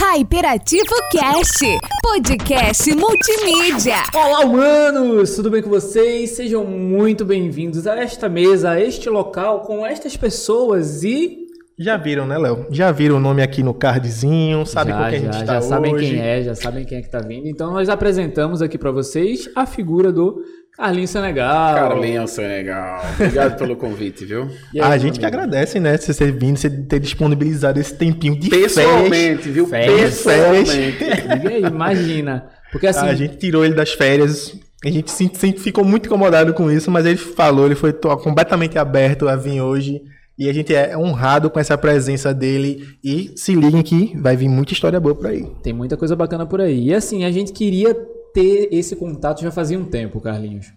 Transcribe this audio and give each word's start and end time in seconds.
Hyperativo 0.00 0.94
Cast, 1.10 1.58
podcast 2.00 2.94
multimídia. 2.94 3.96
Olá, 4.14 4.44
humanos! 4.44 5.34
Tudo 5.34 5.50
bem 5.50 5.60
com 5.60 5.68
vocês? 5.68 6.30
Sejam 6.30 6.64
muito 6.64 7.24
bem-vindos 7.24 7.84
a 7.84 7.96
esta 7.96 8.28
mesa, 8.28 8.70
a 8.70 8.80
este 8.80 9.10
local, 9.10 9.62
com 9.62 9.84
estas 9.84 10.16
pessoas 10.16 11.02
e. 11.02 11.48
Já 11.76 11.96
viram, 11.96 12.28
né, 12.28 12.38
Léo? 12.38 12.68
Já 12.70 12.92
viram 12.92 13.16
o 13.16 13.20
nome 13.20 13.42
aqui 13.42 13.60
no 13.64 13.74
cardzinho, 13.74 14.64
sabe 14.64 14.92
já, 14.92 15.02
com 15.02 15.10
quem 15.10 15.20
já, 15.20 15.28
a 15.28 15.32
gente 15.32 15.40
está 15.40 15.52
já 15.54 15.58
hoje. 15.58 15.68
sabem 15.68 15.96
quem 15.96 16.20
é, 16.20 16.42
já 16.44 16.54
sabem 16.54 16.84
quem 16.84 16.98
é 16.98 17.02
que 17.02 17.10
tá 17.10 17.18
vindo. 17.18 17.48
Então 17.48 17.72
nós 17.72 17.88
apresentamos 17.88 18.62
aqui 18.62 18.78
para 18.78 18.92
vocês 18.92 19.50
a 19.56 19.66
figura 19.66 20.12
do 20.12 20.40
Carlinhos 20.78 21.10
Senegal. 21.10 21.74
Carlinhos 21.74 22.30
Senegal. 22.30 23.02
Obrigado 23.14 23.58
pelo 23.58 23.76
convite, 23.76 24.24
viu? 24.24 24.42
Aí, 24.74 24.80
a 24.80 24.96
gente 24.96 25.18
que 25.18 25.24
amigo? 25.26 25.40
agradece, 25.42 25.80
né, 25.80 25.96
você 25.96 26.14
ter 26.14 26.30
vindo, 26.32 26.56
você 26.56 26.70
ter 26.70 27.00
disponibilizado 27.00 27.80
esse 27.80 27.94
tempinho 27.94 28.38
de 28.38 28.48
férias. 28.48 28.74
Pessoalmente, 28.74 29.48
viu? 29.50 29.66
Férias. 29.66 30.00
Pessoalmente. 30.00 31.04
Aí, 31.48 31.62
imagina. 31.64 32.46
Porque 32.70 32.86
assim, 32.86 33.06
A 33.06 33.14
gente 33.14 33.36
tirou 33.38 33.64
ele 33.64 33.74
das 33.74 33.92
férias. 33.92 34.56
A 34.84 34.88
gente 34.90 35.10
se- 35.10 35.30
sempre 35.34 35.60
ficou 35.60 35.84
muito 35.84 36.06
incomodado 36.06 36.54
com 36.54 36.70
isso, 36.70 36.90
mas 36.90 37.04
ele 37.04 37.16
falou, 37.16 37.66
ele 37.66 37.74
foi 37.74 37.92
completamente 37.92 38.78
aberto 38.78 39.28
a 39.28 39.34
vir 39.34 39.60
hoje. 39.60 40.00
E 40.38 40.48
a 40.48 40.52
gente 40.52 40.72
é 40.72 40.96
honrado 40.96 41.50
com 41.50 41.58
essa 41.58 41.76
presença 41.76 42.32
dele. 42.32 42.84
E 43.02 43.32
se 43.34 43.52
liguem 43.56 43.82
que 43.82 44.16
vai 44.16 44.36
vir 44.36 44.48
muita 44.48 44.72
história 44.72 45.00
boa 45.00 45.16
por 45.16 45.26
aí. 45.26 45.44
tem 45.64 45.72
muita 45.72 45.96
coisa 45.96 46.14
bacana 46.14 46.46
por 46.46 46.60
aí. 46.60 46.90
E 46.90 46.94
assim, 46.94 47.24
a 47.24 47.32
gente 47.32 47.52
queria 47.52 47.96
ter 48.38 48.68
esse 48.70 48.94
contato 48.94 49.42
já 49.42 49.50
fazia 49.50 49.76
um 49.78 49.84
tempo, 49.84 50.20
Carlinhos. 50.20 50.72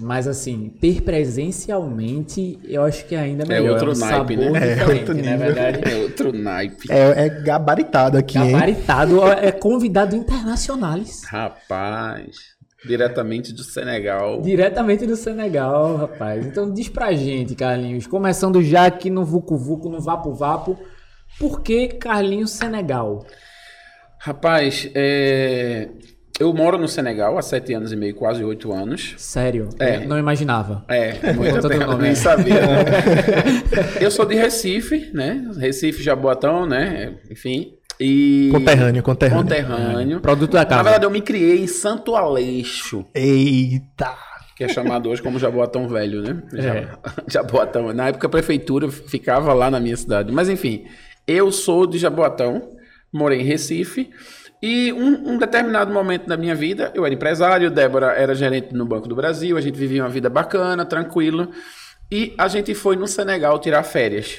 Mas 0.00 0.26
assim, 0.26 0.72
ter 0.80 1.02
presencialmente, 1.02 2.58
eu 2.64 2.82
acho 2.82 3.04
que 3.04 3.14
ainda 3.14 3.44
é 3.44 3.58
É 3.58 3.60
melhor. 3.60 3.74
outro 3.74 3.92
um 3.92 3.98
naipe, 3.98 4.34
sabor 4.36 4.50
né? 4.52 4.78
É 4.78 4.86
outro 4.86 5.14
né, 5.14 5.22
nível. 5.22 5.38
verdade? 5.38 5.80
É 5.92 5.96
outro 6.02 6.32
naipe. 6.32 6.90
É, 6.90 7.26
é 7.26 7.28
gabaritado 7.28 8.16
aqui, 8.16 8.38
hein? 8.38 8.52
Gabaritado, 8.52 9.20
ó, 9.20 9.28
é 9.30 9.52
convidado 9.52 10.16
internacionais. 10.16 11.22
Rapaz, 11.24 12.36
diretamente 12.86 13.52
do 13.52 13.62
Senegal. 13.62 14.40
Diretamente 14.40 15.06
do 15.06 15.14
Senegal, 15.14 15.96
rapaz. 15.96 16.46
Então 16.46 16.72
diz 16.72 16.88
pra 16.88 17.12
gente, 17.12 17.54
Carlinhos, 17.54 18.06
começando 18.06 18.62
já 18.62 18.86
aqui 18.86 19.10
no 19.10 19.26
Vucu 19.26 19.58
Vucu, 19.58 19.90
no 19.90 20.00
Vapo 20.00 20.32
Vapo, 20.32 20.78
por 21.38 21.60
que 21.60 21.88
Carlinhos 21.88 22.52
Senegal? 22.52 23.26
Rapaz, 24.18 24.88
é... 24.94 25.90
eu 26.40 26.52
moro 26.52 26.78
no 26.78 26.88
Senegal 26.88 27.36
há 27.38 27.42
sete 27.42 27.72
anos 27.74 27.92
e 27.92 27.96
meio, 27.96 28.14
quase 28.14 28.42
oito 28.44 28.72
anos. 28.72 29.14
Sério, 29.18 29.68
É. 29.78 29.96
eu 29.96 30.08
não 30.08 30.18
imaginava. 30.18 30.84
É, 30.88 31.12
muito 31.34 31.68
tempo, 31.68 31.86
nome, 31.86 32.02
nem 32.02 32.12
é. 32.12 32.14
sabia. 32.14 32.60
eu 34.00 34.10
sou 34.10 34.24
de 34.24 34.34
Recife, 34.34 35.10
né? 35.12 35.44
Recife, 35.58 36.02
Jaboatão, 36.02 36.66
né? 36.66 37.14
Enfim. 37.30 37.74
E... 38.00 38.48
Conterrâneo, 38.50 39.02
conterrâneo. 39.02 39.42
Conterrâneo. 39.44 40.20
Produto 40.20 40.52
da 40.52 40.60
Na 40.60 40.66
casa. 40.66 40.82
verdade, 40.82 41.04
eu 41.06 41.10
me 41.10 41.20
criei 41.20 41.60
em 41.62 41.66
Santo 41.66 42.16
Aleixo. 42.16 43.04
Eita! 43.14 44.14
que 44.54 44.64
é 44.64 44.68
chamado 44.68 45.08
hoje 45.08 45.22
como 45.22 45.38
Jaboatão 45.38 45.88
Velho, 45.88 46.20
né? 46.22 46.42
É. 46.54 46.60
Ja- 46.60 46.88
Jaboatão. 47.26 47.92
Na 47.94 48.08
época 48.08 48.26
a 48.26 48.30
prefeitura 48.30 48.90
ficava 48.90 49.54
lá 49.54 49.70
na 49.70 49.80
minha 49.80 49.96
cidade. 49.96 50.30
Mas 50.30 50.48
enfim, 50.48 50.84
eu 51.26 51.50
sou 51.50 51.86
de 51.86 51.96
Jaboatão, 51.98 52.68
morei 53.12 53.40
em 53.40 53.44
Recife. 53.44 54.10
E 54.62 54.92
um, 54.92 55.32
um 55.32 55.38
determinado 55.38 55.92
momento 55.92 56.28
da 56.28 56.36
minha 56.36 56.54
vida, 56.54 56.92
eu 56.94 57.04
era 57.04 57.12
empresário, 57.12 57.68
Débora 57.68 58.12
era 58.12 58.32
gerente 58.32 58.72
no 58.72 58.86
Banco 58.86 59.08
do 59.08 59.16
Brasil, 59.16 59.56
a 59.56 59.60
gente 59.60 59.76
vivia 59.76 60.04
uma 60.04 60.08
vida 60.08 60.30
bacana, 60.30 60.84
tranquilo. 60.84 61.50
E 62.10 62.32
a 62.38 62.46
gente 62.46 62.72
foi 62.72 62.94
no 62.94 63.08
Senegal 63.08 63.58
tirar 63.58 63.82
férias. 63.82 64.38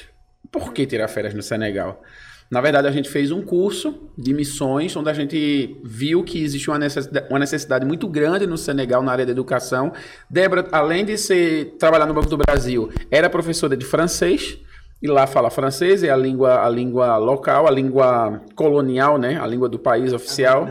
Por 0.50 0.72
que 0.72 0.86
tirar 0.86 1.08
férias 1.08 1.34
no 1.34 1.42
Senegal? 1.42 2.02
Na 2.50 2.60
verdade, 2.60 2.86
a 2.86 2.90
gente 2.90 3.08
fez 3.08 3.30
um 3.30 3.42
curso 3.42 4.12
de 4.16 4.32
missões, 4.32 4.94
onde 4.96 5.10
a 5.10 5.12
gente 5.12 5.76
viu 5.84 6.22
que 6.22 6.42
existe 6.42 6.70
uma 6.70 6.78
necessidade, 6.78 7.26
uma 7.28 7.38
necessidade 7.38 7.84
muito 7.84 8.06
grande 8.06 8.46
no 8.46 8.56
Senegal 8.56 9.02
na 9.02 9.12
área 9.12 9.26
da 9.26 9.32
educação. 9.32 9.92
Débora, 10.30 10.66
além 10.70 11.04
de 11.04 11.18
ser 11.18 11.76
trabalhar 11.78 12.06
no 12.06 12.14
Banco 12.14 12.30
do 12.30 12.38
Brasil, 12.38 12.90
era 13.10 13.28
professora 13.28 13.76
de 13.76 13.84
francês. 13.84 14.58
E 15.04 15.06
lá 15.06 15.26
fala 15.26 15.50
francês, 15.50 16.02
é 16.02 16.08
a 16.08 16.16
língua, 16.16 16.64
a 16.64 16.68
língua 16.70 17.18
local, 17.18 17.66
a 17.66 17.70
língua 17.70 18.40
colonial, 18.54 19.18
né? 19.18 19.38
A 19.38 19.46
língua 19.46 19.68
do 19.68 19.78
país 19.78 20.14
oficial. 20.14 20.66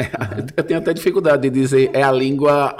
Eu 0.56 0.64
tenho 0.64 0.80
até 0.80 0.94
dificuldade 0.94 1.42
de 1.42 1.50
dizer 1.50 1.90
é 1.92 2.02
a 2.02 2.10
língua 2.10 2.74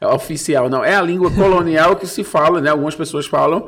oficial, 0.00 0.68
não. 0.68 0.84
É 0.84 0.94
a 0.94 1.02
língua 1.02 1.32
colonial 1.32 1.96
que 1.96 2.06
se 2.06 2.22
fala, 2.22 2.60
né? 2.60 2.70
Algumas 2.70 2.94
pessoas 2.94 3.26
falam. 3.26 3.66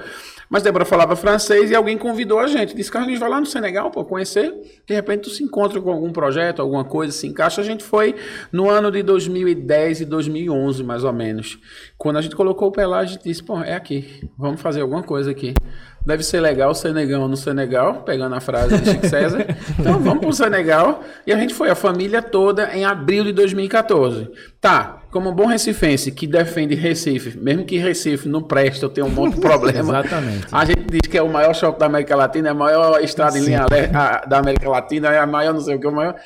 Mas 0.49 0.63
Débora 0.63 0.85
falava 0.85 1.17
francês 1.17 1.71
e 1.71 1.75
alguém 1.75 1.97
convidou 1.97 2.39
a 2.39 2.47
gente. 2.47 2.77
Disse, 2.77 2.93
Carlinhos, 2.93 3.19
vai 3.19 3.31
lá 3.31 3.41
no 3.41 3.47
Senegal 3.47 3.91
para 3.91 4.05
conhecer. 4.05 4.53
De 4.87 4.95
repente 4.95 5.23
tu 5.23 5.31
se 5.31 5.43
encontra 5.43 5.81
com 5.81 5.91
algum 5.91 6.13
projeto, 6.13 6.61
alguma 6.61 6.85
coisa, 6.85 7.11
se 7.11 7.27
encaixa. 7.27 7.63
A 7.63 7.65
gente 7.65 7.83
foi 7.83 8.15
no 8.53 8.69
ano 8.69 8.91
de 8.91 9.03
2010 9.03 10.03
e 10.03 10.05
2011, 10.05 10.85
mais 10.85 11.03
ou 11.05 11.13
menos. 11.13 11.59
Quando 11.97 12.19
a 12.19 12.21
gente 12.21 12.37
colocou 12.37 12.69
o 12.69 12.71
pé 12.71 12.87
lá, 12.87 12.99
a 12.99 13.05
gente 13.07 13.25
disse, 13.25 13.43
pô, 13.43 13.59
é 13.63 13.75
aqui. 13.75 14.29
Vamos 14.39 14.61
fazer 14.61 14.83
alguma 14.83 15.03
coisa 15.03 15.31
aqui. 15.31 15.55
Deve 16.05 16.23
ser 16.25 16.41
legal 16.41 16.75
ser 16.75 16.93
negão 16.93 17.29
no 17.29 17.37
Senegal, 17.37 18.03
pegando 18.03 18.35
a 18.35 18.41
frase 18.41 18.77
de 18.79 18.91
Chico 18.91 19.07
César. 19.09 19.47
Então 19.79 19.99
vamos 20.01 20.19
para 20.21 20.29
o 20.29 20.33
Senegal. 20.33 21.03
E 21.27 21.33
a 21.33 21.37
gente 21.37 21.55
foi, 21.55 21.71
a 21.71 21.75
família 21.75 22.21
toda, 22.21 22.75
em 22.77 22.85
abril 22.85 23.23
de 23.25 23.33
2014. 23.33 24.29
Tá, 24.61 25.01
como 25.13 25.33
bom 25.33 25.47
recifense 25.47 26.11
que 26.11 26.27
defende 26.27 26.75
Recife, 26.75 27.39
mesmo 27.39 27.65
que 27.65 27.79
Recife 27.79 28.29
não 28.29 28.43
presta, 28.43 28.85
eu 28.87 28.91
tenho 28.91 29.07
um 29.07 29.11
monte 29.11 29.35
de 29.35 29.41
problema. 29.43 29.79
Exatamente. 30.01 30.47
A 30.51 30.65
gente 30.65 30.85
diz 30.91 31.03
que 31.11 31.17
é 31.17 31.23
o 31.23 31.29
maior 31.29 31.55
shopping 31.55 31.79
da 31.79 31.87
América 31.87 32.17
Latina, 32.17 32.49
é 32.49 32.51
a 32.51 32.55
maior 32.55 33.01
estrada 33.03 33.39
em 33.39 33.43
linha 33.43 33.65
a- 33.95 34.27
da 34.27 34.39
América 34.39 34.69
Latina, 34.69 35.09
é 35.09 35.19
a 35.19 35.27
maior 35.27 35.55
não 35.55 35.61
sei 35.61 35.77
o 35.77 35.81
que, 35.81 35.87
o 35.87 35.93
maior. 35.93 36.17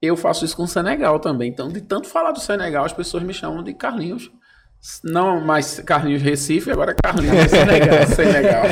Eu 0.00 0.16
faço 0.16 0.44
isso 0.44 0.56
com 0.56 0.62
o 0.64 0.68
Senegal 0.68 1.18
também. 1.20 1.50
Então, 1.50 1.68
de 1.68 1.80
tanto 1.80 2.06
falar 2.08 2.32
do 2.32 2.40
Senegal, 2.40 2.84
as 2.84 2.92
pessoas 2.92 3.22
me 3.22 3.32
chamam 3.34 3.62
de 3.62 3.72
Carlinhos. 3.74 4.30
Não 5.02 5.40
mais 5.40 5.80
Carlinhos 5.80 6.22
Recife, 6.22 6.70
agora 6.70 6.94
Carlinhos 7.02 7.50
Senegal. 7.50 8.06
Senegal. 8.14 8.64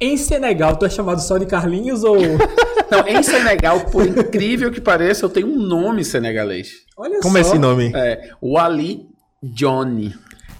Em 0.00 0.16
Senegal, 0.16 0.76
tu 0.76 0.86
é 0.86 0.90
chamado 0.90 1.20
só 1.20 1.38
de 1.38 1.46
Carlinhos 1.46 2.04
ou. 2.04 2.16
Não, 2.90 3.06
em 3.06 3.22
Senegal, 3.22 3.80
por 3.86 4.04
incrível 4.06 4.70
que 4.72 4.80
pareça, 4.80 5.24
eu 5.24 5.28
tenho 5.28 5.46
um 5.46 5.56
nome 5.56 6.04
senegalês. 6.04 6.70
Olha 6.96 7.20
Como 7.20 7.32
só. 7.34 7.38
é 7.38 7.40
esse 7.42 7.58
nome? 7.58 7.92
É 7.94 8.30
Wali 8.42 9.06
Johnny. 9.40 10.12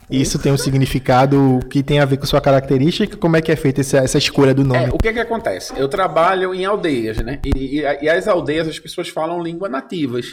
Isso 0.09 0.39
tem 0.41 0.51
um 0.53 0.57
significado 0.57 1.61
que 1.71 1.83
tem 1.85 1.99
a 2.01 2.05
ver 2.05 2.17
com 2.19 2.27
sua 2.27 2.41
característica? 2.41 3.17
Como 3.17 3.37
é 3.37 3.43
que 3.43 3.51
é 3.53 3.57
feita 3.57 3.81
essa, 3.81 3.99
essa 3.99 4.19
escolha 4.19 4.53
do 4.55 4.65
nome? 4.65 4.85
É, 4.87 4.89
o 4.89 4.99
que 4.99 5.13
que 5.13 5.21
acontece? 5.21 5.73
Eu 5.77 5.89
trabalho 5.89 6.53
em 6.55 6.65
aldeias, 6.65 7.19
né? 7.19 7.41
E, 7.45 7.79
e- 7.81 7.83
e 8.03 8.09
as 8.09 8.27
aldeias, 8.27 8.67
as 8.69 8.79
pessoas 8.79 9.09
falam 9.09 9.41
língua 9.43 9.69
nativas. 9.69 10.27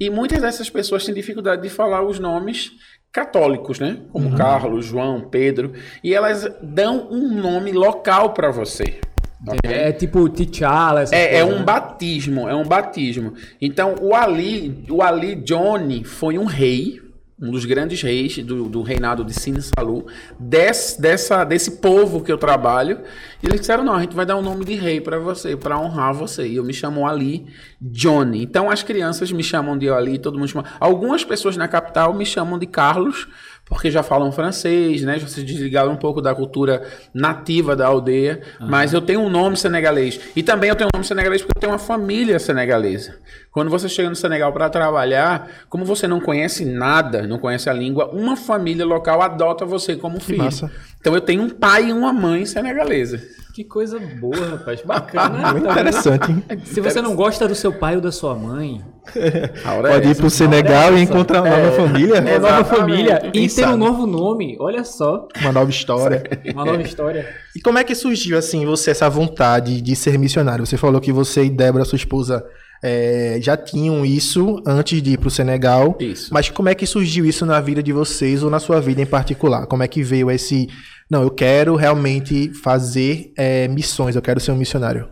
E 0.00 0.08
muitas 0.10 0.40
dessas 0.40 0.70
pessoas 0.70 1.04
têm 1.04 1.14
dificuldade 1.14 1.60
de 1.62 1.68
falar 1.68 2.02
os 2.06 2.18
nomes 2.18 2.70
católicos, 3.12 3.78
né? 3.78 3.98
Como 4.12 4.36
Carlos, 4.36 4.86
João, 4.86 5.28
Pedro. 5.28 5.72
E 6.02 6.14
elas 6.14 6.48
dão 6.62 7.08
um 7.10 7.34
nome 7.40 7.72
local 7.72 8.32
para 8.32 8.50
você. 8.50 9.00
ok? 9.46 9.58
É 9.70 9.92
tipo 9.92 10.28
T'Challa, 10.28 11.04
É, 11.10 11.38
é 11.38 11.44
um 11.44 11.58
né? 11.58 11.62
batismo, 11.64 12.48
é 12.48 12.54
um 12.54 12.64
batismo. 12.64 13.34
Então, 13.60 13.94
o 14.00 14.14
Ali, 14.14 14.84
o 14.90 15.02
Ali 15.02 15.34
Johnny 15.36 16.04
foi 16.04 16.38
um 16.38 16.44
rei, 16.44 17.00
um 17.40 17.50
dos 17.50 17.64
grandes 17.64 18.02
reis 18.02 18.38
do, 18.38 18.68
do 18.68 18.82
reinado 18.82 19.24
de 19.24 19.32
Sine 19.32 19.62
Salu, 19.62 20.06
desse, 20.38 21.00
dessa, 21.00 21.44
desse 21.44 21.80
povo 21.80 22.22
que 22.22 22.32
eu 22.32 22.36
trabalho. 22.36 23.00
E 23.42 23.46
eles 23.46 23.60
disseram: 23.60 23.84
não, 23.84 23.94
a 23.94 24.00
gente 24.00 24.14
vai 24.16 24.26
dar 24.26 24.36
um 24.36 24.42
nome 24.42 24.64
de 24.64 24.74
rei 24.74 25.00
para 25.00 25.18
você, 25.18 25.56
para 25.56 25.78
honrar 25.78 26.12
você. 26.12 26.48
E 26.48 26.56
eu 26.56 26.64
me 26.64 26.74
chamo 26.74 27.06
Ali 27.06 27.46
Johnny. 27.80 28.42
Então, 28.42 28.70
as 28.70 28.82
crianças 28.82 29.30
me 29.30 29.42
chamam 29.42 29.78
de 29.78 29.88
Ali, 29.88 30.18
todo 30.18 30.38
mundo 30.38 30.48
chama. 30.48 30.64
Algumas 30.80 31.24
pessoas 31.24 31.56
na 31.56 31.68
capital 31.68 32.12
me 32.12 32.26
chamam 32.26 32.58
de 32.58 32.66
Carlos. 32.66 33.28
Porque 33.68 33.90
já 33.90 34.02
falam 34.02 34.32
francês, 34.32 35.02
né? 35.02 35.18
Já 35.18 35.26
se 35.26 35.42
desligaram 35.42 35.92
um 35.92 35.96
pouco 35.96 36.22
da 36.22 36.34
cultura 36.34 36.82
nativa 37.12 37.76
da 37.76 37.86
aldeia. 37.86 38.40
Mas 38.60 38.92
eu 38.92 39.00
tenho 39.00 39.20
um 39.20 39.28
nome 39.28 39.56
senegalês. 39.56 40.18
E 40.34 40.42
também 40.42 40.70
eu 40.70 40.76
tenho 40.76 40.88
um 40.88 40.96
nome 40.96 41.06
senegalês 41.06 41.42
porque 41.42 41.58
eu 41.58 41.60
tenho 41.60 41.72
uma 41.72 41.78
família 41.78 42.38
senegalesa. 42.38 43.16
Quando 43.50 43.70
você 43.70 43.88
chega 43.88 44.08
no 44.08 44.14
Senegal 44.14 44.52
para 44.52 44.70
trabalhar, 44.70 45.48
como 45.68 45.84
você 45.84 46.06
não 46.06 46.20
conhece 46.20 46.64
nada, 46.64 47.26
não 47.26 47.38
conhece 47.38 47.68
a 47.68 47.72
língua, 47.72 48.08
uma 48.12 48.36
família 48.36 48.84
local 48.84 49.20
adota 49.20 49.64
você 49.64 49.96
como 49.96 50.20
filho. 50.20 50.44
massa. 50.44 50.70
Então 51.00 51.14
eu 51.14 51.20
tenho 51.20 51.42
um 51.42 51.50
pai 51.50 51.88
e 51.88 51.92
uma 51.92 52.12
mãe 52.12 52.46
senegalesa. 52.46 53.20
Que 53.54 53.64
coisa 53.64 53.98
boa, 53.98 54.50
rapaz. 54.50 54.80
Bacana. 54.82 55.52
Muito 55.52 55.68
interessante, 55.68 56.30
hein? 56.30 56.44
Se 56.64 56.80
você 56.80 57.02
não 57.02 57.16
gosta 57.16 57.48
do 57.48 57.54
seu 57.54 57.72
pai 57.72 57.96
ou 57.96 58.00
da 58.00 58.12
sua 58.12 58.34
mãe, 58.36 58.84
Pode 59.64 60.06
ir 60.06 60.10
essa. 60.10 60.20
pro 60.20 60.30
Senegal 60.30 60.96
e 60.96 61.02
encontrar 61.02 61.42
uma 61.42 61.56
nova 61.56 61.72
família, 61.72 62.16
é 62.16 62.20
uma 62.20 62.30
nova 62.30 62.46
Exatamente. 62.46 62.76
família 62.76 63.30
e 63.32 63.48
ter 63.48 63.68
um 63.68 63.76
novo 63.76 64.06
nome. 64.06 64.56
Olha 64.60 64.84
só, 64.84 65.28
uma 65.40 65.52
nova 65.52 65.70
história. 65.70 66.22
uma 66.52 66.64
nova 66.64 66.82
história. 66.82 67.26
E 67.54 67.60
como 67.60 67.78
é 67.78 67.84
que 67.84 67.94
surgiu, 67.94 68.38
assim, 68.38 68.64
você, 68.64 68.90
essa 68.90 69.08
vontade 69.08 69.80
de 69.80 69.96
ser 69.96 70.18
missionário? 70.18 70.66
Você 70.66 70.76
falou 70.76 71.00
que 71.00 71.12
você 71.12 71.44
e 71.44 71.50
Débora, 71.50 71.84
sua 71.84 71.96
esposa, 71.96 72.44
é, 72.82 73.38
já 73.40 73.56
tinham 73.56 74.04
isso 74.04 74.62
antes 74.66 75.02
de 75.02 75.12
ir 75.12 75.18
pro 75.18 75.30
Senegal. 75.30 75.96
Isso. 75.98 76.32
Mas 76.32 76.50
como 76.50 76.68
é 76.68 76.74
que 76.74 76.86
surgiu 76.86 77.24
isso 77.24 77.44
na 77.44 77.60
vida 77.60 77.82
de 77.82 77.92
vocês 77.92 78.42
ou 78.42 78.50
na 78.50 78.60
sua 78.60 78.80
vida 78.80 79.00
em 79.00 79.06
particular? 79.06 79.66
Como 79.66 79.82
é 79.82 79.88
que 79.88 80.02
veio 80.02 80.30
esse... 80.30 80.68
Não, 81.10 81.22
eu 81.22 81.30
quero 81.30 81.74
realmente 81.74 82.52
fazer 82.52 83.32
é, 83.36 83.66
missões, 83.68 84.14
eu 84.14 84.22
quero 84.22 84.38
ser 84.40 84.52
um 84.52 84.56
missionário. 84.56 85.08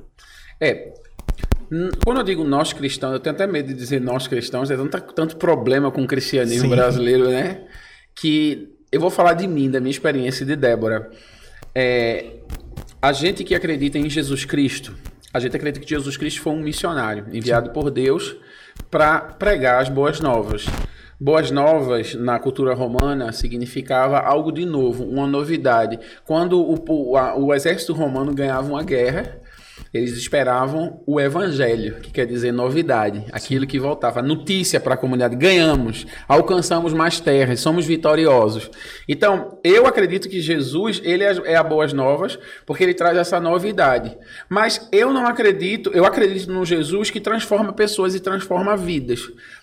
É. 0.60 0.92
Hum, 1.70 1.88
Quando 2.04 2.18
eu 2.18 2.24
digo 2.24 2.44
nós 2.44 2.72
cristãos, 2.72 3.12
eu 3.14 3.20
tenho 3.20 3.34
até 3.34 3.46
medo 3.46 3.68
de 3.68 3.74
dizer 3.74 4.00
nós 4.00 4.26
cristãos, 4.26 4.70
é 4.70 4.76
tanto, 4.76 5.00
tanto 5.14 5.36
problema 5.36 5.90
com 5.90 6.02
o 6.02 6.06
cristianismo 6.06 6.68
Sim. 6.68 6.76
brasileiro, 6.76 7.28
né? 7.28 7.62
Que 8.14 8.68
eu 8.90 9.00
vou 9.00 9.10
falar 9.10 9.34
de 9.34 9.46
mim, 9.46 9.70
da 9.70 9.80
minha 9.80 9.90
experiência 9.90 10.46
de 10.46 10.54
Débora. 10.56 11.10
É, 11.74 12.36
a 13.02 13.12
gente 13.12 13.44
que 13.44 13.54
acredita 13.54 13.98
em 13.98 14.08
Jesus 14.08 14.44
Cristo, 14.44 14.94
a 15.32 15.40
gente 15.40 15.56
acredita 15.56 15.84
que 15.84 15.90
Jesus 15.90 16.16
Cristo 16.16 16.40
foi 16.40 16.52
um 16.52 16.60
missionário 16.60 17.26
enviado 17.32 17.70
por 17.70 17.90
Deus 17.90 18.36
para 18.90 19.18
pregar 19.20 19.82
as 19.82 19.88
boas 19.88 20.20
novas. 20.20 20.64
Boas 21.18 21.50
novas 21.50 22.14
na 22.14 22.38
cultura 22.38 22.74
romana 22.74 23.32
significava 23.32 24.18
algo 24.18 24.52
de 24.52 24.64
novo, 24.66 25.04
uma 25.04 25.26
novidade. 25.26 25.98
Quando 26.24 26.60
o, 26.60 26.74
o, 26.88 27.16
a- 27.16 27.34
o 27.36 27.54
exército 27.54 27.92
romano 27.94 28.34
ganhava 28.34 28.68
uma 28.68 28.82
guerra, 28.82 29.40
eles 29.92 30.12
esperavam 30.16 31.02
o 31.06 31.20
evangelho, 31.20 32.00
que 32.00 32.10
quer 32.10 32.26
dizer 32.26 32.52
novidade, 32.52 33.24
aquilo 33.32 33.66
que 33.66 33.78
voltava, 33.78 34.20
notícia 34.20 34.80
para 34.80 34.94
a 34.94 34.96
comunidade. 34.96 35.36
Ganhamos, 35.36 36.06
alcançamos 36.26 36.92
mais 36.92 37.20
terras, 37.20 37.60
somos 37.60 37.86
vitoriosos. 37.86 38.70
Então, 39.08 39.58
eu 39.62 39.86
acredito 39.86 40.28
que 40.28 40.40
Jesus, 40.40 41.00
ele 41.04 41.22
é 41.22 41.36
é 41.44 41.56
a 41.56 41.62
boas 41.62 41.92
novas, 41.92 42.38
porque 42.64 42.82
ele 42.82 42.94
traz 42.94 43.16
essa 43.16 43.40
novidade. 43.40 44.16
Mas 44.48 44.88
eu 44.92 45.12
não 45.12 45.26
acredito, 45.26 45.90
eu 45.92 46.04
acredito 46.04 46.50
num 46.50 46.64
Jesus 46.64 47.10
que 47.10 47.20
transforma 47.20 47.72
pessoas 47.72 48.14
e 48.14 48.20
transforma 48.20 48.76
vidas. 48.76 49.20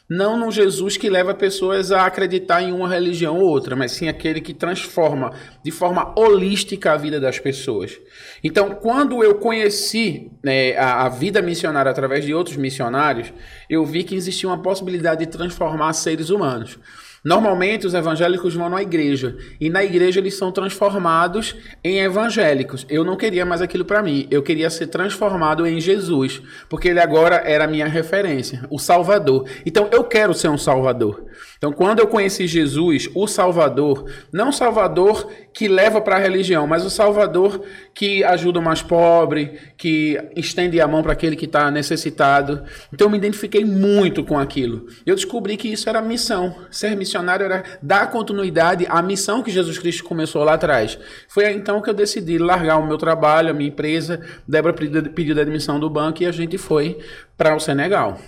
Não 0.09 0.37
num 0.37 0.51
Jesus 0.51 0.97
que 0.97 1.09
leva 1.09 1.33
pessoas 1.33 1.91
a 1.91 2.05
acreditar 2.05 2.61
em 2.61 2.73
uma 2.73 2.89
religião 2.89 3.39
ou 3.39 3.47
outra, 3.47 3.73
mas 3.73 3.93
sim 3.93 4.09
aquele 4.09 4.41
que 4.41 4.53
transforma 4.53 5.31
de 5.63 5.71
forma 5.71 6.13
holística 6.17 6.91
a 6.91 6.97
vida 6.97 7.21
das 7.21 7.39
pessoas. 7.39 7.97
Então, 8.43 8.71
quando 8.75 9.23
eu 9.23 9.35
conheci 9.35 10.29
né, 10.43 10.75
a, 10.75 11.05
a 11.05 11.09
vida 11.09 11.41
missionária 11.41 11.89
através 11.89 12.25
de 12.25 12.33
outros 12.33 12.57
missionários, 12.57 13.31
eu 13.69 13.85
vi 13.85 14.03
que 14.03 14.13
existia 14.13 14.49
uma 14.49 14.61
possibilidade 14.61 15.25
de 15.25 15.31
transformar 15.31 15.93
seres 15.93 16.29
humanos. 16.29 16.77
Normalmente 17.23 17.87
os 17.87 17.93
evangélicos 17.93 18.53
vão 18.53 18.67
na 18.67 18.81
igreja 18.81 19.37
e 19.59 19.69
na 19.69 19.81
igreja 19.81 20.19
eles 20.19 20.35
são 20.35 20.51
transformados 20.51 21.55
em 21.81 22.01
evangélicos. 22.01 22.85
Eu 22.89 23.05
não 23.05 23.15
queria 23.15 23.45
mais 23.45 23.61
aquilo 23.61 23.85
para 23.85 24.03
mim. 24.03 24.27
Eu 24.29 24.43
queria 24.43 24.69
ser 24.69 24.87
transformado 24.87 25.65
em 25.65 25.79
Jesus, 25.79 26.41
porque 26.67 26.89
ele 26.89 26.99
agora 26.99 27.37
era 27.45 27.63
a 27.63 27.67
minha 27.67 27.87
referência, 27.87 28.65
o 28.69 28.77
Salvador. 28.77 29.47
Então 29.65 29.87
eu 29.89 30.03
quero 30.03 30.33
ser 30.33 30.49
um 30.49 30.57
Salvador. 30.57 31.23
Então 31.57 31.71
quando 31.71 31.99
eu 31.99 32.07
conheci 32.07 32.45
Jesus, 32.45 33.09
o 33.15 33.25
Salvador, 33.25 34.05
não 34.29 34.51
Salvador 34.51 35.31
que 35.53 35.69
leva 35.69 36.01
para 36.01 36.17
a 36.17 36.19
religião, 36.19 36.67
mas 36.67 36.83
o 36.83 36.89
Salvador 36.89 37.63
que 37.93 38.21
ajuda 38.25 38.59
o 38.59 38.63
mais 38.63 38.81
pobre, 38.81 39.59
que 39.77 40.19
estende 40.35 40.81
a 40.81 40.87
mão 40.87 41.01
para 41.01 41.13
aquele 41.13 41.37
que 41.37 41.45
está 41.45 41.71
necessitado. 41.71 42.63
Então 42.91 43.07
eu 43.07 43.11
me 43.11 43.17
identifiquei 43.17 43.63
muito 43.63 44.25
com 44.25 44.37
aquilo. 44.37 44.87
Eu 45.05 45.15
descobri 45.15 45.55
que 45.55 45.69
isso 45.69 45.87
era 45.87 46.01
missão. 46.01 46.53
Ser 46.69 46.97
missionário 46.97 47.12
era 47.43 47.63
dar 47.81 48.09
continuidade 48.11 48.85
à 48.89 49.01
missão 49.01 49.43
que 49.43 49.51
Jesus 49.51 49.77
Cristo 49.77 50.03
começou 50.03 50.43
lá 50.43 50.53
atrás. 50.53 50.97
Foi 51.27 51.51
então 51.51 51.81
que 51.81 51.89
eu 51.89 51.93
decidi 51.93 52.37
largar 52.37 52.77
o 52.77 52.87
meu 52.87 52.97
trabalho, 52.97 53.49
a 53.49 53.53
minha 53.53 53.69
empresa. 53.69 54.21
Débora 54.47 54.73
pediu 54.73 55.39
admissão 55.39 55.79
do 55.79 55.89
banco 55.89 56.23
e 56.23 56.25
a 56.25 56.31
gente 56.31 56.57
foi 56.57 56.97
para 57.37 57.55
o 57.55 57.59
Senegal. 57.59 58.19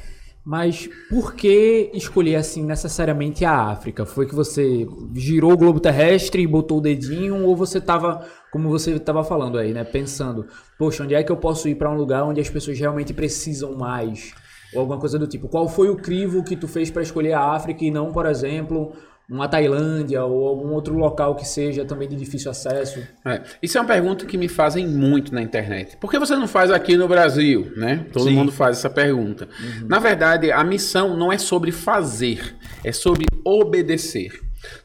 Mas 0.46 0.88
por 1.10 1.34
que 1.34 1.90
escolher 1.92 2.36
assim 2.36 2.64
necessariamente 2.64 3.44
a 3.44 3.52
África? 3.52 4.06
Foi 4.06 4.28
que 4.28 4.36
você 4.36 4.88
girou 5.16 5.54
o 5.54 5.58
globo 5.58 5.80
terrestre 5.80 6.44
e 6.44 6.48
botou 6.48 6.78
o 6.78 6.82
dedinho 6.82 7.44
ou 7.44 7.56
você 7.56 7.80
estava, 7.80 8.24
como 8.52 8.70
você 8.70 8.92
estava 8.92 9.24
falando 9.24 9.58
aí, 9.58 9.74
né, 9.74 9.84
pensando, 9.84 10.46
poxa, 10.78 11.04
onde 11.04 11.16
é 11.16 11.24
que 11.24 11.32
eu 11.32 11.38
posso 11.38 11.68
ir 11.68 11.74
para 11.74 11.90
um 11.90 11.96
lugar 11.96 12.24
onde 12.24 12.40
as 12.40 12.50
pessoas 12.50 12.78
realmente 12.78 13.12
precisam 13.12 13.74
mais? 13.74 14.36
Ou 14.74 14.82
alguma 14.82 15.00
coisa 15.00 15.18
do 15.18 15.28
tipo. 15.28 15.48
Qual 15.48 15.68
foi 15.68 15.90
o 15.90 15.96
crivo 15.96 16.44
que 16.44 16.56
tu 16.56 16.68
fez 16.68 16.90
para 16.90 17.02
escolher 17.02 17.34
a 17.34 17.54
África 17.54 17.84
e 17.84 17.92
não, 17.92 18.12
por 18.12 18.26
exemplo, 18.26 18.94
uma 19.30 19.48
Tailândia 19.48 20.24
ou 20.24 20.48
algum 20.48 20.70
outro 20.74 20.96
local 20.96 21.36
que 21.36 21.48
seja 21.48 21.84
também 21.86 22.08
de 22.08 22.16
difícil 22.16 22.52
acesso? 22.52 23.00
É, 23.26 23.42
Isso 23.62 23.78
é 23.78 23.82
uma 23.82 23.88
pergunta 23.88 24.26
que 24.26 24.38
me 24.38 24.48
fazem 24.48 24.88
muito 24.88 25.34
na 25.34 25.42
internet. 25.42 25.98
Por 25.98 26.12
que 26.12 26.20
você 26.20 26.36
não 26.36 26.48
faz 26.48 26.72
aqui 26.72 26.96
no 26.96 27.08
Brasil? 27.08 27.72
Né? 27.76 28.06
Todo 28.12 28.26
Sim. 28.26 28.36
mundo 28.36 28.52
faz 28.52 28.78
essa 28.78 28.90
pergunta. 28.90 29.48
Na 29.88 30.00
verdade, 30.00 30.52
a 30.52 30.64
missão 30.64 31.18
não 31.18 31.32
é 31.32 31.38
sobre 31.38 31.72
fazer, 31.72 32.56
é 32.84 32.92
sobre 32.92 33.26
obedecer. 33.44 34.32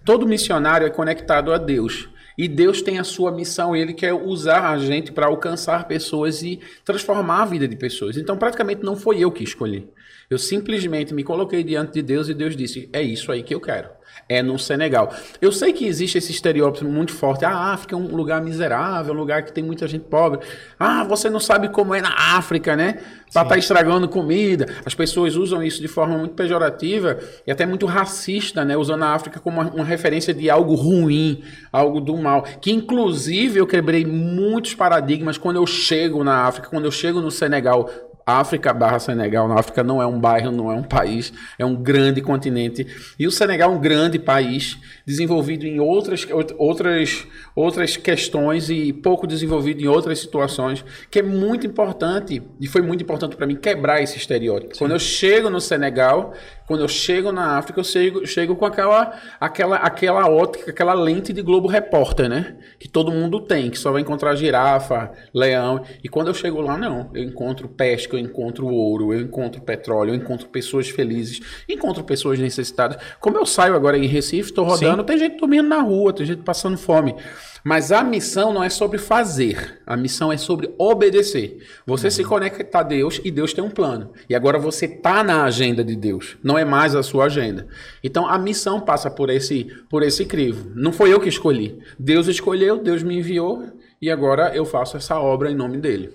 Todo 0.05 0.27
missionário 0.27 0.87
é 0.87 0.91
conectado 0.91 1.53
a 1.53 1.59
Deus. 1.59 2.09
E 2.41 2.49
Deus 2.49 2.81
tem 2.81 2.99
a 2.99 3.05
sua 3.05 3.31
missão, 3.31 3.77
ele 3.77 3.93
quer 3.93 4.15
usar 4.15 4.71
a 4.71 4.79
gente 4.79 5.13
para 5.13 5.27
alcançar 5.27 5.87
pessoas 5.87 6.43
e 6.43 6.59
transformar 6.83 7.43
a 7.43 7.45
vida 7.45 7.69
de 7.69 7.77
pessoas. 7.77 8.17
Então, 8.17 8.35
praticamente 8.35 8.83
não 8.83 8.97
foi 8.97 9.19
eu 9.19 9.31
que 9.31 9.45
escolhi. 9.45 9.87
Eu 10.31 10.39
simplesmente 10.39 11.13
me 11.13 11.25
coloquei 11.25 11.65
diante 11.65 11.95
de 11.95 12.03
Deus 12.03 12.29
e 12.29 12.35
Deus 12.35 12.55
disse: 12.55 12.89
É 12.93 13.03
isso 13.03 13.33
aí 13.33 13.43
que 13.43 13.53
eu 13.53 13.61
quero. 13.61 13.89
É 14.29 14.41
no 14.41 14.61
Senegal. 14.61 15.13
Eu 15.41 15.51
sei 15.51 15.73
que 15.73 15.85
existe 15.85 16.19
esse 16.19 16.31
estereótipo 16.31 16.89
muito 16.89 17.13
forte. 17.13 17.45
Ah, 17.45 17.51
a 17.51 17.73
África 17.73 17.97
é 17.97 17.99
um 17.99 18.15
lugar 18.15 18.41
miserável, 18.41 19.13
um 19.13 19.17
lugar 19.17 19.43
que 19.43 19.53
tem 19.53 19.65
muita 19.65 19.89
gente 19.89 20.05
pobre. 20.05 20.39
Ah, 20.79 21.03
você 21.03 21.29
não 21.29 21.41
sabe 21.41 21.69
como 21.71 21.97
é 21.97 22.01
na 22.01 22.15
África, 22.37 22.77
né? 22.77 23.01
Para 23.33 23.43
estar 23.43 23.59
estragando 23.59 24.09
comida. 24.09 24.67
As 24.87 24.95
pessoas 24.95 25.35
usam 25.35 25.65
isso 25.65 25.83
de 25.83 25.89
forma 25.89 26.17
muito 26.17 26.35
pejorativa 26.35 27.19
e 27.45 27.51
até 27.51 27.67
muito 27.67 27.85
racista, 27.87 28.65
né? 28.65 28.77
Usando 28.77 29.03
a 29.03 29.09
África 29.09 29.41
como 29.41 29.61
uma, 29.61 29.69
uma 29.73 29.85
referência 29.85 30.33
de 30.33 30.49
algo 30.49 30.77
ruim, 30.77 31.43
algo 31.73 32.01
do 32.01 32.17
mal. 32.17 32.45
Que 32.61 32.71
inclusive 32.71 33.59
eu 33.59 33.67
quebrei 33.67 34.07
muitos 34.07 34.77
paradigmas 34.77 35.37
quando 35.37 35.57
eu 35.57 35.67
chego 35.67 36.23
na 36.23 36.45
África, 36.45 36.69
quando 36.69 36.85
eu 36.85 36.93
chego 36.93 37.21
no 37.21 37.33
Senegal. 37.33 38.10
África 38.27 38.73
barra 38.73 38.99
Senegal. 38.99 39.49
Na 39.49 39.59
África 39.59 39.83
não 39.83 40.01
é 40.01 40.07
um 40.07 40.19
bairro, 40.19 40.51
não 40.51 40.71
é 40.71 40.75
um 40.75 40.83
país, 40.83 41.33
é 41.59 41.65
um 41.65 41.75
grande 41.75 42.21
continente. 42.21 42.87
E 43.19 43.27
o 43.27 43.31
Senegal 43.31 43.73
é 43.73 43.75
um 43.75 43.81
grande 43.81 44.19
país, 44.19 44.79
desenvolvido 45.07 45.67
em 45.67 45.81
outras, 45.81 46.27
outras, 46.57 47.27
outras 47.55 47.97
questões 47.97 48.71
e 48.71 48.93
pouco 48.93 49.27
desenvolvido 49.27 49.83
em 49.83 49.87
outras 49.87 50.19
situações, 50.19 50.85
que 51.11 51.19
é 51.19 51.23
muito 51.23 51.67
importante, 51.67 52.43
e 52.61 52.67
foi 52.67 52.83
muito 52.83 53.03
importante 53.03 53.37
para 53.37 53.47
mim 53.47 53.57
quebrar 53.57 54.03
esse 54.03 54.17
estereótipo. 54.17 54.77
Quando 54.79 54.93
eu 54.93 54.99
chego 54.99 55.51
no 55.51 55.61
Senegal, 55.61 56.35
quando 56.71 56.83
eu 56.83 56.89
chego 56.89 57.33
na 57.33 57.59
África, 57.59 57.81
eu 57.81 57.85
chego, 57.85 58.25
chego 58.25 58.55
com 58.55 58.65
aquela, 58.65 59.19
aquela, 59.41 59.77
aquela 59.79 60.31
ótica, 60.31 60.71
aquela 60.71 60.95
lente 60.95 61.33
de 61.33 61.43
Globo 61.43 61.67
Repórter, 61.67 62.29
né? 62.29 62.59
Que 62.79 62.87
todo 62.87 63.11
mundo 63.11 63.41
tem, 63.41 63.69
que 63.71 63.77
só 63.77 63.91
vai 63.91 64.03
encontrar 64.03 64.37
girafa, 64.37 65.11
leão. 65.35 65.83
E 66.01 66.09
quando 66.09 66.29
eu 66.29 66.35
chego 66.35 66.61
lá, 66.61 66.79
não. 66.79 67.11
Eu 67.13 67.25
encontro 67.25 67.69
pesca, 67.69 68.15
eu 68.15 68.21
encontro 68.21 68.69
ouro, 68.69 69.13
eu 69.13 69.21
encontro 69.21 69.61
petróleo, 69.61 70.11
eu 70.11 70.15
encontro 70.15 70.49
pessoas 70.49 70.89
felizes, 70.89 71.41
encontro 71.69 72.05
pessoas 72.05 72.39
necessitadas. 72.39 72.99
Como 73.19 73.37
eu 73.37 73.45
saio 73.45 73.75
agora 73.75 73.99
em 73.99 74.07
Recife, 74.07 74.51
estou 74.51 74.65
rodando, 74.65 75.03
tem 75.03 75.19
gente 75.19 75.39
dormindo 75.39 75.69
na 75.69 75.81
rua, 75.81 76.13
tem 76.13 76.25
gente 76.25 76.43
passando 76.43 76.79
fome. 76.79 77.17
Mas 77.65 77.93
a 77.93 78.03
missão 78.03 78.53
não 78.53 78.65
é 78.65 78.71
sobre 78.71 78.99
fazer, 78.99 79.81
a 79.87 79.97
missão 79.97 80.33
é 80.33 80.37
sobre 80.37 80.73
obedecer. 80.79 81.59
Você 81.87 82.11
se 82.11 82.25
conecta 82.25 82.79
a 82.79 82.83
Deus 82.83 83.21
e 83.25 83.31
Deus 83.31 83.53
tem 83.53 83.63
um 83.63 83.71
plano. 83.71 84.11
E 84.29 84.35
agora 84.35 84.59
você 84.59 84.87
está 84.87 85.23
na 85.23 85.45
agenda 85.45 85.85
de 85.85 85.95
Deus, 85.95 86.37
não 86.43 86.57
é 86.57 86.65
mais 86.65 86.95
a 86.95 87.03
sua 87.03 87.27
agenda. 87.27 87.67
Então 88.03 88.27
a 88.27 88.39
missão 88.39 88.81
passa 88.81 89.11
por 89.11 89.29
esse, 89.31 89.65
por 89.89 90.03
esse 90.03 90.25
crivo. 90.25 90.73
Não 90.75 90.93
foi 90.93 91.13
eu 91.13 91.21
que 91.21 91.29
escolhi. 91.29 91.79
Deus 91.99 92.27
escolheu, 92.29 92.79
Deus 92.79 93.03
me 93.03 93.19
enviou 93.19 93.65
e 94.01 94.11
agora 94.11 94.55
eu 94.55 94.65
faço 94.65 94.97
essa 94.97 95.19
obra 95.19 95.51
em 95.51 95.55
nome 95.55 95.77
dele. 95.77 96.11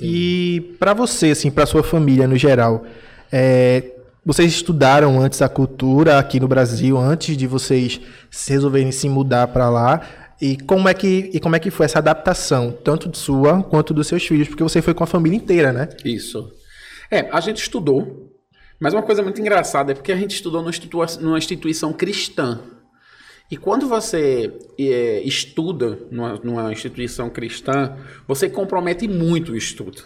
E 0.00 0.74
para 0.78 0.92
você, 0.92 1.30
assim, 1.30 1.50
para 1.50 1.66
sua 1.66 1.82
família 1.82 2.26
no 2.26 2.36
geral, 2.36 2.84
é, 3.32 3.92
vocês 4.24 4.52
estudaram 4.52 5.20
antes 5.20 5.40
a 5.40 5.48
cultura 5.48 6.18
aqui 6.18 6.38
no 6.38 6.46
Brasil, 6.46 6.98
antes 6.98 7.36
de 7.36 7.46
vocês 7.46 8.00
se 8.30 8.52
resolverem 8.52 8.92
se 8.92 9.08
mudar 9.08 9.48
para 9.48 9.70
lá? 9.70 10.02
E 10.40 10.56
como 10.56 10.88
é 10.88 10.94
que 10.94 11.30
e 11.32 11.40
como 11.40 11.56
é 11.56 11.58
que 11.58 11.70
foi 11.70 11.86
essa 11.86 11.98
adaptação, 11.98 12.70
tanto 12.70 13.08
de 13.08 13.18
sua 13.18 13.62
quanto 13.62 13.92
dos 13.92 14.06
seus 14.06 14.24
filhos? 14.24 14.48
Porque 14.48 14.62
você 14.62 14.80
foi 14.80 14.94
com 14.94 15.02
a 15.02 15.06
família 15.06 15.36
inteira, 15.36 15.72
né? 15.72 15.88
Isso. 16.04 16.52
É, 17.10 17.28
a 17.32 17.40
gente 17.40 17.60
estudou, 17.60 18.32
mas 18.78 18.94
uma 18.94 19.02
coisa 19.02 19.22
muito 19.22 19.40
engraçada 19.40 19.92
é 19.92 19.94
porque 19.94 20.12
a 20.12 20.16
gente 20.16 20.34
estudou 20.34 20.60
numa, 20.60 20.70
institua 20.70 21.06
numa 21.20 21.38
instituição 21.38 21.92
cristã. 21.92 22.60
E 23.50 23.56
quando 23.56 23.88
você 23.88 24.52
é, 24.78 25.20
estuda 25.24 25.98
numa, 26.10 26.34
numa 26.44 26.70
instituição 26.70 27.30
cristã, 27.30 27.96
você 28.26 28.48
compromete 28.48 29.08
muito 29.08 29.52
o 29.52 29.56
estudo. 29.56 30.02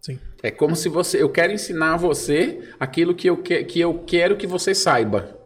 Sim. 0.00 0.18
É 0.42 0.50
como 0.50 0.76
se 0.76 0.88
você. 0.88 1.22
Eu 1.22 1.30
quero 1.30 1.52
ensinar 1.52 1.94
a 1.94 1.96
você 1.96 2.60
aquilo 2.78 3.14
que 3.14 3.30
eu, 3.30 3.36
que, 3.38 3.64
que 3.64 3.80
eu 3.80 4.00
quero 4.06 4.36
que 4.36 4.46
você 4.46 4.74
saiba. 4.74 5.41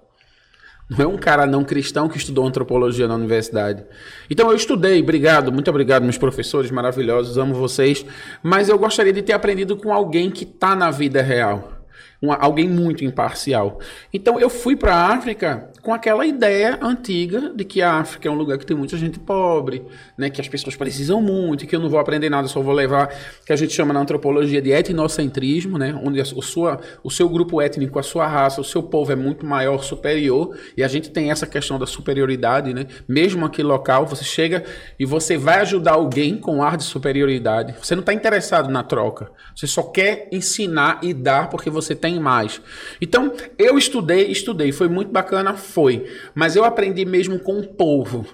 Não 0.88 1.05
é 1.05 1.07
um 1.07 1.16
cara 1.16 1.47
não 1.47 1.64
cristão 1.64 2.09
que 2.09 2.16
estudou 2.16 2.47
antropologia 2.47 3.09
na 3.09 3.14
universidade. 3.16 3.85
Então 4.31 4.50
eu 4.50 4.57
estudei, 4.57 5.02
obrigado, 5.02 5.52
muito 5.52 5.69
obrigado, 5.69 6.05
meus 6.05 6.16
professores 6.16 6.71
maravilhosos, 6.71 7.37
amo 7.37 7.55
vocês. 7.55 8.07
Mas 8.43 8.69
eu 8.69 8.78
gostaria 8.78 9.12
de 9.12 9.23
ter 9.23 9.33
aprendido 9.33 9.76
com 9.76 9.93
alguém 9.93 10.31
que 10.31 10.45
está 10.45 10.76
na 10.76 10.90
vida 10.90 11.21
real. 11.23 11.75
Uma, 12.20 12.37
alguém 12.37 12.68
muito 12.68 13.04
imparcial. 13.04 13.80
Então 14.12 14.38
eu 14.40 14.49
fui 14.49 14.76
para 14.76 14.94
a 14.94 15.14
África 15.14 15.70
com 15.82 15.92
aquela 15.92 16.26
ideia 16.26 16.78
antiga 16.82 17.52
de 17.54 17.64
que 17.64 17.82
a 17.82 17.94
África 17.94 18.28
é 18.28 18.30
um 18.30 18.35
lugar 18.35 18.58
que 18.58 18.66
tem 18.66 18.76
muita 18.76 18.96
gente 18.96 19.18
pobre, 19.18 19.85
né, 20.16 20.30
que 20.30 20.40
as 20.40 20.49
pessoas 20.49 20.75
precisam 20.76 21.20
muito, 21.20 21.66
que 21.66 21.76
eu 21.76 21.80
não 21.80 21.88
vou 21.88 22.00
aprender 22.00 22.28
nada, 22.28 22.49
só 22.49 22.61
vou 22.61 22.75
levar, 22.75 23.08
que 23.44 23.52
a 23.52 23.56
gente 23.56 23.73
chama 23.73 23.92
na 23.92 24.00
antropologia 24.00 24.61
de 24.61 24.70
etnocentrismo, 24.70 25.78
né, 25.78 25.99
onde 26.04 26.20
a, 26.20 26.25
o, 26.25 26.42
sua, 26.42 26.80
o 27.04 27.11
seu 27.11 27.28
grupo 27.28 27.61
étnico, 27.61 27.99
a 27.99 28.02
sua 28.02 28.26
raça, 28.26 28.61
o 28.61 28.64
seu 28.64 28.82
povo 28.82 29.12
é 29.12 29.16
muito 29.16 29.46
maior, 29.46 29.82
superior, 29.82 30.56
e 30.76 30.82
a 30.82 30.88
gente 30.88 31.11
tem 31.11 31.30
essa 31.30 31.46
questão 31.46 31.78
da 31.78 31.87
superioridade, 31.87 32.73
né, 32.75 32.87
mesmo 33.08 33.44
aqui 33.44 33.62
local, 33.62 34.06
você 34.06 34.25
chega 34.25 34.64
e 34.99 35.04
você 35.04 35.37
vai 35.37 35.61
ajudar 35.61 35.92
alguém 35.92 36.38
com 36.38 36.62
ar 36.62 36.76
de 36.76 36.85
superioridade, 36.85 37.75
você 37.80 37.94
não 37.94 38.00
está 38.00 38.12
interessado 38.12 38.70
na 38.70 38.82
troca, 38.82 39.30
você 39.54 39.66
só 39.66 39.82
quer 39.82 40.28
ensinar 40.32 41.00
e 41.02 41.14
dar 41.14 41.49
porque 41.49 41.70
você 41.70 41.94
tem 41.94 42.05
mais. 42.14 42.60
Então, 43.00 43.32
eu 43.58 43.76
estudei, 43.76 44.30
estudei, 44.30 44.70
foi 44.72 44.88
muito 44.88 45.10
bacana, 45.10 45.54
foi. 45.54 46.06
Mas 46.34 46.54
eu 46.54 46.64
aprendi 46.64 47.04
mesmo 47.04 47.38
com 47.38 47.58
o 47.58 47.66
povo. 47.66 48.26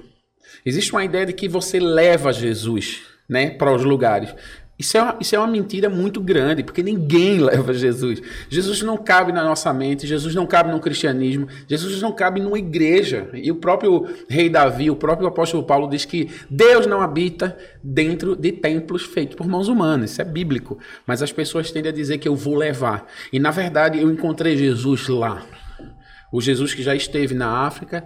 Existe 0.65 0.93
uma 0.93 1.05
ideia 1.05 1.27
de 1.27 1.33
que 1.33 1.49
você 1.49 1.81
leva 1.81 2.33
Jesus, 2.33 3.03
né, 3.29 3.51
para 3.51 3.75
os 3.75 3.83
lugares. 3.83 4.35
Isso 4.83 4.99
é, 4.99 5.03
uma, 5.03 5.17
isso 5.21 5.37
é 5.37 5.39
uma 5.39 5.47
mentira 5.47 5.89
muito 5.89 6.21
grande, 6.21 6.65
porque 6.65 6.83
ninguém 6.83 7.39
leva 7.41 7.73
Jesus. 7.73 8.21
Jesus 8.49 8.83
não 8.83 8.97
cabe 8.97 9.31
na 9.31 9.45
nossa 9.45 9.73
mente, 9.73 10.09
Jesus 10.09 10.35
não 10.35 10.45
cabe 10.45 10.73
no 10.73 10.81
cristianismo, 10.81 11.47
Jesus 11.69 12.03
não 12.03 12.11
cabe 12.11 12.41
numa 12.41 12.59
igreja. 12.59 13.31
E 13.33 13.49
o 13.53 13.55
próprio 13.55 14.09
rei 14.29 14.51
Davi, 14.51 14.91
o 14.91 14.97
próprio 14.97 15.29
apóstolo 15.29 15.63
Paulo 15.63 15.89
diz 15.89 16.05
que 16.05 16.29
Deus 16.51 16.85
não 16.85 17.01
habita 17.01 17.57
dentro 17.81 18.35
de 18.35 18.51
templos 18.51 19.05
feitos 19.05 19.37
por 19.37 19.47
mãos 19.47 19.69
humanas. 19.69 20.11
Isso 20.11 20.21
é 20.21 20.25
bíblico. 20.25 20.77
Mas 21.07 21.23
as 21.23 21.31
pessoas 21.31 21.71
tendem 21.71 21.93
a 21.93 21.95
dizer 21.95 22.19
que 22.19 22.27
eu 22.27 22.35
vou 22.35 22.57
levar. 22.57 23.07
E 23.33 23.39
na 23.39 23.53
verdade 23.53 24.01
eu 24.01 24.11
encontrei 24.11 24.57
Jesus 24.57 25.07
lá. 25.07 25.47
O 26.33 26.41
Jesus 26.41 26.75
que 26.75 26.83
já 26.83 26.97
esteve 26.97 27.35
na 27.35 27.67
África, 27.67 28.05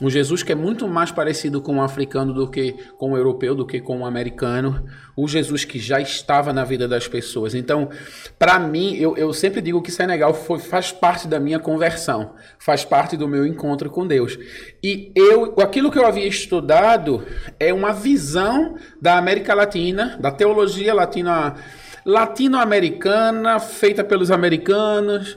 um 0.00 0.08
Jesus 0.08 0.44
que 0.44 0.52
é 0.52 0.54
muito 0.54 0.86
mais 0.86 1.10
parecido 1.10 1.60
com 1.60 1.74
um 1.74 1.82
africano 1.82 2.32
do 2.32 2.48
que 2.48 2.72
com 2.96 3.12
um 3.12 3.16
europeu, 3.16 3.54
do 3.54 3.66
que 3.66 3.80
com 3.80 3.98
um 3.98 4.06
americano. 4.06 4.86
O 5.16 5.26
Jesus 5.26 5.64
que 5.64 5.78
já 5.78 6.00
estava 6.00 6.52
na 6.52 6.64
vida 6.64 6.86
das 6.86 7.08
pessoas. 7.08 7.52
Então, 7.52 7.90
para 8.38 8.60
mim, 8.60 8.94
eu, 8.94 9.16
eu, 9.16 9.32
sempre 9.32 9.60
digo 9.60 9.82
que 9.82 9.90
Senegal 9.90 10.32
foi, 10.32 10.60
faz 10.60 10.92
parte 10.92 11.26
da 11.26 11.40
minha 11.40 11.58
conversão, 11.58 12.34
faz 12.60 12.84
parte 12.84 13.16
do 13.16 13.26
meu 13.26 13.44
encontro 13.44 13.90
com 13.90 14.06
Deus. 14.06 14.38
E 14.82 15.10
eu, 15.16 15.56
aquilo 15.58 15.90
que 15.90 15.98
eu 15.98 16.06
havia 16.06 16.28
estudado 16.28 17.26
é 17.58 17.74
uma 17.74 17.92
visão 17.92 18.76
da 19.02 19.18
América 19.18 19.52
Latina, 19.52 20.16
da 20.20 20.30
teologia 20.30 20.94
latina, 20.94 21.56
latino-americana, 22.04 23.58
feita 23.58 24.04
pelos 24.04 24.30
americanos 24.30 25.36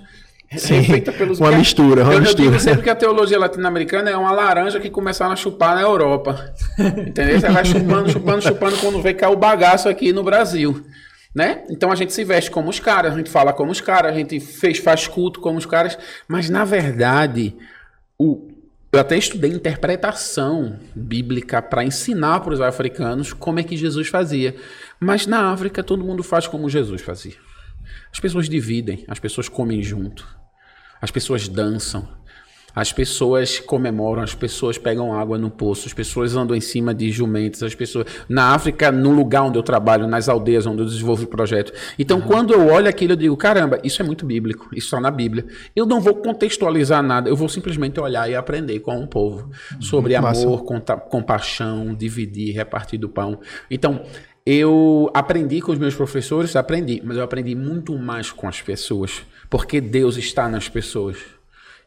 Sim, 0.57 0.83
feita 0.83 1.13
pelos 1.13 1.39
uma 1.39 1.51
mistura, 1.51 2.03
uma 2.03 2.13
eu, 2.13 2.19
mistura. 2.19 2.47
Eu 2.47 2.51
digo 2.51 2.61
sempre 2.61 2.83
que 2.83 2.89
a 2.89 2.95
teologia 2.95 3.39
latino-americana 3.39 4.09
é 4.09 4.17
uma 4.17 4.31
laranja 4.31 4.81
que 4.81 4.89
começaram 4.89 5.31
a 5.31 5.35
chupar 5.35 5.75
na 5.75 5.81
Europa. 5.81 6.53
Entendeu? 6.77 7.39
Você 7.39 7.49
vai 7.49 7.63
chupando, 7.63 8.09
chupando, 8.09 8.41
chupando 8.41 8.77
quando 8.77 9.01
vê 9.01 9.13
cair 9.13 9.31
o 9.31 9.37
bagaço 9.37 9.87
aqui 9.87 10.11
no 10.11 10.23
Brasil. 10.23 10.85
Né? 11.33 11.63
Então 11.69 11.89
a 11.89 11.95
gente 11.95 12.11
se 12.11 12.25
veste 12.25 12.51
como 12.51 12.69
os 12.69 12.81
caras, 12.81 13.13
a 13.13 13.17
gente 13.17 13.29
fala 13.29 13.53
como 13.53 13.71
os 13.71 13.79
caras, 13.79 14.11
a 14.11 14.15
gente 14.15 14.41
fez, 14.41 14.79
faz 14.79 15.07
culto 15.07 15.39
como 15.39 15.57
os 15.57 15.65
caras, 15.65 15.97
mas 16.27 16.49
na 16.49 16.65
verdade, 16.65 17.55
o, 18.19 18.49
eu 18.91 18.99
até 18.99 19.17
estudei 19.17 19.49
interpretação 19.49 20.77
bíblica 20.93 21.61
para 21.61 21.85
ensinar 21.85 22.41
para 22.41 22.53
os 22.53 22.59
africanos 22.59 23.31
como 23.31 23.61
é 23.61 23.63
que 23.63 23.77
Jesus 23.77 24.09
fazia. 24.09 24.53
Mas 24.99 25.25
na 25.25 25.53
África 25.53 25.81
todo 25.81 26.03
mundo 26.03 26.21
faz 26.21 26.45
como 26.45 26.69
Jesus 26.69 27.01
fazia. 27.01 27.35
As 28.11 28.19
pessoas 28.19 28.49
dividem, 28.49 29.05
as 29.07 29.17
pessoas 29.17 29.47
comem 29.47 29.81
junto. 29.81 30.40
As 31.01 31.09
pessoas 31.09 31.47
dançam, 31.47 32.07
as 32.73 32.93
pessoas 32.93 33.59
comemoram, 33.59 34.21
as 34.21 34.33
pessoas 34.33 34.77
pegam 34.77 35.13
água 35.13 35.37
no 35.37 35.49
poço, 35.49 35.87
as 35.87 35.93
pessoas 35.93 36.35
andam 36.35 36.55
em 36.55 36.61
cima 36.61 36.93
de 36.93 37.11
jumentos, 37.11 37.61
as 37.63 37.75
pessoas. 37.75 38.07
Na 38.29 38.53
África, 38.53 38.91
no 38.91 39.11
lugar 39.11 39.43
onde 39.43 39.57
eu 39.59 39.63
trabalho, 39.63 40.07
nas 40.07 40.29
aldeias 40.29 40.65
onde 40.65 40.81
eu 40.81 40.85
desenvolvo 40.85 41.25
o 41.25 41.27
projeto. 41.27 41.73
Então, 41.99 42.19
uhum. 42.19 42.27
quando 42.27 42.53
eu 42.53 42.67
olho 42.67 42.87
aquilo, 42.87 43.13
eu 43.13 43.17
digo: 43.17 43.35
caramba, 43.35 43.79
isso 43.83 44.01
é 44.01 44.05
muito 44.05 44.25
bíblico, 44.25 44.69
isso 44.71 44.87
está 44.87 45.01
na 45.01 45.11
Bíblia. 45.11 45.45
Eu 45.75 45.85
não 45.85 45.99
vou 45.99 46.15
contextualizar 46.15 47.03
nada, 47.03 47.29
eu 47.29 47.35
vou 47.35 47.49
simplesmente 47.49 47.99
olhar 47.99 48.29
e 48.29 48.35
aprender 48.35 48.79
com 48.79 49.03
o 49.03 49.07
povo 49.07 49.49
sobre 49.79 50.17
muito 50.17 50.39
amor, 50.39 50.63
compaixão, 51.09 51.93
dividir, 51.93 52.55
repartir 52.55 52.99
do 52.99 53.09
pão. 53.09 53.39
Então, 53.69 54.03
eu 54.45 55.11
aprendi 55.13 55.61
com 55.61 55.71
os 55.71 55.77
meus 55.77 55.93
professores, 55.93 56.55
aprendi, 56.55 57.01
mas 57.03 57.17
eu 57.17 57.23
aprendi 57.23 57.53
muito 57.53 57.97
mais 57.97 58.31
com 58.31 58.47
as 58.47 58.61
pessoas 58.61 59.23
porque 59.51 59.81
Deus 59.81 60.15
está 60.15 60.47
nas 60.47 60.69
pessoas. 60.69 61.17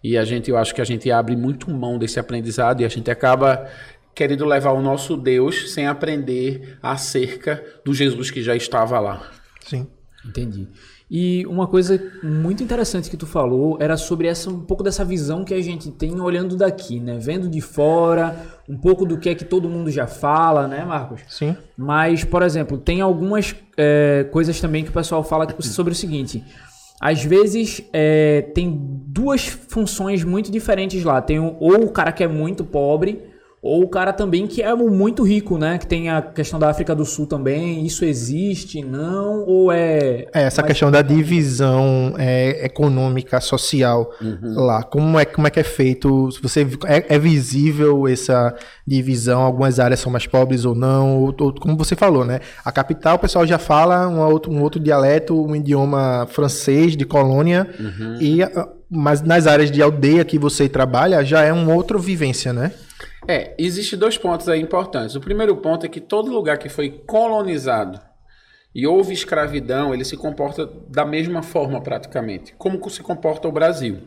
E 0.02 0.18
a 0.18 0.25
gente, 0.25 0.50
eu 0.50 0.59
acho 0.59 0.75
que 0.75 0.83
a 0.83 0.85
gente 0.85 1.11
abre 1.11 1.35
muito 1.35 1.71
mão 1.71 1.99
desse 1.99 2.21
aprendizado 2.21 2.83
e 2.83 2.85
a 2.85 2.88
gente 2.88 3.11
acaba 3.11 3.66
querendo 4.14 4.44
levar 4.44 4.73
o 4.73 4.83
nosso 4.83 5.16
Deus 5.16 5.73
sem 5.73 5.87
aprender 5.87 6.78
acerca 6.83 7.64
do 7.83 7.94
Jesus 7.94 8.30
que 8.30 8.42
já 8.42 8.54
estava 8.54 9.00
lá. 9.00 9.30
Sim. 9.66 9.87
Entendi. 10.26 10.68
E 11.11 11.47
uma 11.47 11.66
coisa 11.66 12.02
muito 12.23 12.62
interessante 12.62 13.11
que 13.11 13.16
tu 13.16 13.26
falou 13.26 13.76
era 13.80 13.97
sobre 13.97 14.26
essa 14.26 14.50
um 14.50 14.61
pouco 14.61 14.83
dessa 14.83 15.04
visão 15.04 15.44
que 15.44 15.52
a 15.54 15.62
gente 15.62 15.90
tem 15.90 16.18
olhando 16.18 16.56
daqui, 16.56 16.99
né? 16.99 17.18
Vendo 17.18 17.49
de 17.49 17.61
fora, 17.61 18.37
um 18.68 18.76
pouco 18.76 19.04
do 19.04 19.18
que 19.18 19.28
é 19.28 19.35
que 19.35 19.44
todo 19.44 19.68
mundo 19.68 19.90
já 19.90 20.06
fala, 20.06 20.66
né, 20.66 20.85
Marcos? 20.85 21.21
Sim. 21.28 21.56
Mas, 21.76 22.25
por 22.25 22.42
exemplo, 22.42 22.78
tem 22.78 23.02
algumas 23.02 23.54
é, 23.76 24.26
coisas 24.33 24.59
também 24.61 24.83
que 24.83 24.90
o 24.90 24.92
pessoal 24.92 25.23
fala 25.23 25.47
sobre 25.61 25.92
o 25.92 25.97
seguinte: 25.97 26.42
às 27.00 27.22
vezes 27.22 27.82
é, 27.92 28.42
tem 28.54 28.72
duas 28.78 29.46
funções 29.46 30.24
muito 30.24 30.50
diferentes 30.50 31.04
lá. 31.04 31.20
Tem 31.20 31.38
ou 31.38 31.84
o 31.84 31.90
cara 31.90 32.12
que 32.12 32.22
é 32.22 32.28
muito 32.28 32.64
pobre 32.64 33.34
ou 33.64 33.83
o 33.83 33.88
cara 33.88 34.12
também 34.12 34.47
que 34.47 34.61
é 34.61 34.75
muito 34.75 35.23
rico, 35.23 35.56
né? 35.56 35.78
Que 35.78 35.87
tem 35.87 36.11
a 36.11 36.21
questão 36.21 36.59
da 36.59 36.68
África 36.68 36.94
do 36.94 37.06
Sul 37.06 37.26
também. 37.26 37.87
Isso 37.87 38.04
existe, 38.04 38.85
não? 38.85 39.42
Ou 39.47 39.73
é. 39.73 40.26
É, 40.35 40.42
essa 40.42 40.61
mais... 40.61 40.71
questão 40.71 40.90
da 40.90 41.00
divisão 41.00 42.14
é, 42.18 42.66
econômica, 42.66 43.40
social 43.40 44.12
uhum. 44.21 44.61
lá. 44.66 44.83
Como 44.83 45.18
é, 45.18 45.25
como 45.25 45.47
é 45.47 45.50
que 45.50 45.59
é 45.59 45.64
feito? 45.64 46.28
Você, 46.42 46.68
é, 46.85 47.14
é, 47.14 47.18
visível 47.18 48.06
essa 48.06 48.54
divisão? 48.87 49.40
Algumas 49.40 49.80
áreas 49.80 49.99
são 49.99 50.12
mais 50.12 50.26
pobres 50.26 50.66
ou 50.66 50.75
não? 50.75 51.16
Ou, 51.23 51.35
ou, 51.40 51.54
como 51.54 51.75
você 51.75 51.97
falou, 51.97 52.23
né? 52.23 52.40
A 52.62 52.71
capital, 52.71 53.16
o 53.16 53.18
pessoal 53.18 53.47
já 53.47 53.56
fala 53.56 54.06
um 54.06 54.21
outro, 54.21 54.52
um 54.52 54.61
outro 54.61 54.78
dialeto, 54.78 55.42
um 55.42 55.56
idioma 55.56 56.26
francês 56.28 56.94
de 56.94 57.06
colônia. 57.06 57.66
Uhum. 57.80 58.18
E, 58.21 58.40
mas 58.90 59.23
nas 59.23 59.47
áreas 59.47 59.71
de 59.71 59.80
aldeia 59.80 60.23
que 60.23 60.38
você 60.38 60.68
trabalha, 60.68 61.25
já 61.25 61.40
é 61.40 61.50
uma 61.50 61.73
outra 61.73 61.97
vivência, 61.97 62.52
né? 62.52 62.71
É, 63.26 63.54
existe 63.59 63.97
dois 63.97 64.19
pontos 64.19 64.49
aí 64.49 64.61
importantes. 64.61 65.16
O 65.16 65.21
primeiro 65.21 65.57
ponto 65.57 65.87
é 65.87 65.88
que 65.88 66.00
todo 66.00 66.33
lugar 66.33 66.59
que 66.59 66.69
foi 66.69 66.90
colonizado 66.90 68.00
e 68.75 68.87
houve 68.87 69.12
escravidão, 69.12 69.95
ele 69.95 70.04
se 70.04 70.16
comporta 70.16 70.66
da 70.88 71.04
mesma 71.04 71.43
forma 71.43 71.81
praticamente, 71.81 72.54
como 72.59 72.90
se 72.90 73.02
comporta 73.02 73.49
o 73.49 73.52
Brasil. 73.52 73.99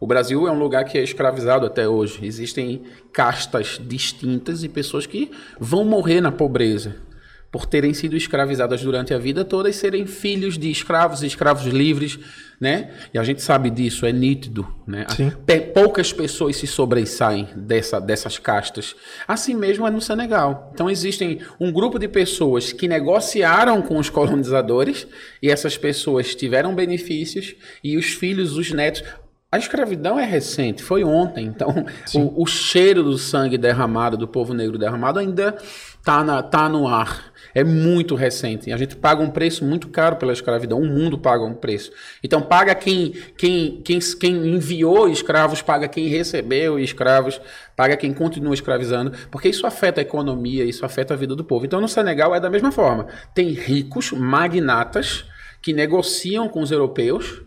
O 0.00 0.06
Brasil 0.06 0.46
é 0.46 0.50
um 0.50 0.58
lugar 0.58 0.84
que 0.84 0.96
é 0.96 1.02
escravizado 1.02 1.66
até 1.66 1.88
hoje. 1.88 2.24
Existem 2.24 2.84
castas 3.12 3.80
distintas 3.84 4.62
e 4.62 4.68
pessoas 4.68 5.06
que 5.06 5.30
vão 5.58 5.84
morrer 5.84 6.20
na 6.20 6.30
pobreza 6.30 7.07
por 7.50 7.64
terem 7.64 7.94
sido 7.94 8.16
escravizadas 8.16 8.82
durante 8.82 9.14
a 9.14 9.18
vida 9.18 9.44
toda 9.44 9.70
e 9.70 9.72
serem 9.72 10.06
filhos 10.06 10.58
de 10.58 10.70
escravos 10.70 11.22
e 11.22 11.26
escravos 11.26 11.64
livres, 11.66 12.18
né? 12.60 12.90
E 13.14 13.18
a 13.18 13.24
gente 13.24 13.40
sabe 13.40 13.70
disso, 13.70 14.04
é 14.04 14.12
nítido, 14.12 14.68
né? 14.86 15.06
Sim. 15.16 15.32
Poucas 15.72 16.12
pessoas 16.12 16.56
se 16.56 16.66
sobressaem 16.66 17.48
dessa, 17.56 18.00
dessas 18.00 18.38
castas. 18.38 18.94
Assim 19.26 19.54
mesmo 19.54 19.86
é 19.86 19.90
no 19.90 20.00
Senegal. 20.00 20.70
Então 20.74 20.90
existem 20.90 21.40
um 21.58 21.72
grupo 21.72 21.98
de 21.98 22.08
pessoas 22.08 22.72
que 22.72 22.86
negociaram 22.86 23.80
com 23.80 23.98
os 23.98 24.10
colonizadores 24.10 25.06
e 25.42 25.50
essas 25.50 25.78
pessoas 25.78 26.34
tiveram 26.34 26.74
benefícios 26.74 27.54
e 27.82 27.96
os 27.96 28.06
filhos, 28.06 28.56
os 28.56 28.72
netos, 28.72 29.02
a 29.50 29.56
escravidão 29.56 30.18
é 30.18 30.26
recente, 30.26 30.82
foi 30.82 31.02
ontem, 31.02 31.46
então 31.46 31.86
o, 32.14 32.42
o, 32.42 32.46
cheiro 32.46 33.02
do 33.02 33.16
sangue 33.16 33.56
derramado, 33.56 34.14
do 34.14 34.28
povo 34.28 34.52
negro 34.52 34.76
derramado, 34.76 35.18
ainda 35.18 35.56
está 35.98 36.42
tá 36.42 36.68
no 36.68 36.86
ar. 36.86 37.27
É 37.54 37.64
muito 37.64 38.14
recente. 38.14 38.72
A 38.72 38.76
gente 38.76 38.96
paga 38.96 39.22
um 39.22 39.30
preço 39.30 39.64
muito 39.64 39.88
caro 39.88 40.16
pela 40.16 40.32
escravidão. 40.32 40.80
O 40.80 40.86
mundo 40.86 41.18
paga 41.18 41.44
um 41.44 41.54
preço. 41.54 41.90
Então, 42.22 42.42
paga 42.42 42.74
quem, 42.74 43.12
quem, 43.36 43.80
quem, 43.82 43.98
quem 43.98 44.34
enviou 44.48 45.08
escravos, 45.08 45.62
paga 45.62 45.88
quem 45.88 46.08
recebeu 46.08 46.78
escravos, 46.78 47.40
paga 47.76 47.96
quem 47.96 48.12
continua 48.12 48.54
escravizando, 48.54 49.12
porque 49.30 49.48
isso 49.48 49.66
afeta 49.66 50.00
a 50.00 50.02
economia, 50.02 50.64
isso 50.64 50.84
afeta 50.84 51.14
a 51.14 51.16
vida 51.16 51.34
do 51.34 51.44
povo. 51.44 51.64
Então, 51.64 51.80
no 51.80 51.88
Senegal 51.88 52.34
é 52.34 52.40
da 52.40 52.50
mesma 52.50 52.72
forma. 52.72 53.06
Tem 53.34 53.50
ricos, 53.50 54.12
magnatas, 54.12 55.24
que 55.62 55.72
negociam 55.72 56.48
com 56.48 56.60
os 56.60 56.70
europeus. 56.70 57.42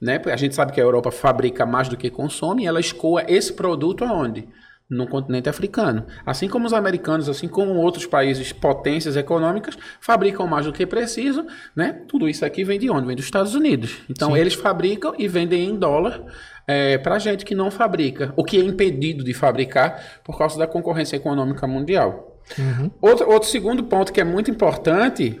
Né? 0.00 0.20
A 0.26 0.36
gente 0.36 0.54
sabe 0.54 0.72
que 0.72 0.80
a 0.80 0.84
Europa 0.84 1.10
fabrica 1.10 1.64
mais 1.64 1.88
do 1.88 1.96
que 1.96 2.10
consome 2.10 2.64
e 2.64 2.66
ela 2.66 2.80
escoa 2.80 3.24
esse 3.26 3.52
produto 3.52 4.04
aonde? 4.04 4.48
No 4.94 5.06
continente 5.06 5.48
africano. 5.48 6.06
Assim 6.24 6.48
como 6.48 6.66
os 6.66 6.72
americanos, 6.72 7.28
assim 7.28 7.48
como 7.48 7.74
outros 7.74 8.06
países 8.06 8.52
potências 8.52 9.16
econômicas, 9.16 9.76
fabricam 10.00 10.46
mais 10.46 10.66
do 10.66 10.72
que 10.72 10.86
precisam, 10.86 11.46
né? 11.74 12.02
Tudo 12.08 12.28
isso 12.28 12.44
aqui 12.44 12.64
vem 12.64 12.78
de 12.78 12.88
onde? 12.88 13.06
Vem 13.06 13.16
dos 13.16 13.24
Estados 13.24 13.54
Unidos. 13.54 13.98
Então 14.08 14.32
Sim. 14.32 14.38
eles 14.38 14.54
fabricam 14.54 15.14
e 15.18 15.26
vendem 15.26 15.68
em 15.68 15.76
dólar 15.76 16.22
é, 16.66 16.96
para 16.98 17.18
gente 17.18 17.44
que 17.44 17.54
não 17.54 17.70
fabrica, 17.70 18.32
o 18.36 18.44
que 18.44 18.56
é 18.56 18.60
impedido 18.60 19.24
de 19.24 19.34
fabricar 19.34 20.20
por 20.24 20.38
causa 20.38 20.58
da 20.58 20.66
concorrência 20.66 21.16
econômica 21.16 21.66
mundial. 21.66 22.40
Uhum. 22.58 22.90
Outro, 23.00 23.30
outro 23.30 23.48
segundo 23.48 23.84
ponto 23.84 24.12
que 24.12 24.20
é 24.20 24.24
muito 24.24 24.50
importante 24.50 25.40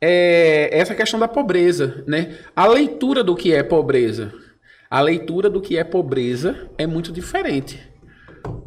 é 0.00 0.70
essa 0.72 0.94
questão 0.94 1.20
da 1.20 1.28
pobreza, 1.28 2.02
né? 2.06 2.34
A 2.56 2.66
leitura 2.66 3.22
do 3.22 3.36
que 3.36 3.52
é 3.54 3.62
pobreza. 3.62 4.32
A 4.90 5.00
leitura 5.00 5.48
do 5.48 5.60
que 5.60 5.78
é 5.78 5.84
pobreza 5.84 6.68
é 6.76 6.86
muito 6.86 7.12
diferente. 7.12 7.89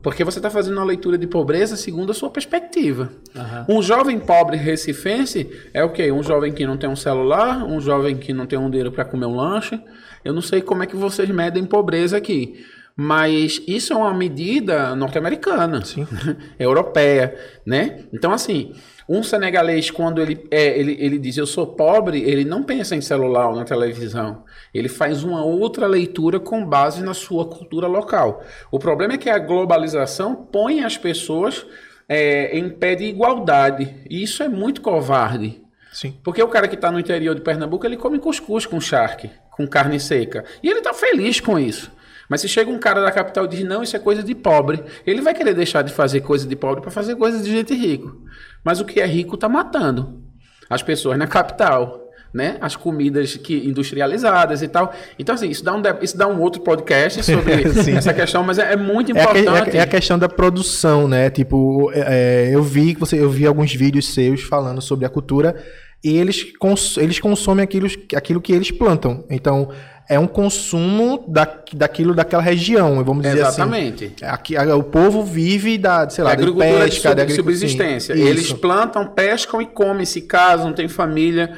Porque 0.01 0.23
você 0.23 0.39
está 0.39 0.49
fazendo 0.49 0.77
uma 0.77 0.85
leitura 0.85 1.17
de 1.17 1.27
pobreza 1.27 1.75
segundo 1.75 2.11
a 2.11 2.13
sua 2.13 2.29
perspectiva. 2.29 3.11
Uhum. 3.35 3.77
Um 3.77 3.81
jovem 3.81 4.19
pobre 4.19 4.57
recifense 4.57 5.49
é 5.73 5.83
o 5.83 5.91
quê? 5.91 6.11
Um 6.11 6.23
jovem 6.23 6.51
que 6.51 6.65
não 6.65 6.77
tem 6.77 6.89
um 6.89 6.95
celular, 6.95 7.63
um 7.63 7.79
jovem 7.79 8.17
que 8.17 8.33
não 8.33 8.45
tem 8.45 8.57
um 8.59 8.69
dinheiro 8.69 8.91
para 8.91 9.05
comer 9.05 9.25
um 9.25 9.35
lanche. 9.35 9.79
Eu 10.23 10.33
não 10.33 10.41
sei 10.41 10.61
como 10.61 10.83
é 10.83 10.85
que 10.85 10.95
vocês 10.95 11.29
medem 11.29 11.65
pobreza 11.65 12.17
aqui. 12.17 12.63
Mas 12.95 13.61
isso 13.67 13.91
é 13.91 13.95
uma 13.95 14.13
medida 14.13 14.95
norte-americana, 14.95 15.81
europeia, 16.59 17.35
né? 17.65 18.05
Então, 18.13 18.31
assim, 18.31 18.73
um 19.09 19.23
senegalês, 19.23 19.89
quando 19.89 20.21
ele, 20.21 20.47
é, 20.51 20.79
ele, 20.79 20.95
ele 20.99 21.17
diz 21.17 21.35
eu 21.37 21.47
sou 21.47 21.67
pobre, 21.67 22.21
ele 22.21 22.45
não 22.45 22.63
pensa 22.63 22.95
em 22.95 23.01
celular 23.01 23.49
ou 23.49 23.55
na 23.55 23.65
televisão. 23.65 24.43
Ele 24.73 24.87
faz 24.87 25.23
uma 25.23 25.43
outra 25.43 25.87
leitura 25.87 26.39
com 26.39 26.65
base 26.65 27.03
na 27.03 27.13
sua 27.13 27.45
cultura 27.45 27.87
local. 27.87 28.43
O 28.71 28.77
problema 28.77 29.13
é 29.13 29.17
que 29.17 29.29
a 29.29 29.39
globalização 29.39 30.35
põe 30.35 30.83
as 30.83 30.97
pessoas 30.97 31.65
é, 32.07 32.57
em 32.57 32.69
pé 32.69 32.95
de 32.95 33.05
igualdade. 33.05 33.95
E 34.09 34.21
isso 34.21 34.43
é 34.43 34.47
muito 34.47 34.81
covarde. 34.81 35.61
Sim. 35.91 36.17
Porque 36.23 36.41
o 36.41 36.47
cara 36.47 36.67
que 36.67 36.75
está 36.75 36.91
no 36.91 36.99
interior 36.99 37.35
de 37.35 37.41
Pernambuco, 37.41 37.85
ele 37.85 37.97
come 37.97 38.19
cuscuz 38.19 38.65
com 38.65 38.79
charque, 38.79 39.29
com 39.51 39.67
carne 39.67 39.99
seca. 39.99 40.45
E 40.61 40.69
ele 40.69 40.79
está 40.79 40.93
feliz 40.93 41.39
com 41.39 41.59
isso. 41.59 41.91
Mas 42.33 42.41
se 42.41 42.47
chega 42.47 42.71
um 42.71 42.79
cara 42.79 42.99
da 42.99 43.11
capital 43.11 43.45
e 43.45 43.47
diz, 43.47 43.63
não, 43.63 43.83
isso 43.83 43.95
é 43.95 43.99
coisa 43.99 44.23
de 44.23 44.33
pobre, 44.33 44.83
ele 45.05 45.21
vai 45.21 45.35
querer 45.35 45.53
deixar 45.53 45.83
de 45.83 45.93
fazer 45.93 46.21
coisa 46.21 46.47
de 46.47 46.55
pobre 46.55 46.81
para 46.81 46.89
fazer 46.89 47.15
coisa 47.15 47.37
de 47.37 47.47
gente 47.47 47.75
rico. 47.75 48.23
Mas 48.63 48.79
o 48.81 48.85
que 48.85 48.99
é 48.99 49.05
rico 49.05 49.35
está 49.35 49.47
matando 49.47 50.19
as 50.67 50.81
pessoas 50.81 51.15
na 51.15 51.27
capital. 51.27 52.01
Né? 52.33 52.57
As 52.59 52.75
comidas 52.75 53.35
que 53.37 53.55
industrializadas 53.67 54.63
e 54.63 54.67
tal. 54.67 54.91
Então, 55.19 55.35
assim, 55.35 55.47
isso 55.47 55.63
dá 55.63 55.75
um, 55.75 55.81
isso 56.01 56.17
dá 56.17 56.27
um 56.27 56.41
outro 56.41 56.63
podcast 56.63 57.21
sobre 57.21 57.53
essa 57.95 58.11
questão, 58.11 58.41
mas 58.41 58.57
é, 58.57 58.73
é 58.73 58.75
muito 58.75 59.11
importante. 59.11 59.77
É 59.77 59.79
a, 59.79 59.81
é 59.81 59.83
a, 59.83 59.85
questão 59.85 60.17
da 60.17 60.27
produção, 60.27 61.07
né? 61.07 61.29
Tipo, 61.29 61.91
é, 61.93 62.47
é, 62.47 62.55
eu 62.55 62.63
vi 62.63 62.95
que 62.95 62.99
você, 62.99 63.19
eu 63.19 63.29
vi 63.29 63.45
alguns 63.45 63.75
vídeos 63.75 64.11
seus 64.11 64.41
falando 64.41 64.81
sobre 64.81 65.05
a 65.05 65.09
cultura 65.09 65.55
e 66.03 66.17
eles, 66.17 66.57
cons, 66.57 66.97
eles 66.97 67.19
consomem 67.19 67.63
aquilo, 67.63 67.87
aquilo 68.15 68.41
que 68.41 68.51
eles 68.51 68.71
plantam. 68.71 69.23
Então, 69.29 69.69
é 70.07 70.19
um 70.19 70.27
consumo 70.27 71.23
da, 71.27 71.47
daquilo 71.73 72.13
daquela 72.13 72.41
região, 72.41 73.03
vamos 73.03 73.23
dizer 73.23 73.39
Exatamente. 73.39 74.05
assim. 74.05 74.13
Exatamente. 74.17 74.25
Aqui, 74.25 74.57
o 74.57 74.83
povo 74.83 75.23
vive 75.23 75.77
da, 75.77 76.09
sei 76.09 76.23
lá, 76.23 76.33
é 76.33 76.35
da 76.35 76.53
pesca, 76.53 77.15
de 77.15 77.33
subsistência. 77.33 78.13
Eles 78.13 78.51
plantam, 78.51 79.07
pescam 79.07 79.61
e 79.61 79.65
comem, 79.65 80.05
se 80.05 80.21
casam, 80.21 80.73
têm 80.73 80.87
família. 80.87 81.53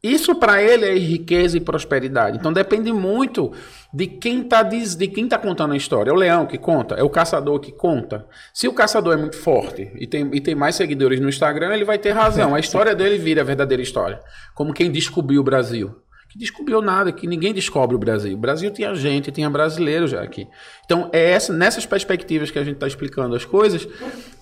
Isso 0.00 0.36
para 0.36 0.62
ele 0.62 0.84
é 0.84 0.96
riqueza 0.96 1.56
e 1.56 1.60
prosperidade. 1.60 2.38
Então 2.38 2.52
depende 2.52 2.92
muito 2.92 3.52
de 3.92 4.06
quem 4.06 4.42
está 4.42 4.62
de 4.62 5.08
quem 5.08 5.26
tá 5.26 5.36
contando 5.36 5.72
a 5.72 5.76
história. 5.76 6.10
É 6.10 6.12
o 6.12 6.16
leão 6.16 6.46
que 6.46 6.56
conta, 6.56 6.94
é 6.94 7.02
o 7.02 7.10
caçador 7.10 7.58
que 7.58 7.72
conta. 7.72 8.24
Se 8.54 8.68
o 8.68 8.72
caçador 8.72 9.14
é 9.14 9.16
muito 9.16 9.36
forte 9.36 9.90
e 9.96 10.06
tem, 10.06 10.30
e 10.32 10.40
tem 10.40 10.54
mais 10.54 10.76
seguidores 10.76 11.18
no 11.18 11.28
Instagram, 11.28 11.74
ele 11.74 11.84
vai 11.84 11.98
ter 11.98 12.12
razão. 12.12 12.54
A 12.54 12.60
história 12.60 12.94
dele 12.94 13.18
vira 13.18 13.40
a 13.40 13.44
verdadeira 13.44 13.82
história. 13.82 14.20
Como 14.54 14.72
quem 14.72 14.90
descobriu 14.90 15.40
o 15.40 15.44
Brasil 15.44 15.96
que 16.28 16.38
descobriu 16.38 16.82
nada, 16.82 17.10
que 17.10 17.26
ninguém 17.26 17.54
descobre 17.54 17.96
o 17.96 17.98
Brasil. 17.98 18.34
O 18.34 18.40
Brasil 18.40 18.70
tinha 18.70 18.94
gente, 18.94 19.32
tinha 19.32 19.48
brasileiro 19.48 20.06
já 20.06 20.22
aqui. 20.22 20.46
Então, 20.84 21.08
é 21.12 21.30
essa, 21.30 21.52
nessas 21.52 21.86
perspectivas 21.86 22.50
que 22.50 22.58
a 22.58 22.64
gente 22.64 22.74
está 22.74 22.86
explicando 22.86 23.34
as 23.34 23.44
coisas 23.44 23.88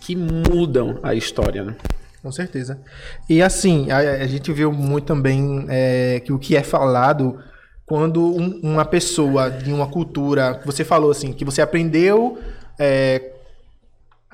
que 0.00 0.16
mudam 0.16 0.99
a 1.02 1.14
história. 1.14 1.62
Né? 1.62 1.76
Com 2.23 2.33
certeza. 2.33 2.81
E 3.28 3.40
assim, 3.40 3.90
a, 3.90 3.99
a 3.99 4.26
gente 4.26 4.52
viu 4.52 4.73
muito 4.73 5.05
também 5.05 5.64
é, 5.69 6.21
que 6.25 6.33
o 6.33 6.38
que 6.38 6.57
é 6.57 6.62
falado 6.62 7.38
quando 7.87 8.21
um, 8.21 8.61
uma 8.64 8.85
pessoa 8.85 9.49
de 9.49 9.73
uma 9.73 9.87
cultura, 9.87 10.61
você 10.64 10.85
falou 10.85 11.12
assim, 11.12 11.33
que 11.33 11.45
você 11.45 11.62
aprendeu, 11.62 12.37
é, 12.76 13.30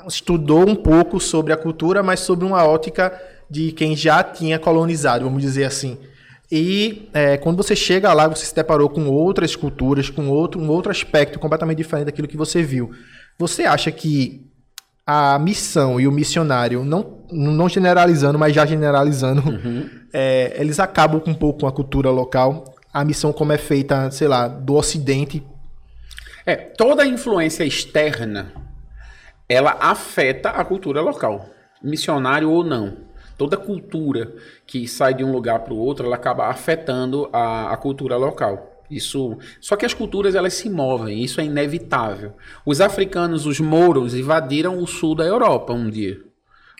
estudou 0.08 0.66
um 0.66 0.74
pouco 0.74 1.20
sobre 1.20 1.52
a 1.52 1.56
cultura, 1.56 2.02
mas 2.02 2.20
sobre 2.20 2.46
uma 2.46 2.64
ótica 2.66 3.12
de 3.50 3.72
quem 3.72 3.94
já 3.94 4.24
tinha 4.24 4.58
colonizado, 4.58 5.24
vamos 5.24 5.42
dizer 5.42 5.64
assim. 5.64 5.98
E 6.54 7.08
é, 7.14 7.38
quando 7.38 7.56
você 7.56 7.74
chega 7.74 8.12
lá, 8.12 8.28
você 8.28 8.44
se 8.44 8.54
deparou 8.54 8.90
com 8.90 9.08
outras 9.08 9.56
culturas, 9.56 10.10
com 10.10 10.28
outro, 10.28 10.60
um 10.60 10.68
outro 10.68 10.92
aspecto 10.92 11.38
completamente 11.38 11.78
diferente 11.78 12.04
daquilo 12.04 12.28
que 12.28 12.36
você 12.36 12.62
viu. 12.62 12.90
Você 13.38 13.62
acha 13.62 13.90
que 13.90 14.52
a 15.06 15.38
missão 15.38 15.98
e 15.98 16.06
o 16.06 16.12
missionário, 16.12 16.84
não, 16.84 17.24
não 17.32 17.70
generalizando, 17.70 18.38
mas 18.38 18.54
já 18.54 18.66
generalizando, 18.66 19.40
uhum. 19.48 19.88
é, 20.12 20.54
eles 20.60 20.78
acabam 20.78 21.18
com 21.18 21.30
um 21.30 21.34
pouco 21.34 21.60
com 21.60 21.66
a 21.66 21.72
cultura 21.72 22.10
local? 22.10 22.66
A 22.92 23.02
missão 23.02 23.32
como 23.32 23.54
é 23.54 23.58
feita, 23.58 24.10
sei 24.10 24.28
lá, 24.28 24.46
do 24.46 24.74
Ocidente? 24.74 25.42
É, 26.44 26.54
toda 26.54 27.06
influência 27.06 27.64
externa, 27.64 28.52
ela 29.48 29.78
afeta 29.80 30.50
a 30.50 30.62
cultura 30.66 31.00
local, 31.00 31.46
missionário 31.82 32.50
ou 32.50 32.62
não 32.62 33.10
toda 33.42 33.56
cultura 33.56 34.32
que 34.64 34.86
sai 34.86 35.14
de 35.14 35.24
um 35.24 35.32
lugar 35.32 35.58
para 35.60 35.74
o 35.74 35.76
outro, 35.76 36.06
ela 36.06 36.14
acaba 36.14 36.46
afetando 36.46 37.28
a, 37.32 37.72
a 37.72 37.76
cultura 37.76 38.16
local. 38.16 38.84
Isso, 38.88 39.36
só 39.60 39.74
que 39.74 39.84
as 39.84 39.92
culturas 39.92 40.36
elas 40.36 40.54
se 40.54 40.70
movem, 40.70 41.24
isso 41.24 41.40
é 41.40 41.44
inevitável. 41.44 42.34
Os 42.64 42.80
africanos, 42.80 43.44
os 43.44 43.58
mouros, 43.58 44.14
invadiram 44.14 44.78
o 44.78 44.86
sul 44.86 45.16
da 45.16 45.24
Europa 45.24 45.72
um 45.72 45.90
dia, 45.90 46.20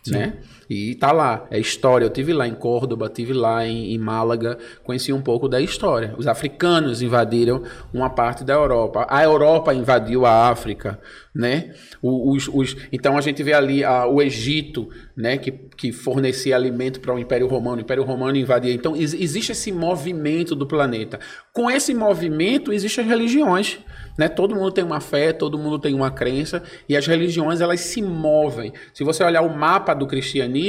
Sim. 0.04 0.12
né? 0.12 0.38
E 0.72 0.94
tá 0.94 1.12
lá, 1.12 1.46
é 1.50 1.58
história. 1.58 2.06
Eu 2.06 2.10
tive 2.10 2.32
lá 2.32 2.48
em 2.48 2.54
Córdoba, 2.54 3.10
tive 3.10 3.34
lá 3.34 3.66
em, 3.66 3.92
em, 3.92 3.98
Málaga, 3.98 4.56
conheci 4.82 5.12
um 5.12 5.20
pouco 5.20 5.46
da 5.46 5.60
história. 5.60 6.14
Os 6.16 6.26
africanos 6.26 7.02
invadiram 7.02 7.62
uma 7.92 8.08
parte 8.08 8.42
da 8.42 8.54
Europa. 8.54 9.06
A 9.10 9.22
Europa 9.22 9.74
invadiu 9.74 10.24
a 10.24 10.48
África, 10.48 10.98
né? 11.34 11.74
Os, 12.00 12.48
os, 12.48 12.74
então 12.90 13.18
a 13.18 13.20
gente 13.20 13.42
vê 13.42 13.52
ali 13.52 13.84
a, 13.84 14.06
o 14.06 14.22
Egito, 14.22 14.88
né? 15.14 15.36
Que, 15.36 15.50
que 15.50 15.92
fornecia 15.92 16.56
alimento 16.56 17.00
para 17.00 17.14
o 17.14 17.18
Império 17.18 17.46
Romano. 17.48 17.76
O 17.76 17.80
Império 17.82 18.02
Romano 18.02 18.38
invadia. 18.38 18.72
Então 18.72 18.96
existe 18.96 19.52
esse 19.52 19.70
movimento 19.70 20.54
do 20.54 20.66
planeta. 20.66 21.20
Com 21.52 21.70
esse 21.70 21.92
movimento 21.92 22.72
existem 22.72 23.04
as 23.04 23.10
religiões. 23.10 23.78
Né? 24.16 24.28
Todo 24.28 24.54
mundo 24.54 24.70
tem 24.70 24.84
uma 24.84 25.00
fé, 25.00 25.32
todo 25.32 25.58
mundo 25.58 25.78
tem 25.78 25.94
uma 25.94 26.10
crença 26.10 26.62
e 26.88 26.96
as 26.96 27.06
religiões 27.06 27.60
elas 27.60 27.80
se 27.80 28.02
movem. 28.02 28.72
Se 28.92 29.04
você 29.04 29.24
olhar 29.24 29.42
o 29.42 29.56
mapa 29.56 29.94
do 29.94 30.06
cristianismo, 30.06 30.61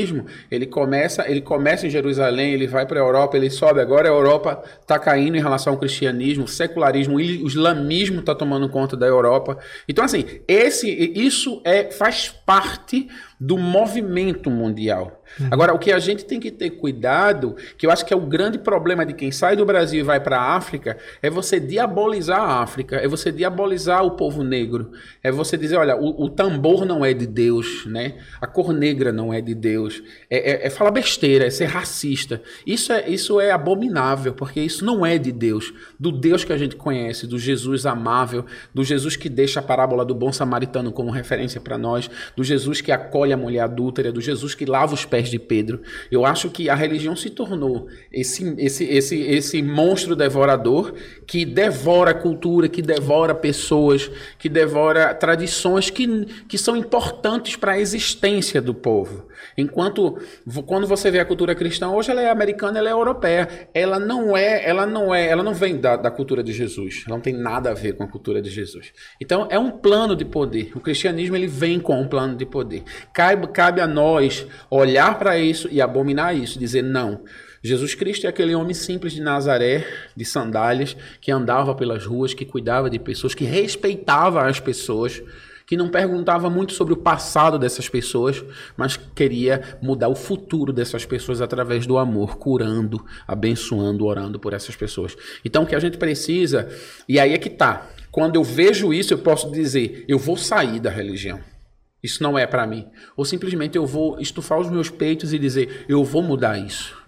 ele 0.52 0.66
começa, 0.66 1.30
ele 1.30 1.42
começa 1.42 1.88
em 1.88 1.90
Jerusalém, 1.90 2.54
ele 2.54 2.68
vai 2.68 2.86
para 2.86 3.00
a 3.00 3.04
Europa, 3.04 3.38
ele 3.38 3.50
sobe 3.50 3.80
agora 3.80 4.08
a 4.08 4.12
Europa 4.12 4.64
está 4.82 5.00
caindo 5.00 5.38
em 5.38 5.42
relação 5.42 5.74
ao 5.74 5.80
cristianismo, 5.80 6.48
secularismo, 6.48 7.16
o 7.16 7.22
islamismo 7.22 8.20
está 8.20 8.36
tomando 8.36 8.70
conta 8.70 8.96
da 8.98 9.06
Europa. 9.06 9.58
Então 9.88 10.04
assim, 10.04 10.26
esse 10.48 10.90
isso 10.90 11.62
é 11.64 11.92
faz 11.92 12.30
parte 12.30 13.08
do 13.40 13.58
movimento 13.58 14.50
mundial. 14.50 15.23
Uhum. 15.40 15.48
Agora, 15.52 15.74
o 15.74 15.80
que 15.80 15.92
a 15.92 16.00
gente 16.00 16.26
tem 16.26 16.40
que 16.40 16.52
ter 16.52 16.72
cuidado, 16.72 17.56
que 17.78 17.86
eu 17.86 17.92
acho 17.92 18.06
que 18.06 18.14
é 18.14 18.18
o 18.18 18.22
grande 18.22 18.58
problema 18.58 19.06
de 19.06 19.14
quem 19.14 19.32
sai 19.32 19.56
do 19.56 19.66
Brasil 19.66 20.00
e 20.00 20.04
vai 20.04 20.20
para 20.20 20.38
a 20.38 20.56
África, 20.56 20.98
é 21.22 21.30
você 21.30 21.60
diabolizar 21.60 22.40
a 22.40 22.62
África, 22.62 22.98
é 22.98 23.08
você 23.08 23.32
diabolizar 23.32 24.04
o 24.04 24.12
povo 24.12 24.44
negro, 24.44 24.92
é 25.24 25.32
você 25.32 25.58
dizer, 25.58 25.78
olha, 25.78 25.96
o, 25.96 26.26
o 26.26 26.30
tambor 26.30 26.86
não 26.86 27.04
é 27.04 27.14
de 27.14 27.26
Deus, 27.26 27.86
né? 27.86 28.16
A 28.40 28.48
cor 28.48 28.74
negra 28.74 29.12
não 29.12 29.34
é 29.34 29.42
de 29.42 29.56
Deus, 29.56 30.04
é, 30.30 30.52
é, 30.52 30.68
é 30.68 30.70
falar 30.70 30.92
besteira, 30.92 31.46
é 31.46 31.50
ser 31.50 31.66
racista. 31.66 32.42
Isso 32.66 32.92
é, 32.92 33.10
isso 33.10 33.40
é 33.40 33.52
abominável, 33.52 34.34
porque 34.34 34.60
isso 34.62 34.86
não 34.86 35.06
é 35.06 35.18
de 35.18 35.32
Deus, 35.32 35.74
do 36.00 36.12
Deus 36.12 36.44
que 36.44 36.54
a 36.54 36.58
gente 36.58 36.76
conhece, 36.76 37.28
do 37.28 37.40
Jesus 37.40 37.86
amável, 37.86 38.46
do 38.74 38.84
Jesus 38.84 39.16
que 39.16 39.30
deixa 39.30 39.60
a 39.60 39.64
parábola 39.64 40.06
do 40.06 40.14
bom 40.14 40.32
samaritano 40.32 40.92
como 40.92 41.12
referência 41.12 41.60
para 41.60 41.78
nós, 41.78 42.10
do 42.36 42.44
Jesus 42.44 42.82
que 42.82 42.92
acolhe 42.92 43.34
a 43.34 43.38
mulher 43.38 43.62
adúltera, 43.62 44.12
do 44.12 44.22
Jesus 44.22 44.54
que 44.56 44.66
lava 44.66 44.94
os 44.94 45.06
pés 45.06 45.23
de 45.30 45.40
Pedro. 45.40 45.82
Eu 46.12 46.26
acho 46.26 46.50
que 46.50 46.70
a 46.70 46.76
religião 46.76 47.16
se 47.16 47.30
tornou 47.30 47.88
esse, 48.12 48.56
esse, 48.58 48.86
esse, 48.86 49.22
esse 49.22 49.62
monstro 49.62 50.16
devorador 50.16 50.94
que 51.26 51.46
devora 51.46 52.14
cultura, 52.14 52.68
que 52.68 52.82
devora 52.82 53.34
pessoas, 53.34 54.10
que 54.38 54.50
devora 54.50 55.14
tradições 55.14 55.90
que, 55.90 56.26
que 56.48 56.58
são 56.58 56.76
importantes 56.76 57.56
para 57.56 57.74
a 57.74 57.80
existência 57.80 58.62
do 58.62 58.74
povo. 58.74 59.28
Enquanto 59.58 60.18
quando 60.66 60.88
você 60.88 61.12
vê 61.12 61.20
a 61.20 61.26
cultura 61.26 61.56
cristã, 61.56 61.90
hoje 61.90 62.12
ela 62.12 62.22
é 62.22 62.30
americana, 62.30 62.80
ela 62.80 62.90
é 62.90 62.92
europeia. 62.92 63.48
Ela 63.74 64.00
não 64.00 64.36
é, 64.36 64.68
ela 64.68 64.86
não 64.86 65.14
é, 65.14 65.28
ela 65.28 65.44
não 65.44 65.54
vem 65.54 65.80
da, 65.80 65.96
da 65.96 66.12
cultura 66.12 66.44
de 66.44 66.54
Jesus. 66.54 67.04
Ela 67.06 67.16
não 67.16 67.22
tem 67.22 67.34
nada 67.34 67.72
a 67.72 67.74
ver 67.74 67.94
com 67.94 68.04
a 68.04 68.08
cultura 68.08 68.42
de 68.42 68.50
Jesus. 68.50 68.94
Então 69.20 69.48
é 69.50 69.58
um 69.60 69.72
plano 69.72 70.16
de 70.16 70.26
poder. 70.26 70.72
O 70.76 70.80
cristianismo 70.80 71.36
ele 71.36 71.48
vem 71.48 71.80
com 71.80 72.00
um 72.00 72.08
plano 72.08 72.36
de 72.36 72.46
poder. 72.46 72.84
Cabe, 73.14 73.48
cabe 73.48 73.82
a 73.82 73.88
nós 73.88 74.46
olhar 74.70 75.18
para 75.18 75.38
isso 75.38 75.68
e 75.72 75.82
abominar 75.82 76.36
isso, 76.36 76.60
dizer 76.60 76.82
não. 76.82 77.22
Jesus 77.66 77.96
Cristo 77.96 78.26
é 78.26 78.30
aquele 78.30 78.54
homem 78.54 78.74
simples 78.74 79.14
de 79.14 79.22
Nazaré, 79.22 79.88
de 80.14 80.26
sandálias, 80.26 80.98
que 81.22 81.32
andava 81.32 81.74
pelas 81.74 82.06
ruas, 82.06 82.34
que 82.34 82.44
cuidava 82.44 82.90
de 82.90 83.00
pessoas, 83.00 83.34
que 83.34 83.46
respeitava 83.46 84.46
as 84.46 84.60
pessoas, 84.60 85.24
que 85.66 85.78
não 85.78 85.90
perguntava 85.90 86.50
muito 86.50 86.74
sobre 86.74 86.94
o 86.94 86.98
passado 86.98 87.58
dessas 87.58 87.88
pessoas, 87.90 88.44
mas 88.76 88.98
queria 88.98 89.78
mudar 89.82 90.10
o 90.10 90.16
futuro 90.16 90.74
dessas 90.74 91.06
pessoas 91.06 91.42
através 91.42 91.86
do 91.86 91.98
amor, 91.98 92.38
curando, 92.38 93.04
abençoando, 93.28 94.06
orando 94.06 94.40
por 94.40 94.54
essas 94.54 94.76
pessoas. 94.76 95.16
Então 95.44 95.64
o 95.64 95.66
que 95.66 95.76
a 95.76 95.80
gente 95.80 95.98
precisa, 95.98 96.70
e 97.08 97.20
aí 97.20 97.34
é 97.34 97.38
que 97.38 97.50
tá. 97.50 97.90
Quando 98.12 98.36
eu 98.36 98.44
vejo 98.44 98.94
isso, 98.94 99.14
eu 99.14 99.18
posso 99.18 99.52
dizer, 99.52 100.06
eu 100.08 100.20
vou 100.20 100.38
sair 100.38 100.80
da 100.80 100.90
religião. 100.90 101.40
Isso 102.04 102.22
não 102.22 102.38
é 102.38 102.46
para 102.46 102.68
mim. 102.68 102.86
Ou 103.16 103.24
simplesmente 103.24 103.78
eu 103.78 103.86
vou 103.86 104.20
estufar 104.20 104.60
os 104.60 104.70
meus 104.70 104.90
peitos 104.90 105.34
e 105.34 105.40
dizer, 105.40 105.86
eu 105.88 106.04
vou 106.04 106.22
mudar 106.22 106.58
isso 106.58 107.04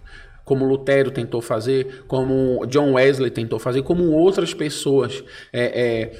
como 0.46 0.63
Lutero 0.63 1.10
tentou 1.10 1.41
fazer, 1.41 2.04
como 2.08 2.65
John 2.68 2.94
Wesley 2.94 3.32
tentou 3.32 3.58
fazer, 3.58 3.82
como 3.82 4.12
outras 4.12 4.54
pessoas. 4.54 5.24
É, 5.52 5.82
é, 5.82 6.20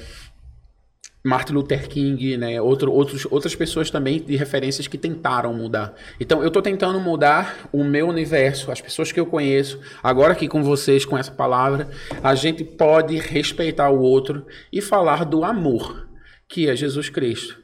Martin 1.26 1.54
Luther 1.54 1.88
King, 1.88 2.36
né, 2.36 2.60
outro, 2.60 2.92
outros, 2.92 3.26
outras 3.28 3.54
pessoas 3.56 3.90
também 3.90 4.22
de 4.22 4.36
referências 4.36 4.86
que 4.86 4.96
tentaram 4.96 5.52
mudar. 5.52 5.92
Então, 6.20 6.40
eu 6.40 6.46
estou 6.46 6.62
tentando 6.62 7.00
mudar 7.00 7.68
o 7.72 7.82
meu 7.82 8.06
universo, 8.06 8.70
as 8.70 8.80
pessoas 8.80 9.10
que 9.10 9.18
eu 9.18 9.26
conheço. 9.26 9.80
Agora 10.00 10.32
aqui 10.32 10.46
com 10.46 10.62
vocês, 10.62 11.04
com 11.04 11.18
essa 11.18 11.32
palavra, 11.32 11.90
a 12.22 12.34
gente 12.36 12.62
pode 12.62 13.16
respeitar 13.16 13.90
o 13.90 14.00
outro 14.00 14.46
e 14.72 14.80
falar 14.80 15.24
do 15.24 15.44
amor, 15.44 16.06
que 16.48 16.68
é 16.68 16.76
Jesus 16.76 17.08
Cristo. 17.08 17.58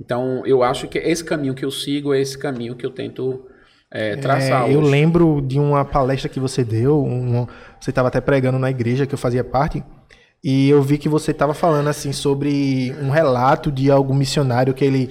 Então, 0.00 0.46
eu 0.46 0.62
acho 0.62 0.86
que 0.86 0.98
esse 0.98 1.24
caminho 1.24 1.54
que 1.54 1.64
eu 1.64 1.72
sigo 1.72 2.14
é 2.14 2.20
esse 2.20 2.38
caminho 2.38 2.76
que 2.76 2.86
eu 2.86 2.90
tento 2.90 3.44
é, 3.90 4.14
traçar. 4.14 4.68
É, 4.70 4.74
eu 4.74 4.80
lembro 4.80 5.42
de 5.44 5.58
uma 5.58 5.84
palestra 5.84 6.28
que 6.28 6.38
você 6.38 6.62
deu, 6.62 7.02
um, 7.02 7.48
você 7.80 7.90
estava 7.90 8.06
até 8.06 8.20
pregando 8.20 8.60
na 8.60 8.70
igreja 8.70 9.06
que 9.06 9.14
eu 9.14 9.18
fazia 9.18 9.42
parte, 9.42 9.82
e 10.42 10.68
eu 10.68 10.80
vi 10.82 10.98
que 10.98 11.08
você 11.08 11.32
estava 11.32 11.52
falando 11.52 11.88
assim 11.88 12.12
sobre 12.12 12.94
um 13.02 13.10
relato 13.10 13.72
de 13.72 13.90
algum 13.90 14.14
missionário 14.14 14.72
que 14.72 14.84
ele 14.84 15.10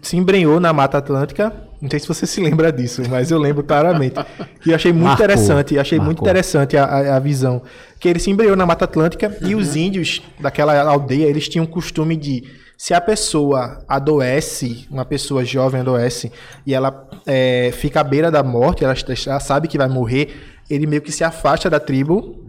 se 0.00 0.16
embrenhou 0.16 0.60
na 0.60 0.72
Mata 0.72 0.98
Atlântica. 0.98 1.52
Não 1.80 1.90
sei 1.90 2.00
se 2.00 2.08
você 2.08 2.26
se 2.26 2.40
lembra 2.40 2.72
disso, 2.72 3.02
mas 3.08 3.30
eu 3.30 3.38
lembro 3.38 3.62
claramente. 3.62 4.16
E 4.64 4.72
achei 4.72 4.92
muito 4.92 5.06
Marcou. 5.06 5.24
interessante, 5.24 5.78
achei 5.78 5.98
Marcou. 5.98 6.06
muito 6.06 6.20
interessante 6.20 6.76
a, 6.76 7.16
a, 7.16 7.18
visão. 7.18 7.62
Que 8.00 8.08
ele 8.08 8.18
se 8.18 8.30
embrenhou 8.30 8.56
na 8.56 8.66
Mata 8.66 8.84
Atlântica 8.84 9.36
uhum. 9.40 9.48
e 9.48 9.54
os 9.54 9.76
índios 9.76 10.22
daquela 10.40 10.80
aldeia, 10.82 11.26
eles 11.26 11.48
tinham 11.48 11.64
o 11.64 11.68
costume 11.68 12.16
de 12.16 12.44
se 12.76 12.94
a 12.94 13.00
pessoa 13.00 13.84
adoece, 13.88 14.86
uma 14.88 15.04
pessoa 15.04 15.44
jovem 15.44 15.80
adoece, 15.80 16.32
e 16.64 16.72
ela 16.72 17.08
é, 17.26 17.70
fica 17.72 18.00
à 18.00 18.04
beira 18.04 18.30
da 18.30 18.42
morte, 18.42 18.84
ela, 18.84 18.94
ela 19.26 19.40
sabe 19.40 19.66
que 19.66 19.76
vai 19.76 19.88
morrer, 19.88 20.60
ele 20.70 20.86
meio 20.86 21.02
que 21.02 21.10
se 21.10 21.24
afasta 21.24 21.68
da 21.68 21.80
tribo 21.80 22.47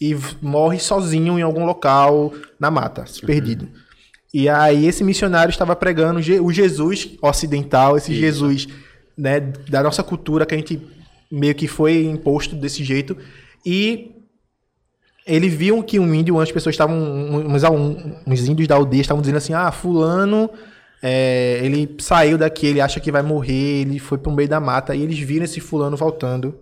e 0.00 0.16
morre 0.40 0.78
sozinho 0.78 1.38
em 1.38 1.42
algum 1.42 1.64
local 1.64 2.32
na 2.58 2.70
mata, 2.70 3.02
uhum. 3.02 3.26
perdido. 3.26 3.68
E 4.32 4.48
aí 4.48 4.86
esse 4.86 5.04
missionário 5.04 5.50
estava 5.50 5.76
pregando 5.76 6.20
o 6.42 6.52
Jesus 6.52 7.10
ocidental, 7.20 7.96
esse 7.96 8.12
Isso. 8.12 8.20
Jesus 8.20 8.68
né, 9.16 9.40
da 9.40 9.82
nossa 9.82 10.02
cultura 10.02 10.46
que 10.46 10.54
a 10.54 10.58
gente 10.58 10.80
meio 11.30 11.54
que 11.54 11.66
foi 11.66 12.04
imposto 12.04 12.54
desse 12.54 12.84
jeito. 12.84 13.16
E 13.64 14.12
ele 15.26 15.48
viu 15.48 15.82
que 15.82 15.98
um 15.98 16.14
índio, 16.14 16.38
as 16.40 16.52
pessoas 16.52 16.74
estavam, 16.74 16.96
uns, 16.96 17.62
uns 18.26 18.48
índios 18.48 18.68
da 18.68 18.74
aldeia 18.74 19.00
estavam 19.00 19.22
dizendo 19.22 19.36
assim, 19.36 19.54
ah, 19.54 19.70
fulano, 19.72 20.50
é, 21.02 21.60
ele 21.62 21.96
saiu 21.98 22.36
daqui, 22.36 22.66
ele 22.66 22.80
acha 22.80 23.00
que 23.00 23.10
vai 23.10 23.22
morrer, 23.22 23.80
ele 23.82 23.98
foi 23.98 24.18
para 24.18 24.30
o 24.30 24.34
meio 24.34 24.48
da 24.48 24.60
mata, 24.60 24.94
e 24.94 25.02
eles 25.02 25.18
viram 25.18 25.44
esse 25.44 25.60
fulano 25.60 25.96
voltando, 25.96 26.58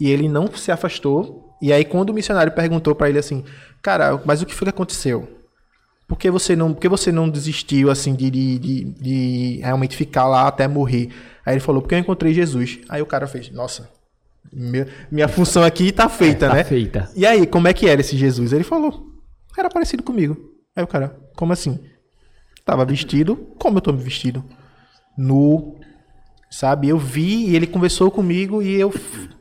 e 0.00 0.10
ele 0.10 0.28
não 0.28 0.52
se 0.54 0.70
afastou, 0.70 1.41
e 1.62 1.72
aí, 1.72 1.84
quando 1.84 2.10
o 2.10 2.12
missionário 2.12 2.50
perguntou 2.50 2.92
para 2.92 3.08
ele 3.08 3.20
assim, 3.20 3.44
cara, 3.80 4.20
mas 4.24 4.42
o 4.42 4.46
que 4.46 4.52
foi 4.52 4.66
que 4.66 4.70
aconteceu? 4.70 5.28
Por 6.08 6.18
que 6.18 6.28
você 6.28 6.56
não, 6.56 6.74
por 6.74 6.80
que 6.80 6.88
você 6.88 7.12
não 7.12 7.30
desistiu 7.30 7.88
assim 7.88 8.16
de, 8.16 8.28
de, 8.28 8.58
de, 8.58 8.84
de 8.84 9.60
realmente 9.62 9.96
ficar 9.96 10.26
lá 10.26 10.48
até 10.48 10.66
morrer? 10.66 11.10
Aí 11.46 11.54
ele 11.54 11.60
falou, 11.60 11.80
porque 11.80 11.94
eu 11.94 12.00
encontrei 12.00 12.34
Jesus. 12.34 12.80
Aí 12.88 13.00
o 13.00 13.06
cara 13.06 13.28
fez, 13.28 13.48
nossa, 13.52 13.88
minha, 14.52 14.88
minha 15.08 15.28
função 15.28 15.62
aqui 15.62 15.92
tá 15.92 16.08
feita, 16.08 16.46
é, 16.46 16.48
tá 16.50 16.54
né? 16.56 16.64
feita. 16.64 17.08
E 17.14 17.24
aí, 17.24 17.46
como 17.46 17.68
é 17.68 17.72
que 17.72 17.88
era 17.88 18.00
esse 18.00 18.16
Jesus? 18.16 18.52
Ele 18.52 18.64
falou, 18.64 19.06
era 19.56 19.70
parecido 19.70 20.02
comigo. 20.02 20.36
Aí 20.74 20.82
o 20.82 20.88
cara, 20.88 21.16
como 21.36 21.52
assim? 21.52 21.78
Tava 22.64 22.84
vestido 22.84 23.36
como 23.56 23.78
eu 23.78 23.82
tô 23.82 23.92
me 23.92 24.02
vestido. 24.02 24.44
Nu, 25.16 25.76
sabe? 26.50 26.88
Eu 26.88 26.98
vi 26.98 27.50
e 27.50 27.56
ele 27.56 27.68
conversou 27.68 28.10
comigo 28.10 28.60
e 28.60 28.80
eu 28.80 28.92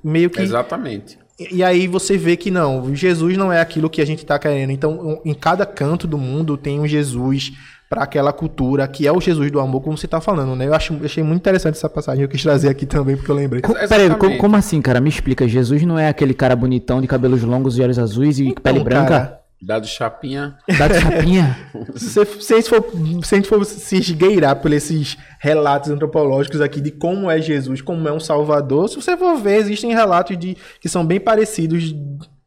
meio 0.03 0.29
que. 0.29 0.39
Exatamente. 0.39 1.17
E 1.51 1.63
aí 1.63 1.87
você 1.87 2.17
vê 2.17 2.35
que 2.35 2.51
não, 2.51 2.93
Jesus 2.93 3.37
não 3.37 3.51
é 3.51 3.61
aquilo 3.61 3.89
que 3.89 4.01
a 4.01 4.05
gente 4.05 4.19
está 4.19 4.37
querendo. 4.37 4.71
Então, 4.71 5.21
em 5.23 5.33
cada 5.33 5.65
canto 5.65 6.07
do 6.07 6.17
mundo 6.17 6.57
tem 6.57 6.79
um 6.79 6.87
Jesus 6.87 7.53
para 7.89 8.03
aquela 8.03 8.31
cultura, 8.31 8.87
que 8.87 9.05
é 9.05 9.11
o 9.11 9.19
Jesus 9.19 9.51
do 9.51 9.59
amor, 9.59 9.81
como 9.81 9.97
você 9.97 10.05
está 10.05 10.21
falando, 10.21 10.55
né? 10.55 10.65
Eu 10.65 10.73
acho, 10.73 10.97
achei 11.03 11.21
muito 11.21 11.41
interessante 11.41 11.75
essa 11.75 11.89
passagem, 11.89 12.23
eu 12.23 12.29
quis 12.29 12.41
trazer 12.41 12.69
aqui 12.69 12.85
também, 12.85 13.17
porque 13.17 13.29
eu 13.29 13.35
lembrei. 13.35 13.61
Peraí, 13.61 14.09
como, 14.15 14.37
como, 14.37 14.55
assim, 14.55 14.81
cara? 14.81 15.01
Me 15.01 15.09
explica. 15.09 15.45
Jesus 15.45 15.83
não 15.83 15.99
é 15.99 16.07
aquele 16.07 16.33
cara 16.33 16.55
bonitão 16.55 17.01
de 17.01 17.07
cabelos 17.07 17.43
longos 17.43 17.77
e 17.77 17.81
olhos 17.81 17.99
azuis 17.99 18.39
e 18.39 18.47
então, 18.47 18.63
pele 18.63 18.81
branca? 18.81 19.09
Cara, 19.09 19.40
Dado 19.61 19.85
Chapinha. 19.85 20.57
Dado 20.77 20.95
Chapinha. 20.95 21.55
se, 21.95 22.25
se, 22.25 22.53
a 22.53 22.57
gente 22.57 22.69
for, 22.69 22.83
se 23.23 23.35
a 23.35 23.37
gente 23.37 23.47
for 23.47 23.63
se 23.63 23.97
esgueirar 23.97 24.55
por 24.55 24.73
esses 24.73 25.17
relatos 25.39 25.91
antropológicos 25.91 26.61
aqui 26.61 26.81
de 26.81 26.89
como 26.89 27.29
é 27.29 27.39
Jesus, 27.39 27.79
como 27.79 28.07
é 28.07 28.11
um 28.11 28.19
salvador, 28.19 28.89
se 28.89 28.95
você 28.95 29.15
for 29.15 29.37
ver, 29.37 29.57
existem 29.57 29.93
relatos 29.93 30.35
de, 30.37 30.57
que 30.79 30.89
são 30.89 31.05
bem 31.05 31.19
parecidos 31.19 31.93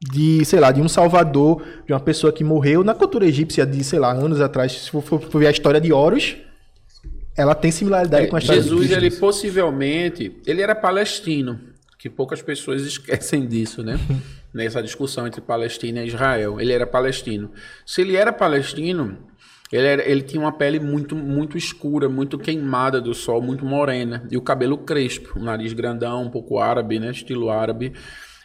de, 0.00 0.44
sei 0.44 0.58
lá, 0.58 0.72
de 0.72 0.82
um 0.82 0.88
salvador, 0.88 1.62
de 1.86 1.92
uma 1.92 2.00
pessoa 2.00 2.32
que 2.32 2.42
morreu 2.42 2.82
na 2.82 2.94
cultura 2.94 3.24
egípcia 3.26 3.64
de, 3.64 3.84
sei 3.84 4.00
lá, 4.00 4.12
anos 4.12 4.40
atrás. 4.40 4.72
Se 4.72 4.90
for, 4.90 5.02
for, 5.02 5.20
for 5.20 5.38
ver 5.38 5.46
a 5.46 5.50
história 5.52 5.80
de 5.80 5.92
Horus, 5.92 6.36
ela 7.36 7.54
tem 7.54 7.70
similaridade 7.70 8.26
é, 8.26 8.28
com 8.28 8.36
a 8.36 8.38
história 8.40 8.60
Jesus, 8.60 8.90
ele 8.90 9.10
possivelmente, 9.12 10.36
ele 10.46 10.60
era 10.60 10.74
palestino, 10.74 11.60
que 11.96 12.10
poucas 12.10 12.42
pessoas 12.42 12.82
esquecem 12.86 13.46
disso, 13.46 13.84
né? 13.84 13.98
Nessa 14.54 14.80
discussão 14.82 15.26
entre 15.26 15.40
Palestina 15.40 16.02
e 16.02 16.06
Israel. 16.06 16.60
Ele 16.60 16.72
era 16.72 16.86
palestino. 16.86 17.50
Se 17.84 18.02
ele 18.02 18.14
era 18.14 18.32
palestino, 18.32 19.18
ele, 19.72 19.86
era, 19.86 20.08
ele 20.08 20.22
tinha 20.22 20.40
uma 20.40 20.52
pele 20.52 20.78
muito, 20.78 21.16
muito 21.16 21.58
escura, 21.58 22.08
muito 22.08 22.38
queimada 22.38 23.00
do 23.00 23.12
sol, 23.12 23.42
muito 23.42 23.66
morena. 23.66 24.26
E 24.30 24.36
o 24.36 24.42
cabelo 24.42 24.78
crespo, 24.78 25.38
o 25.38 25.42
nariz 25.42 25.72
grandão, 25.72 26.22
um 26.22 26.30
pouco 26.30 26.60
árabe, 26.60 27.00
né? 27.00 27.10
Estilo 27.10 27.50
árabe. 27.50 27.92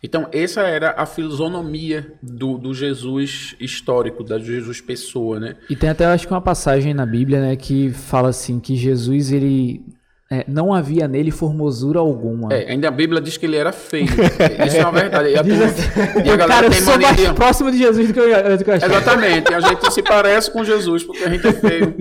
Então, 0.01 0.27
essa 0.31 0.61
era 0.61 0.95
a 0.97 1.05
fisionomia 1.05 2.13
do, 2.23 2.57
do 2.57 2.73
Jesus 2.73 3.55
histórico, 3.59 4.23
da 4.23 4.39
Jesus 4.39 4.79
pessoa, 4.79 5.39
né? 5.39 5.57
E 5.69 5.75
tem 5.75 5.89
até, 5.89 6.05
acho 6.05 6.25
que 6.25 6.33
uma 6.33 6.41
passagem 6.41 6.93
na 6.93 7.05
Bíblia, 7.05 7.41
né, 7.41 7.55
que 7.57 7.89
fala 7.91 8.29
assim, 8.29 8.61
que 8.61 8.77
Jesus, 8.77 9.31
ele 9.31 9.83
é, 10.31 10.45
não 10.47 10.71
havia 10.71 11.07
nele 11.07 11.31
formosura 11.31 11.97
alguma. 11.97 12.53
É, 12.53 12.71
ainda 12.71 12.87
a 12.87 12.91
Bíblia 12.91 13.19
diz 13.19 13.35
que 13.35 13.47
ele 13.47 13.55
era 13.55 13.71
feio. 13.71 14.05
Isso 14.67 14.77
é 14.77 14.81
uma 14.81 14.91
verdade. 14.91 15.29
E 15.29 15.35
a, 15.35 15.43
turma, 15.43 15.65
assim, 15.65 15.81
e 16.23 16.29
a 16.29 16.35
galera 16.35 16.47
cara, 16.47 16.67
eu 16.67 16.73
sou 16.73 16.99
mais 16.99 17.15
de... 17.17 17.33
próximo 17.33 17.71
de 17.71 17.77
Jesus 17.79 18.07
do 18.07 18.13
que 18.13 18.19
eu, 18.19 18.57
do 18.57 18.63
que 18.63 18.69
eu. 18.69 18.75
Exatamente. 18.75 19.51
A 19.51 19.59
gente 19.59 19.91
se 19.91 20.03
parece 20.03 20.51
com 20.51 20.63
Jesus 20.63 21.03
porque 21.03 21.23
a 21.23 21.29
gente 21.29 21.47
é 21.47 21.51
feio. 21.53 21.95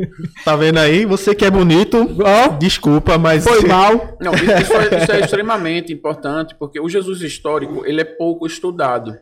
Tá 0.44 0.54
vendo 0.56 0.78
aí? 0.78 1.06
Você 1.06 1.34
que 1.34 1.42
é 1.42 1.50
bonito, 1.50 1.96
oh, 1.96 2.58
desculpa, 2.58 3.16
mas... 3.16 3.44
Foi 3.44 3.66
mal. 3.66 4.18
Não, 4.20 4.34
isso, 4.34 4.74
é, 4.74 5.02
isso 5.02 5.12
é 5.12 5.20
extremamente 5.20 5.90
importante 5.90 6.54
porque 6.58 6.78
o 6.78 6.88
Jesus 6.88 7.22
histórico, 7.22 7.82
ele 7.86 8.02
é 8.02 8.04
pouco 8.04 8.46
estudado. 8.46 9.16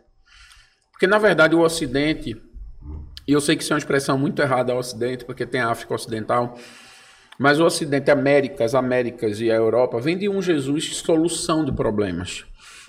Porque, 0.91 1.07
na 1.07 1.19
verdade, 1.19 1.55
o 1.55 1.61
Ocidente... 1.61 2.37
E 3.29 3.33
eu 3.33 3.41
sei 3.41 3.57
que 3.57 3.63
isso 3.63 3.73
é 3.73 3.75
uma 3.75 3.79
expressão 3.79 4.17
muito 4.19 4.41
errada 4.41 4.73
ao 4.73 4.79
Ocidente, 4.79 5.25
porque 5.25 5.47
tem 5.47 5.61
a 5.61 5.71
África 5.71 5.95
Ocidental... 5.95 6.59
Mas 7.39 7.61
o 7.61 7.65
Ocidente, 7.65 8.11
a 8.11 8.15
América, 8.15 8.65
as 8.65 8.75
Américas 8.75 9.41
e 9.41 9.51
a 9.51 9.55
Europa 9.55 10.01
vem 10.01 10.17
de 10.17 10.29
um 10.29 10.41
Jesus 10.41 10.97
solução 10.97 11.65
de 11.65 11.73
problemas. 11.73 12.45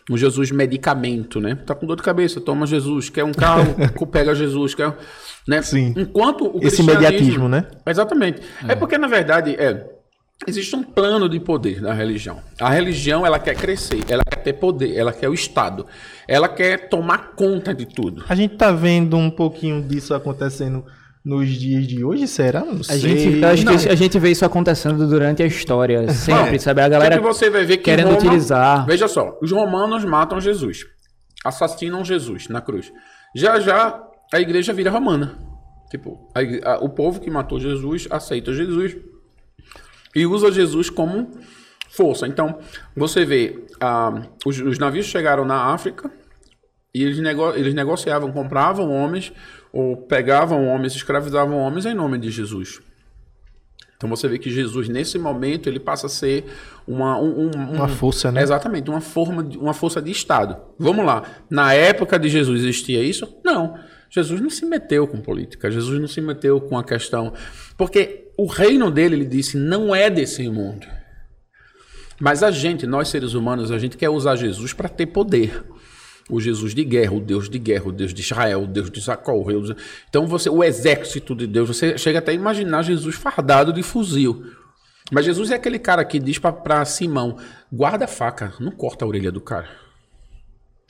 Um 0.10 0.15
Jesus 0.15 0.51
medicamento, 0.51 1.41
né? 1.41 1.55
Tá 1.65 1.75
com 1.75 1.86
dor 1.86 1.97
de 1.97 2.03
cabeça, 2.03 2.39
toma 2.39 2.65
Jesus. 2.65 3.10
Quer 3.10 3.25
um 3.25 3.33
carro, 3.33 3.75
pega 4.10 4.33
Jesus. 4.33 4.73
Quer, 4.73 4.95
né? 5.45 5.62
Sim. 5.62 5.93
Enquanto 5.97 6.47
o 6.47 6.65
Esse 6.65 6.81
mediatismo, 6.81 7.49
né? 7.49 7.65
Exatamente. 7.86 8.41
É. 8.65 8.71
é 8.71 8.75
porque, 8.75 8.97
na 8.97 9.07
verdade, 9.07 9.53
é, 9.55 9.86
existe 10.47 10.73
um 10.77 10.83
plano 10.83 11.27
de 11.27 11.41
poder 11.41 11.81
na 11.81 11.91
religião. 11.91 12.39
A 12.57 12.69
religião, 12.69 13.25
ela 13.25 13.38
quer 13.38 13.55
crescer, 13.55 13.99
ela 14.07 14.23
quer 14.23 14.38
ter 14.38 14.53
poder, 14.53 14.95
ela 14.95 15.12
quer 15.12 15.27
o 15.27 15.33
Estado. 15.33 15.86
Ela 16.25 16.47
quer 16.47 16.88
tomar 16.88 17.33
conta 17.36 17.73
de 17.73 17.86
tudo. 17.86 18.23
A 18.29 18.36
gente 18.36 18.55
tá 18.55 18.71
vendo 18.71 19.17
um 19.17 19.29
pouquinho 19.29 19.81
disso 19.81 20.13
acontecendo 20.13 20.86
nos 21.28 21.50
dias 21.50 21.86
de 21.86 22.04
hoje, 22.04 22.26
será? 22.28 22.62
Não 22.63 22.80
A 22.80 22.84
sei. 22.84 23.00
gente, 23.00 23.42
eu 23.42 23.48
acho 23.50 23.66
Não. 23.66 23.78
que 23.78 23.90
a 23.90 23.96
gente 23.96 24.18
vê 24.18 24.32
isso 24.32 24.46
acontecendo 24.46 25.06
durante 25.08 25.44
a 25.44 25.46
história, 25.46 26.10
sempre, 26.13 26.56
É. 26.56 26.60
sabe? 26.60 26.82
A 26.82 26.88
galera 26.90 27.16
Sempre 27.16 27.28
você 27.34 27.50
vai 27.50 27.66
ver 27.66 27.78
que 27.78 27.84
querendo 27.84 28.08
Roma- 28.08 28.18
utilizar. 28.20 28.86
Veja 28.86 29.08
só, 29.08 29.38
os 29.42 29.52
romanos 29.52 30.06
matam 30.06 30.40
Jesus, 30.40 30.86
assassinam 31.44 32.04
Jesus 32.06 32.48
na 32.48 32.62
cruz. 32.62 32.92
Já 33.36 33.60
já 33.60 34.02
a 34.34 34.40
igreja 34.40 34.72
vira 34.74 34.90
romana. 34.90 35.38
Tipo, 35.92 36.18
a 36.36 36.72
a- 36.74 36.80
o 36.80 36.90
povo 36.90 37.20
que 37.20 37.30
matou 37.30 37.60
Jesus 37.60 38.08
aceita 38.10 38.54
Jesus 38.54 38.96
e 40.16 40.26
usa 40.26 40.52
Jesus 40.52 40.90
como 40.90 41.30
força. 41.90 42.28
Então, 42.28 42.60
você 42.96 43.26
vê, 43.26 43.66
ah, 43.80 44.22
os, 44.46 44.60
os 44.60 44.78
navios 44.80 45.06
chegaram 45.06 45.46
na 45.46 45.74
África 45.74 46.12
e 46.93 47.04
eles, 47.04 47.19
nego- 47.19 47.54
eles 47.54 47.73
negociavam, 47.73 48.32
compravam 48.32 48.89
homens 48.91 49.32
ou 49.71 49.97
pegavam 49.97 50.65
homens, 50.67 50.95
escravizavam 50.95 51.58
homens 51.58 51.86
em 51.86 51.93
nome 51.93 52.17
de 52.17 52.30
Jesus. 52.32 52.80
Então 53.95 54.08
você 54.10 54.28
vê 54.28 54.38
que 54.38 54.50
Jesus, 54.52 54.88
nesse 54.88 55.17
momento, 55.17 55.67
ele 55.67 55.80
passa 55.80 56.06
a 56.06 56.10
ser 56.10 56.45
uma, 56.88 57.19
um- 57.19 57.47
um- 57.47 57.73
Uma 57.76 57.88
força, 57.88 58.32
né? 58.32 58.41
Exatamente, 58.43 58.89
uma, 58.89 59.02
forma 59.02 59.43
de- 59.43 59.58
uma 59.58 59.73
força 59.73 60.00
de 60.02 60.12
Estado. 60.12 60.56
Vamos 60.78 61.04
lá. 61.06 61.23
Na 61.50 61.73
época 61.73 62.19
de 62.19 62.30
Jesus 62.30 62.62
existia 62.62 63.02
isso? 63.04 63.28
Não. 63.43 63.76
Jesus 64.10 64.39
não 64.39 64.50
se 64.52 64.65
meteu 64.65 65.06
com 65.08 65.19
política, 65.19 65.69
Jesus 65.69 66.00
não 66.00 66.08
se 66.08 66.21
meteu 66.21 66.62
com 66.62 66.78
a 66.78 66.84
questão. 66.84 67.34
Porque 67.76 68.30
o 68.38 68.45
reino 68.45 68.89
dele, 68.91 69.15
ele 69.15 69.26
disse, 69.26 69.58
não 69.58 69.93
é 69.95 70.10
desse 70.10 70.47
mundo. 70.47 70.88
Mas 72.19 72.41
a 72.41 72.50
gente, 72.52 72.88
nós 72.88 73.10
seres 73.10 73.34
humanos, 73.34 73.71
a 73.71 73.78
gente 73.78 73.97
quer 73.97 74.10
usar 74.10 74.36
Jesus 74.36 74.73
para 74.73 74.88
ter 74.89 75.08
poder. 75.08 75.63
O 76.30 76.42
Jesus 76.42 76.76
de 76.76 76.84
guerra, 76.84 77.13
o 77.13 77.22
Deus 77.22 77.50
de 77.50 77.58
guerra, 77.58 77.88
o 77.88 77.92
Deus 77.92 78.13
de 78.13 78.22
Israel, 78.22 78.63
o 78.63 78.68
Deus 78.68 78.92
de 78.92 79.00
Jacó. 79.00 79.34
o 79.34 79.46
Deus... 79.46 79.74
Então 80.10 80.28
você, 80.28 80.50
o 80.50 80.63
exército 80.63 81.34
de 81.34 81.48
Deus, 81.48 81.70
você 81.70 81.98
chega 81.98 82.20
até 82.20 82.32
a 82.32 82.36
imaginar 82.36 82.82
Jesus 82.84 83.16
fardado 83.16 83.72
de 83.72 83.82
fuzil. 83.82 84.44
Mas 85.12 85.26
Jesus 85.26 85.52
é 85.52 85.56
aquele 85.56 85.80
cara 85.80 86.04
que 86.04 86.20
diz 86.20 86.38
para 86.38 86.84
Simão: 86.86 87.38
guarda 87.72 88.06
a 88.06 88.08
faca, 88.08 88.54
não 88.60 88.72
corta 88.72 89.06
a 89.06 89.08
orelha 89.08 89.32
do 89.32 89.40
cara. 89.40 89.70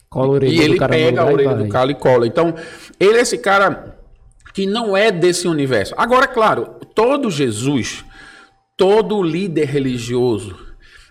Cola 0.10 0.28
a 0.28 0.32
orelha 0.32 0.54
E 0.54 0.58
do 0.58 0.64
ele 0.64 0.80
cara 0.80 0.94
pega 0.94 1.22
a 1.22 1.26
orelha 1.26 1.56
do 1.56 1.68
cara 1.68 1.92
e 1.92 1.96
cola. 1.96 2.26
Então, 2.26 2.56
ele 3.00 3.18
é 3.18 3.22
esse 3.22 3.38
cara 3.38 3.96
que 4.54 4.66
não 4.66 4.98
é 4.98 5.12
desse 5.12 5.48
universo. 5.48 5.94
Agora, 5.98 6.26
claro, 6.26 6.80
todo 6.96 7.30
Jesus, 7.30 8.04
todo 8.76 9.22
líder 9.22 9.66
religioso, 9.66 10.67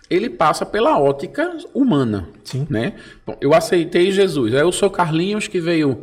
ele 0.09 0.29
passa 0.29 0.65
pela 0.65 0.99
ótica 0.99 1.57
humana. 1.73 2.29
Sim. 2.43 2.65
Né? 2.69 2.93
Bom, 3.25 3.37
eu 3.41 3.53
aceitei 3.53 4.11
Jesus. 4.11 4.53
Aí 4.53 4.61
eu 4.61 4.71
sou 4.71 4.89
Carlinhos 4.89 5.47
que 5.47 5.59
veio 5.59 6.01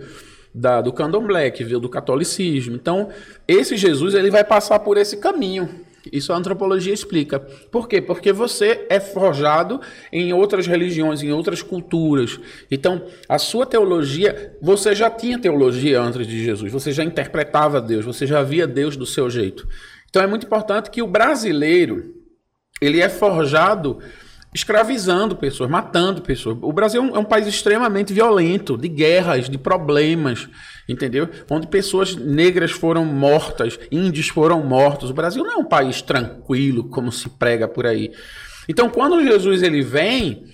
da- 0.55 0.81
do 0.81 0.93
candomblé, 0.93 1.51
que 1.51 1.65
veio 1.65 1.81
do 1.81 1.89
catolicismo. 1.89 2.75
Então, 2.77 3.09
esse 3.49 3.77
Jesus 3.77 4.15
ele 4.15 4.31
vai 4.31 4.45
passar 4.45 4.79
por 4.81 4.97
esse 4.97 5.17
caminho. 5.17 5.69
Isso 6.13 6.33
a 6.35 6.37
antropologia 6.37 6.93
explica. 6.93 7.41
Por 7.41 7.89
quê? 7.89 8.01
Porque 8.01 8.31
você 8.31 8.87
é 8.91 9.01
forjado 9.01 9.81
em 10.13 10.35
outras 10.35 10.67
religiões, 10.67 11.23
em 11.23 11.33
outras 11.33 11.63
culturas. 11.63 12.39
Então, 12.71 13.03
a 13.27 13.39
sua 13.39 13.65
teologia, 13.65 14.55
você 14.61 14.95
já 14.95 15.09
tinha 15.09 15.39
teologia 15.39 16.01
antes 16.03 16.27
de 16.27 16.45
Jesus, 16.45 16.71
você 16.71 16.93
já 16.93 17.03
interpretava 17.03 17.81
Deus, 17.81 18.05
você 18.05 18.27
já 18.27 18.43
via 18.43 18.67
Deus 18.67 18.97
do 18.97 19.07
seu 19.07 19.31
jeito. 19.31 19.67
Então, 20.11 20.23
é 20.23 20.27
muito 20.27 20.45
importante 20.45 20.91
que 20.91 21.03
o 21.03 21.07
brasileiro, 21.07 22.14
ele 22.85 23.01
é 23.01 23.09
forjado 23.09 23.99
escravizando 24.55 25.35
pessoas, 25.35 25.69
matando 25.69 26.23
pessoas. 26.23 26.57
O 26.63 26.73
Brasil 26.73 27.03
é 27.03 27.05
um, 27.05 27.17
é 27.17 27.19
um 27.19 27.25
país 27.25 27.47
extremamente 27.47 28.15
violento, 28.15 28.79
de 28.79 28.89
guerras, 28.89 29.49
de 29.49 29.59
problemas, 29.59 30.49
entendeu? 30.89 31.29
Onde 31.51 31.67
pessoas 31.67 32.15
negras 32.15 32.71
foram 32.71 33.05
mortas, 33.05 33.79
índios 33.91 34.29
foram 34.29 34.63
mortos. 34.63 35.11
O 35.11 35.15
Brasil 35.15 35.43
não 35.43 35.53
é 35.53 35.57
um 35.57 35.65
país 35.65 36.01
tranquilo, 36.01 36.85
como 36.85 37.11
se 37.11 37.29
prega 37.29 37.67
por 37.67 37.85
aí. 37.85 38.13
Então, 38.69 38.89
quando 38.89 39.25
Jesus 39.25 39.61
ele 39.61 39.83
vem, 39.83 40.45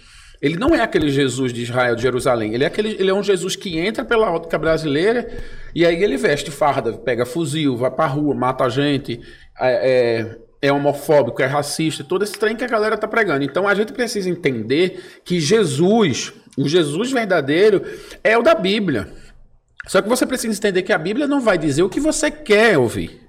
ele 0.40 0.57
não 0.57 0.75
é 0.75 0.81
aquele 0.81 1.11
Jesus 1.11 1.53
de 1.53 1.62
Israel, 1.62 1.95
de 1.95 2.01
Jerusalém. 2.01 2.55
Ele 2.55 2.64
é, 2.64 2.66
aquele, 2.66 2.97
ele 2.99 3.11
é 3.11 3.14
um 3.14 3.23
Jesus 3.23 3.55
que 3.55 3.79
entra 3.79 4.03
pela 4.03 4.33
ótica 4.33 4.59
brasileira 4.59 5.29
e 5.75 5.85
aí 5.85 6.03
ele 6.03 6.16
veste 6.16 6.51
farda, 6.51 6.95
pega 6.95 7.27
fuzil, 7.27 7.77
vai 7.77 7.90
pra 7.90 8.07
rua, 8.07 8.35
mata 8.35 8.64
a 8.64 8.69
gente, 8.71 9.21
é, 9.61 9.90
é, 9.90 10.38
é 10.62 10.73
homofóbico, 10.73 11.42
é 11.42 11.46
racista, 11.46 12.05
todo 12.05 12.23
esse 12.23 12.38
trem 12.38 12.55
que 12.55 12.64
a 12.64 12.68
galera 12.68 12.99
tá 12.99 13.09
pregando. 13.09 13.44
Então 13.44 13.66
a 13.66 13.75
gente 13.75 13.92
precisa 13.92 14.29
entender 14.29 15.20
que 15.25 15.40
Jesus, 15.40 16.33
o 16.57 16.68
Jesus 16.68 17.11
verdadeiro, 17.11 17.83
é 18.23 18.37
o 18.37 18.42
da 18.42 18.55
Bíblia. 18.55 19.12
Só 19.87 20.03
que 20.03 20.09
você 20.09 20.27
precisa 20.27 20.57
entender 20.57 20.83
que 20.83 20.92
a 20.92 20.99
Bíblia 20.99 21.27
não 21.27 21.40
vai 21.40 21.57
dizer 21.57 21.83
o 21.83 21.88
que 21.88 22.01
você 22.01 22.31
quer 22.31 22.77
ouvir. 22.77 23.20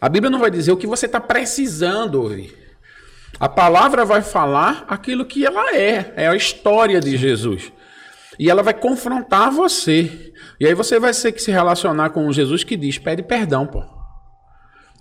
A 0.00 0.08
Bíblia 0.08 0.30
não 0.30 0.38
vai 0.38 0.50
dizer 0.50 0.72
o 0.72 0.76
que 0.76 0.86
você 0.86 1.06
está 1.06 1.20
precisando 1.20 2.22
ouvir. 2.22 2.56
A 3.38 3.48
palavra 3.48 4.04
vai 4.04 4.22
falar 4.22 4.84
aquilo 4.88 5.24
que 5.24 5.44
ela 5.44 5.74
é, 5.74 6.12
é 6.16 6.28
a 6.28 6.36
história 6.36 7.00
de 7.00 7.16
Jesus. 7.16 7.72
E 8.38 8.48
ela 8.48 8.62
vai 8.62 8.72
confrontar 8.72 9.50
você. 9.50 10.32
E 10.58 10.66
aí 10.66 10.74
você 10.74 10.98
vai 10.98 11.12
ter 11.12 11.32
que 11.32 11.42
se 11.42 11.50
relacionar 11.50 12.10
com 12.10 12.26
um 12.26 12.32
Jesus 12.32 12.64
que 12.64 12.76
diz: 12.76 12.98
pede 12.98 13.22
perdão, 13.22 13.66
pô. 13.66 13.99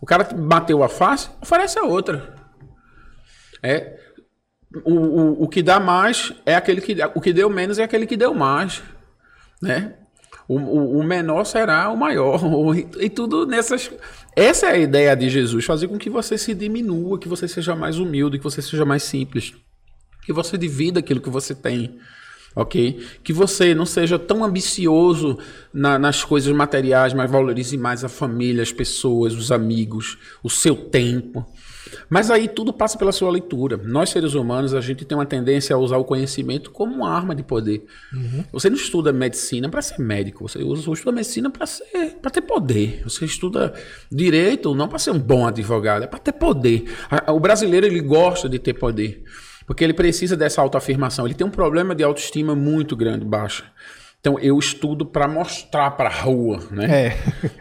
O 0.02 0.06
cara 0.06 0.24
bateu 0.24 0.84
a 0.84 0.90
face, 0.90 1.30
oferece 1.42 1.78
a 1.78 1.84
outra. 1.84 2.34
É, 3.62 4.00
o, 4.86 4.94
o, 4.94 5.44
o 5.44 5.48
que 5.48 5.62
dá 5.62 5.80
mais 5.80 6.34
é 6.46 6.56
aquele 6.56 6.82
que. 6.82 6.96
O 7.16 7.22
que 7.22 7.34
deu 7.34 7.50
menos 7.50 7.80
é 7.80 7.84
aquele 7.84 8.06
que 8.06 8.16
deu 8.16 8.34
mais. 8.34 8.82
Né? 9.62 9.96
O, 10.48 10.58
o, 10.58 11.00
o 11.00 11.04
menor 11.04 11.44
será 11.46 11.90
o 11.90 11.98
maior. 11.98 12.40
E, 12.76 13.06
e 13.06 13.10
tudo 13.10 13.46
nessas. 13.46 13.92
Essa 14.36 14.68
é 14.68 14.72
a 14.72 14.78
ideia 14.78 15.16
de 15.16 15.30
Jesus, 15.30 15.66
fazer 15.66 15.88
com 15.88 15.98
que 15.98 16.10
você 16.10 16.38
se 16.38 16.54
diminua, 16.54 17.20
que 17.20 17.28
você 17.28 17.48
seja 17.48 17.76
mais 17.76 17.98
humilde, 17.98 18.38
que 18.38 18.44
você 18.44 18.62
seja 18.62 18.86
mais 18.86 19.04
simples, 19.04 19.54
que 20.24 20.32
você 20.32 20.58
divida 20.58 21.00
aquilo 21.00 21.20
que 21.20 21.30
você 21.30 21.54
tem, 21.54 22.00
ok? 22.56 23.00
Que 23.24 23.32
você 23.34 23.74
não 23.76 23.86
seja 23.86 24.18
tão 24.20 24.44
ambicioso 24.44 25.38
na- 25.74 26.00
nas 26.00 26.24
coisas 26.24 26.54
materiais, 26.56 27.14
mas 27.14 27.30
valorize 27.30 27.78
mais 27.78 28.04
a 28.04 28.10
família, 28.10 28.64
as 28.64 28.72
pessoas, 28.72 29.34
os 29.36 29.52
amigos, 29.52 30.18
o 30.44 30.50
seu 30.50 30.76
tempo. 30.76 31.46
Mas 32.08 32.30
aí 32.30 32.48
tudo 32.48 32.72
passa 32.72 32.98
pela 33.00 33.12
sua 33.12 33.32
leitura. 33.32 33.76
Nós, 33.78 34.10
seres 34.12 34.36
humanos, 34.36 34.76
a 34.76 34.82
gente 34.82 35.04
tem 35.06 35.18
uma 35.18 35.26
tendência 35.26 35.76
a 35.76 35.80
usar 35.80 35.98
o 35.98 36.04
conhecimento 36.04 36.70
como 36.70 36.94
uma 36.94 37.10
arma 37.10 37.34
de 37.34 37.42
poder. 37.42 37.84
Você 38.52 38.70
não 38.70 38.78
estuda 38.78 39.12
medicina 39.12 39.68
para 39.70 39.82
ser 39.82 40.00
médico, 40.00 40.48
você 40.48 40.60
estuda 40.60 41.12
medicina 41.12 41.50
para 41.50 41.66
ser 41.66 41.86
para 42.22 42.30
ter 42.30 42.42
poder. 42.42 43.02
Você 43.06 43.26
estuda 43.26 43.74
direito 44.12 44.76
não 44.76 44.88
para 44.88 45.00
ser 45.00 45.12
um 45.12 45.20
bom 45.20 45.48
advogado, 45.48 46.04
é 46.04 46.08
para 46.08 46.20
ter 46.20 46.34
poder. 46.34 46.86
O 47.28 47.40
brasileiro 47.40 47.88
ele 47.88 48.02
gosta 48.02 48.48
de 48.48 48.60
ter 48.60 48.74
poder, 48.74 49.24
porque 49.70 49.84
ele 49.84 49.94
precisa 49.94 50.36
dessa 50.36 50.64
autoafirmação. 50.64 51.28
Ele 51.28 51.36
tem 51.36 51.46
um 51.46 51.52
problema 51.52 51.94
de 51.94 52.04
autoestima 52.04 52.56
muito 52.56 52.96
grande, 52.96 53.24
baixa. 53.24 53.66
Então 54.20 54.40
eu 54.40 54.58
estudo 54.58 55.06
para 55.06 55.28
mostrar 55.28 55.92
para 55.92 56.10
a 56.10 56.12
rua, 56.12 56.68
né? 56.72 57.06
É. 57.06 57.18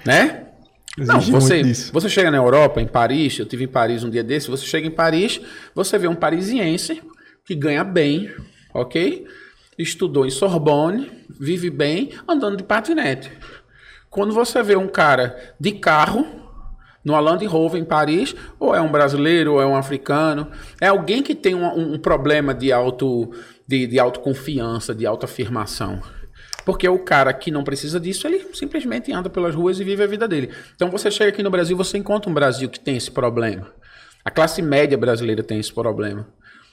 Né? 0.07 0.47
Não, 0.97 1.21
você, 1.21 1.63
você 1.93 2.09
chega 2.09 2.31
na 2.31 2.39
Europa, 2.39 2.81
em 2.81 2.87
Paris, 2.87 3.39
eu 3.39 3.45
tive 3.45 3.65
em 3.65 3.69
Paris 3.69 4.05
um 4.05 4.09
dia 4.09 4.25
desse, 4.25 4.49
você 4.49 4.65
chega 4.65 4.87
em 4.87 4.91
Paris, 4.91 5.39
você 5.75 5.99
vê 5.99 6.09
um 6.09 6.15
parisiense 6.15 7.03
que 7.45 7.55
ganha 7.55 7.85
bem, 7.85 8.35
ok? 8.73 9.27
Estudou 9.79 10.25
em 10.25 10.31
Sorbonne, 10.31 11.11
vive 11.29 11.69
bem, 11.69 12.13
andando 12.27 12.57
de 12.57 12.65
patinete. 12.65 13.31
Quando 14.09 14.33
você 14.33 14.63
vê 14.63 14.77
um 14.77 14.89
cara 14.89 15.55
de 15.61 15.73
carro, 15.73 16.48
no 17.09 17.19
Land 17.21 17.45
Rover 17.47 17.81
em 17.81 17.85
Paris, 17.85 18.35
ou 18.61 18.75
é 18.75 18.81
um 18.81 18.93
brasileiro, 18.93 19.55
ou 19.55 19.63
é 19.63 19.67
um 19.67 19.75
africano, 19.75 20.47
é 20.81 20.89
alguém 20.89 21.23
que 21.23 21.35
tem 21.35 21.55
um, 21.55 21.95
um- 21.95 21.99
problema 21.99 22.53
de, 22.55 22.71
auto, 22.71 23.31
de, 23.67 23.87
de 23.87 23.99
autoconfiança, 23.99 24.95
de 24.95 25.07
autoafirmação. 25.07 26.01
Porque 26.67 26.87
o 26.87 26.99
cara 26.99 27.33
que 27.33 27.51
não 27.51 27.65
precisa 27.65 27.99
disso, 27.99 28.27
ele 28.27 28.47
simplesmente 28.53 29.11
anda 29.11 29.31
pelas 29.31 29.55
ruas 29.55 29.81
e 29.81 29.85
vive 29.85 30.03
a 30.03 30.07
vida 30.07 30.29
dele. 30.29 30.51
Então 30.77 30.91
você 30.91 31.11
chega 31.11 31.31
aqui 31.31 31.43
no 31.43 31.51
Brasil, 31.51 31.75
você 31.77 31.97
encontra 31.97 32.31
um 32.31 32.35
Brasil 32.35 32.69
que 32.69 32.79
tem 32.79 32.97
esse 32.97 33.11
problema. 33.11 33.67
A 34.23 34.31
classe 34.31 34.61
média 34.61 34.99
brasileira 34.99 35.43
tem 35.43 35.59
esse 35.59 35.73
problema. 35.73 36.27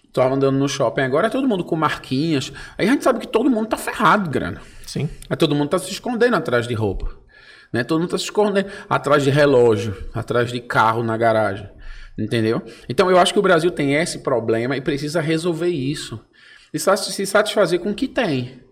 Estava 0.05 0.35
andando 0.35 0.57
no 0.57 0.67
shopping 0.67 1.01
agora, 1.01 1.29
todo 1.29 1.47
mundo 1.47 1.63
com 1.63 1.75
marquinhas. 1.77 2.51
Aí 2.77 2.87
a 2.87 2.91
gente 2.91 3.03
sabe 3.05 3.19
que 3.19 3.27
todo 3.27 3.49
mundo 3.49 3.67
tá 3.67 3.77
ferrado 3.77 4.23
de 4.25 4.29
grana. 4.31 4.61
Sim. 4.85 5.09
Aí 5.29 5.37
todo 5.37 5.55
mundo 5.55 5.69
tá 5.69 5.79
se 5.79 5.89
escondendo 5.91 6.35
atrás 6.35 6.67
de 6.67 6.73
roupa. 6.73 7.09
Né? 7.75 7.83
Todo 7.83 7.99
mundo 7.99 8.11
tá 8.11 8.17
se 8.17 8.23
escondendo 8.23 8.69
atrás 8.89 9.21
de 9.21 9.29
relógio, 9.29 9.97
atrás 10.13 10.49
de 10.49 10.61
carro 10.61 11.03
na 11.03 11.17
garagem. 11.17 11.69
Entendeu? 12.17 12.61
Então 12.87 13.11
eu 13.11 13.19
acho 13.19 13.33
que 13.33 13.39
o 13.39 13.41
Brasil 13.41 13.69
tem 13.69 13.95
esse 13.95 14.19
problema 14.19 14.77
e 14.77 14.81
precisa 14.81 15.19
resolver 15.19 15.67
isso. 15.67 16.17
E 16.73 16.79
se 16.79 17.25
satisfazer 17.25 17.81
com 17.81 17.91
o 17.91 17.93
que 17.93 18.07
tem. 18.07 18.63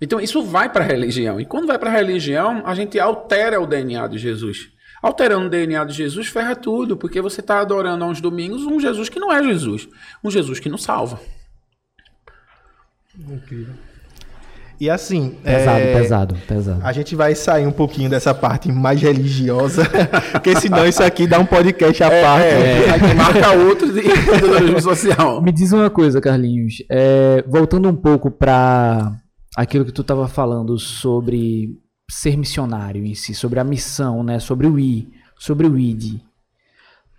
Então 0.00 0.18
isso 0.18 0.42
vai 0.42 0.72
para 0.72 0.82
a 0.82 0.86
religião. 0.86 1.38
E 1.38 1.44
quando 1.44 1.66
vai 1.66 1.78
para 1.78 1.90
a 1.90 1.92
religião, 1.92 2.62
a 2.64 2.74
gente 2.74 2.98
altera 2.98 3.60
o 3.60 3.66
DNA 3.66 4.06
de 4.06 4.16
Jesus. 4.16 4.70
Alterando 5.02 5.48
o 5.48 5.50
DNA 5.50 5.84
de 5.84 5.92
Jesus 5.92 6.28
ferra 6.28 6.56
tudo, 6.56 6.96
porque 6.96 7.20
você 7.20 7.42
está 7.42 7.60
adorando 7.60 8.04
aos 8.04 8.22
domingos 8.22 8.62
um 8.62 8.80
Jesus 8.80 9.10
que 9.10 9.20
não 9.20 9.30
é 9.30 9.42
Jesus, 9.42 9.86
um 10.24 10.30
Jesus 10.30 10.58
que 10.58 10.70
não 10.70 10.78
salva. 10.78 11.20
Incrível. 13.18 13.74
E 14.78 14.90
assim. 14.90 15.30
Pesado, 15.42 15.78
é, 15.78 15.94
pesado, 15.94 16.36
pesado. 16.46 16.80
A 16.84 16.92
gente 16.92 17.16
vai 17.16 17.34
sair 17.34 17.66
um 17.66 17.72
pouquinho 17.72 18.10
dessa 18.10 18.34
parte 18.34 18.70
mais 18.70 19.00
religiosa, 19.00 19.84
porque 20.32 20.54
senão 20.60 20.86
isso 20.86 21.02
aqui 21.02 21.26
dá 21.26 21.38
um 21.38 21.46
podcast 21.46 22.02
à 22.02 22.10
parte. 22.10 22.46
É, 22.46 22.90
aí 22.90 23.14
marca 23.14 23.52
outro 23.52 23.92
de 23.92 24.00
empreendedorismo 24.06 24.80
social. 24.80 25.40
Me 25.40 25.50
diz 25.50 25.72
uma 25.72 25.88
coisa, 25.88 26.20
Carlinhos. 26.20 26.82
É, 26.90 27.42
voltando 27.48 27.88
um 27.88 27.96
pouco 27.96 28.30
para 28.30 29.12
aquilo 29.56 29.84
que 29.84 29.92
tu 29.92 30.02
estava 30.02 30.28
falando 30.28 30.78
sobre 30.78 31.70
ser 32.10 32.36
missionário 32.36 33.04
em 33.04 33.14
si, 33.14 33.34
sobre 33.34 33.58
a 33.58 33.64
missão, 33.64 34.22
né? 34.22 34.38
Sobre 34.38 34.66
o 34.66 34.78
I, 34.78 35.08
sobre 35.38 35.66
o 35.66 35.78
ID. 35.78 36.20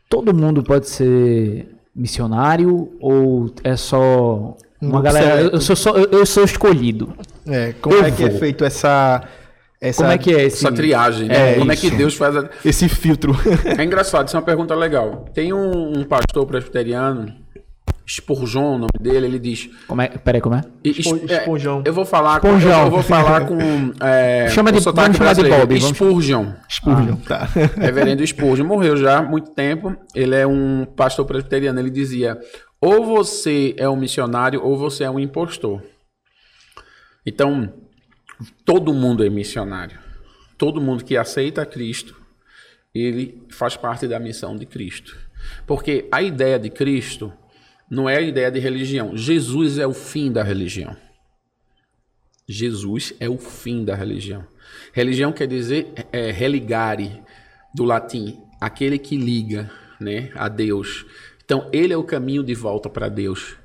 Todo 0.09 0.33
mundo 0.33 0.63
pode 0.63 0.87
ser 0.87 1.75
missionário 1.93 2.91
ou 3.01 3.51
é 3.63 3.75
só 3.75 4.55
uma 4.81 5.01
galera? 5.01 5.37
seleto. 5.37 5.55
Eu 5.55 5.61
sou, 5.61 5.75
só, 5.75 5.91
eu, 5.97 6.09
eu 6.11 6.25
sou 6.25 6.43
escolhido. 6.43 7.13
É, 7.47 7.73
como 7.81 7.95
Eu 7.95 8.03
é 8.05 8.11
que 8.11 8.23
é 8.23 8.29
feito 8.31 8.63
essa. 8.65 9.23
essa 9.81 10.01
Como 10.03 10.11
é 10.13 10.17
que 10.17 10.33
é 10.33 10.43
esse? 10.45 10.65
Essa 10.65 10.75
triagem, 10.75 11.27
né? 11.27 11.53
É, 11.53 11.59
Como 11.59 11.71
é 11.71 11.73
isso. 11.73 11.89
que 11.89 11.95
Deus 11.95 12.13
faz 12.15 12.35
a... 12.35 12.49
Esse 12.65 12.87
filtro. 12.89 13.35
É 13.77 13.83
engraçado, 13.83 14.27
isso 14.27 14.35
é 14.35 14.39
uma 14.39 14.45
pergunta 14.45 14.75
legal. 14.75 15.25
Tem 15.33 15.53
um, 15.53 15.99
um 15.99 16.03
pastor 16.03 16.45
presbiteriano, 16.45 17.33
Spurgeon, 18.09 18.75
o 18.75 18.77
nome 18.77 18.89
dele, 19.01 19.25
ele 19.27 19.39
diz... 19.39 19.69
Como 19.87 20.01
é? 20.01 20.07
Peraí, 20.07 20.39
como 20.39 20.55
é? 20.55 20.61
e- 20.83 20.91
Espo- 20.91 21.19
é. 21.29 21.45
Eu 21.85 21.93
vou 21.93 22.05
falar 22.05 22.39
com... 22.39 22.47
Eu, 22.47 22.89
vou 22.89 23.03
falar 23.03 23.45
com... 23.45 23.57
É, 24.01 24.47
Chama 24.51 24.71
de- 24.71 24.79
vamos 24.79 25.17
chamar 25.17 25.33
de. 25.33 25.43
Bob, 25.49 25.81
Spurgeon. 25.81 26.45
Spurgeon, 26.69 27.15
tá. 27.17 27.47
Reverendo 27.75 28.25
Spurgeon 28.25 28.65
morreu 28.65 28.95
já 28.95 29.17
há 29.17 29.21
muito 29.21 29.51
tempo. 29.51 29.93
Ele 30.15 30.33
é 30.35 30.47
um 30.47 30.85
pastor 30.95 31.25
presbiteriano. 31.25 31.79
Ele 31.81 31.89
dizia: 31.89 32.37
ou 32.79 33.05
você 33.05 33.73
é 33.77 33.87
um 33.89 33.95
missionário 33.95 34.63
ou 34.63 34.77
você 34.77 35.03
é 35.03 35.09
um 35.09 35.19
impostor. 35.19 35.81
Então, 37.25 37.73
todo 38.63 38.93
mundo 38.93 39.25
é 39.25 39.29
missionário. 39.29 39.99
Todo 40.57 40.81
mundo 40.81 41.03
que 41.03 41.17
aceita 41.17 41.65
Cristo, 41.65 42.15
ele 42.93 43.43
faz 43.49 43.75
parte 43.75 44.07
da 44.07 44.19
missão 44.19 44.55
de 44.55 44.65
Cristo. 44.65 45.17
Porque 45.65 46.07
a 46.11 46.21
ideia 46.21 46.57
de 46.57 46.69
Cristo 46.69 47.31
não 47.89 48.09
é 48.09 48.17
a 48.17 48.21
ideia 48.21 48.51
de 48.51 48.59
religião. 48.59 49.15
Jesus 49.15 49.77
é 49.77 49.85
o 49.85 49.93
fim 49.93 50.31
da 50.31 50.43
religião. 50.43 50.95
Jesus 52.47 53.13
é 53.19 53.27
o 53.27 53.37
fim 53.37 53.83
da 53.83 53.95
religião. 53.95 54.47
Religião 54.93 55.31
quer 55.31 55.47
dizer 55.47 55.93
é, 56.11 56.31
religare, 56.31 57.21
do 57.73 57.83
latim, 57.83 58.41
aquele 58.59 58.97
que 58.97 59.15
liga 59.15 59.69
né, 59.99 60.31
a 60.33 60.47
Deus. 60.47 61.05
Então, 61.47 61.69
ele 61.71 61.93
é 61.93 61.97
o 61.97 62.03
caminho 62.03 62.43
de 62.43 62.53
volta 62.53 62.89
para 62.89 63.07
Deus. 63.07 63.55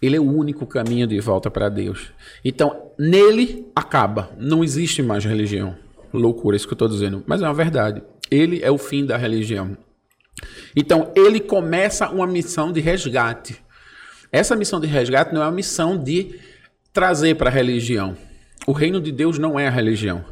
Ele 0.00 0.16
é 0.16 0.18
o 0.18 0.24
único 0.24 0.66
caminho 0.66 1.06
de 1.06 1.20
volta 1.20 1.50
para 1.50 1.68
Deus. 1.68 2.10
Então, 2.42 2.90
nele 2.98 3.66
acaba. 3.76 4.30
Não 4.38 4.64
existe 4.64 5.02
mais 5.02 5.26
religião. 5.26 5.76
Loucura, 6.10 6.56
isso 6.56 6.66
que 6.66 6.72
eu 6.72 6.76
estou 6.76 6.88
dizendo. 6.88 7.22
Mas 7.26 7.42
é 7.42 7.44
uma 7.44 7.52
verdade. 7.52 8.02
Ele 8.30 8.62
é 8.62 8.70
o 8.70 8.78
fim 8.78 9.04
da 9.04 9.18
religião. 9.18 9.76
Então, 10.74 11.12
ele 11.14 11.38
começa 11.38 12.08
uma 12.08 12.26
missão 12.26 12.72
de 12.72 12.80
resgate. 12.80 13.62
Essa 14.32 14.56
missão 14.56 14.80
de 14.80 14.86
resgate 14.86 15.34
não 15.34 15.42
é 15.42 15.44
uma 15.44 15.52
missão 15.52 16.02
de 16.02 16.34
trazer 16.94 17.34
para 17.34 17.50
a 17.50 17.52
religião. 17.52 18.16
O 18.66 18.72
reino 18.72 19.02
de 19.02 19.12
Deus 19.12 19.38
não 19.38 19.60
é 19.60 19.68
a 19.68 19.70
religião. 19.70 20.24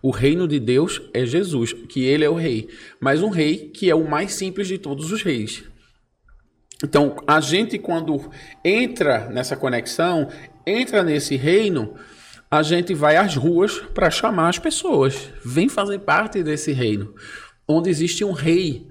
O 0.00 0.12
reino 0.12 0.46
de 0.46 0.60
Deus 0.60 1.02
é 1.12 1.26
Jesus, 1.26 1.72
que 1.72 2.04
ele 2.04 2.24
é 2.24 2.30
o 2.30 2.34
rei. 2.34 2.68
Mas 3.00 3.20
um 3.20 3.30
rei 3.30 3.68
que 3.74 3.90
é 3.90 3.96
o 3.96 4.08
mais 4.08 4.32
simples 4.34 4.68
de 4.68 4.78
todos 4.78 5.10
os 5.10 5.22
reis. 5.22 5.64
Então, 6.84 7.16
a 7.26 7.40
gente, 7.40 7.78
quando 7.78 8.30
entra 8.64 9.28
nessa 9.30 9.56
conexão, 9.56 10.28
entra 10.66 11.02
nesse 11.02 11.36
reino, 11.36 11.94
a 12.50 12.62
gente 12.62 12.94
vai 12.94 13.16
às 13.16 13.34
ruas 13.34 13.78
para 13.94 14.10
chamar 14.10 14.50
as 14.50 14.58
pessoas. 14.58 15.30
Vem 15.44 15.68
fazer 15.68 16.00
parte 16.00 16.42
desse 16.42 16.72
reino, 16.72 17.14
onde 17.66 17.88
existe 17.88 18.24
um 18.24 18.32
rei 18.32 18.86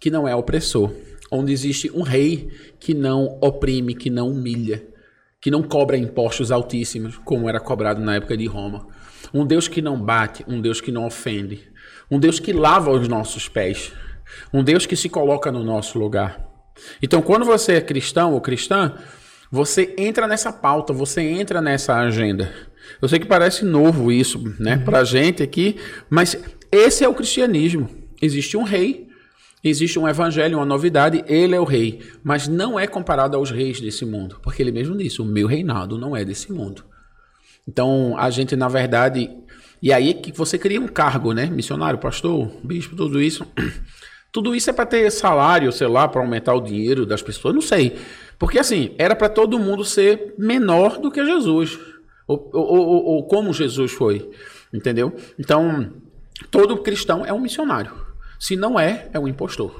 que 0.00 0.10
não 0.10 0.26
é 0.26 0.34
opressor, 0.34 0.92
onde 1.30 1.52
existe 1.52 1.90
um 1.94 2.02
rei 2.02 2.48
que 2.80 2.94
não 2.94 3.38
oprime, 3.42 3.94
que 3.94 4.08
não 4.08 4.30
humilha, 4.30 4.86
que 5.40 5.50
não 5.50 5.62
cobra 5.62 5.96
impostos 5.96 6.50
altíssimos, 6.50 7.18
como 7.18 7.48
era 7.48 7.60
cobrado 7.60 8.00
na 8.00 8.16
época 8.16 8.36
de 8.36 8.46
Roma. 8.46 8.88
Um 9.32 9.46
Deus 9.46 9.68
que 9.68 9.82
não 9.82 10.00
bate, 10.00 10.44
um 10.48 10.60
Deus 10.60 10.80
que 10.80 10.90
não 10.90 11.06
ofende, 11.06 11.70
um 12.10 12.18
Deus 12.18 12.40
que 12.40 12.52
lava 12.52 12.90
os 12.90 13.06
nossos 13.08 13.48
pés, 13.48 13.92
um 14.52 14.64
Deus 14.64 14.86
que 14.86 14.96
se 14.96 15.08
coloca 15.08 15.52
no 15.52 15.62
nosso 15.62 15.98
lugar. 15.98 16.55
Então, 17.02 17.22
quando 17.22 17.44
você 17.44 17.74
é 17.74 17.80
cristão 17.80 18.32
ou 18.32 18.40
cristã, 18.40 18.94
você 19.50 19.94
entra 19.96 20.26
nessa 20.26 20.52
pauta, 20.52 20.92
você 20.92 21.20
entra 21.22 21.60
nessa 21.60 21.96
agenda. 21.96 22.52
Eu 23.00 23.08
sei 23.08 23.18
que 23.18 23.26
parece 23.26 23.64
novo 23.64 24.10
isso, 24.12 24.42
né, 24.58 24.76
pra 24.76 25.04
gente 25.04 25.42
aqui, 25.42 25.76
mas 26.08 26.36
esse 26.70 27.04
é 27.04 27.08
o 27.08 27.14
cristianismo. 27.14 27.88
Existe 28.20 28.56
um 28.56 28.62
rei, 28.62 29.08
existe 29.62 29.98
um 29.98 30.08
evangelho, 30.08 30.58
uma 30.58 30.64
novidade, 30.64 31.24
ele 31.26 31.54
é 31.54 31.60
o 31.60 31.64
rei, 31.64 32.00
mas 32.22 32.48
não 32.48 32.78
é 32.78 32.86
comparado 32.86 33.36
aos 33.36 33.50
reis 33.50 33.80
desse 33.80 34.04
mundo, 34.04 34.38
porque 34.42 34.62
ele 34.62 34.72
mesmo 34.72 34.96
disse: 34.96 35.20
"O 35.20 35.24
meu 35.24 35.46
reinado 35.46 35.98
não 35.98 36.16
é 36.16 36.24
desse 36.24 36.52
mundo". 36.52 36.84
Então, 37.68 38.16
a 38.16 38.30
gente, 38.30 38.54
na 38.54 38.68
verdade, 38.68 39.28
e 39.82 39.92
aí 39.92 40.14
que 40.14 40.32
você 40.32 40.56
cria 40.58 40.80
um 40.80 40.86
cargo, 40.88 41.32
né? 41.32 41.46
Missionário, 41.46 41.98
pastor, 41.98 42.50
bispo, 42.64 42.96
tudo 42.96 43.20
isso. 43.20 43.46
Tudo 44.36 44.54
isso 44.54 44.68
é 44.68 44.72
para 44.74 44.84
ter 44.84 45.10
salário, 45.10 45.72
sei 45.72 45.86
lá, 45.86 46.06
para 46.06 46.20
aumentar 46.20 46.52
o 46.52 46.60
dinheiro 46.60 47.06
das 47.06 47.22
pessoas, 47.22 47.54
não 47.54 47.62
sei. 47.62 47.96
Porque 48.38 48.58
assim, 48.58 48.94
era 48.98 49.16
para 49.16 49.30
todo 49.30 49.58
mundo 49.58 49.82
ser 49.82 50.34
menor 50.36 50.98
do 50.98 51.10
que 51.10 51.24
Jesus. 51.24 51.78
Ou, 52.28 52.50
ou, 52.52 52.66
ou, 52.66 53.04
ou 53.06 53.22
como 53.24 53.54
Jesus 53.54 53.92
foi. 53.92 54.30
Entendeu? 54.70 55.16
Então, 55.38 55.90
todo 56.50 56.76
cristão 56.76 57.24
é 57.24 57.32
um 57.32 57.40
missionário. 57.40 57.92
Se 58.38 58.56
não 58.56 58.78
é, 58.78 59.08
é 59.10 59.18
um 59.18 59.26
impostor. 59.26 59.74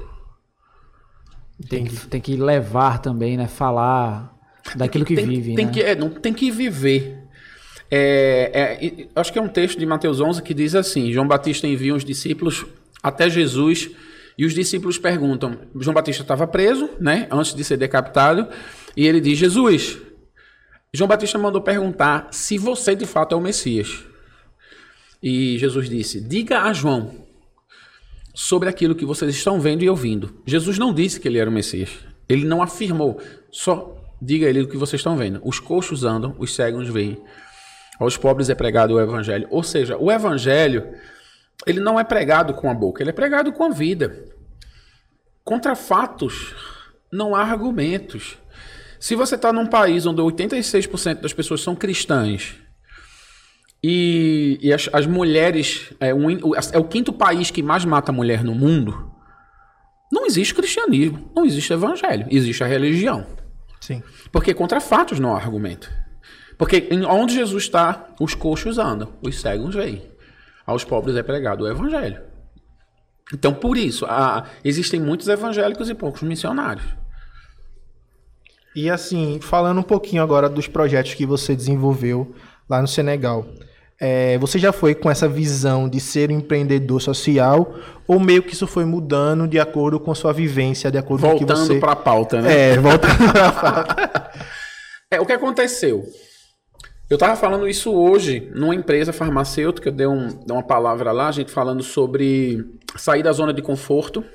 Tem 1.69 1.85
que, 1.85 2.07
tem 2.07 2.19
que 2.19 2.35
levar 2.35 2.97
também, 2.97 3.37
né? 3.37 3.47
Falar 3.47 4.35
daquilo 4.75 5.05
que 5.05 5.13
tem, 5.13 5.27
vive, 5.27 5.53
tem 5.53 5.67
né? 5.67 5.71
Que, 5.71 5.83
é, 5.83 5.95
não, 5.95 6.09
tem 6.09 6.33
que 6.33 6.49
viver. 6.49 7.15
É, 7.91 8.79
é, 8.81 9.07
acho 9.15 9.31
que 9.31 9.37
é 9.37 9.41
um 9.41 9.49
texto 9.49 9.77
de 9.77 9.85
Mateus 9.85 10.19
11 10.19 10.41
que 10.41 10.55
diz 10.55 10.73
assim: 10.73 11.11
João 11.11 11.27
Batista 11.27 11.67
envia 11.67 11.93
os 11.93 12.03
discípulos 12.03 12.65
até 13.03 13.29
Jesus 13.29 13.91
e 14.37 14.45
os 14.45 14.53
discípulos 14.53 14.97
perguntam. 14.97 15.57
João 15.75 15.93
Batista 15.93 16.21
estava 16.21 16.45
preso, 16.45 16.89
né, 16.99 17.27
antes 17.31 17.53
de 17.53 17.63
ser 17.63 17.77
decapitado, 17.77 18.47
e 18.95 19.07
ele 19.07 19.19
diz: 19.19 19.37
Jesus. 19.37 19.97
João 20.93 21.07
Batista 21.07 21.37
mandou 21.37 21.61
perguntar 21.61 22.29
se 22.31 22.57
você 22.57 22.95
de 22.95 23.05
fato 23.05 23.33
é 23.33 23.37
o 23.37 23.41
Messias. 23.41 24.03
E 25.21 25.57
Jesus 25.57 25.89
disse: 25.89 26.21
Diga 26.21 26.61
a 26.61 26.73
João 26.73 27.27
sobre 28.33 28.69
aquilo 28.69 28.95
que 28.95 29.05
vocês 29.05 29.35
estão 29.35 29.59
vendo 29.59 29.83
e 29.83 29.89
ouvindo. 29.89 30.41
Jesus 30.45 30.77
não 30.77 30.93
disse 30.93 31.19
que 31.19 31.27
ele 31.27 31.39
era 31.39 31.49
o 31.49 31.53
Messias. 31.53 31.89
Ele 32.29 32.45
não 32.45 32.61
afirmou. 32.61 33.19
Só 33.51 33.95
diga 34.21 34.47
ele 34.47 34.61
o 34.61 34.67
que 34.67 34.77
vocês 34.77 34.99
estão 34.99 35.17
vendo. 35.17 35.41
Os 35.43 35.59
coxos 35.59 36.03
andam, 36.03 36.35
os 36.37 36.53
cegos 36.53 36.87
veem. 36.87 37.17
Aos 37.99 38.15
pobres 38.15 38.49
é 38.49 38.55
pregado 38.55 38.93
o 38.93 39.01
evangelho. 39.01 39.47
Ou 39.49 39.63
seja, 39.63 39.97
o 39.97 40.11
evangelho, 40.11 40.87
ele 41.65 41.79
não 41.79 41.99
é 41.99 42.03
pregado 42.03 42.53
com 42.53 42.69
a 42.69 42.73
boca, 42.73 43.01
ele 43.01 43.09
é 43.09 43.13
pregado 43.13 43.51
com 43.51 43.63
a 43.63 43.69
vida. 43.69 44.25
Contra 45.43 45.75
fatos, 45.75 46.53
não 47.11 47.33
há 47.33 47.41
argumentos. 47.41 48.37
Se 48.99 49.15
você 49.15 49.35
está 49.35 49.53
num 49.53 49.65
país 49.65 50.05
onde 50.05 50.21
86% 50.21 51.21
das 51.21 51.33
pessoas 51.33 51.61
são 51.61 51.75
cristãs 51.75 52.55
e, 53.83 54.57
e 54.61 54.73
as, 54.73 54.89
as 54.91 55.05
mulheres 55.05 55.93
é, 55.99 56.13
um, 56.13 56.29
é 56.31 56.77
o 56.77 56.83
quinto 56.83 57.13
país 57.13 57.51
que 57.51 57.61
mais 57.61 57.85
mata 57.85 58.11
mulher 58.11 58.43
no 58.43 58.55
mundo, 58.55 59.11
não 60.11 60.25
existe 60.25 60.53
cristianismo, 60.53 61.31
não 61.35 61.45
existe 61.45 61.71
evangelho, 61.73 62.27
existe 62.29 62.63
a 62.63 62.67
religião. 62.67 63.25
Sim. 63.79 64.01
Porque 64.31 64.53
contra 64.53 64.79
fatos 64.79 65.19
não 65.19 65.35
há 65.35 65.37
argumento. 65.37 65.91
Porque 66.57 66.89
onde 67.07 67.35
Jesus 67.35 67.63
está, 67.63 68.09
os 68.19 68.33
coxos 68.33 68.77
andam, 68.77 69.13
os 69.21 69.39
cegos 69.39 69.75
veem. 69.75 70.16
Aos 70.67 70.83
pobres 70.83 71.15
é 71.15 71.23
pregado 71.23 71.63
o 71.63 71.67
evangelho. 71.67 72.21
Então, 73.33 73.53
por 73.53 73.77
isso, 73.77 74.05
há- 74.05 74.43
existem 74.63 74.99
muitos 74.99 75.27
evangélicos 75.29 75.89
e 75.89 75.93
poucos 75.95 76.21
missionários. 76.21 76.85
E 78.75 78.89
assim, 78.89 79.39
falando 79.41 79.79
um 79.79 79.83
pouquinho 79.83 80.21
agora 80.21 80.47
dos 80.47 80.67
projetos 80.67 81.13
que 81.13 81.25
você 81.25 81.55
desenvolveu 81.55 82.35
lá 82.69 82.81
no 82.81 82.87
Senegal. 82.87 83.45
É, 83.99 84.37
você 84.37 84.59
já 84.59 84.71
foi 84.71 84.93
com 84.93 85.09
essa 85.09 85.27
visão 85.27 85.89
de 85.89 85.99
ser 85.99 86.29
um 86.29 86.35
empreendedor 86.37 87.01
social 87.01 87.73
ou 88.07 88.19
meio 88.19 88.43
que 88.43 88.53
isso 88.53 88.67
foi 88.67 88.85
mudando 88.85 89.47
de 89.47 89.59
acordo 89.59 89.99
com 89.99 90.11
a 90.11 90.15
sua 90.15 90.31
vivência, 90.31 90.91
de 90.91 90.99
acordo 90.99 91.21
com 91.25 91.33
o 91.33 91.39
que 91.39 91.45
Voltando 91.45 91.65
você... 91.65 91.79
para 91.79 91.93
a 91.93 91.95
pauta, 91.95 92.39
né? 92.39 92.73
É, 92.73 92.77
voltando 92.77 93.31
para 93.33 93.47
a 93.47 93.51
pauta. 93.51 94.31
É, 95.09 95.21
o 95.21 95.25
que 95.25 95.31
aconteceu? 95.31 96.03
Eu 97.09 97.15
estava 97.15 97.37
falando 97.37 97.69
isso 97.69 97.93
hoje 97.93 98.51
numa 98.53 98.75
empresa 98.75 99.13
farmacêutica, 99.13 99.89
dei, 99.89 100.05
um, 100.05 100.27
dei 100.27 100.51
uma 100.51 100.63
palavra 100.63 101.13
lá, 101.13 101.29
a 101.29 101.31
gente 101.31 101.49
falando 101.49 101.81
sobre 101.81 102.65
sair 102.97 103.23
da 103.23 103.31
zona 103.31 103.53
de 103.53 103.61
conforto. 103.61 104.25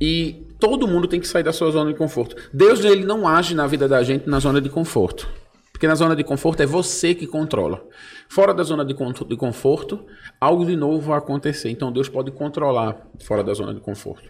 E 0.00 0.48
todo 0.58 0.88
mundo 0.88 1.06
tem 1.06 1.20
que 1.20 1.28
sair 1.28 1.44
da 1.44 1.52
sua 1.52 1.70
zona 1.70 1.92
de 1.92 1.96
conforto. 1.96 2.34
Deus 2.52 2.84
ele 2.84 3.04
não 3.04 3.28
age 3.28 3.54
na 3.54 3.68
vida 3.68 3.86
da 3.86 4.02
gente 4.02 4.28
na 4.28 4.40
zona 4.40 4.60
de 4.60 4.68
conforto. 4.68 5.28
Porque 5.70 5.86
na 5.86 5.94
zona 5.94 6.16
de 6.16 6.24
conforto 6.24 6.60
é 6.60 6.66
você 6.66 7.14
que 7.14 7.26
controla. 7.26 7.86
Fora 8.28 8.52
da 8.52 8.64
zona 8.64 8.84
de 8.84 8.92
de 8.92 9.36
conforto, 9.36 10.04
algo 10.40 10.66
de 10.66 10.74
novo 10.74 11.00
vai 11.00 11.18
acontecer. 11.18 11.70
Então 11.70 11.92
Deus 11.92 12.08
pode 12.08 12.32
controlar 12.32 12.96
fora 13.20 13.44
da 13.44 13.54
zona 13.54 13.72
de 13.72 13.80
conforto. 13.80 14.28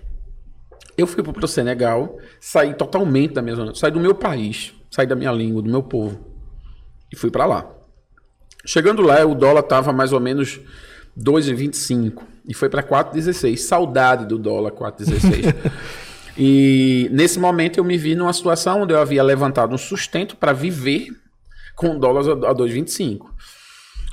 Eu 0.98 1.06
fui 1.06 1.22
para 1.22 1.42
o 1.42 1.48
Senegal, 1.48 2.18
saí 2.38 2.74
totalmente 2.74 3.32
da 3.32 3.40
minha 3.40 3.56
zona, 3.56 3.74
saí 3.74 3.90
do 3.90 3.98
meu 3.98 4.14
país, 4.14 4.74
saí 4.90 5.06
da 5.06 5.16
minha 5.16 5.32
língua, 5.32 5.62
do 5.62 5.70
meu 5.70 5.82
povo 5.82 6.31
e 7.12 7.16
fui 7.16 7.30
para 7.30 7.44
lá. 7.44 7.70
Chegando 8.64 9.02
lá, 9.02 9.24
o 9.24 9.34
dólar 9.34 9.60
estava 9.60 9.92
mais 9.92 10.12
ou 10.12 10.20
menos 10.20 10.60
2,25 11.18 12.22
e 12.48 12.54
foi 12.54 12.68
para 12.68 12.82
4,16. 12.82 13.56
Saudade 13.58 14.26
do 14.26 14.38
dólar 14.38 14.72
4,16. 14.72 15.54
e 16.38 17.08
nesse 17.12 17.38
momento 17.38 17.78
eu 17.78 17.84
me 17.84 17.98
vi 17.98 18.14
numa 18.14 18.32
situação 18.32 18.82
onde 18.82 18.94
eu 18.94 18.98
havia 18.98 19.22
levantado 19.22 19.74
um 19.74 19.78
sustento 19.78 20.36
para 20.36 20.52
viver 20.52 21.08
com 21.74 21.98
dólares 21.98 22.28
a 22.28 22.54
2,25. 22.54 23.26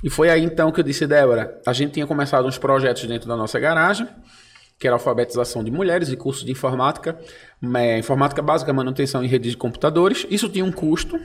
E 0.03 0.09
foi 0.09 0.29
aí 0.29 0.43
então 0.43 0.71
que 0.71 0.79
eu 0.79 0.83
disse, 0.83 1.05
Débora, 1.05 1.59
a 1.65 1.73
gente 1.73 1.93
tinha 1.93 2.07
começado 2.07 2.47
uns 2.47 2.57
projetos 2.57 3.05
dentro 3.05 3.27
da 3.27 3.35
nossa 3.35 3.59
garagem, 3.59 4.07
que 4.79 4.87
era 4.87 4.95
alfabetização 4.95 5.63
de 5.63 5.69
mulheres 5.69 6.09
e 6.09 6.15
curso 6.15 6.45
de 6.45 6.51
informática, 6.51 7.19
é, 7.75 7.99
informática 7.99 8.41
básica, 8.41 8.71
manutenção 8.71 9.23
em 9.23 9.27
redes 9.27 9.51
de 9.51 9.57
computadores. 9.57 10.25
Isso 10.29 10.47
tinha 10.47 10.63
um 10.63 10.71
custo. 10.71 11.19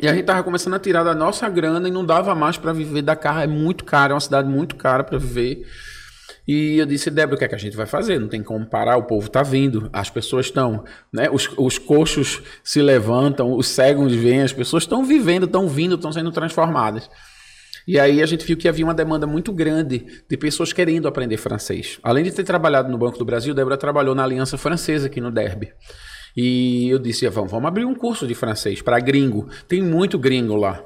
E 0.00 0.08
a 0.08 0.10
gente 0.10 0.22
estava 0.22 0.42
começando 0.42 0.74
a 0.74 0.78
tirar 0.78 1.04
da 1.04 1.14
nossa 1.14 1.48
grana 1.48 1.88
e 1.88 1.90
não 1.90 2.04
dava 2.04 2.34
mais 2.34 2.56
para 2.56 2.72
viver 2.72 3.02
da 3.02 3.14
carro. 3.14 3.40
É 3.40 3.46
muito 3.46 3.84
caro, 3.84 4.12
é 4.12 4.14
uma 4.14 4.20
cidade 4.20 4.48
muito 4.48 4.74
cara 4.74 5.04
para 5.04 5.18
viver. 5.18 5.64
E 6.46 6.78
eu 6.78 6.84
disse, 6.84 7.10
Débora, 7.10 7.36
o 7.36 7.38
que 7.38 7.44
é 7.44 7.48
que 7.48 7.54
a 7.54 7.58
gente 7.58 7.76
vai 7.76 7.86
fazer? 7.86 8.18
Não 8.18 8.28
tem 8.28 8.42
como 8.42 8.66
parar, 8.66 8.96
o 8.96 9.04
povo 9.04 9.28
está 9.28 9.42
vindo, 9.42 9.88
as 9.92 10.10
pessoas 10.10 10.46
estão, 10.46 10.84
né? 11.10 11.30
Os, 11.30 11.48
os 11.56 11.78
coxos 11.78 12.42
se 12.62 12.82
levantam, 12.82 13.54
os 13.54 13.66
cegos 13.68 14.14
vêm, 14.14 14.42
as 14.42 14.52
pessoas 14.52 14.82
estão 14.82 15.04
vivendo, 15.04 15.46
estão 15.46 15.68
vindo, 15.68 15.94
estão 15.94 16.12
sendo 16.12 16.30
transformadas. 16.30 17.08
E 17.86 17.98
aí 17.98 18.22
a 18.22 18.26
gente 18.26 18.44
viu 18.44 18.56
que 18.56 18.68
havia 18.68 18.84
uma 18.84 18.94
demanda 18.94 19.26
muito 19.26 19.52
grande 19.52 20.04
de 20.28 20.36
pessoas 20.36 20.72
querendo 20.72 21.08
aprender 21.08 21.36
francês. 21.36 21.98
Além 22.02 22.24
de 22.24 22.32
ter 22.32 22.44
trabalhado 22.44 22.90
no 22.90 22.98
Banco 22.98 23.18
do 23.18 23.24
Brasil, 23.24 23.54
Débora 23.54 23.76
trabalhou 23.76 24.14
na 24.14 24.24
Aliança 24.24 24.58
Francesa 24.58 25.06
aqui 25.06 25.20
no 25.20 25.30
Derby. 25.30 25.72
E 26.36 26.88
eu 26.88 26.98
disse, 26.98 27.28
vamos, 27.28 27.50
vamos 27.50 27.68
abrir 27.68 27.84
um 27.84 27.94
curso 27.94 28.26
de 28.26 28.34
francês 28.34 28.82
para 28.82 28.98
gringo. 29.00 29.48
Tem 29.68 29.80
muito 29.82 30.18
gringo 30.18 30.56
lá 30.56 30.84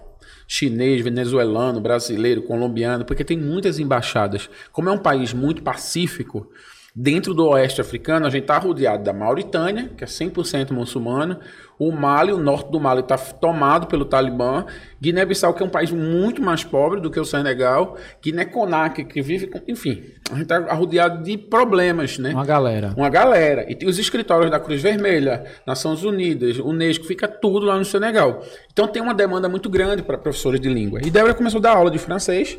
chinês, 0.49 1.03
venezuelano, 1.03 1.79
brasileiro, 1.79 2.43
colombiano, 2.43 3.05
porque 3.05 3.23
tem 3.23 3.37
muitas 3.37 3.79
embaixadas. 3.79 4.49
Como 4.73 4.89
é 4.89 4.93
um 4.93 4.99
país 4.99 5.35
muito 5.35 5.63
pacífico, 5.63 6.51
dentro 6.97 7.35
do 7.35 7.47
oeste 7.49 7.83
africano, 7.83 8.27
a 8.27 8.31
gente 8.31 8.43
está 8.43 8.57
rodeado 8.57 9.05
da 9.05 9.13
Mauritânia, 9.13 9.91
que 9.95 10.03
é 10.03 10.07
100% 10.07 10.73
muçulmana, 10.73 11.39
o 11.79 11.93
Mali, 11.93 12.33
o 12.33 12.39
norte 12.39 12.71
do 12.71 12.81
Mali 12.81 13.01
está 13.01 13.17
tomado 13.17 13.87
pelo 13.87 14.05
Talibã. 14.05 14.67
Guiné-Bissau, 15.01 15.55
que 15.55 15.63
é 15.63 15.67
um 15.67 15.71
país 15.71 15.93
muito 15.93 16.43
mais 16.43 16.65
pobre 16.65 17.01
do 17.01 17.09
que 17.09 17.21
o 17.21 17.25
Senegal. 17.25 17.97
Guiné-Conakry, 18.21 19.05
que 19.05 19.23
vive 19.23 19.47
com... 19.47 19.61
Enfim, 19.69 20.03
a 20.29 20.35
gente 20.35 20.43
está 20.43 20.75
rodeado 20.75 21.23
de 21.23 21.39
problemas, 21.39 22.19
né? 22.19 22.31
Uma 22.31 22.45
galera. 22.45 22.93
Uma 22.97 23.09
galera. 23.09 23.65
E 23.71 23.77
tem 23.77 23.89
os 23.89 23.99
escritórios 23.99 24.51
da 24.51 24.59
Cruz 24.59 24.83
Vermelha, 24.83 25.45
Nações 25.65 26.03
Unidas, 26.03 26.59
Unesco, 26.59 27.05
fica 27.05 27.29
tudo 27.29 27.67
lá 27.67 27.77
no 27.77 27.85
Senegal. 27.85 28.43
Então 28.73 28.89
tem 28.89 29.01
uma 29.01 29.15
demanda 29.15 29.49
muito 29.49 29.71
grande 29.71 30.03
para 30.03 30.19
professores 30.19 30.61
de 30.61 30.69
língua. 30.69 31.01
E 31.05 31.11
Débora 31.11 31.35
começou 31.35 31.59
a 31.59 31.63
dar 31.63 31.77
aula 31.77 31.91
de 31.93 31.99
francês. 31.99 32.59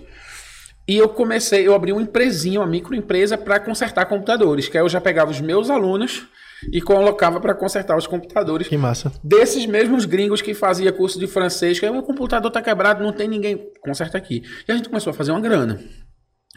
E 0.88 0.98
eu 0.98 1.10
comecei, 1.10 1.68
eu 1.68 1.76
abri 1.76 1.92
uma 1.92 2.02
empresinha, 2.02 2.62
uma 2.62 2.66
microempresa 2.66 3.38
para 3.38 3.60
consertar 3.60 4.06
computadores, 4.06 4.68
que 4.68 4.78
aí 4.78 4.84
eu 4.84 4.90
já 4.90 5.00
pegava 5.00 5.30
os 5.30 5.40
meus 5.40 5.70
alunos 5.70 6.28
e 6.72 6.82
colocava 6.82 7.40
para 7.40 7.54
consertar 7.54 7.98
os 7.98 8.08
computadores. 8.08 8.68
Que 8.68 8.78
massa. 8.78 9.12
Desses 9.24 9.66
mesmos 9.66 10.06
gringos 10.06 10.42
que 10.42 10.54
fazia 10.54 10.92
curso 10.92 11.20
de 11.20 11.28
francês, 11.28 11.80
que 11.80 11.86
aí, 11.86 11.92
meu 11.92 12.04
computador 12.04 12.52
tá 12.52 12.62
quebrado, 12.62 13.04
não 13.04 13.14
tem 13.14 13.28
ninguém, 13.28 13.72
conserta 13.82 14.18
aqui. 14.18 14.44
E 14.68 14.72
a 14.72 14.76
gente 14.76 14.90
começou 14.90 15.12
a 15.12 15.14
fazer 15.14 15.32
uma 15.32 15.42
grana. 15.42 15.80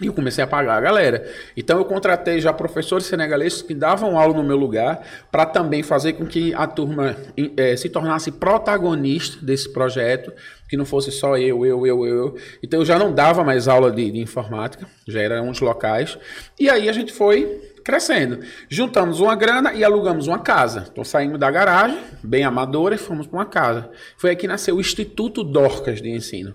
E 0.01 0.07
eu 0.07 0.13
comecei 0.13 0.43
a 0.43 0.47
pagar 0.47 0.77
a 0.77 0.81
galera. 0.81 1.31
Então 1.57 1.79
eu 1.79 1.85
contratei 1.85 2.41
já 2.41 2.53
professores 2.53 3.07
senegaleses 3.07 3.61
que 3.61 3.75
davam 3.75 4.19
aula 4.19 4.35
no 4.35 4.43
meu 4.43 4.57
lugar 4.57 5.07
para 5.31 5.45
também 5.45 5.83
fazer 5.83 6.15
com 6.15 6.27
que 6.27 6.55
a 6.55 6.67
turma 6.67 7.15
é, 7.57 7.77
se 7.77 7.91
tornasse 7.91 8.33
protagonista 8.33 9.45
desse 9.45 9.71
projeto, 9.71 10.33
que 10.69 10.79
não 10.79 10.87
fosse 10.87 11.13
só 11.13 11.37
eu, 11.37 11.67
eu, 11.67 11.87
eu, 11.87 12.07
eu. 12.07 12.37
Então 12.63 12.81
eu 12.81 12.87
já 12.87 12.99
não 12.99 13.13
dava 13.13 13.45
mais 13.45 13.69
aula 13.69 13.93
de, 13.93 14.11
de 14.11 14.19
informática, 14.19 14.87
já 15.07 15.21
eram 15.21 15.49
uns 15.49 15.61
locais. 15.61 16.19
E 16.59 16.71
aí 16.71 16.89
a 16.89 16.93
gente 16.93 17.13
foi 17.13 17.72
crescendo. 17.85 18.41
Juntamos 18.69 19.21
uma 19.21 19.35
grana 19.35 19.73
e 19.75 19.85
alugamos 19.85 20.27
uma 20.27 20.39
casa. 20.39 20.87
Então 20.91 21.05
saímos 21.05 21.39
da 21.39 21.51
garagem, 21.51 21.99
bem 22.23 22.45
amadora, 22.45 22.95
e 22.95 22.99
fomos 22.99 23.27
para 23.27 23.39
uma 23.39 23.47
casa. 23.47 23.91
Foi 24.17 24.31
aí 24.31 24.37
que 24.37 24.47
nasceu 24.47 24.77
o 24.77 24.81
Instituto 24.81 25.43
Dorcas 25.45 26.01
de 26.01 26.11
Ensino. 26.11 26.55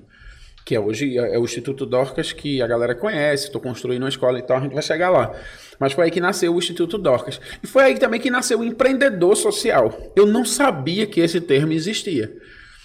Que 0.65 0.75
é 0.75 0.79
hoje 0.79 1.17
é 1.17 1.37
o 1.37 1.45
Instituto 1.45 1.85
Dorcas 1.85 2.33
que 2.33 2.61
a 2.61 2.67
galera 2.67 2.93
conhece, 2.93 3.45
estou 3.45 3.61
construindo 3.61 4.03
uma 4.03 4.09
escola, 4.09 4.37
então 4.37 4.57
a 4.57 4.59
gente 4.59 4.73
vai 4.73 4.83
chegar 4.83 5.09
lá. 5.09 5.33
Mas 5.79 5.93
foi 5.93 6.05
aí 6.05 6.11
que 6.11 6.19
nasceu 6.19 6.53
o 6.53 6.57
Instituto 6.57 6.97
Dorcas. 6.97 7.39
E 7.63 7.67
foi 7.67 7.83
aí 7.83 7.97
também 7.97 8.19
que 8.19 8.29
nasceu 8.29 8.59
o 8.59 8.63
empreendedor 8.63 9.35
social. 9.37 10.11
Eu 10.15 10.25
não 10.25 10.43
sabia 10.43 11.05
que 11.05 11.21
esse 11.21 11.39
termo 11.39 11.71
existia. 11.71 12.35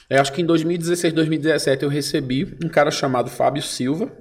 Eu 0.09 0.21
acho 0.21 0.33
que 0.33 0.43
em 0.43 0.45
2016, 0.45 1.15
2017 1.15 1.85
eu 1.85 1.89
recebi 1.89 2.57
um 2.63 2.69
cara 2.69 2.91
chamado 2.91 3.31
Fábio 3.31 3.63
Silva, 3.63 4.13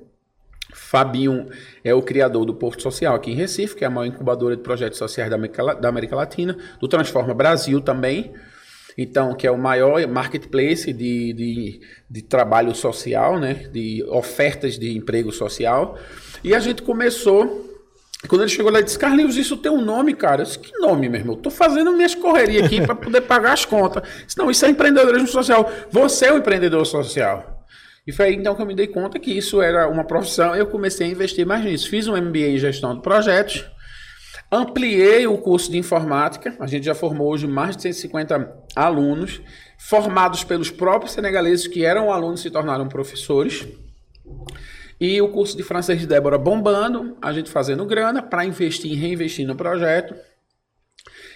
Fabinho 0.74 1.48
é 1.84 1.94
o 1.94 2.02
criador 2.02 2.46
do 2.46 2.54
Porto 2.54 2.82
Social 2.82 3.16
aqui 3.16 3.32
em 3.32 3.36
Recife, 3.36 3.76
que 3.76 3.84
é 3.84 3.88
a 3.88 3.90
maior 3.90 4.08
incubadora 4.08 4.56
de 4.56 4.62
projetos 4.62 4.98
sociais 4.98 5.30
da 5.30 5.36
América, 5.36 5.76
da 5.76 5.90
América 5.90 6.16
Latina, 6.16 6.58
do 6.80 6.88
Transforma 6.88 7.34
Brasil 7.34 7.82
também, 7.82 8.34
então, 8.98 9.34
que 9.34 9.48
é 9.48 9.52
o 9.52 9.58
maior 9.58 10.06
marketplace 10.08 10.92
de, 10.92 11.34
de, 11.34 11.82
de, 12.10 12.22
trabalho 12.22 12.76
social, 12.76 13.40
né? 13.40 13.68
de 13.72 14.04
ofertas 14.10 14.78
de 14.78 14.96
emprego 14.96 15.32
social. 15.32 15.98
E 16.44 16.54
a 16.54 16.60
gente 16.60 16.82
começou. 16.82 17.70
Quando 18.28 18.42
ele 18.42 18.52
chegou 18.52 18.72
lá, 18.72 18.80
ele 18.80 18.86
disse: 18.86 19.00
Carlinhos, 19.00 19.38
isso 19.38 19.58
tem 19.58 19.72
um 19.72 19.82
nome, 19.82 20.14
cara. 20.14 20.42
Eu 20.42 20.46
disse: 20.46 20.60
Que 20.60 20.78
nome, 20.78 21.10
meu 21.10 21.20
irmão? 21.20 21.36
Estou 21.36 21.52
fazendo 21.52 21.92
minhas 21.94 22.14
correrias 22.14 22.66
aqui 22.66 22.82
para 22.86 22.96
poder 22.96 23.22
pagar 23.22 23.54
as 23.54 23.66
contas. 23.66 24.04
disse, 24.26 24.38
Não, 24.38 24.52
isso 24.52 24.66
é 24.66 24.70
empreendedorismo 24.70 25.28
social. 25.28 25.72
Você 25.90 26.26
é 26.26 26.32
o 26.32 26.36
um 26.36 26.38
empreendedor 26.38 26.86
social. 26.86 27.51
E 28.06 28.12
foi 28.12 28.28
aí 28.28 28.36
então 28.36 28.56
que 28.56 28.62
eu 28.62 28.66
me 28.66 28.76
dei 28.76 28.88
conta 28.88 29.20
que 29.20 29.32
isso 29.32 29.62
era 29.62 29.88
uma 29.88 30.04
profissão. 30.04 30.56
Eu 30.56 30.68
comecei 30.68 31.08
a 31.08 31.10
investir 31.10 31.46
mais 31.46 31.64
nisso. 31.64 31.90
Fiz 31.90 32.08
um 32.08 32.16
MBA 32.16 32.50
em 32.50 32.58
gestão 32.58 32.96
de 32.96 33.02
projetos, 33.02 33.66
ampliei 34.52 35.28
o 35.28 35.38
curso 35.38 35.72
de 35.72 35.78
informática. 35.78 36.56
A 36.60 36.66
gente 36.66 36.86
já 36.86 36.96
formou 36.96 37.30
hoje 37.30 37.46
mais 37.46 37.76
de 37.76 37.84
150 37.84 38.54
alunos, 38.76 39.42
formados 39.78 40.44
pelos 40.44 40.72
próprios 40.72 41.12
senegaleses 41.14 41.68
que 41.68 41.86
eram 41.86 42.12
alunos 42.12 42.42
se 42.42 42.50
tornaram 42.50 42.88
professores. 42.88 43.68
E 45.00 45.20
o 45.22 45.30
curso 45.30 45.58
de 45.58 45.64
francês 45.64 46.00
de 46.00 46.08
Débora 46.08 46.38
bombando, 46.38 47.18
a 47.22 47.34
gente 47.34 47.50
fazendo 47.50 47.86
grana 47.86 48.22
para 48.22 48.46
investir 48.46 48.92
e 48.92 48.96
reinvestir 48.96 49.48
no 49.48 49.56
projeto. 49.56 50.16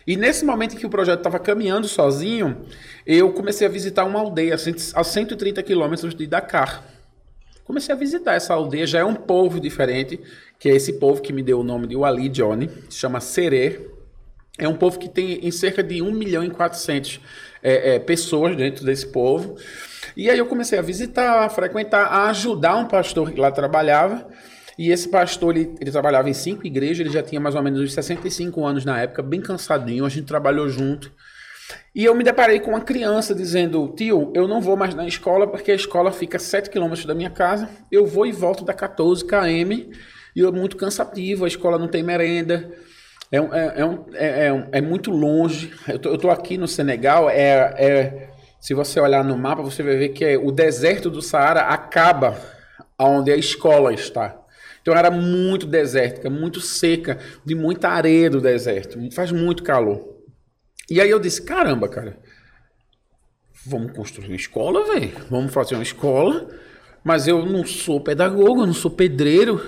E 0.08 0.16
nesse 0.16 0.46
momento 0.46 0.76
em 0.76 0.78
que 0.78 0.86
o 0.86 0.90
projeto 0.90 1.20
estava 1.20 1.40
caminhando 1.40 1.88
sozinho, 1.88 2.66
eu 3.06 3.34
comecei 3.34 3.66
a 3.66 3.70
visitar 3.70 4.06
uma 4.06 4.20
aldeia 4.20 4.56
a 4.56 5.04
130 5.04 5.64
quilômetros 5.64 6.14
de 6.14 6.28
Dakar. 6.28 6.84
Comecei 7.64 7.94
a 7.94 7.98
visitar 7.98 8.36
essa 8.36 8.54
aldeia, 8.54 8.86
já 8.86 9.00
é 9.00 9.04
um 9.04 9.16
povo 9.16 9.60
diferente, 9.60 10.20
que 10.60 10.70
é 10.70 10.76
esse 10.76 10.94
povo 10.94 11.22
que 11.22 11.34
me 11.34 11.42
deu 11.42 11.60
o 11.60 11.64
nome 11.64 11.88
de 11.88 11.96
Wali 11.96 12.30
Johnny, 12.30 12.70
se 12.88 12.98
chama 12.98 13.20
Seré. 13.20 13.82
É 14.58 14.68
um 14.68 14.76
povo 14.76 15.00
que 15.00 15.10
tem 15.10 15.46
em 15.46 15.52
cerca 15.52 15.82
de 15.82 16.02
1 16.02 16.12
milhão 16.12 16.44
e 16.44 16.52
400 16.52 17.20
é, 17.64 17.96
é, 17.96 18.00
pessoas 18.00 18.56
dentro 18.56 18.86
desse 18.86 19.08
povo. 19.08 19.58
E 20.16 20.30
aí 20.30 20.38
eu 20.38 20.46
comecei 20.46 20.78
a 20.78 20.82
visitar, 20.82 21.44
a 21.44 21.50
frequentar, 21.50 22.06
a 22.06 22.30
ajudar 22.30 22.76
um 22.76 22.88
pastor 22.88 23.32
que 23.32 23.40
lá 23.40 23.52
trabalhava. 23.52 24.28
E 24.78 24.92
esse 24.92 25.08
pastor, 25.08 25.56
ele, 25.56 25.76
ele 25.80 25.92
trabalhava 25.92 26.30
em 26.30 26.34
cinco 26.34 26.66
igrejas, 26.68 27.00
ele 27.00 27.10
já 27.10 27.24
tinha 27.24 27.40
mais 27.40 27.56
ou 27.56 27.64
menos 27.64 27.82
uns 27.82 27.94
65 27.94 28.66
anos 28.66 28.84
na 28.84 29.02
época, 29.02 29.24
bem 29.24 29.42
cansadinho, 29.42 30.06
a 30.06 30.10
gente 30.10 30.26
trabalhou 30.26 30.68
junto. 30.70 31.12
E 31.94 32.04
eu 32.04 32.14
me 32.14 32.24
deparei 32.24 32.60
com 32.60 32.72
uma 32.72 32.82
criança 32.82 33.34
dizendo: 33.34 33.94
Tio, 33.96 34.32
eu 34.36 34.48
não 34.48 34.62
vou 34.62 34.76
mais 34.76 34.94
na 34.94 35.08
escola 35.08 35.48
porque 35.48 35.72
a 35.72 35.76
escola 35.76 36.12
fica 36.12 36.38
a 36.38 36.40
7 36.40 36.70
quilômetros 36.70 37.06
da 37.06 37.16
minha 37.16 37.30
casa. 37.30 37.70
Eu 37.92 38.06
vou 38.06 38.26
e 38.26 38.32
volto 38.32 38.64
da 38.64 38.74
14 38.74 39.26
km 39.26 39.92
e 40.36 40.42
é 40.44 40.52
muito 40.52 40.76
cansativo. 40.76 41.46
A 41.46 41.48
escola 41.48 41.80
não 41.80 41.88
tem 41.88 42.04
merenda. 42.04 42.70
É, 43.32 43.38
é, 43.38 43.74
é, 43.78 43.86
um, 43.86 44.06
é, 44.14 44.48
é, 44.48 44.68
é 44.74 44.82
muito 44.82 45.10
longe. 45.10 45.72
Eu 45.88 45.98
tô, 45.98 46.10
eu 46.10 46.18
tô 46.18 46.30
aqui 46.30 46.58
no 46.58 46.68
Senegal. 46.68 47.30
É, 47.30 47.74
é, 47.78 48.30
se 48.60 48.74
você 48.74 49.00
olhar 49.00 49.24
no 49.24 49.38
mapa, 49.38 49.64
você 49.64 49.82
vai 49.82 49.96
ver 49.96 50.10
que 50.10 50.26
é, 50.26 50.38
o 50.38 50.52
deserto 50.52 51.10
do 51.10 51.22
Saara 51.22 51.62
acaba 51.62 52.38
onde 53.00 53.32
a 53.32 53.38
escola 53.38 53.94
está. 53.94 54.45
Então 54.86 54.96
era 54.96 55.10
muito 55.10 55.66
desértica, 55.66 56.30
muito 56.30 56.62
seca, 56.62 57.18
de 57.44 57.56
muita 57.56 57.90
areia 57.90 58.30
do 58.30 58.40
deserto. 58.40 59.00
Faz 59.12 59.32
muito 59.32 59.64
calor. 59.64 60.16
E 60.88 61.02
aí 61.02 61.10
eu 61.10 61.18
disse: 61.20 61.42
caramba, 61.42 61.90
cara, 61.90 62.20
vamos 63.66 63.94
construir 63.94 64.28
uma 64.28 64.36
escola, 64.36 64.86
velho. 64.94 65.12
Vamos 65.28 65.52
fazer 65.52 65.74
uma 65.74 65.82
escola. 65.82 66.48
Mas 67.04 67.28
eu 67.28 67.44
não 67.48 67.66
sou 67.66 68.00
pedagogo, 68.00 68.62
eu 68.62 68.68
não 68.68 68.76
sou 68.76 68.92
pedreiro. 68.92 69.60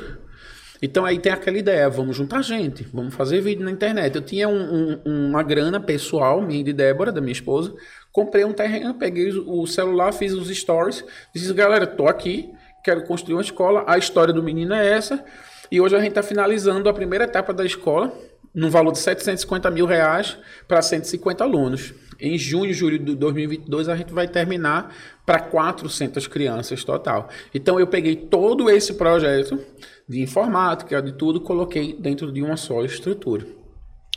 Então 0.83 1.03
aí 1.03 1.17
tem 1.17 1.31
aquela 1.31 1.57
ideia, 1.57 1.89
vamos 1.89 2.15
juntar 2.15 2.43
gente, 2.43 2.83
vamos 2.93 3.15
fazer 3.15 3.41
vídeo 3.41 3.65
na 3.65 3.71
internet. 3.71 4.15
Eu 4.15 4.21
tinha 4.21 4.47
um- 4.47 4.99
um- 5.03 5.29
uma 5.29 5.41
grana 5.41 5.79
pessoal, 5.79 6.43
minha 6.43 6.59
e 6.59 6.63
de 6.63 6.73
Débora, 6.73 7.11
da 7.11 7.19
minha 7.19 7.31
esposa, 7.31 7.73
comprei 8.11 8.45
um 8.45 8.53
terreno, 8.53 8.93
peguei 8.93 9.31
o 9.31 9.65
celular, 9.65 10.11
fiz 10.11 10.33
os 10.33 10.55
stories, 10.55 11.03
disse, 11.33 11.51
galera, 11.55 11.87
tô 11.87 12.07
aqui, 12.07 12.51
quero 12.87 13.03
construir 13.03 13.35
uma 13.35 13.41
escola, 13.41 13.83
a 13.85 13.97
história 13.97 14.33
do 14.33 14.41
menino 14.41 14.73
é 14.73 14.87
essa, 14.87 15.21
e 15.69 15.81
hoje 15.81 15.93
a 15.93 15.99
gente 15.99 16.09
está 16.09 16.23
finalizando 16.23 16.87
a 16.87 16.93
primeira 16.93 17.25
etapa 17.25 17.53
da 17.53 17.65
escola, 17.65 18.17
no 18.55 18.69
valor 18.69 18.93
de 18.93 18.99
750 18.99 19.69
mil 19.69 19.85
reais 19.85 20.37
para 20.69 20.81
150 20.81 21.43
alunos. 21.43 21.93
Em 22.17 22.37
junho, 22.37 22.73
julho 22.73 22.97
de 22.97 23.13
2022, 23.13 23.89
a 23.89 23.95
gente 23.97 24.13
vai 24.13 24.25
terminar 24.25 24.95
para 25.25 25.37
400 25.37 26.27
crianças 26.27 26.81
total. 26.85 27.27
Então, 27.53 27.77
eu 27.77 27.87
peguei 27.87 28.15
todo 28.15 28.69
esse 28.69 28.93
projeto 28.93 29.59
de 30.07 30.21
informática, 30.21 31.01
de 31.01 31.11
tudo, 31.11 31.41
coloquei 31.41 31.93
dentro 31.93 32.31
de 32.31 32.41
uma 32.41 32.55
só 32.55 32.85
estrutura. 32.85 33.45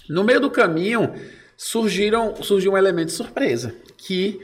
No 0.09 0.23
meio 0.23 0.41
do 0.41 0.49
caminho, 0.49 1.12
surgiram, 1.57 2.37
surgiu 2.41 2.73
um 2.73 2.79
elemento 2.79 3.11
surpresa, 3.11 3.75
que 3.99 4.41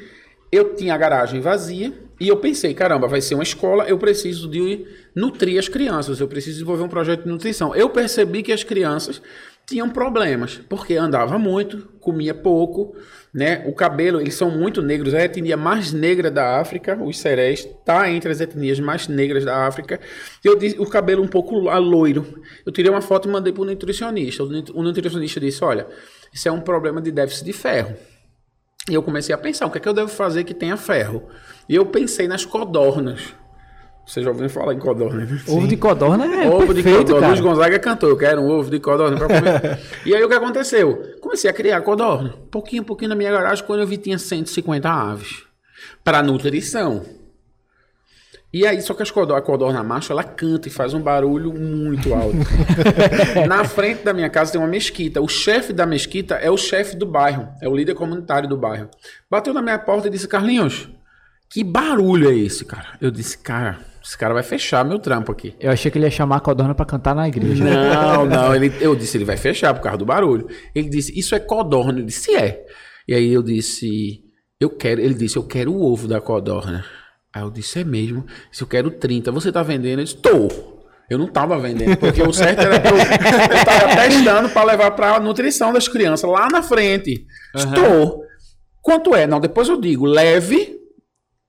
eu 0.51 0.75
tinha 0.75 0.95
a 0.95 0.99
garagem 0.99 1.41
vazia 1.41 2.06
e 2.19 2.29
eu 2.29 2.37
pensei, 2.37 2.73
caramba, 2.75 3.07
vai 3.07 3.21
ser 3.21 3.35
uma 3.35 3.43
escola, 3.43 3.85
eu 3.85 3.99
preciso 3.99 4.49
de 4.49 4.87
nutrir 5.15 5.59
as 5.59 5.69
crianças, 5.69 6.21
eu 6.21 6.29
preciso 6.29 6.55
desenvolver 6.55 6.83
um 6.83 6.89
projeto 6.89 7.25
de 7.25 7.29
nutrição. 7.29 7.75
Eu 7.75 7.91
percebi 7.91 8.43
que 8.43 8.53
as 8.53 8.63
crianças 8.63 9.21
tinham 9.67 9.91
problemas, 9.91 10.61
porque 10.69 10.95
andava 10.95 11.39
muito, 11.39 11.89
comia 12.01 12.33
pouco, 12.33 12.95
né? 13.35 13.65
O 13.67 13.73
cabelo, 13.73 14.21
eles 14.21 14.35
são 14.35 14.49
muito 14.51 14.81
negros, 14.81 15.13
a 15.13 15.25
etnia 15.25 15.57
mais 15.57 15.93
negra 15.93 16.31
da 16.31 16.59
África, 16.61 16.97
os 17.03 17.19
serés, 17.19 17.69
tá 17.85 18.09
entre 18.09 18.31
as 18.31 18.41
etnias 18.41 18.79
mais 18.79 19.09
negras 19.09 19.45
da 19.45 19.67
África. 19.67 20.01
Eu 20.43 20.57
disse, 20.57 20.77
o 20.79 20.87
cabelo 20.87 21.23
um 21.23 21.29
pouco 21.29 21.57
loiro. 21.59 22.43
Eu 22.65 22.73
tirei 22.73 22.91
uma 22.91 23.03
foto 23.03 23.29
e 23.29 23.33
mandei 23.33 23.53
para 23.53 23.63
o 23.63 23.67
nutricionista. 23.67 24.45
O 24.45 24.47
nut- 24.47 24.73
o 24.73 24.83
nutricionista 24.83 25.41
disse, 25.41 25.63
olha, 25.65 25.87
isso 26.33 26.49
é 26.49 26.53
um 26.53 26.61
problema 26.61 27.03
de 27.03 27.11
déficit 27.11 27.45
de 27.45 27.53
ferro. 27.53 27.95
E 28.89 28.95
eu 28.95 29.03
comecei 29.03 29.35
a 29.35 29.39
pensar, 29.39 29.67
o 29.67 29.71
que 29.71 29.79
é 29.79 29.81
que 29.81 29.89
eu 29.89 29.93
devo 29.93 30.09
fazer 30.09 30.45
que 30.45 30.55
tenha 30.55 30.77
ferro? 30.77 31.25
E 31.69 31.75
eu 31.75 31.87
pensei 31.87 32.29
nas 32.29 32.45
codornas. 32.45 33.35
Você 34.07 34.23
já 34.23 34.31
ouviu 34.31 34.49
falar 34.49 34.73
em 34.73 34.79
codorna, 34.79 35.25
né? 35.25 35.41
Ovo 35.49 35.67
de 35.67 35.77
codorna 35.77 36.25
é 36.27 36.49
ovo 36.49 36.73
de 36.73 36.81
perfeito, 36.81 37.07
codorna. 37.07 37.29
Luiz. 37.29 37.41
Gonzaga 37.41 37.79
cantou, 37.81 38.09
eu 38.09 38.17
quero 38.17 38.41
um 38.41 38.49
ovo 38.49 38.71
de 38.71 38.79
codorna 38.79 39.17
pra 39.17 39.27
comer. 39.27 39.81
e 40.07 40.15
aí 40.15 40.23
o 40.23 40.29
que 40.29 40.35
aconteceu? 40.35 41.17
Comecei 41.21 41.51
a 41.51 41.53
criar 41.53 41.81
codorna. 41.81 42.33
Pouquinho, 42.49 42.85
pouquinho 42.85 43.09
na 43.09 43.17
minha 43.17 43.33
garagem, 43.33 43.65
quando 43.65 43.81
eu 43.81 43.87
vi 43.87 43.97
tinha 43.97 44.17
150 44.17 44.89
aves. 44.89 45.43
Para 46.05 46.23
nutrição. 46.23 47.03
E 48.57 48.67
aí, 48.67 48.81
só 48.81 48.95
que 48.95 49.03
as 49.03 49.11
codor- 49.11 49.37
a 49.37 49.43
codorna 49.43 49.83
macho, 49.83 50.11
ela 50.13 50.25
canta 50.25 50.67
e 50.69 50.71
faz 50.71 50.95
um 50.95 51.01
barulho 51.01 51.53
muito 51.53 52.15
alto. 52.15 52.37
Na 53.47 53.65
frente 53.65 54.03
da 54.03 54.13
minha 54.15 54.31
casa 54.31 54.53
tem 54.53 54.61
uma 54.61 54.67
mesquita. 54.67 55.21
O 55.21 55.29
chefe 55.29 55.73
da 55.73 55.85
mesquita 55.85 56.37
é 56.37 56.51
o 56.51 56.57
chefe 56.57 56.97
do 56.97 57.05
bairro, 57.05 57.49
é 57.61 57.69
o 57.69 57.77
líder 57.77 57.95
comunitário 57.95 58.49
do 58.49 58.57
bairro. 58.57 58.89
Bateu 59.31 59.53
na 59.53 59.61
minha 59.61 59.79
porta 59.79 60.09
e 60.09 60.11
disse: 60.11 60.27
Carlinhos, 60.27 60.89
que 61.51 61.63
barulho 61.63 62.31
é 62.31 62.35
esse, 62.35 62.65
cara? 62.65 62.87
Eu 63.01 63.11
disse: 63.11 63.37
Cara, 63.37 63.79
esse 64.03 64.17
cara 64.17 64.33
vai 64.33 64.43
fechar 64.43 64.85
meu 64.85 64.99
trampo 64.99 65.31
aqui. 65.33 65.55
Eu 65.61 65.71
achei 65.71 65.91
que 65.91 65.99
ele 65.99 66.07
ia 66.07 66.11
chamar 66.11 66.37
a 66.37 66.41
codorna 66.41 66.75
pra 66.75 66.87
cantar 66.87 67.15
na 67.15 67.29
igreja. 67.29 67.63
Não, 67.63 68.25
não. 68.27 68.55
Ele, 68.55 68.73
eu 68.81 68.97
disse, 68.97 69.19
ele 69.19 69.25
vai 69.27 69.37
fechar 69.37 69.75
por 69.75 69.83
causa 69.83 69.99
do 69.99 70.07
barulho. 70.07 70.49
Ele 70.75 70.89
disse, 70.89 71.13
isso 71.19 71.35
é 71.35 71.39
codorna. 71.41 71.99
Eu 72.01 72.07
disse, 72.07 72.35
é. 72.35 72.65
E 73.07 73.15
aí 73.15 73.33
eu 73.33 73.43
disse, 73.43 74.21
eu 74.59 74.71
quero. 74.71 75.01
Ele 75.01 75.13
disse, 75.15 75.37
eu 75.37 75.43
quero 75.43 75.73
o 75.75 75.83
ovo 75.93 76.09
da 76.09 76.21
codorna. 76.21 76.85
Aí 77.35 77.43
eu 77.43 77.51
disse, 77.51 77.81
é 77.81 77.85
mesmo. 77.85 78.25
Se 78.51 78.63
eu 78.63 78.67
quero 78.67 78.91
30, 78.91 79.31
você 79.31 79.53
tá 79.53 79.63
vendendo? 79.63 80.01
Eu 80.01 80.05
disse, 80.05 80.17
tô. 80.17 80.49
Eu 81.09 81.19
não 81.19 81.29
tava 81.29 81.57
vendendo, 81.59 81.97
porque 81.97 82.21
o 82.21 82.33
certo 82.33 82.63
era 82.63 82.81
que 82.81 82.89
eu, 82.89 82.97
eu 82.97 83.65
tava 83.65 83.95
testando 84.03 84.49
para 84.49 84.65
levar 84.65 84.91
para 84.91 85.21
nutrição 85.21 85.73
das 85.73 85.87
crianças 85.87 86.29
lá 86.29 86.49
na 86.49 86.63
frente. 86.63 87.25
Estou. 87.55 88.23
Quanto 88.83 89.15
é? 89.15 89.27
Não, 89.27 89.41
depois 89.41 89.69
eu 89.69 89.81
digo, 89.81 90.05
leve. 90.05 90.75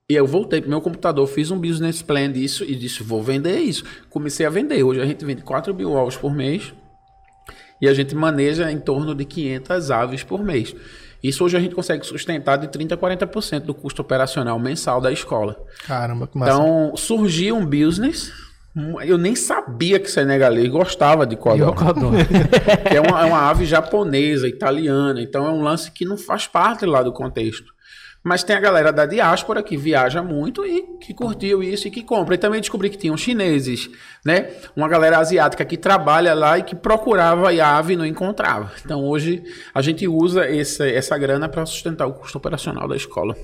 E 0.10 0.16
eu 0.16 0.26
voltei 0.26 0.62
pro 0.62 0.70
meu 0.70 0.80
computador, 0.80 1.28
fiz 1.28 1.52
um 1.52 1.60
business 1.60 2.02
plan 2.02 2.32
disso 2.32 2.64
e 2.64 2.76
disse, 2.76 3.04
vou 3.04 3.22
vender 3.22 3.60
isso. 3.60 3.84
Comecei 4.10 4.46
a 4.46 4.50
vender. 4.50 4.82
Hoje 4.82 5.02
a 5.02 5.06
gente 5.06 5.26
vende 5.26 5.42
4 5.42 5.74
mil 5.76 5.92
ovos 5.92 6.16
por 6.16 6.34
mês 6.34 6.74
e 7.82 7.88
a 7.88 7.94
gente 7.94 8.16
maneja 8.16 8.72
em 8.72 8.80
torno 8.80 9.14
de 9.14 9.26
500 9.26 9.92
aves 9.92 10.24
por 10.24 10.44
mês. 10.44 10.74
Isso 11.24 11.43
hoje 11.43 11.57
a 11.57 11.59
gente 11.59 11.74
consegue 11.74 12.05
sustentar 12.05 12.57
de 12.57 12.68
30% 12.68 12.91
a 12.93 12.97
40% 12.97 13.61
do 13.61 13.74
custo 13.74 14.01
operacional 14.01 14.57
mensal 14.59 15.01
da 15.01 15.11
escola. 15.11 15.57
Caramba, 15.86 16.28
que 16.28 16.38
massa. 16.38 16.53
Então, 16.53 16.95
surgiu 16.95 17.55
um 17.55 17.65
business. 17.65 18.32
Eu 19.03 19.18
nem 19.18 19.36
sabia 19.36 19.99
que 19.99 20.09
senegalês 20.09 20.70
gostava 20.70 21.26
de 21.26 21.34
E 21.34 21.38
o 21.38 21.39
codorna 21.39 21.74
codorna. 21.74 22.26
que 22.88 22.95
é 22.95 23.01
uma, 23.01 23.22
é 23.22 23.26
uma 23.26 23.49
ave 23.49 23.65
japonesa, 23.65 24.47
italiana, 24.47 25.20
então 25.20 25.47
é 25.47 25.49
um 25.49 25.63
lance 25.63 25.89
que 25.89 26.05
não 26.05 26.15
faz 26.15 26.45
parte 26.45 26.86
lá 26.86 27.01
do 27.01 27.11
contexto. 27.11 27.74
Mas 28.24 28.43
tem 28.43 28.55
a 28.55 28.59
galera 28.59 28.91
da 28.91 29.05
diáspora 29.05 29.63
que 29.63 29.78
viaja 29.78 30.22
muito 30.22 30.65
e 30.65 30.97
que 30.99 31.13
curtiu 31.13 31.63
isso 31.63 31.88
e 31.88 31.91
que 31.91 32.03
compra. 32.03 32.36
E 32.36 32.38
também 32.38 32.59
descobri 32.59 32.89
que 32.89 32.97
tinham 32.97 33.15
chineses, 33.15 33.89
né? 34.26 34.49
Uma 34.76 34.88
galera 34.88 35.20
asiática 35.20 35.63
que 35.63 35.78
trabalha 35.78 36.34
lá 36.34 36.57
e 36.57 36.63
que 36.63 36.76
procurava 36.76 37.51
a 37.51 37.78
ave 37.78 37.95
não 37.95 38.05
encontrava. 38.05 38.72
Então 38.84 39.05
hoje 39.05 39.43
a 39.74 39.82
gente 39.82 40.07
usa 40.07 40.49
esse, 40.49 40.91
essa 40.91 41.18
grana 41.18 41.47
para 41.47 41.65
sustentar 41.65 42.05
o 42.05 42.13
custo 42.13 42.38
operacional 42.38 42.88
da 42.88 42.95
escola. 42.95 43.36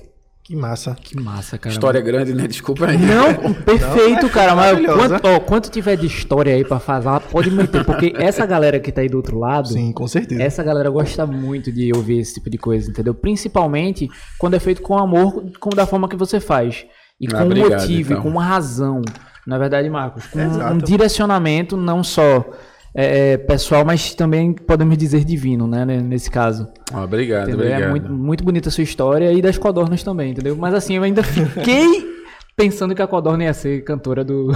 Que 0.44 0.54
massa. 0.54 0.94
Que 1.02 1.18
massa, 1.18 1.56
cara. 1.56 1.72
História 1.72 2.00
grande, 2.02 2.34
né? 2.34 2.46
Desculpa 2.46 2.86
aí. 2.86 2.98
Não, 2.98 3.54
perfeito, 3.64 4.28
cara. 4.28 4.54
Mas 4.54 4.78
quanto, 4.84 5.26
ó, 5.26 5.40
quanto 5.40 5.70
tiver 5.70 5.96
de 5.96 6.06
história 6.06 6.54
aí 6.54 6.62
pra 6.62 6.78
falar, 6.78 7.20
pode 7.20 7.50
meter. 7.50 7.82
Porque 7.82 8.12
essa 8.18 8.44
galera 8.44 8.78
que 8.78 8.92
tá 8.92 9.00
aí 9.00 9.08
do 9.08 9.16
outro 9.16 9.38
lado, 9.38 9.68
Sim, 9.68 9.90
com 9.90 10.06
certeza. 10.06 10.42
essa 10.42 10.62
galera 10.62 10.90
gosta 10.90 11.26
muito 11.26 11.72
de 11.72 11.90
ouvir 11.94 12.18
esse 12.18 12.34
tipo 12.34 12.50
de 12.50 12.58
coisa, 12.58 12.90
entendeu? 12.90 13.14
Principalmente 13.14 14.06
quando 14.38 14.52
é 14.52 14.58
feito 14.60 14.82
com 14.82 14.98
amor, 14.98 15.44
como 15.58 15.74
da 15.74 15.86
forma 15.86 16.08
que 16.10 16.16
você 16.16 16.38
faz. 16.38 16.84
E 17.18 17.26
Ah, 17.28 17.38
com 17.38 17.44
um 17.44 17.46
obrigado, 17.46 17.80
motivo, 17.80 18.10
então. 18.12 18.18
e 18.18 18.22
com 18.22 18.28
uma 18.28 18.44
razão. 18.44 19.00
Na 19.46 19.56
verdade, 19.56 19.88
Marcos, 19.88 20.26
com 20.26 20.38
um 20.40 20.76
direcionamento 20.78 21.74
não 21.76 22.04
só 22.04 22.44
é, 22.94 23.32
é, 23.32 23.36
pessoal, 23.36 23.84
mas 23.84 24.14
também 24.14 24.52
podemos 24.52 24.96
dizer 24.96 25.24
divino, 25.24 25.66
né? 25.66 25.84
né, 25.84 26.00
Nesse 26.00 26.30
caso. 26.30 26.68
Ah, 26.92 27.02
obrigado, 27.02 27.48
Entendeu? 27.48 27.66
obrigado. 27.66 27.82
É 27.82 27.90
muito, 27.90 28.12
muito 28.12 28.44
bonita 28.44 28.68
a 28.68 28.72
sua 28.72 28.84
história 28.84 29.32
e 29.32 29.42
das 29.42 29.58
codornas 29.58 30.02
também, 30.02 30.30
entendeu? 30.30 30.56
Mas 30.56 30.74
assim, 30.74 30.94
eu 30.94 31.02
ainda 31.02 31.22
fiquei 31.24 32.14
pensando 32.56 32.94
que 32.94 33.02
a 33.02 33.06
codorna 33.06 33.44
ia 33.44 33.54
ser 33.54 33.82
cantora 33.82 34.24
do. 34.24 34.52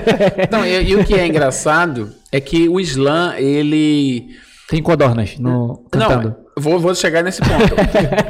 Não, 0.50 0.64
e, 0.64 0.90
e 0.90 0.96
o 0.96 1.04
que 1.04 1.14
é 1.14 1.26
engraçado 1.26 2.10
é 2.30 2.40
que 2.40 2.68
o 2.68 2.80
Islã, 2.80 3.34
ele. 3.36 4.30
Tem 4.68 4.82
codornas 4.82 5.38
no 5.38 5.84
cantando. 5.90 6.28
Não, 6.28 6.62
vou, 6.62 6.80
vou 6.80 6.94
chegar 6.94 7.22
nesse 7.22 7.40
ponto. 7.42 7.74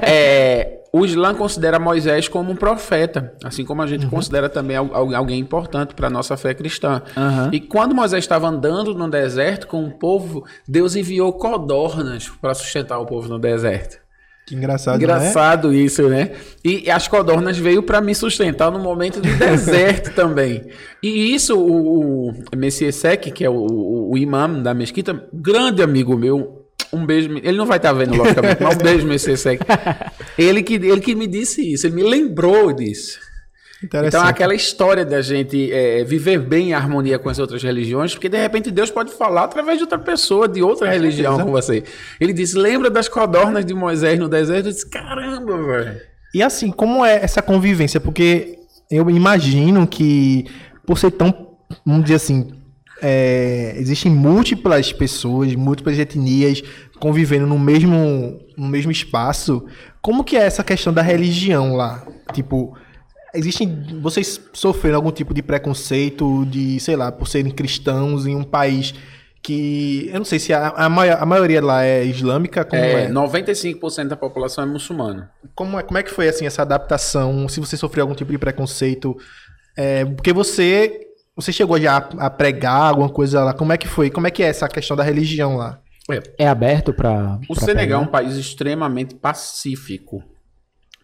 É, 0.03 0.82
o 0.93 1.05
Islã 1.07 1.35
considera 1.35 1.79
Moisés 1.79 2.29
como 2.29 2.53
um 2.53 2.57
profeta, 2.57 3.33
assim 3.43 3.65
como 3.65 3.81
a 3.83 3.87
gente 3.87 4.07
considera 4.07 4.49
também 4.49 4.77
al- 4.77 4.95
al- 4.95 5.15
alguém 5.15 5.39
importante 5.41 5.95
para 5.95 6.09
a 6.09 6.11
nossa 6.11 6.37
fé 6.37 6.53
cristã. 6.53 7.01
Aham. 7.17 7.49
E 7.53 7.61
quando 7.61 7.95
Moisés 7.95 8.23
estava 8.25 8.47
andando 8.49 8.95
no 8.95 9.09
deserto 9.09 9.67
com 9.67 9.85
o 9.85 9.91
povo, 9.91 10.45
Deus 10.69 10.95
enviou 10.95 11.33
codornas 11.33 12.29
para 12.41 12.53
sustentar 12.55 12.99
o 12.99 13.07
povo 13.07 13.29
no 13.29 13.39
deserto. 13.39 14.03
Que 14.45 14.57
engraçado, 14.57 14.99
né? 14.99 15.05
Engraçado 15.05 15.73
isso, 15.73 16.09
né? 16.09 16.33
E 16.65 16.91
as 16.91 17.07
codornas 17.07 17.57
veio 17.57 17.83
para 17.83 18.01
me 18.01 18.13
sustentar 18.13 18.73
no 18.73 18.79
momento 18.81 19.21
de 19.21 19.33
deserto 19.39 20.13
também. 20.15 20.65
E 21.01 21.33
isso, 21.33 21.57
o, 21.57 22.31
o 22.31 22.35
Messias 22.57 22.97
Sek, 22.97 23.31
que 23.31 23.45
é 23.45 23.49
o, 23.49 23.55
o, 23.55 24.11
o 24.11 24.19
imã 24.19 24.51
da 24.61 24.75
mesquita, 24.75 25.27
grande 25.33 25.81
amigo 25.81 26.19
meu, 26.19 26.62
um 26.93 27.07
beijo. 27.07 27.31
Ele 27.43 27.57
não 27.57 27.67
vai 27.67 27.79
estar 27.79 27.93
vendo, 27.93 28.15
logicamente, 28.17 28.63
mas 28.63 28.77
um 28.77 28.79
beijo, 28.83 29.07
Messias 29.07 29.41
Sek. 29.41 29.65
Ele 30.37 30.63
que, 30.63 30.75
ele 30.75 31.01
que 31.01 31.15
me 31.15 31.27
disse 31.27 31.73
isso, 31.73 31.87
ele 31.87 31.97
me 31.97 32.03
lembrou 32.03 32.73
disso. 32.73 33.19
Então, 33.85 34.23
aquela 34.23 34.55
história 34.55 35.05
da 35.05 35.21
gente 35.21 35.73
é, 35.73 36.05
viver 36.05 36.39
bem 36.39 36.69
em 36.69 36.73
harmonia 36.73 37.19
com 37.19 37.29
as 37.29 37.39
outras 37.41 37.63
religiões, 37.63 38.15
porque 38.15 38.29
de 38.29 38.41
repente 38.41 38.71
Deus 38.71 38.91
pode 38.91 39.13
falar 39.13 39.45
através 39.45 39.79
de 39.79 39.85
outra 39.85 39.99
pessoa, 39.99 40.47
de 40.47 40.63
outra 40.63 40.89
religião 40.89 41.39
com 41.41 41.51
você. 41.51 41.83
Ele 42.21 42.33
disse: 42.33 42.57
Lembra 42.57 42.89
das 42.89 43.09
codornas 43.09 43.65
de 43.65 43.75
Moisés 43.75 44.19
no 44.19 44.29
deserto? 44.29 44.67
Eu 44.67 44.73
disse: 44.73 44.89
Caramba, 44.89 45.61
velho. 45.65 46.01
E 46.33 46.43
assim, 46.43 46.71
como 46.71 47.05
é 47.05 47.17
essa 47.17 47.43
convivência? 47.43 48.01
Porque 48.01 48.59
eu 48.91 49.11
imagino 49.11 49.87
que, 49.87 50.47
por 50.87 50.97
ser 50.97 51.11
tão, 51.11 51.57
vamos 51.85 52.05
dizer 52.05 52.17
assim, 52.17 52.53
é, 53.03 53.75
existem 53.77 54.11
múltiplas 54.13 54.93
pessoas, 54.93 55.55
múltiplas 55.55 55.99
etnias 55.99 56.63
convivendo 57.01 57.47
no 57.49 57.59
mesmo, 57.59 58.41
no 58.57 58.69
mesmo 58.69 58.93
espaço. 58.93 59.65
Como 60.01 60.23
que 60.23 60.37
é 60.37 60.43
essa 60.45 60.63
questão 60.63 60.93
da 60.93 61.03
religião 61.03 61.75
lá? 61.75 62.07
Tipo, 62.33 62.77
existem, 63.35 63.99
vocês 64.01 64.41
sofreram 64.53 64.97
algum 64.97 65.11
tipo 65.11 65.35
de 65.35 65.43
preconceito 65.43 66.45
de, 66.47 66.79
sei 66.79 66.95
lá, 66.97 67.11
por 67.11 67.27
serem 67.27 67.51
cristãos 67.51 68.25
em 68.27 68.37
um 68.37 68.45
país 68.45 68.95
que, 69.43 70.09
eu 70.13 70.19
não 70.21 70.25
sei 70.25 70.39
se 70.39 70.53
a, 70.53 70.69
a, 70.69 70.89
maio- 70.89 71.17
a 71.21 71.27
maioria 71.27 71.61
lá 71.61 71.85
é 71.85 72.05
islâmica, 72.05 72.65
como 72.65 72.81
É, 72.81 73.07
é? 73.07 73.11
95% 73.11 74.07
da 74.07 74.17
população 74.17 74.63
é 74.63 74.67
muçulmana. 74.69 75.33
Como 75.57 75.77
é, 75.81 75.83
como 75.83 75.99
é 75.99 76.03
que 76.05 76.13
foi 76.13 76.29
assim 76.29 76.47
essa 76.47 76.63
adaptação? 76.63 77.49
Se 77.49 77.59
você 77.59 77.77
sofreu 77.77 78.05
algum 78.05 78.15
tipo 78.15 78.31
de 78.31 78.39
preconceito? 78.39 79.17
É, 79.77 80.05
porque 80.05 80.33
você 80.33 81.01
Você 81.35 81.53
chegou 81.53 81.81
já 81.81 81.97
a, 81.97 82.31
pregar 82.31 82.91
alguma 82.91 83.09
coisa 83.09 83.43
lá? 83.43 83.55
Como 83.55 83.73
é 83.73 83.79
que 83.79 83.89
foi? 83.89 84.11
Como 84.11 84.27
é 84.27 84.31
que 84.31 84.43
é 84.43 84.47
essa 84.47 84.69
questão 84.69 84.97
da 84.97 85.03
religião 85.03 85.57
lá? 85.57 85.81
É 86.37 86.47
aberto 86.47 86.93
para. 86.93 87.39
O 87.49 87.55
Senegal 87.55 88.03
é 88.03 88.05
um 88.05 88.09
país 88.09 88.37
extremamente 88.37 89.15
pacífico. 89.15 90.23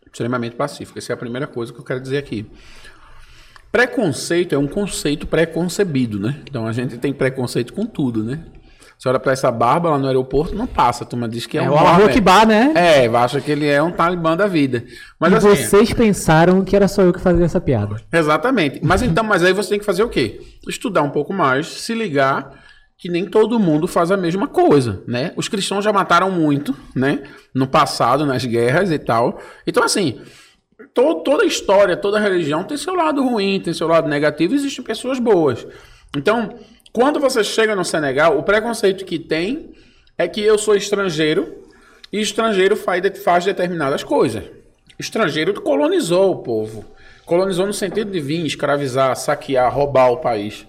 Extremamente 0.06 0.56
pacífico. 0.56 0.98
Essa 0.98 1.12
é 1.12 1.14
a 1.14 1.16
primeira 1.16 1.46
coisa 1.46 1.72
que 1.72 1.78
eu 1.78 1.84
quero 1.84 2.00
dizer 2.00 2.18
aqui. 2.18 2.50
Preconceito 3.70 4.54
é 4.54 4.58
um 4.58 4.66
conceito 4.66 5.26
pré-concebido, 5.26 6.18
né? 6.18 6.40
Então 6.42 6.66
a 6.66 6.72
gente 6.72 6.98
tem 6.98 7.12
preconceito 7.12 7.72
com 7.72 7.86
tudo, 7.86 8.24
né? 8.24 8.44
Você 8.98 9.08
olha 9.08 9.20
pra 9.20 9.32
essa 9.32 9.50
barba 9.52 9.90
lá 9.90 9.98
no 9.98 10.06
aeroporto, 10.08 10.56
não 10.56 10.66
passa. 10.66 11.04
A 11.04 11.06
turma 11.06 11.28
diz 11.28 11.46
que 11.46 11.56
é, 11.56 11.62
É 11.62 11.70
um 11.70 11.74
o. 11.74 11.78
Akbar, 11.78 12.46
né? 12.46 12.72
É, 12.74 13.06
acha 13.06 13.40
que 13.40 13.50
ele 13.52 13.66
é 13.66 13.80
um 13.80 13.92
talibã 13.92 14.36
da 14.36 14.48
vida. 14.48 14.84
Mas 15.20 15.32
e 15.32 15.36
assim, 15.36 15.48
vocês 15.64 15.92
pensaram 15.92 16.64
que 16.64 16.74
era 16.74 16.88
só 16.88 17.02
eu 17.02 17.12
que 17.12 17.20
fazia 17.20 17.44
essa 17.44 17.60
piada. 17.60 17.96
Exatamente. 18.12 18.80
Mas 18.82 19.00
então, 19.02 19.22
mas 19.22 19.44
aí 19.44 19.52
você 19.52 19.70
tem 19.70 19.78
que 19.78 19.84
fazer 19.84 20.02
o 20.02 20.08
quê? 20.08 20.40
Estudar 20.68 21.02
um 21.02 21.10
pouco 21.10 21.32
mais, 21.32 21.68
se 21.68 21.94
ligar 21.94 22.66
que 23.00 23.08
nem 23.08 23.24
todo 23.24 23.60
mundo 23.60 23.86
faz 23.86 24.10
a 24.10 24.16
mesma 24.16 24.48
coisa, 24.48 25.04
né? 25.06 25.32
Os 25.36 25.46
cristãos 25.46 25.84
já 25.84 25.92
mataram 25.92 26.32
muito, 26.32 26.74
né? 26.92 27.22
No 27.54 27.68
passado, 27.68 28.26
nas 28.26 28.44
guerras 28.44 28.90
e 28.90 28.98
tal. 28.98 29.40
Então, 29.64 29.84
assim, 29.84 30.20
to- 30.92 31.22
toda 31.22 31.44
história, 31.44 31.96
toda 31.96 32.18
religião 32.18 32.64
tem 32.64 32.76
seu 32.76 32.94
lado 32.96 33.22
ruim, 33.22 33.60
tem 33.60 33.72
seu 33.72 33.86
lado 33.86 34.08
negativo, 34.08 34.54
existem 34.56 34.84
pessoas 34.84 35.20
boas. 35.20 35.64
Então, 36.16 36.54
quando 36.92 37.20
você 37.20 37.44
chega 37.44 37.76
no 37.76 37.84
Senegal, 37.84 38.38
o 38.38 38.42
preconceito 38.42 39.04
que 39.04 39.18
tem 39.18 39.70
é 40.16 40.26
que 40.26 40.42
eu 40.42 40.58
sou 40.58 40.74
estrangeiro 40.74 41.64
e 42.12 42.20
estrangeiro 42.20 42.76
faz, 42.76 43.22
faz 43.22 43.44
determinadas 43.44 44.02
coisas. 44.02 44.44
Estrangeiro 44.98 45.60
colonizou 45.60 46.32
o 46.32 46.38
povo. 46.38 46.84
Colonizou 47.24 47.66
no 47.66 47.72
sentido 47.72 48.10
de 48.10 48.20
vir, 48.20 48.44
escravizar, 48.44 49.14
saquear, 49.14 49.72
roubar 49.72 50.10
o 50.10 50.16
país. 50.16 50.66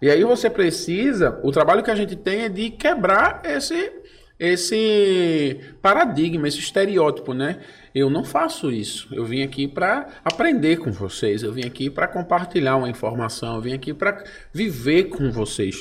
E 0.00 0.10
aí 0.10 0.22
você 0.24 0.48
precisa, 0.48 1.40
o 1.42 1.50
trabalho 1.50 1.82
que 1.82 1.90
a 1.90 1.94
gente 1.94 2.14
tem 2.14 2.42
é 2.42 2.48
de 2.48 2.70
quebrar 2.70 3.42
esse 3.44 3.92
esse 4.38 5.60
paradigma, 5.80 6.46
esse 6.46 6.58
estereótipo, 6.58 7.32
né? 7.32 7.60
Eu 7.94 8.10
não 8.10 8.24
faço 8.24 8.70
isso. 8.70 9.08
Eu 9.12 9.24
vim 9.24 9.42
aqui 9.42 9.66
para 9.66 10.08
aprender 10.24 10.76
com 10.76 10.92
vocês, 10.92 11.42
eu 11.42 11.52
vim 11.52 11.64
aqui 11.64 11.88
para 11.88 12.06
compartilhar 12.06 12.76
uma 12.76 12.90
informação, 12.90 13.56
eu 13.56 13.62
vim 13.62 13.72
aqui 13.72 13.94
para 13.94 14.22
viver 14.52 15.04
com 15.04 15.30
vocês. 15.30 15.76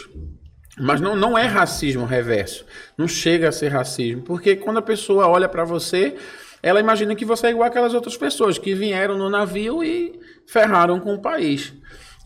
Mas 0.77 0.99
não, 0.99 1.15
não 1.15 1.37
é 1.37 1.45
racismo 1.45 2.05
reverso. 2.05 2.65
Não 2.97 3.07
chega 3.07 3.49
a 3.49 3.51
ser 3.51 3.69
racismo. 3.69 4.23
Porque 4.23 4.55
quando 4.55 4.77
a 4.77 4.81
pessoa 4.81 5.27
olha 5.27 5.47
para 5.47 5.63
você, 5.63 6.15
ela 6.61 6.79
imagina 6.79 7.15
que 7.15 7.23
você 7.23 7.47
é 7.47 7.51
igual 7.51 7.67
aquelas 7.67 7.93
outras 7.93 8.17
pessoas 8.17 8.57
que 8.57 8.73
vieram 8.73 9.17
no 9.17 9.29
navio 9.29 9.83
e 9.83 10.19
ferraram 10.47 10.99
com 10.99 11.13
o 11.13 11.21
país. 11.21 11.73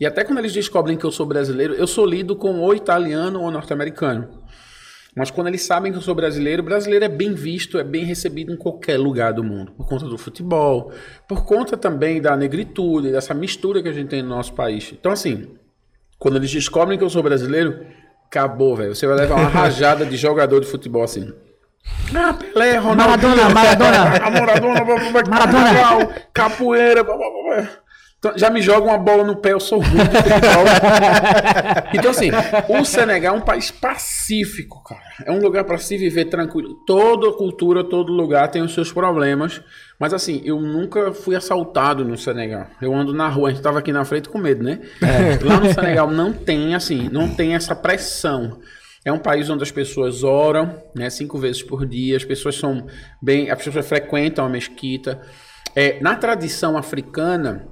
E 0.00 0.06
até 0.06 0.24
quando 0.24 0.38
eles 0.38 0.52
descobrem 0.52 0.96
que 0.96 1.04
eu 1.04 1.12
sou 1.12 1.26
brasileiro, 1.26 1.74
eu 1.74 1.86
sou 1.86 2.06
lido 2.06 2.34
como 2.34 2.60
ou 2.60 2.74
italiano 2.74 3.40
ou 3.40 3.50
norte-americano. 3.50 4.39
Mas 5.16 5.30
quando 5.30 5.48
eles 5.48 5.62
sabem 5.62 5.90
que 5.90 5.98
eu 5.98 6.02
sou 6.02 6.14
brasileiro, 6.14 6.62
o 6.62 6.64
brasileiro 6.64 7.04
é 7.04 7.08
bem 7.08 7.34
visto, 7.34 7.78
é 7.78 7.84
bem 7.84 8.04
recebido 8.04 8.52
em 8.52 8.56
qualquer 8.56 8.98
lugar 8.98 9.32
do 9.32 9.42
mundo. 9.42 9.72
Por 9.72 9.86
conta 9.86 10.06
do 10.06 10.16
futebol, 10.16 10.92
por 11.28 11.44
conta 11.44 11.76
também 11.76 12.20
da 12.20 12.36
negritude, 12.36 13.10
dessa 13.10 13.34
mistura 13.34 13.82
que 13.82 13.88
a 13.88 13.92
gente 13.92 14.08
tem 14.08 14.22
no 14.22 14.28
nosso 14.28 14.52
país. 14.52 14.92
Então, 14.92 15.10
assim, 15.10 15.48
quando 16.18 16.36
eles 16.36 16.50
descobrem 16.50 16.96
que 16.96 17.04
eu 17.04 17.10
sou 17.10 17.22
brasileiro, 17.22 17.84
acabou, 18.26 18.76
velho. 18.76 18.94
Você 18.94 19.06
vai 19.06 19.16
levar 19.16 19.34
uma 19.34 19.48
rajada 19.48 20.06
de 20.06 20.16
jogador 20.16 20.60
de 20.60 20.66
futebol 20.66 21.02
assim. 21.02 21.32
Ah, 22.14 22.32
Pelé, 22.32 22.76
Ronaldo. 22.76 23.26
Maradona, 23.26 23.48
Maradona. 23.48 24.20
Maradona, 24.30 24.84
Maradona. 25.28 26.08
Capoeira, 26.32 27.02
blá, 27.02 27.16
blá, 27.16 27.26
blá, 27.30 27.68
já 28.36 28.50
me 28.50 28.60
joga 28.60 28.86
uma 28.86 28.98
bola 28.98 29.24
no 29.24 29.34
pé, 29.34 29.52
eu 29.52 29.60
sou 29.60 29.78
ruim 29.78 29.96
de 29.96 30.04
futebol. 30.04 30.64
então, 31.94 32.10
assim, 32.10 32.30
o 32.68 32.84
Senegal 32.84 33.34
é 33.34 33.38
um 33.38 33.40
país 33.40 33.70
pacífico, 33.70 34.82
cara. 34.84 35.00
É 35.24 35.32
um 35.32 35.40
lugar 35.40 35.64
para 35.64 35.78
se 35.78 35.96
viver 35.96 36.26
tranquilo. 36.26 36.74
Toda 36.86 37.32
cultura, 37.32 37.82
todo 37.82 38.12
lugar 38.12 38.48
tem 38.48 38.60
os 38.60 38.74
seus 38.74 38.92
problemas. 38.92 39.62
Mas, 39.98 40.12
assim, 40.12 40.42
eu 40.44 40.60
nunca 40.60 41.12
fui 41.12 41.34
assaltado 41.34 42.04
no 42.04 42.16
Senegal. 42.18 42.66
Eu 42.80 42.94
ando 42.94 43.14
na 43.14 43.26
rua, 43.26 43.48
a 43.48 43.52
gente 43.52 43.62
tava 43.62 43.78
aqui 43.78 43.90
na 43.90 44.04
frente 44.04 44.28
com 44.28 44.36
medo, 44.36 44.62
né? 44.62 44.80
Lá 45.42 45.58
no 45.58 45.72
Senegal 45.72 46.10
não 46.10 46.30
tem, 46.30 46.74
assim, 46.74 47.08
não 47.10 47.26
tem 47.26 47.54
essa 47.54 47.74
pressão. 47.74 48.60
É 49.02 49.10
um 49.10 49.18
país 49.18 49.48
onde 49.48 49.62
as 49.62 49.70
pessoas 49.70 50.22
oram, 50.22 50.82
né, 50.94 51.08
cinco 51.08 51.38
vezes 51.38 51.62
por 51.62 51.86
dia. 51.86 52.18
As 52.18 52.24
pessoas 52.24 52.56
são 52.56 52.86
bem, 53.20 53.50
as 53.50 53.56
pessoas 53.62 53.88
frequentam 53.88 54.44
a 54.44 54.48
mesquita. 54.48 55.22
É, 55.74 55.98
na 56.02 56.16
tradição 56.16 56.76
africana, 56.76 57.66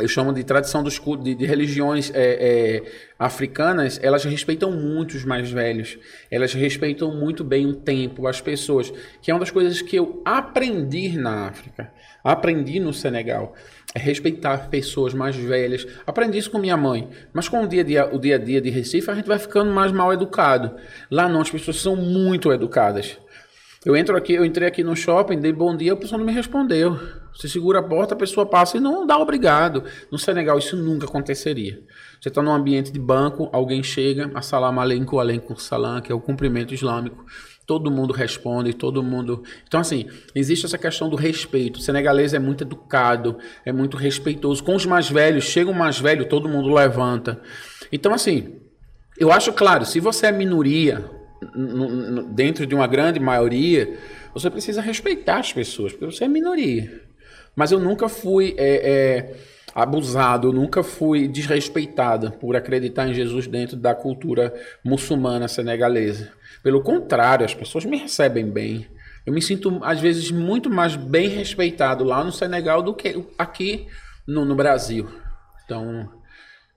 eu 0.00 0.08
chamo 0.08 0.32
de 0.32 0.42
tradição 0.44 0.82
dos 0.82 1.00
de, 1.22 1.34
de 1.34 1.46
religiões 1.46 2.10
é, 2.14 2.18
é, 2.18 2.82
africanas, 3.18 3.98
elas 4.02 4.24
respeitam 4.24 4.70
muito 4.70 5.16
os 5.16 5.24
mais 5.24 5.50
velhos. 5.50 5.98
Elas 6.30 6.52
respeitam 6.52 7.14
muito 7.14 7.44
bem 7.44 7.66
o 7.66 7.74
tempo, 7.74 8.26
as 8.26 8.40
pessoas, 8.40 8.92
que 9.20 9.30
é 9.30 9.34
uma 9.34 9.40
das 9.40 9.50
coisas 9.50 9.82
que 9.82 9.96
eu 9.96 10.22
aprendi 10.24 11.16
na 11.16 11.46
África, 11.48 11.92
aprendi 12.22 12.80
no 12.80 12.92
Senegal. 12.92 13.54
É 13.92 13.98
respeitar 13.98 14.68
pessoas 14.68 15.12
mais 15.12 15.34
velhas. 15.34 15.84
Aprendi 16.06 16.38
isso 16.38 16.50
com 16.50 16.58
minha 16.58 16.76
mãe. 16.76 17.08
Mas 17.32 17.48
com 17.48 17.64
o 17.64 17.66
dia, 17.66 17.80
a 17.80 17.84
dia, 17.84 18.14
o 18.14 18.20
dia 18.20 18.36
a 18.36 18.38
dia 18.38 18.60
de 18.60 18.70
Recife, 18.70 19.10
a 19.10 19.14
gente 19.14 19.26
vai 19.26 19.38
ficando 19.38 19.72
mais 19.72 19.90
mal 19.90 20.12
educado. 20.12 20.76
Lá 21.10 21.28
não, 21.28 21.40
as 21.40 21.50
pessoas 21.50 21.78
são 21.78 21.96
muito 21.96 22.52
educadas. 22.52 23.18
Eu 23.82 23.96
entro 23.96 24.14
aqui, 24.14 24.34
eu 24.34 24.44
entrei 24.44 24.68
aqui 24.68 24.84
no 24.84 24.94
shopping, 24.94 25.40
dei 25.40 25.54
bom 25.54 25.74
dia, 25.74 25.94
a 25.94 25.96
pessoa 25.96 26.18
não 26.18 26.26
me 26.26 26.32
respondeu. 26.32 27.00
Você 27.34 27.48
segura 27.48 27.78
a 27.78 27.82
porta, 27.82 28.12
a 28.12 28.16
pessoa 28.16 28.44
passa 28.44 28.76
e 28.76 28.80
não 28.80 29.06
dá 29.06 29.16
obrigado. 29.16 29.84
No 30.12 30.18
Senegal 30.18 30.58
isso 30.58 30.76
nunca 30.76 31.06
aconteceria. 31.06 31.80
Você 32.20 32.28
está 32.28 32.42
num 32.42 32.52
ambiente 32.52 32.92
de 32.92 32.98
banco, 32.98 33.48
alguém 33.50 33.82
chega, 33.82 34.30
assalam 34.34 34.78
aleikum, 34.78 35.18
aleikum 35.18 35.56
salam, 35.56 36.02
que 36.02 36.12
é 36.12 36.14
o 36.14 36.20
cumprimento 36.20 36.74
islâmico. 36.74 37.24
Todo 37.66 37.90
mundo 37.90 38.12
responde, 38.12 38.74
todo 38.74 39.02
mundo. 39.02 39.42
Então, 39.66 39.80
assim, 39.80 40.06
existe 40.34 40.66
essa 40.66 40.76
questão 40.76 41.08
do 41.08 41.16
respeito. 41.16 41.78
O 41.78 41.80
senegalês 41.82 42.34
é 42.34 42.38
muito 42.38 42.64
educado, 42.64 43.38
é 43.64 43.72
muito 43.72 43.96
respeitoso. 43.96 44.62
Com 44.62 44.74
os 44.74 44.84
mais 44.84 45.08
velhos, 45.08 45.44
chega 45.44 45.70
um 45.70 45.74
mais 45.74 45.98
velho, 45.98 46.28
todo 46.28 46.50
mundo 46.50 46.68
levanta. 46.68 47.40
Então, 47.90 48.12
assim, 48.12 48.56
eu 49.18 49.32
acho 49.32 49.54
claro, 49.54 49.86
se 49.86 50.00
você 50.00 50.26
é 50.26 50.32
minoria, 50.32 51.02
no- 51.02 51.08
no- 51.08 51.19
dentro 52.32 52.66
de 52.66 52.74
uma 52.74 52.86
grande 52.86 53.18
maioria, 53.18 53.96
você 54.32 54.50
precisa 54.50 54.80
respeitar 54.80 55.38
as 55.38 55.52
pessoas, 55.52 55.92
porque 55.92 56.06
você 56.06 56.24
é 56.24 56.28
minoria. 56.28 57.02
Mas 57.56 57.72
eu 57.72 57.80
nunca 57.80 58.08
fui 58.08 58.54
é, 58.56 58.90
é, 58.90 59.36
abusado, 59.74 60.48
eu 60.48 60.52
nunca 60.52 60.82
fui 60.82 61.26
desrespeitado 61.26 62.32
por 62.32 62.56
acreditar 62.56 63.08
em 63.08 63.14
Jesus 63.14 63.46
dentro 63.46 63.76
da 63.76 63.94
cultura 63.94 64.54
muçulmana 64.84 65.48
senegalesa. 65.48 66.32
Pelo 66.62 66.82
contrário, 66.82 67.44
as 67.44 67.54
pessoas 67.54 67.84
me 67.84 67.96
recebem 67.96 68.46
bem. 68.46 68.86
Eu 69.24 69.32
me 69.32 69.42
sinto, 69.42 69.80
às 69.82 70.00
vezes, 70.00 70.30
muito 70.30 70.70
mais 70.70 70.96
bem 70.96 71.28
respeitado 71.28 72.04
lá 72.04 72.24
no 72.24 72.32
Senegal 72.32 72.82
do 72.82 72.94
que 72.94 73.22
aqui 73.38 73.86
no, 74.26 74.44
no 74.44 74.54
Brasil. 74.54 75.08
Então, 75.64 76.08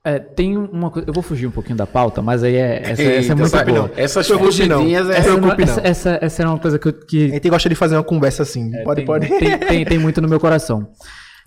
É, 0.06 0.20
tem 0.20 0.58
uma 0.58 0.92
coisa. 0.92 1.08
Eu 1.08 1.14
vou 1.14 1.24
fugir 1.24 1.48
um 1.48 1.52
pouquinho 1.52 1.78
da 1.78 1.88
pauta, 1.88 2.22
mas 2.22 2.44
aí 2.44 2.56
é, 2.56 2.82
essa, 2.82 2.92
essa 2.92 3.02
é 3.04 3.18
Eita, 3.22 3.36
muito 3.36 3.50
sabe, 3.50 3.72
boa. 3.72 3.88
não. 3.88 3.92
Essas 3.96 4.28
fugidinhas 4.28 5.10
é... 5.10 5.18
Essa, 5.18 5.38
não- 5.38 5.52
essa, 5.54 5.82
essa, 5.82 6.20
essa 6.22 6.42
era 6.42 6.50
uma 6.50 6.60
coisa 6.60 6.78
que, 6.78 6.88
eu- 6.88 6.92
A 7.02 7.06
que 7.06 7.30
gente 7.30 7.50
gosta 7.50 7.70
de 7.70 7.76
fazer 7.76 7.96
uma 7.96 8.04
conversa 8.04 8.44
assim. 8.44 8.70
pode, 8.84 8.98
tem, 8.98 9.06
pode. 9.06 9.28
Tem, 9.30 9.58
tem, 9.58 9.86
tem 9.86 9.98
muito 10.00 10.22
no 10.22 10.28
meu 10.28 10.40
coração. 10.42 10.88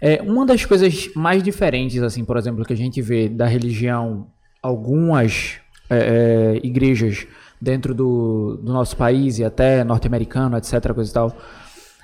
É, 0.00 0.22
uma 0.22 0.46
das 0.46 0.64
coisas 0.64 1.10
mais 1.14 1.42
diferentes, 1.42 2.02
assim, 2.02 2.24
por 2.24 2.36
exemplo, 2.38 2.64
que 2.64 2.72
a 2.72 2.76
gente 2.76 3.00
vê 3.02 3.28
da 3.28 3.46
religião, 3.46 4.26
algumas 4.62 5.54
é, 5.90 6.56
é, 6.56 6.66
igrejas 6.66 7.26
dentro 7.60 7.94
do, 7.94 8.58
do 8.62 8.72
nosso 8.72 8.96
país 8.96 9.38
e 9.38 9.44
até 9.44 9.84
norte-americano, 9.84 10.56
etc., 10.56 10.92
coisa 10.94 11.10
e 11.10 11.14
tal, 11.14 11.36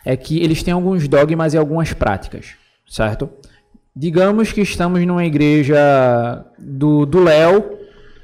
é 0.05 0.17
que 0.17 0.39
eles 0.43 0.63
têm 0.63 0.73
alguns 0.75 1.07
dogmas 1.09 1.55
e 1.55 1.59
algumas 1.59 1.93
práticas, 1.93 2.55
certo? 2.89 3.29
Digamos 3.95 4.53
que 4.53 4.63
estamos 4.63 5.05
numa 5.05 5.25
igreja 5.25 6.47
do 6.59 7.05
do 7.05 7.23
Léo, 7.23 7.79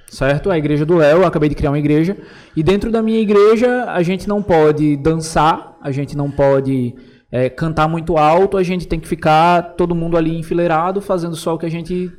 certo? 0.08 0.50
A 0.50 0.56
igreja 0.56 0.86
do 0.86 0.96
Léo, 0.96 1.18
eu 1.18 1.26
acabei 1.26 1.50
de 1.50 1.54
criar 1.54 1.70
uma 1.70 1.78
igreja, 1.78 2.16
e 2.56 2.62
dentro 2.62 2.90
da 2.90 3.02
minha 3.02 3.20
igreja 3.20 3.84
a 3.84 4.02
gente 4.02 4.26
não 4.26 4.42
pode 4.42 4.96
dançar, 4.96 5.76
a 5.82 5.90
gente 5.90 6.16
não 6.16 6.30
pode 6.30 6.94
é, 7.30 7.50
cantar 7.50 7.86
muito 7.86 8.16
alto, 8.16 8.56
a 8.56 8.62
gente 8.62 8.88
tem 8.88 8.98
que 8.98 9.06
ficar 9.06 9.74
todo 9.76 9.94
mundo 9.94 10.16
ali 10.16 10.38
enfileirado, 10.38 11.02
fazendo 11.02 11.36
só 11.36 11.54
o 11.54 11.58
que 11.58 11.66
a 11.66 11.70
gente 11.70 12.10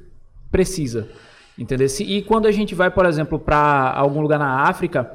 precisa. 0.52 1.08
Entendeu? 1.58 1.88
E 2.02 2.22
quando 2.22 2.45
a 2.45 2.52
gente 2.52 2.76
vai, 2.76 2.89
por 2.91 3.06
exemplo, 3.06 3.38
para 3.39 3.91
algum 3.95 4.22
lugar 4.22 4.39
na 4.39 4.62
África, 4.62 5.12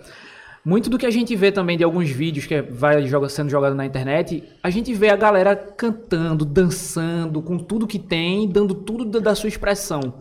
muito 0.65 0.89
do 0.89 0.97
que 0.99 1.05
a 1.07 1.11
gente 1.11 1.37
vê 1.37 1.53
também 1.53 1.77
de 1.77 1.85
alguns 1.85 2.09
vídeos 2.09 2.47
que 2.47 2.63
vai 2.63 2.97
sendo 3.29 3.51
jogado 3.51 3.75
na 3.75 3.85
internet, 3.85 4.43
a 4.63 4.71
gente 4.71 4.95
vê 4.95 5.11
a 5.11 5.17
galera 5.17 5.55
cantando, 5.55 6.45
dançando, 6.45 7.43
com 7.43 7.59
tudo 7.59 7.87
que 7.87 7.99
tem, 7.99 8.49
dando 8.49 8.75
tudo 8.75 9.05
da- 9.05 9.19
da 9.19 9.35
sua 9.35 9.49
expressão. 9.49 10.15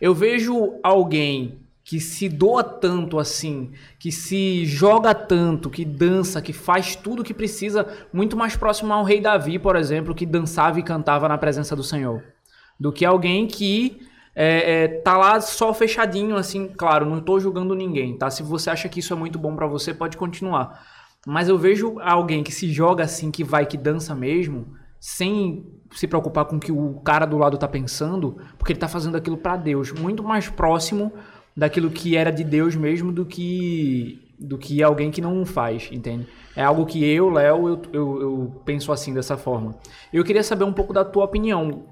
Eu 0.00 0.14
vejo 0.14 0.74
alguém 0.82 1.58
que 1.84 2.00
se 2.00 2.28
doa 2.28 2.62
tanto 2.62 3.18
assim, 3.18 3.72
que 3.98 4.12
se 4.12 4.64
joga 4.64 5.12
tanto, 5.12 5.68
que 5.68 5.84
dança, 5.84 6.40
que 6.40 6.52
faz 6.52 6.94
tudo 6.94 7.24
que 7.24 7.34
precisa, 7.34 7.86
muito 8.12 8.36
mais 8.36 8.56
próximo 8.56 8.92
ao 8.92 9.02
rei 9.04 9.20
Davi, 9.20 9.58
por 9.58 9.76
exemplo, 9.76 10.14
que 10.14 10.24
dançava 10.24 10.78
e 10.78 10.82
cantava 10.84 11.28
na 11.28 11.36
presença 11.36 11.74
do 11.74 11.82
Senhor, 11.82 12.22
do 12.78 12.92
que 12.92 13.04
alguém 13.04 13.46
que 13.46 14.00
é, 14.34 14.84
é, 14.84 14.88
tá 14.88 15.16
lá 15.16 15.40
só 15.40 15.72
fechadinho, 15.74 16.36
assim, 16.36 16.68
claro, 16.68 17.04
não 17.04 17.20
tô 17.20 17.38
julgando 17.40 17.74
ninguém, 17.74 18.16
tá? 18.16 18.30
Se 18.30 18.42
você 18.42 18.70
acha 18.70 18.88
que 18.88 19.00
isso 19.00 19.12
é 19.12 19.16
muito 19.16 19.38
bom 19.38 19.54
pra 19.54 19.66
você, 19.66 19.92
pode 19.92 20.16
continuar. 20.16 20.84
Mas 21.26 21.48
eu 21.48 21.58
vejo 21.58 21.98
alguém 22.00 22.42
que 22.42 22.52
se 22.52 22.72
joga 22.72 23.04
assim, 23.04 23.30
que 23.30 23.44
vai, 23.44 23.66
que 23.66 23.76
dança 23.76 24.14
mesmo, 24.14 24.74
sem 24.98 25.66
se 25.92 26.06
preocupar 26.06 26.44
com 26.44 26.56
o 26.56 26.60
que 26.60 26.72
o 26.72 27.00
cara 27.00 27.26
do 27.26 27.36
lado 27.36 27.58
tá 27.58 27.68
pensando, 27.68 28.36
porque 28.56 28.72
ele 28.72 28.80
tá 28.80 28.88
fazendo 28.88 29.16
aquilo 29.16 29.36
pra 29.36 29.56
Deus, 29.56 29.92
muito 29.92 30.22
mais 30.22 30.48
próximo 30.48 31.12
daquilo 31.56 31.90
que 31.90 32.16
era 32.16 32.30
de 32.30 32.44
Deus 32.44 32.76
mesmo 32.76 33.12
do 33.12 33.26
que 33.26 34.26
do 34.38 34.56
que 34.56 34.82
alguém 34.82 35.10
que 35.10 35.20
não 35.20 35.44
faz, 35.44 35.90
entende? 35.92 36.26
É 36.56 36.64
algo 36.64 36.86
que 36.86 37.04
eu, 37.04 37.28
Léo, 37.28 37.68
eu, 37.68 37.82
eu, 37.92 38.22
eu 38.22 38.62
penso 38.64 38.90
assim 38.90 39.12
dessa 39.12 39.36
forma. 39.36 39.74
Eu 40.10 40.24
queria 40.24 40.42
saber 40.42 40.64
um 40.64 40.72
pouco 40.72 40.94
da 40.94 41.04
tua 41.04 41.26
opinião. 41.26 41.84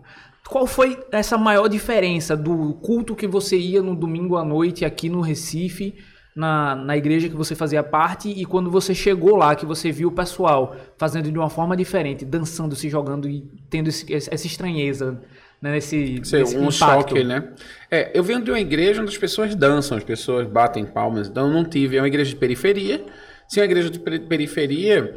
Qual 0.49 0.67
foi 0.67 0.99
essa 1.13 1.37
maior 1.37 1.69
diferença 1.69 2.37
do 2.37 2.75
culto 2.75 3.15
que 3.15 3.27
você 3.27 3.57
ia 3.59 3.83
no 3.83 3.95
domingo 3.95 4.37
à 4.37 4.45
noite 4.45 4.85
aqui 4.85 5.09
no 5.09 5.21
Recife, 5.21 5.95
na, 6.35 6.75
na 6.77 6.97
igreja 6.97 7.29
que 7.29 7.35
você 7.35 7.55
fazia 7.55 7.83
parte, 7.83 8.29
e 8.31 8.45
quando 8.45 8.71
você 8.71 8.95
chegou 8.95 9.37
lá, 9.37 9.55
que 9.57 9.67
você 9.67 9.91
viu 9.91 10.09
o 10.09 10.13
pessoal 10.13 10.75
fazendo 10.97 11.31
de 11.31 11.37
uma 11.39 11.51
forma 11.51 11.77
diferente, 11.77 12.25
dançando, 12.25 12.77
se 12.77 12.89
jogando 12.89 13.29
e 13.29 13.43
tendo 13.69 13.89
esse- 13.89 14.13
essa 14.15 14.47
estranheza, 14.47 15.21
né, 15.61 15.73
nesse, 15.73 16.21
Sei, 16.25 16.41
nesse 16.41 16.57
um 16.57 16.69
impacto? 16.69 16.79
choque, 17.11 17.25
né? 17.25 17.53
É, 17.91 18.17
eu 18.17 18.23
venho 18.23 18.41
de 18.41 18.51
uma 18.53 18.61
igreja 18.61 19.03
onde 19.03 19.11
as 19.11 19.19
pessoas 19.19 19.55
dançam, 19.57 19.99
as 19.99 20.05
pessoas 20.05 20.47
batem 20.47 20.87
palmas, 20.87 21.29
então 21.29 21.49
eu 21.49 21.53
não 21.53 21.65
tive. 21.65 21.97
É 21.97 22.01
uma 22.01 22.07
igreja 22.09 22.31
de 22.31 22.37
periferia. 22.37 23.05
Se 23.49 23.59
é 23.59 23.63
uma 23.63 23.67
igreja 23.67 23.91
de 23.91 23.99
peri- 23.99 24.21
periferia, 24.21 25.15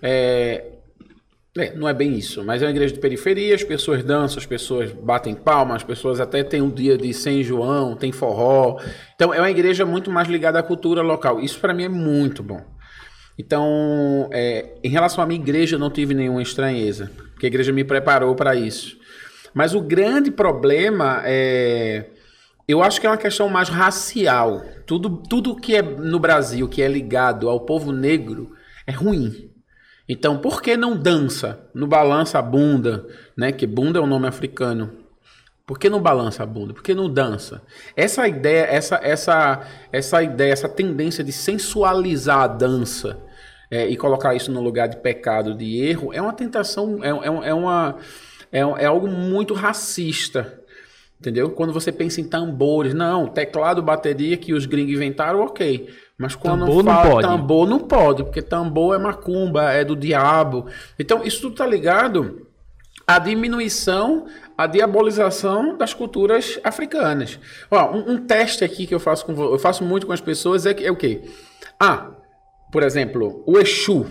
é, 0.00 0.71
é, 1.56 1.74
não 1.74 1.86
é 1.86 1.92
bem 1.92 2.14
isso, 2.14 2.42
mas 2.42 2.62
é 2.62 2.64
uma 2.64 2.70
igreja 2.70 2.94
de 2.94 3.00
periferia, 3.00 3.54
as 3.54 3.62
pessoas 3.62 4.02
dançam, 4.02 4.38
as 4.38 4.46
pessoas 4.46 4.90
batem 4.90 5.34
palmas, 5.34 5.76
as 5.76 5.84
pessoas 5.84 6.18
até 6.18 6.42
têm 6.42 6.62
um 6.62 6.70
dia 6.70 6.96
de 6.96 7.12
São 7.12 7.42
João, 7.42 7.94
tem 7.94 8.10
forró. 8.10 8.80
Então 9.14 9.34
é 9.34 9.38
uma 9.38 9.50
igreja 9.50 9.84
muito 9.84 10.10
mais 10.10 10.28
ligada 10.28 10.58
à 10.58 10.62
cultura 10.62 11.02
local. 11.02 11.40
Isso 11.40 11.60
para 11.60 11.74
mim 11.74 11.84
é 11.84 11.88
muito 11.90 12.42
bom. 12.42 12.64
Então, 13.38 14.30
é, 14.32 14.78
em 14.82 14.88
relação 14.88 15.22
à 15.22 15.26
minha 15.26 15.40
igreja, 15.40 15.78
não 15.78 15.90
tive 15.90 16.14
nenhuma 16.14 16.42
estranheza, 16.42 17.10
porque 17.32 17.46
a 17.46 17.48
igreja 17.48 17.72
me 17.72 17.84
preparou 17.84 18.34
para 18.34 18.54
isso. 18.54 18.96
Mas 19.52 19.74
o 19.74 19.80
grande 19.80 20.30
problema 20.30 21.22
é. 21.24 22.06
Eu 22.66 22.82
acho 22.82 23.00
que 23.00 23.06
é 23.06 23.10
uma 23.10 23.18
questão 23.18 23.48
mais 23.48 23.68
racial. 23.68 24.62
Tudo, 24.86 25.22
tudo 25.28 25.56
que 25.56 25.74
é 25.74 25.82
no 25.82 26.18
Brasil 26.18 26.68
que 26.68 26.80
é 26.80 26.88
ligado 26.88 27.50
ao 27.50 27.60
povo 27.60 27.92
negro 27.92 28.52
é 28.86 28.92
ruim. 28.92 29.51
Então, 30.12 30.36
por 30.36 30.60
que 30.60 30.76
não 30.76 30.94
dança? 30.94 31.58
No 31.72 31.86
balança 31.86 32.38
a 32.38 32.42
bunda, 32.42 33.06
né? 33.34 33.50
Que 33.50 33.66
bunda 33.66 33.98
é 33.98 34.02
um 34.02 34.06
nome 34.06 34.28
africano. 34.28 34.92
Por 35.66 35.78
que 35.78 35.88
não 35.88 36.02
balança 36.02 36.42
a 36.42 36.46
bunda? 36.46 36.74
Por 36.74 36.82
que 36.82 36.92
não 36.92 37.08
dança? 37.08 37.62
Essa 37.96 38.28
ideia, 38.28 38.64
essa, 38.64 39.00
essa, 39.02 39.66
essa 39.90 40.22
ideia, 40.22 40.52
essa 40.52 40.68
tendência 40.68 41.24
de 41.24 41.32
sensualizar 41.32 42.40
a 42.40 42.46
dança 42.46 43.18
é, 43.70 43.88
e 43.88 43.96
colocar 43.96 44.34
isso 44.34 44.52
no 44.52 44.60
lugar 44.60 44.86
de 44.86 44.98
pecado, 44.98 45.54
de 45.54 45.82
erro, 45.82 46.12
é 46.12 46.20
uma 46.20 46.34
tentação, 46.34 47.02
é, 47.02 47.08
é, 47.08 47.48
é 47.48 47.54
uma, 47.54 47.96
é, 48.52 48.58
é 48.58 48.84
algo 48.84 49.08
muito 49.08 49.54
racista. 49.54 50.60
Entendeu? 51.18 51.52
Quando 51.52 51.72
você 51.72 51.90
pensa 51.90 52.20
em 52.20 52.24
tambores, 52.24 52.92
não, 52.92 53.28
teclado, 53.28 53.82
bateria 53.82 54.36
que 54.36 54.52
os 54.52 54.66
gringos 54.66 54.92
inventaram, 54.92 55.40
ok. 55.40 55.88
Mas 56.18 56.34
quando 56.36 56.60
Tambor 56.60 56.82
não 56.84 56.92
fala 56.94 57.10
pode. 57.10 57.26
tambor, 57.26 57.68
não 57.68 57.78
pode, 57.80 58.22
porque 58.24 58.42
tambor 58.42 58.94
é 58.94 58.98
macumba, 58.98 59.72
é 59.72 59.84
do 59.84 59.96
diabo. 59.96 60.66
Então, 60.98 61.24
isso 61.24 61.40
tudo 61.40 61.56
tá 61.56 61.66
ligado 61.66 62.46
à 63.06 63.18
diminuição, 63.18 64.26
à 64.56 64.66
diabolização 64.66 65.76
das 65.76 65.92
culturas 65.94 66.60
africanas. 66.62 67.38
Ó, 67.70 67.90
um, 67.96 68.12
um 68.12 68.26
teste 68.26 68.62
aqui 68.62 68.86
que 68.86 68.94
eu 68.94 69.00
faço 69.00 69.24
com 69.26 69.32
eu 69.32 69.58
faço 69.58 69.82
muito 69.82 70.06
com 70.06 70.12
as 70.12 70.20
pessoas 70.20 70.64
é, 70.66 70.74
que- 70.74 70.84
é 70.84 70.90
o 70.92 70.96
quê? 70.96 71.22
Ah, 71.80 72.10
por 72.70 72.82
exemplo, 72.82 73.42
o 73.46 73.58
Exu. 73.58 74.06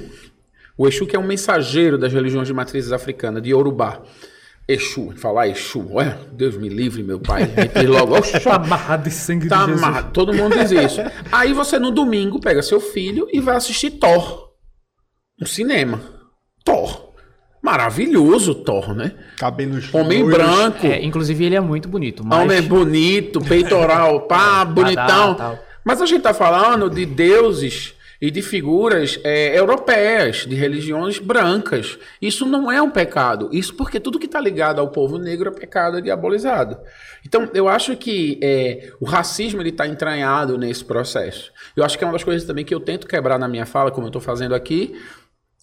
O 0.78 0.88
Exu 0.88 1.06
que 1.08 1.16
é 1.16 1.20
um 1.20 1.26
mensageiro 1.26 1.98
das 1.98 2.12
religiões 2.12 2.48
de 2.48 2.54
matrizes 2.54 2.92
africanas, 2.92 3.42
de 3.42 3.52
Yorubá. 3.52 4.02
Exu, 4.68 5.12
falar 5.18 5.48
Exu, 5.50 5.86
olha, 5.92 6.18
Deus 6.32 6.56
me 6.56 6.70
livre, 6.70 7.04
meu 7.04 7.20
pai. 7.20 7.46
Diz 7.46 7.90
logo, 7.90 8.18
"Oxe, 8.18 8.40
Tá 8.40 8.56
amarrado 8.56 9.04
de 9.04 9.12
sangue 9.12 9.48
Tá 9.48 9.58
de 9.66 9.72
Jesus. 9.72 9.84
amarrado. 9.84 10.12
Todo 10.14 10.34
mundo 10.34 10.58
diz 10.58 10.72
isso. 10.72 11.02
Aí 11.32 11.52
você 11.52 11.78
no 11.78 11.92
domingo 11.92 12.40
pega 12.40 12.62
seu 12.62 12.80
filho 12.80 13.28
e 13.34 13.40
vai 13.40 13.56
assistir 13.58 13.92
Thor. 13.92 14.52
No 15.40 15.46
cinema. 15.48 16.00
Thor. 16.64 17.12
Maravilhoso 17.62 18.56
Thor, 18.56 18.96
né? 18.96 19.14
Cabelos 19.38 19.94
Homem 19.94 20.26
branco. 20.26 20.86
É, 20.88 21.04
inclusive 21.04 21.44
ele 21.46 21.56
é 21.56 21.60
muito 21.60 21.88
bonito, 21.90 22.24
mas... 22.26 22.40
Homem 22.42 22.62
bonito, 22.62 23.40
peitoral, 23.42 24.22
pá, 24.22 24.64
bonitão. 24.66 25.36
tal. 25.36 25.60
Mas 25.84 26.02
a 26.02 26.06
gente 26.06 26.22
tá 26.22 26.34
falando 26.34 26.90
de 26.90 27.06
deuses 27.06 27.94
e 28.22 28.30
de 28.30 28.42
figuras 28.42 29.20
é, 29.24 29.58
europeias, 29.58 30.46
de 30.46 30.56
religiões 30.56 31.18
brancas. 31.18 31.98
Isso 32.22 32.46
não 32.46 32.72
é 32.72 32.80
um 32.80 32.92
pecado. 32.92 33.50
Isso 33.52 33.74
porque 33.74 34.00
tudo 34.00 34.20
que 34.20 34.28
está 34.28 34.40
ligado 34.40 34.80
ao 34.80 34.92
povo 34.92 35.18
negro 35.18 35.50
é 35.50 35.52
pecado, 35.52 35.98
é 35.98 36.02
diabolizado. 36.02 36.78
Então, 37.26 37.50
eu 37.54 37.68
acho 37.68 37.98
que 37.98 38.40
é, 38.44 38.92
o 39.00 39.06
racismo 39.06 39.62
está 39.64 39.88
entranhado 39.88 40.58
nesse 40.58 40.86
processo. 40.86 41.52
Eu 41.76 41.84
acho 41.84 41.98
que 41.98 42.04
é 42.04 42.08
uma 42.08 42.14
das 42.14 42.24
coisas 42.24 42.48
também 42.48 42.64
que 42.64 42.74
eu 42.74 42.80
tento 42.80 43.08
quebrar 43.08 43.40
na 43.40 43.48
minha 43.48 43.66
fala, 43.66 43.90
como 43.90 44.06
eu 44.06 44.10
estou 44.10 44.22
fazendo 44.22 44.54
aqui, 44.54 44.96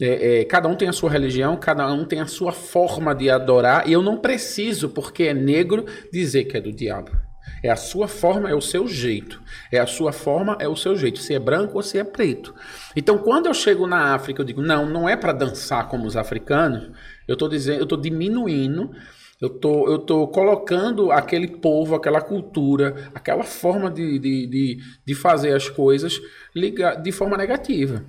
é, 0.00 0.40
é, 0.40 0.44
cada 0.44 0.68
um 0.68 0.74
tem 0.74 0.88
a 0.88 0.92
sua 0.92 1.10
religião, 1.10 1.56
cada 1.56 1.86
um 1.92 2.04
tem 2.04 2.20
a 2.20 2.26
sua 2.26 2.52
forma 2.52 3.14
de 3.14 3.30
adorar, 3.30 3.88
e 3.88 3.92
eu 3.92 4.02
não 4.02 4.16
preciso, 4.16 4.88
porque 4.88 5.24
é 5.24 5.34
negro, 5.34 5.84
dizer 6.12 6.44
que 6.44 6.56
é 6.56 6.60
do 6.60 6.72
diabo. 6.72 7.27
É 7.62 7.70
a 7.70 7.76
sua 7.76 8.08
forma, 8.08 8.50
é 8.50 8.54
o 8.54 8.60
seu 8.60 8.86
jeito. 8.86 9.40
É 9.70 9.78
a 9.78 9.86
sua 9.86 10.12
forma, 10.12 10.56
é 10.60 10.68
o 10.68 10.76
seu 10.76 10.96
jeito. 10.96 11.18
Se 11.18 11.34
é 11.34 11.38
branco 11.38 11.76
ou 11.76 11.82
se 11.82 11.98
é 11.98 12.04
preto. 12.04 12.54
Então, 12.94 13.18
quando 13.18 13.46
eu 13.46 13.54
chego 13.54 13.86
na 13.86 14.14
África, 14.14 14.40
eu 14.40 14.46
digo, 14.46 14.62
não, 14.62 14.86
não 14.86 15.08
é 15.08 15.16
para 15.16 15.32
dançar 15.32 15.88
como 15.88 16.06
os 16.06 16.16
africanos. 16.16 16.90
Eu 17.26 17.34
estou 17.34 17.48
dizendo, 17.48 17.78
eu 17.78 17.84
estou 17.84 17.98
diminuindo, 17.98 18.90
eu 19.40 19.50
tô, 19.50 19.88
eu 19.88 19.98
tô 19.98 20.26
colocando 20.28 21.12
aquele 21.12 21.46
povo, 21.46 21.94
aquela 21.94 22.20
cultura, 22.20 23.10
aquela 23.14 23.44
forma 23.44 23.90
de, 23.90 24.18
de, 24.18 24.46
de, 24.46 24.78
de 25.06 25.14
fazer 25.14 25.54
as 25.54 25.68
coisas 25.68 26.20
de 27.02 27.12
forma 27.12 27.36
negativa. 27.36 28.04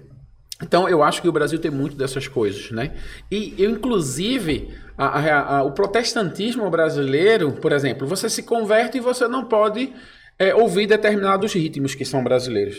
Então, 0.62 0.90
eu 0.90 1.02
acho 1.02 1.22
que 1.22 1.30
o 1.30 1.32
Brasil 1.32 1.58
tem 1.58 1.72
muito 1.72 1.96
dessas 1.96 2.28
coisas, 2.28 2.70
né? 2.72 2.94
E 3.32 3.54
eu, 3.58 3.72
inclusive, 3.72 4.70
a- 5.08 5.20
a- 5.20 5.58
a- 5.58 5.64
o 5.64 5.72
protestantismo 5.72 6.70
brasileiro, 6.70 7.54
por 7.54 7.72
exemplo, 7.72 8.06
você 8.06 8.30
se 8.30 8.44
converte 8.44 8.98
e 8.98 9.02
você 9.02 9.28
não 9.28 9.46
pode 9.46 9.94
é, 10.38 10.54
ouvir 10.56 10.88
determinados 10.88 11.54
ritmos 11.54 11.96
que 11.96 12.06
são 12.06 12.24
brasileiros, 12.24 12.78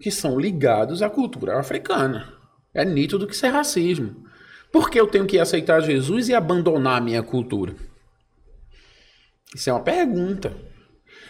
que 0.00 0.10
são 0.10 0.38
ligados 0.38 1.00
à 1.02 1.08
cultura 1.08 1.58
africana. 1.58 2.32
É 2.74 2.84
nítido 2.84 3.26
que 3.26 3.34
isso 3.34 3.46
é 3.46 3.48
racismo. 3.48 4.24
Por 4.72 4.90
que 4.90 5.00
eu 5.00 5.06
tenho 5.06 5.26
que 5.26 5.38
aceitar 5.38 5.80
Jesus 5.80 6.28
e 6.28 6.34
abandonar 6.34 6.98
a 6.98 7.00
minha 7.00 7.22
cultura? 7.22 7.74
Isso 9.54 9.68
é 9.68 9.72
uma 9.72 9.82
pergunta. 9.82 10.54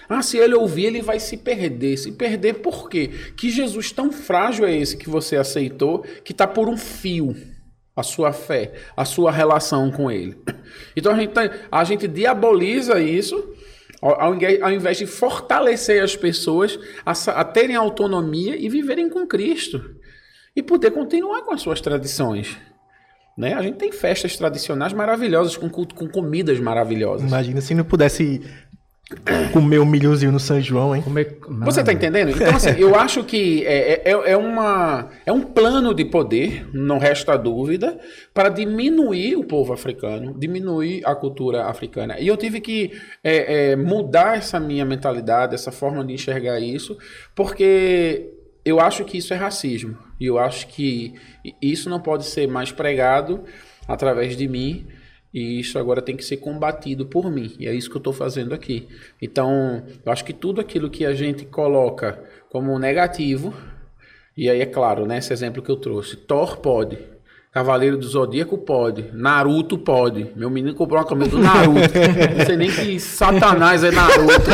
Ah, 0.09 0.23
se 0.23 0.37
ele 0.39 0.55
ouvir, 0.55 0.87
ele 0.87 1.03
vai 1.03 1.21
se 1.21 1.37
perder. 1.37 1.97
Se 1.97 2.13
perder 2.13 2.55
por 2.55 2.89
quê? 2.91 3.09
Que 3.37 3.49
Jesus 3.49 3.93
tão 3.93 4.11
frágil 4.11 4.67
é 4.67 4.77
esse 4.77 4.97
que 4.97 5.09
você 5.09 5.37
aceitou, 5.37 6.01
que 6.25 6.33
está 6.33 6.47
por 6.47 6.69
um 6.69 6.77
fio 6.77 7.35
a 8.01 8.03
sua 8.03 8.33
fé, 8.33 8.73
a 8.97 9.05
sua 9.05 9.31
relação 9.31 9.91
com 9.91 10.11
ele. 10.11 10.37
Então 10.97 11.13
a 11.13 11.17
gente, 11.17 11.33
a 11.71 11.85
gente 11.85 12.09
diaboliza 12.09 13.01
isso 13.01 13.55
ao, 14.03 14.35
invés- 14.35 14.63
ao 14.63 14.73
invés 14.73 14.99
de 14.99 15.07
fortalecer 15.07 16.03
as 16.03 16.17
pessoas 16.17 16.79
a, 17.05 17.13
a 17.41 17.45
terem 17.45 17.77
autonomia 17.77 18.57
e 18.57 18.69
viverem 18.69 19.09
com 19.09 19.27
Cristo. 19.27 19.97
E 20.57 20.63
poder 20.63 20.91
continuar 20.91 21.43
com 21.43 21.53
as 21.55 21.63
suas 21.63 21.81
tradições. 21.81 22.59
Né? 23.39 23.55
A 23.55 23.63
gente 23.63 23.77
tem 23.79 23.93
festas 23.93 24.37
tradicionais 24.37 24.93
maravilhosas, 24.93 25.57
com, 25.57 25.71
culto- 25.71 25.95
com 25.95 26.09
comidas 26.09 26.59
maravilhosas. 26.59 27.27
Imagina 27.27 27.61
se 27.61 27.73
não 27.73 27.85
pudesse 27.85 28.43
comer 29.53 29.79
um 29.81 29.85
milhozinho 29.85 30.31
no 30.33 30.39
São 30.39 30.61
João, 30.61 30.95
hein? 30.95 31.03
Comer- 31.03 31.39
Você 31.65 31.83
tá 31.83 31.93
entendendo? 31.93 32.31
Então, 32.31 32.55
assim, 32.55 32.71
eu 32.79 32.95
acho 32.95 33.25
que 33.25 33.65
é, 33.67 34.03
é, 34.09 34.33
é, 34.33 34.37
uma, 34.37 35.09
é 35.27 35.33
um 35.33 35.43
plano 35.43 35.93
de 35.95 36.05
poder, 36.05 36.67
não 36.73 36.99
resta 36.99 37.37
dúvida, 37.37 37.99
para 38.33 38.49
diminuir 38.49 39.37
o 39.37 39.45
povo 39.45 39.73
africano, 39.73 40.35
diminuir 40.39 41.03
a 41.05 41.15
cultura 41.15 41.65
africana. 41.65 42.19
E 42.21 42.27
eu 42.29 42.37
tive 42.37 42.61
que 42.61 42.93
é, 43.23 43.73
é, 43.73 43.77
mudar 43.77 44.37
essa 44.39 44.61
minha 44.61 44.85
mentalidade, 44.85 45.55
essa 45.55 45.73
forma 45.73 46.05
de 46.05 46.15
enxergar 46.15 46.61
isso, 46.61 46.97
porque 47.35 48.31
eu 48.65 48.79
acho 48.79 49.05
que 49.05 49.19
isso 49.19 49.35
é 49.35 49.37
racismo. 49.37 49.97
E 50.21 50.27
eu 50.27 50.39
acho 50.39 50.69
que 50.69 51.15
isso 51.61 51.89
não 51.91 51.99
pode 52.01 52.27
ser 52.27 52.47
mais 52.47 52.71
pregado 52.71 53.43
através 53.89 54.37
de 54.37 54.47
mim. 54.47 54.87
E 55.33 55.61
isso 55.61 55.79
agora 55.79 56.03
tem 56.03 56.17
que 56.17 56.25
ser 56.25 56.39
combatido 56.39 57.07
por 57.07 57.31
mim. 57.31 57.55
E 57.59 57.69
é 57.69 57.75
isso 57.75 57.89
que 57.89 57.97
eu 57.97 58.01
estou 58.01 58.13
fazendo 58.13 58.53
aqui. 58.53 58.89
Então, 59.23 59.85
eu 60.05 60.13
acho 60.13 60.25
que 60.25 60.33
tudo 60.33 60.61
aquilo 60.61 60.91
que 60.91 61.05
a 61.05 61.15
gente 61.15 61.45
coloca 61.45 62.23
como 62.51 62.79
negativo, 62.79 63.55
e 64.37 64.51
aí 64.51 64.61
é 64.61 64.67
claro, 64.67 65.07
né, 65.07 65.19
esse 65.19 65.33
exemplo 65.33 65.63
que 65.63 65.71
eu 65.71 65.77
trouxe, 65.77 66.17
Thor 66.17 66.59
pode. 66.59 66.99
Cavaleiro 67.53 67.97
do 67.99 68.07
Zodíaco 68.07 68.57
pode. 68.59 69.07
Naruto 69.13 69.77
pode. 69.77 70.31
Meu 70.37 70.49
menino 70.49 70.73
comprou 70.73 71.01
uma 71.01 71.05
camisa 71.05 71.31
do 71.31 71.39
Naruto. 71.39 71.81
Não 72.39 72.47
sei 72.47 72.57
nem 72.57 72.71
que 72.71 73.01
Satanás 73.01 73.83
é 73.83 73.91
Naruto. 73.91 74.51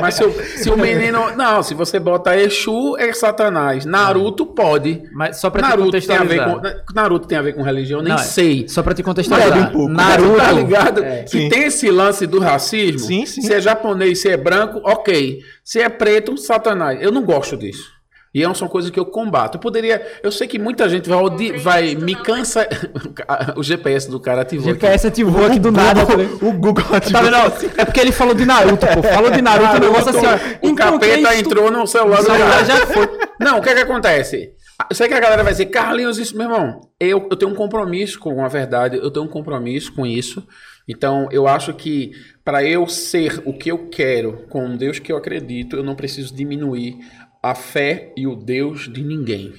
Mas 0.00 0.14
se, 0.16 0.24
o- 0.24 0.32
se 0.32 0.68
o 0.70 0.76
menino. 0.76 1.36
Não, 1.36 1.62
se 1.62 1.72
você 1.72 2.00
bota 2.00 2.36
Exu, 2.36 2.96
é 2.98 3.12
Satanás. 3.12 3.84
Naruto 3.84 4.44
pode. 4.44 5.04
Mas 5.12 5.36
só 5.40 5.50
pra 5.50 5.62
te 5.62 5.68
Naruto 5.68 5.90
tem 6.04 6.16
a 6.16 6.24
ver 6.24 6.38
contextualizar. 6.44 6.84
com. 6.86 6.94
Naruto 6.94 7.28
tem 7.28 7.38
a 7.38 7.42
ver 7.42 7.52
com 7.54 7.62
religião, 7.62 8.02
nem 8.02 8.12
Não, 8.12 8.18
sei. 8.18 8.68
Só 8.68 8.82
pra 8.82 8.92
te 8.92 9.04
contextualizar. 9.04 9.68
um 9.68 9.72
pouco. 9.72 9.92
Naruto. 9.92 10.36
tá 10.36 10.50
ligado? 10.52 11.04
É. 11.04 11.22
que 11.22 11.30
Sim. 11.30 11.48
tem 11.48 11.64
esse 11.66 11.88
lance 11.92 12.26
do 12.26 12.40
racismo. 12.40 12.98
Sim, 13.06 13.24
sim. 13.24 13.40
Se 13.42 13.54
é 13.54 13.60
japonês, 13.60 14.20
se 14.20 14.28
é 14.28 14.36
branco, 14.36 14.80
ok. 14.82 15.38
Se 15.62 15.78
é 15.80 15.88
preto, 15.88 16.36
satanás. 16.36 17.00
Eu 17.00 17.12
não 17.12 17.22
gosto 17.22 17.56
disso. 17.56 17.99
E 18.32 18.44
é 18.44 18.54
são 18.54 18.68
coisas 18.68 18.90
que 18.92 19.00
eu 19.00 19.04
combato. 19.04 19.56
Eu 19.56 19.60
poderia. 19.60 20.00
Eu 20.22 20.30
sei 20.30 20.46
que 20.46 20.58
muita 20.58 20.88
gente 20.88 21.08
vai, 21.08 21.18
odi- 21.18 21.52
vai 21.58 21.94
me 21.96 22.14
cansa. 22.14 22.68
o 23.56 23.62
GPS 23.62 24.08
do 24.08 24.20
cara 24.20 24.42
ativou. 24.42 24.70
aqui. 24.70 24.80
GPS 24.80 25.06
ativou 25.08 25.46
aqui 25.46 25.58
do 25.58 25.72
nada. 25.72 26.02
O 26.40 26.52
Google 26.52 26.84
Tá 27.12 27.20
vendo? 27.22 27.36
É 27.76 27.84
porque 27.84 27.98
ele 28.00 28.12
falou 28.12 28.34
de 28.34 28.44
Naruto, 28.46 28.86
pô. 28.86 29.02
Falou 29.02 29.30
de 29.30 29.42
Naruto, 29.42 29.76
o 29.76 29.80
negócio 29.80 30.10
assim, 30.10 30.26
ó. 30.26 30.66
O 30.66 30.70
Encontrei 30.70 31.22
capeta 31.22 31.34
isto- 31.34 31.46
entrou 31.48 31.70
no 31.70 31.86
celular 31.86 32.18
do 32.18 32.24
celular 32.24 32.50
cara. 32.50 32.64
já 32.64 32.86
foi. 32.86 33.08
Não, 33.40 33.58
o 33.58 33.62
que 33.62 33.68
é 33.70 33.74
que 33.74 33.80
acontece? 33.80 34.50
Eu 34.88 34.96
sei 34.96 35.08
que 35.08 35.14
a 35.14 35.20
galera 35.20 35.42
vai 35.42 35.52
dizer, 35.52 35.66
Carlinhos, 35.66 36.18
isso, 36.18 36.34
meu 36.36 36.46
irmão, 36.50 36.80
eu, 36.98 37.28
eu 37.30 37.36
tenho 37.36 37.50
um 37.50 37.54
compromisso 37.54 38.18
com 38.18 38.42
a 38.44 38.48
verdade, 38.48 38.96
eu 38.96 39.10
tenho 39.10 39.26
um 39.26 39.28
compromisso 39.28 39.92
com 39.92 40.06
isso. 40.06 40.42
Então, 40.88 41.28
eu 41.30 41.46
acho 41.46 41.74
que 41.74 42.12
para 42.44 42.64
eu 42.64 42.86
ser 42.88 43.42
o 43.44 43.52
que 43.52 43.70
eu 43.70 43.88
quero, 43.90 44.46
com 44.48 44.76
Deus 44.76 44.98
que 44.98 45.12
eu 45.12 45.16
acredito, 45.18 45.76
eu 45.76 45.82
não 45.84 45.94
preciso 45.94 46.34
diminuir 46.34 46.96
a 47.42 47.54
fé 47.54 48.12
e 48.16 48.26
o 48.26 48.34
Deus 48.34 48.90
de 48.92 49.02
ninguém. 49.02 49.54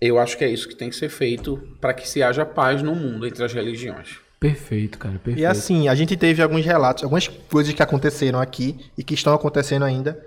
Eu 0.00 0.18
acho 0.18 0.36
que 0.36 0.44
é 0.44 0.48
isso 0.48 0.68
que 0.68 0.74
tem 0.74 0.90
que 0.90 0.96
ser 0.96 1.08
feito 1.08 1.56
para 1.80 1.94
que 1.94 2.08
se 2.08 2.22
haja 2.22 2.44
paz 2.44 2.82
no 2.82 2.94
mundo 2.94 3.26
entre 3.26 3.42
as 3.42 3.52
religiões. 3.52 4.18
Perfeito, 4.38 4.98
cara, 4.98 5.14
perfeito. 5.14 5.40
E 5.40 5.46
assim, 5.46 5.88
a 5.88 5.94
gente 5.94 6.16
teve 6.16 6.42
alguns 6.42 6.64
relatos, 6.64 7.02
algumas 7.02 7.26
coisas 7.26 7.72
que 7.72 7.82
aconteceram 7.82 8.38
aqui 8.38 8.76
e 8.96 9.02
que 9.02 9.14
estão 9.14 9.32
acontecendo 9.32 9.84
ainda. 9.84 10.22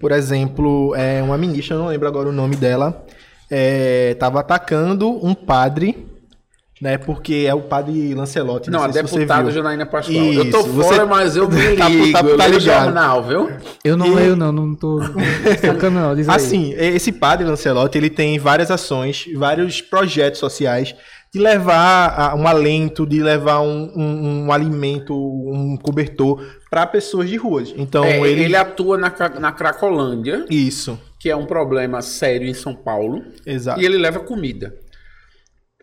Por 0.00 0.12
exemplo, 0.12 0.94
é, 0.94 1.20
uma 1.22 1.36
ministra, 1.36 1.74
eu 1.74 1.80
não 1.80 1.88
lembro 1.88 2.06
agora 2.06 2.28
o 2.28 2.32
nome 2.32 2.54
dela, 2.54 3.04
estava 3.50 4.40
atacando 4.40 5.08
um 5.26 5.34
padre, 5.34 6.06
né? 6.80 6.96
Porque 6.98 7.44
é 7.48 7.54
o 7.54 7.60
padre 7.62 8.14
Lancelotti. 8.14 8.70
Não, 8.70 8.82
a 8.82 8.92
sei 8.92 9.02
se 9.04 9.08
você 9.10 9.18
deputada. 9.20 9.50
Janaína 9.50 9.86
Pascoal. 9.86 10.16
eu 10.32 10.50
tô 10.50 10.60
Isso, 10.60 10.68
fora, 10.82 10.96
você- 10.98 11.04
mas 11.04 11.36
eu 11.36 11.48
me 11.50 11.76
Tá- 11.76 11.88
ligo. 11.88 12.12
tá- 12.12 12.20
eu 12.20 12.36
tá 12.36 12.46
o 12.46 12.48
ligado. 12.50 12.84
jornal, 12.84 13.22
viu? 13.24 13.50
Eu 13.84 13.96
não 13.96 14.06
E- 14.06 14.14
leio, 14.14 14.36
não, 14.36 14.52
não 14.52 14.74
tô 14.74 15.00
focando, 15.60 15.98
não. 15.98 16.14
Diz 16.14 16.28
aí. 16.28 16.34
Assim, 16.36 16.74
esse 16.76 17.12
padre 17.12 17.46
Lancelotti, 17.46 17.98
ele 17.98 18.10
tem 18.10 18.38
várias 18.38 18.70
ações, 18.70 19.24
vários 19.36 19.80
projetos 19.80 20.38
sociais 20.40 20.94
de 21.32 21.38
levar 21.40 22.14
a- 22.18 22.34
um 22.34 22.46
alento, 22.48 23.06
de 23.06 23.20
levar 23.22 23.60
um, 23.60 23.92
um- 23.94 24.44
um 24.46 24.52
alimento, 24.52 25.14
um 25.14 25.76
cobertor 25.76 26.42
para 26.70 26.86
pessoas 26.86 27.28
de 27.28 27.36
ruas. 27.36 27.74
Então, 27.76 28.02
É, 28.04 28.18
ele... 28.20 28.44
ele... 28.44 28.56
atua 28.56 28.96
na, 28.96 29.12
na 29.38 29.52
Cracolândia, 29.52 30.46
Isso, 30.48 30.98
que 31.18 31.28
é 31.28 31.36
um 31.36 31.44
problema 31.44 32.00
sério 32.00 32.46
em 32.48 32.54
São 32.54 32.74
Paulo, 32.74 33.22
exato. 33.44 33.80
e 33.80 33.84
ele 33.84 33.98
leva 33.98 34.20
comida. 34.20 34.74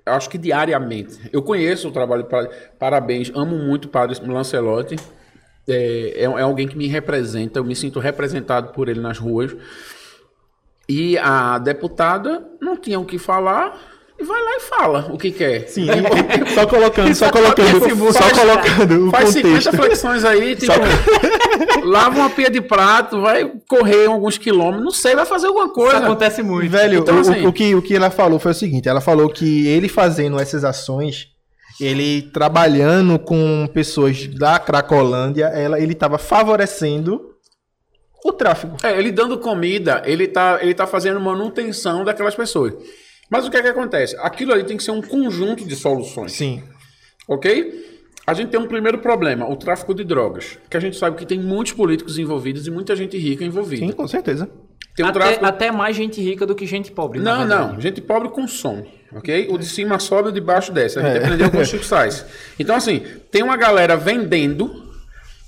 Acho 0.05 0.29
que 0.29 0.37
diariamente. 0.37 1.17
Eu 1.33 1.41
conheço 1.41 1.87
o 1.87 1.91
trabalho 1.91 2.23
do 2.23 2.29
padre. 2.29 2.51
Parabéns, 2.77 3.31
amo 3.33 3.57
muito 3.57 3.85
o 3.85 3.89
padre 3.89 4.15
Lancelotti. 4.25 4.95
É, 5.67 6.13
é, 6.17 6.23
é 6.25 6.41
alguém 6.41 6.67
que 6.67 6.77
me 6.77 6.87
representa, 6.87 7.57
eu 7.59 7.63
me 7.63 7.75
sinto 7.75 7.99
representado 7.99 8.67
por 8.71 8.87
ele 8.87 8.99
nas 9.01 9.17
ruas. 9.17 9.55
E 10.87 11.17
a 11.17 11.57
deputada 11.57 12.45
não 12.61 12.77
tinha 12.77 12.99
o 12.99 13.05
que 13.05 13.17
falar 13.17 13.75
e 14.19 14.23
vai 14.23 14.39
lá 14.41 14.51
e 14.57 14.59
fala 14.59 15.07
o 15.11 15.17
que 15.17 15.31
quer. 15.31 15.67
Sim, 15.67 15.87
e- 15.89 16.53
só 16.53 16.67
colocando, 16.67 17.15
só 17.15 17.31
colocando, 17.31 18.13
só 18.13 18.19
Faz- 18.21 18.39
colocando 18.39 19.07
o 19.07 19.11
Faz 19.11 19.29
50 19.29 19.47
contexto. 19.49 19.75
flexões 19.75 20.23
aí, 20.23 20.55
tipo, 20.55 20.71
lava 21.83 22.19
uma 22.19 22.29
pia 22.29 22.49
de 22.49 22.61
prato, 22.61 23.21
vai 23.21 23.51
correr 23.67 24.05
alguns 24.07 24.37
quilômetros, 24.37 24.83
não 24.83 24.91
sei, 24.91 25.15
vai 25.15 25.25
fazer 25.25 25.47
alguma 25.47 25.65
Isso 25.65 25.73
coisa. 25.73 25.97
acontece 25.97 26.41
muito. 26.43 26.69
Velho, 26.69 26.99
Então, 26.99 27.17
o, 27.17 27.19
assim- 27.19 27.45
o 27.47 27.53
que, 27.53 27.75
o 27.75 27.81
que 27.81 27.95
ela 27.95 28.09
falou 28.09 28.39
foi 28.39 28.51
o 28.51 28.55
seguinte: 28.55 28.87
ela 28.89 29.01
falou 29.01 29.29
que 29.29 29.67
ele 29.67 29.87
fazendo 29.87 30.39
essas 30.39 30.63
ações, 30.63 31.27
ele 31.79 32.23
trabalhando 32.33 33.19
com 33.19 33.67
pessoas 33.73 34.27
da 34.27 34.57
Cracolândia, 34.59 35.45
ela, 35.47 35.79
ele 35.79 35.93
estava 35.93 36.17
favorecendo 36.17 37.31
o 38.23 38.31
tráfico. 38.33 38.77
É, 38.83 38.97
ele 38.97 39.11
dando 39.11 39.37
comida, 39.37 40.01
ele 40.05 40.27
tá, 40.27 40.59
ele 40.61 40.73
tá 40.73 40.87
fazendo 40.87 41.19
manutenção 41.19 42.03
daquelas 42.03 42.33
pessoas. 42.35 42.73
Mas 43.29 43.45
o 43.45 43.51
que 43.51 43.57
é 43.57 43.61
que 43.61 43.67
acontece? 43.67 44.15
Aquilo 44.19 44.53
ali 44.53 44.63
tem 44.63 44.77
que 44.77 44.83
ser 44.83 44.91
um 44.91 45.01
conjunto 45.01 45.65
de 45.65 45.75
soluções, 45.75 46.31
Sim. 46.31 46.63
ok? 47.27 47.94
A 48.27 48.33
gente 48.33 48.49
tem 48.49 48.59
um 48.59 48.67
primeiro 48.67 48.97
problema, 48.97 49.47
o 49.47 49.55
tráfico 49.55 49.93
de 49.93 50.03
drogas, 50.03 50.57
que 50.69 50.75
a 50.75 50.79
gente 50.79 50.97
sabe 50.97 51.15
que 51.15 51.25
tem 51.25 51.39
muitos 51.39 51.73
políticos 51.73 52.17
envolvidos 52.17 52.65
e 52.65 52.71
muita 52.71 52.95
gente 52.95 53.17
rica 53.17 53.43
envolvida. 53.43 53.85
Sim, 53.85 53.91
com 53.91 54.07
certeza. 54.07 54.49
Tem 54.95 55.05
um 55.05 55.09
até, 55.09 55.19
tráfico... 55.19 55.45
até 55.45 55.71
mais 55.71 55.95
gente 55.95 56.21
rica 56.21 56.45
do 56.45 56.55
que 56.55 56.65
gente 56.65 56.91
pobre. 56.91 57.19
Não, 57.19 57.45
não. 57.45 57.79
Gente 57.79 58.01
pobre 58.01 58.29
consome, 58.29 58.87
ok? 59.13 59.47
O 59.51 59.57
de 59.57 59.65
cima 59.65 59.99
sobe, 59.99 60.29
o 60.29 60.31
de 60.31 60.41
baixo 60.41 60.71
desce. 60.71 60.97
A 60.97 61.01
gente 61.03 61.17
É. 61.17 61.23
aprendeu 61.23 61.51
com 61.51 61.57
o 61.57 61.65
Chico 61.65 61.83
Sainz. 61.83 62.25
Então, 62.57 62.75
assim, 62.75 63.03
tem 63.29 63.43
uma 63.43 63.57
galera 63.57 63.97
vendendo, 63.97 64.85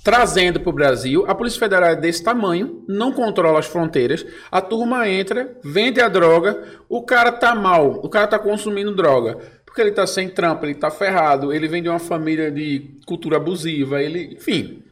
trazendo 0.04 0.60
para 0.60 0.70
o 0.70 0.72
Brasil. 0.72 1.24
A 1.26 1.34
Polícia 1.34 1.58
Federal 1.58 1.90
é 1.90 1.96
desse 1.96 2.22
tamanho, 2.22 2.84
não 2.86 3.10
controla 3.10 3.58
as 3.58 3.66
fronteiras. 3.66 4.24
A 4.52 4.60
turma 4.60 5.08
entra, 5.08 5.56
vende 5.64 6.00
a 6.00 6.08
droga, 6.08 6.62
o 6.88 7.02
cara 7.02 7.32
tá 7.32 7.54
mal, 7.54 8.00
o 8.04 8.08
cara 8.08 8.26
tá 8.26 8.38
consumindo 8.38 8.94
droga. 8.94 9.38
Porque 9.68 9.82
ele 9.82 9.92
tá 9.92 10.06
sem 10.06 10.28
trampo, 10.30 10.64
ele 10.64 10.74
tá 10.74 10.90
ferrado, 10.90 11.52
ele 11.52 11.68
vem 11.68 11.82
de 11.82 11.88
uma 11.90 11.98
família 11.98 12.50
de 12.50 12.96
cultura 13.06 13.36
abusiva, 13.36 14.02
ele... 14.02 14.34
Enfim, 14.34 14.82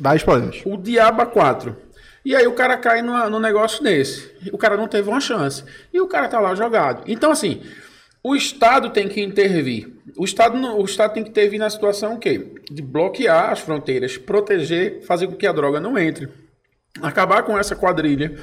Vários 0.00 0.24
problemas. 0.24 0.62
o 0.64 0.76
diabo 0.78 1.20
a 1.20 1.26
quatro. 1.26 1.76
E 2.24 2.34
aí 2.34 2.46
o 2.46 2.54
cara 2.54 2.76
cai 2.78 3.02
numa, 3.02 3.28
num 3.28 3.38
negócio 3.38 3.82
desse. 3.84 4.30
O 4.52 4.56
cara 4.56 4.76
não 4.76 4.88
teve 4.88 5.08
uma 5.08 5.20
chance. 5.20 5.64
E 5.92 6.00
o 6.00 6.06
cara 6.08 6.28
tá 6.28 6.40
lá 6.40 6.54
jogado. 6.54 7.02
Então, 7.06 7.30
assim, 7.30 7.60
o 8.22 8.34
Estado 8.34 8.88
tem 8.90 9.06
que 9.06 9.20
intervir. 9.20 9.92
O 10.16 10.24
Estado, 10.24 10.56
não- 10.56 10.78
o 10.80 10.84
Estado 10.84 11.12
tem 11.14 11.22
que 11.24 11.28
intervir 11.30 11.58
na 11.58 11.68
situação 11.68 12.14
o 12.14 12.18
quê? 12.18 12.54
De 12.70 12.80
bloquear 12.80 13.50
as 13.50 13.60
fronteiras, 13.60 14.16
proteger, 14.16 15.02
fazer 15.04 15.26
com 15.26 15.34
que 15.36 15.46
a 15.46 15.52
droga 15.52 15.78
não 15.78 15.98
entre. 15.98 16.28
Acabar 17.02 17.42
com 17.42 17.58
essa 17.58 17.76
quadrilha. 17.76 18.38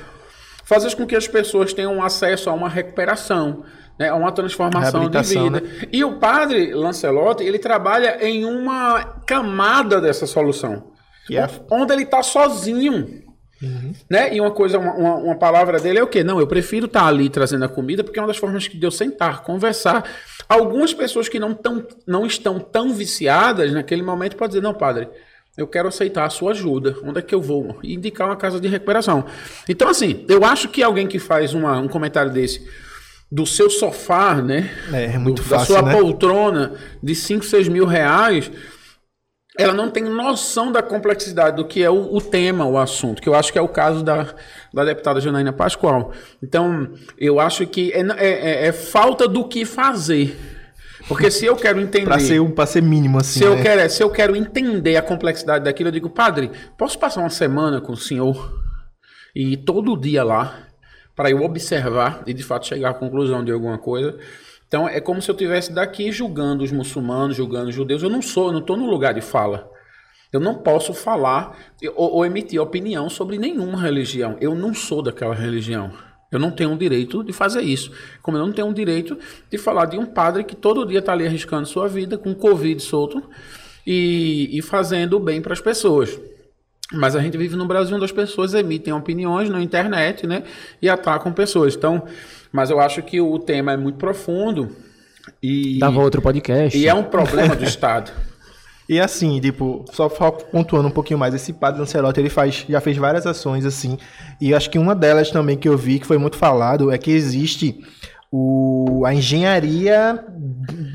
Fazer 0.65 0.93
com 0.95 1.07
que 1.07 1.15
as 1.15 1.27
pessoas 1.27 1.73
tenham 1.73 2.03
acesso 2.03 2.49
a 2.49 2.53
uma 2.53 2.69
recuperação, 2.69 3.63
né, 3.99 4.07
a 4.07 4.15
uma 4.15 4.31
transformação 4.31 5.09
de 5.09 5.21
vida. 5.21 5.61
E 5.91 6.03
o 6.05 6.17
padre 6.17 6.73
Lancelotti, 6.73 7.43
ele 7.43 7.59
trabalha 7.59 8.25
em 8.25 8.45
uma 8.45 9.03
camada 9.27 9.99
dessa 9.99 10.25
solução. 10.25 10.91
Que 11.27 11.37
é 11.37 11.47
Onde 11.69 11.93
ele 11.93 12.03
está 12.03 12.23
sozinho. 12.23 13.27
Né? 14.09 14.33
E 14.33 14.39
uma 14.39 14.51
coisa, 14.51 14.79
uma, 14.79 15.15
uma, 15.15 15.35
palavra 15.35 15.79
dele 15.79 15.99
é 15.99 16.03
o 16.03 16.07
quê? 16.07 16.23
Não, 16.23 16.39
eu 16.39 16.47
prefiro 16.47 16.85
estar 16.85 17.05
ali 17.05 17.29
trazendo 17.29 17.65
a 17.65 17.67
comida, 17.67 18.05
porque 18.05 18.17
é 18.17 18.21
uma 18.21 18.29
das 18.29 18.37
formas 18.37 18.69
que 18.69 18.77
deu 18.77 18.89
sentar, 18.89 19.43
conversar. 19.43 20.09
Algumas 20.47 20.93
pessoas 20.93 21.27
que 21.27 21.37
não, 21.37 21.53
tão, 21.53 21.85
não 22.07 22.25
estão 22.25 22.57
tão 22.57 22.93
viciadas 22.93 23.73
naquele 23.73 24.01
momento 24.01 24.37
podem 24.37 24.51
dizer, 24.51 24.61
não, 24.61 24.73
padre, 24.73 25.09
eu 25.57 25.67
quero 25.67 25.89
aceitar 25.89 26.23
a 26.23 26.29
sua 26.29 26.51
ajuda. 26.51 26.95
Onde 27.03 27.19
é 27.19 27.21
que 27.21 27.35
eu 27.35 27.41
vou? 27.41 27.77
E 27.83 27.93
indicar 27.93 28.27
uma 28.29 28.37
casa 28.37 28.61
de 28.61 28.67
recuperação. 28.69 29.25
Então, 29.67 29.89
assim, 29.89 30.25
eu 30.29 30.45
acho 30.45 30.69
que 30.69 30.81
alguém 30.81 31.05
que 31.05 31.19
faz 31.19 31.53
uma, 31.53 31.77
um 31.79 31.89
comentário 31.89 32.31
desse 32.31 32.65
do 33.31 33.45
seu 33.45 33.69
sofá, 33.69 34.35
né? 34.35 34.69
É, 34.91 35.05
é 35.05 35.17
muito 35.17 35.41
Do- 35.43 35.49
da 35.49 35.59
fácil, 35.59 35.75
sua 35.75 35.81
né? 35.83 35.93
poltrona 35.93 36.73
de 37.01 37.13
5, 37.13 37.45
6 37.45 37.67
mil 37.67 37.85
reais, 37.85 38.51
ela 39.57 39.73
não 39.73 39.89
tem 39.91 40.03
noção 40.03 40.71
da 40.71 40.81
complexidade 40.81 41.57
do 41.57 41.65
que 41.67 41.83
é 41.83 41.89
o, 41.89 42.15
o 42.15 42.21
tema, 42.21 42.65
o 42.65 42.77
assunto, 42.77 43.21
que 43.21 43.27
eu 43.27 43.35
acho 43.35 43.51
que 43.51 43.59
é 43.59 43.61
o 43.61 43.67
caso 43.67 44.03
da, 44.03 44.33
da 44.73 44.85
deputada 44.85 45.19
Janaína 45.19 45.51
Pascoal. 45.51 46.11
Então, 46.41 46.89
eu 47.17 47.39
acho 47.39 47.67
que 47.67 47.91
é, 47.91 47.99
é- 48.01 48.15
é- 48.65 48.67
é 48.67 48.71
falta 48.71 49.27
do 49.27 49.47
que 49.47 49.65
fazer. 49.65 50.37
Porque 51.07 51.29
se 51.31 51.45
eu 51.45 51.55
quero 51.55 51.79
entender. 51.79 52.05
Pra 52.05 52.19
ser, 52.19 52.39
um- 52.39 52.51
pra 52.51 52.65
ser 52.65 52.81
mínimo, 52.81 53.17
assim. 53.19 53.39
Se 53.39 53.45
eu, 53.45 53.55
né? 53.55 53.61
quero, 53.63 53.89
se 53.89 54.01
eu 54.03 54.09
quero 54.09 54.35
entender 54.35 54.95
a 54.95 55.01
complexidade 55.01 55.65
daquilo, 55.65 55.89
eu 55.89 55.93
digo, 55.93 56.09
padre, 56.09 56.51
posso 56.77 56.97
passar 56.99 57.21
uma 57.21 57.29
semana 57.29 57.81
com 57.81 57.93
o 57.93 57.97
senhor 57.97 58.53
e 59.35 59.57
todo 59.57 59.97
dia 59.99 60.23
lá 60.23 60.67
para 61.19 61.31
eu 61.31 61.43
observar 61.43 62.23
e 62.25 62.33
de 62.33 62.41
fato 62.41 62.65
chegar 62.65 62.91
à 62.91 62.93
conclusão 62.93 63.43
de 63.43 63.51
alguma 63.51 63.77
coisa? 63.77 64.17
Então 64.65 64.87
é 64.87 65.01
como 65.01 65.21
se 65.21 65.29
eu 65.29 65.33
estivesse 65.33 65.69
daqui 65.73 66.13
julgando 66.13 66.63
os 66.63 66.71
muçulmanos, 66.71 67.35
julgando 67.35 67.67
os 67.67 67.75
judeus. 67.75 68.01
Eu 68.01 68.09
não 68.09 68.21
sou, 68.21 68.47
eu 68.47 68.53
não 68.53 68.61
estou 68.61 68.77
no 68.77 68.89
lugar 68.89 69.13
de 69.13 69.19
fala. 69.19 69.69
Eu 70.31 70.39
não 70.39 70.55
posso 70.55 70.93
falar 70.93 71.57
ou, 71.93 72.13
ou 72.13 72.25
emitir 72.25 72.61
opinião 72.61 73.09
sobre 73.09 73.37
nenhuma 73.37 73.81
religião. 73.81 74.37
Eu 74.39 74.55
não 74.55 74.73
sou 74.73 75.01
daquela 75.01 75.35
religião. 75.35 75.91
Eu 76.31 76.39
não 76.39 76.51
tenho 76.51 76.71
o 76.71 76.77
direito 76.77 77.21
de 77.21 77.33
fazer 77.33 77.63
isso. 77.63 77.91
Como 78.21 78.37
eu 78.37 78.45
não 78.45 78.53
tenho 78.53 78.69
o 78.69 78.73
direito 78.73 79.19
de 79.51 79.57
falar 79.57 79.87
de 79.87 79.97
um 79.97 80.05
padre 80.05 80.45
que 80.45 80.55
todo 80.55 80.85
dia 80.85 80.99
está 80.99 81.11
ali 81.11 81.27
arriscando 81.27 81.67
sua 81.67 81.89
vida 81.89 82.17
com 82.17 82.33
Covid 82.33 82.81
solto 82.81 83.21
e, 83.85 84.57
e 84.57 84.61
fazendo 84.61 85.19
bem 85.19 85.41
para 85.41 85.51
as 85.51 85.59
pessoas. 85.59 86.17
Mas 86.91 87.15
a 87.15 87.19
gente 87.19 87.37
vive 87.37 87.55
num 87.55 87.67
Brasil 87.67 87.95
onde 87.95 88.05
as 88.05 88.11
pessoas 88.11 88.53
emitem 88.53 88.93
opiniões 88.93 89.49
na 89.49 89.61
internet, 89.61 90.25
né? 90.25 90.43
E 90.81 90.89
atacam 90.89 91.31
pessoas. 91.31 91.75
Então, 91.75 92.03
mas 92.51 92.69
eu 92.69 92.79
acho 92.79 93.01
que 93.03 93.21
o 93.21 93.37
tema 93.37 93.73
é 93.73 93.77
muito 93.77 93.97
profundo. 93.97 94.75
E, 95.41 95.77
Dava 95.79 95.99
outro 95.99 96.21
podcast. 96.21 96.77
e 96.77 96.87
é 96.87 96.93
um 96.93 97.03
problema 97.03 97.55
do 97.55 97.63
Estado. 97.63 98.11
E 98.89 98.99
assim, 98.99 99.39
tipo, 99.39 99.85
só 99.93 100.09
pontuando 100.09 100.87
um 100.87 100.91
pouquinho 100.91 101.19
mais, 101.19 101.31
esse 101.35 101.53
padre 101.53 101.79
Lancelotti, 101.79 102.19
ele 102.19 102.27
faz, 102.27 102.65
já 102.67 102.81
fez 102.81 102.97
várias 102.97 103.27
ações 103.27 103.63
assim, 103.63 103.99
e 104.41 104.51
acho 104.51 104.67
que 104.67 104.79
uma 104.79 104.95
delas 104.95 105.29
também 105.29 105.55
que 105.55 105.69
eu 105.69 105.77
vi, 105.77 105.99
que 105.99 106.07
foi 106.07 106.17
muito 106.17 106.35
falado, 106.35 106.91
é 106.91 106.97
que 106.97 107.11
existe 107.11 107.79
o, 108.31 109.03
a 109.05 109.13
engenharia, 109.13 110.25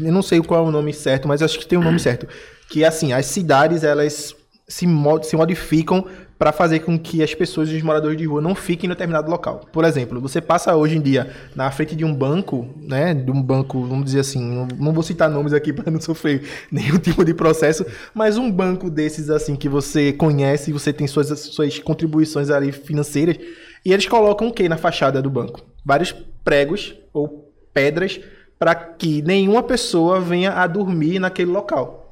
eu 0.00 0.12
não 0.12 0.22
sei 0.22 0.40
qual 0.42 0.64
é 0.64 0.68
o 0.68 0.72
nome 0.72 0.92
certo, 0.92 1.28
mas 1.28 1.40
acho 1.40 1.56
que 1.56 1.68
tem 1.68 1.78
um 1.78 1.84
nome 1.84 2.00
certo, 2.00 2.26
que 2.68 2.84
assim, 2.84 3.12
as 3.12 3.26
cidades, 3.26 3.84
elas 3.84 4.34
se, 4.66 4.86
mo- 4.86 5.22
se 5.22 5.36
modificam 5.36 6.04
para 6.38 6.52
fazer 6.52 6.80
com 6.80 6.98
que 6.98 7.22
as 7.22 7.32
pessoas 7.34 7.68
e 7.70 7.76
os 7.76 7.82
moradores 7.82 8.16
de 8.18 8.26
rua 8.26 8.40
não 8.40 8.54
fiquem 8.54 8.86
em 8.86 8.90
determinado 8.90 9.30
local. 9.30 9.60
Por 9.72 9.84
exemplo, 9.84 10.20
você 10.20 10.40
passa 10.40 10.74
hoje 10.74 10.96
em 10.96 11.00
dia 11.00 11.30
na 11.54 11.70
frente 11.70 11.94
de 11.94 12.04
um 12.04 12.14
banco, 12.14 12.68
né, 12.76 13.14
de 13.14 13.30
um 13.30 13.40
banco, 13.40 13.82
vamos 13.84 14.04
dizer 14.06 14.20
assim, 14.20 14.42
não, 14.42 14.68
não 14.78 14.92
vou 14.92 15.02
citar 15.02 15.30
nomes 15.30 15.52
aqui 15.52 15.72
para 15.74 15.90
não 15.90 16.00
sofrer 16.00 16.42
nenhum 16.70 16.98
tipo 16.98 17.24
de 17.24 17.32
processo, 17.32 17.86
mas 18.12 18.36
um 18.36 18.50
banco 18.50 18.90
desses 18.90 19.30
assim 19.30 19.54
que 19.54 19.68
você 19.68 20.12
conhece, 20.12 20.72
você 20.72 20.92
tem 20.92 21.06
suas, 21.06 21.28
suas 21.40 21.78
contribuições 21.78 22.50
ali 22.50 22.72
financeiras, 22.72 23.36
e 23.84 23.92
eles 23.92 24.06
colocam 24.06 24.48
o 24.48 24.52
que 24.52 24.68
na 24.68 24.76
fachada 24.76 25.22
do 25.22 25.30
banco? 25.30 25.60
Vários 25.84 26.12
pregos 26.42 26.94
ou 27.12 27.52
pedras 27.72 28.20
para 28.58 28.74
que 28.74 29.20
nenhuma 29.22 29.62
pessoa 29.62 30.20
venha 30.20 30.52
a 30.52 30.66
dormir 30.66 31.18
naquele 31.18 31.50
local. 31.50 32.03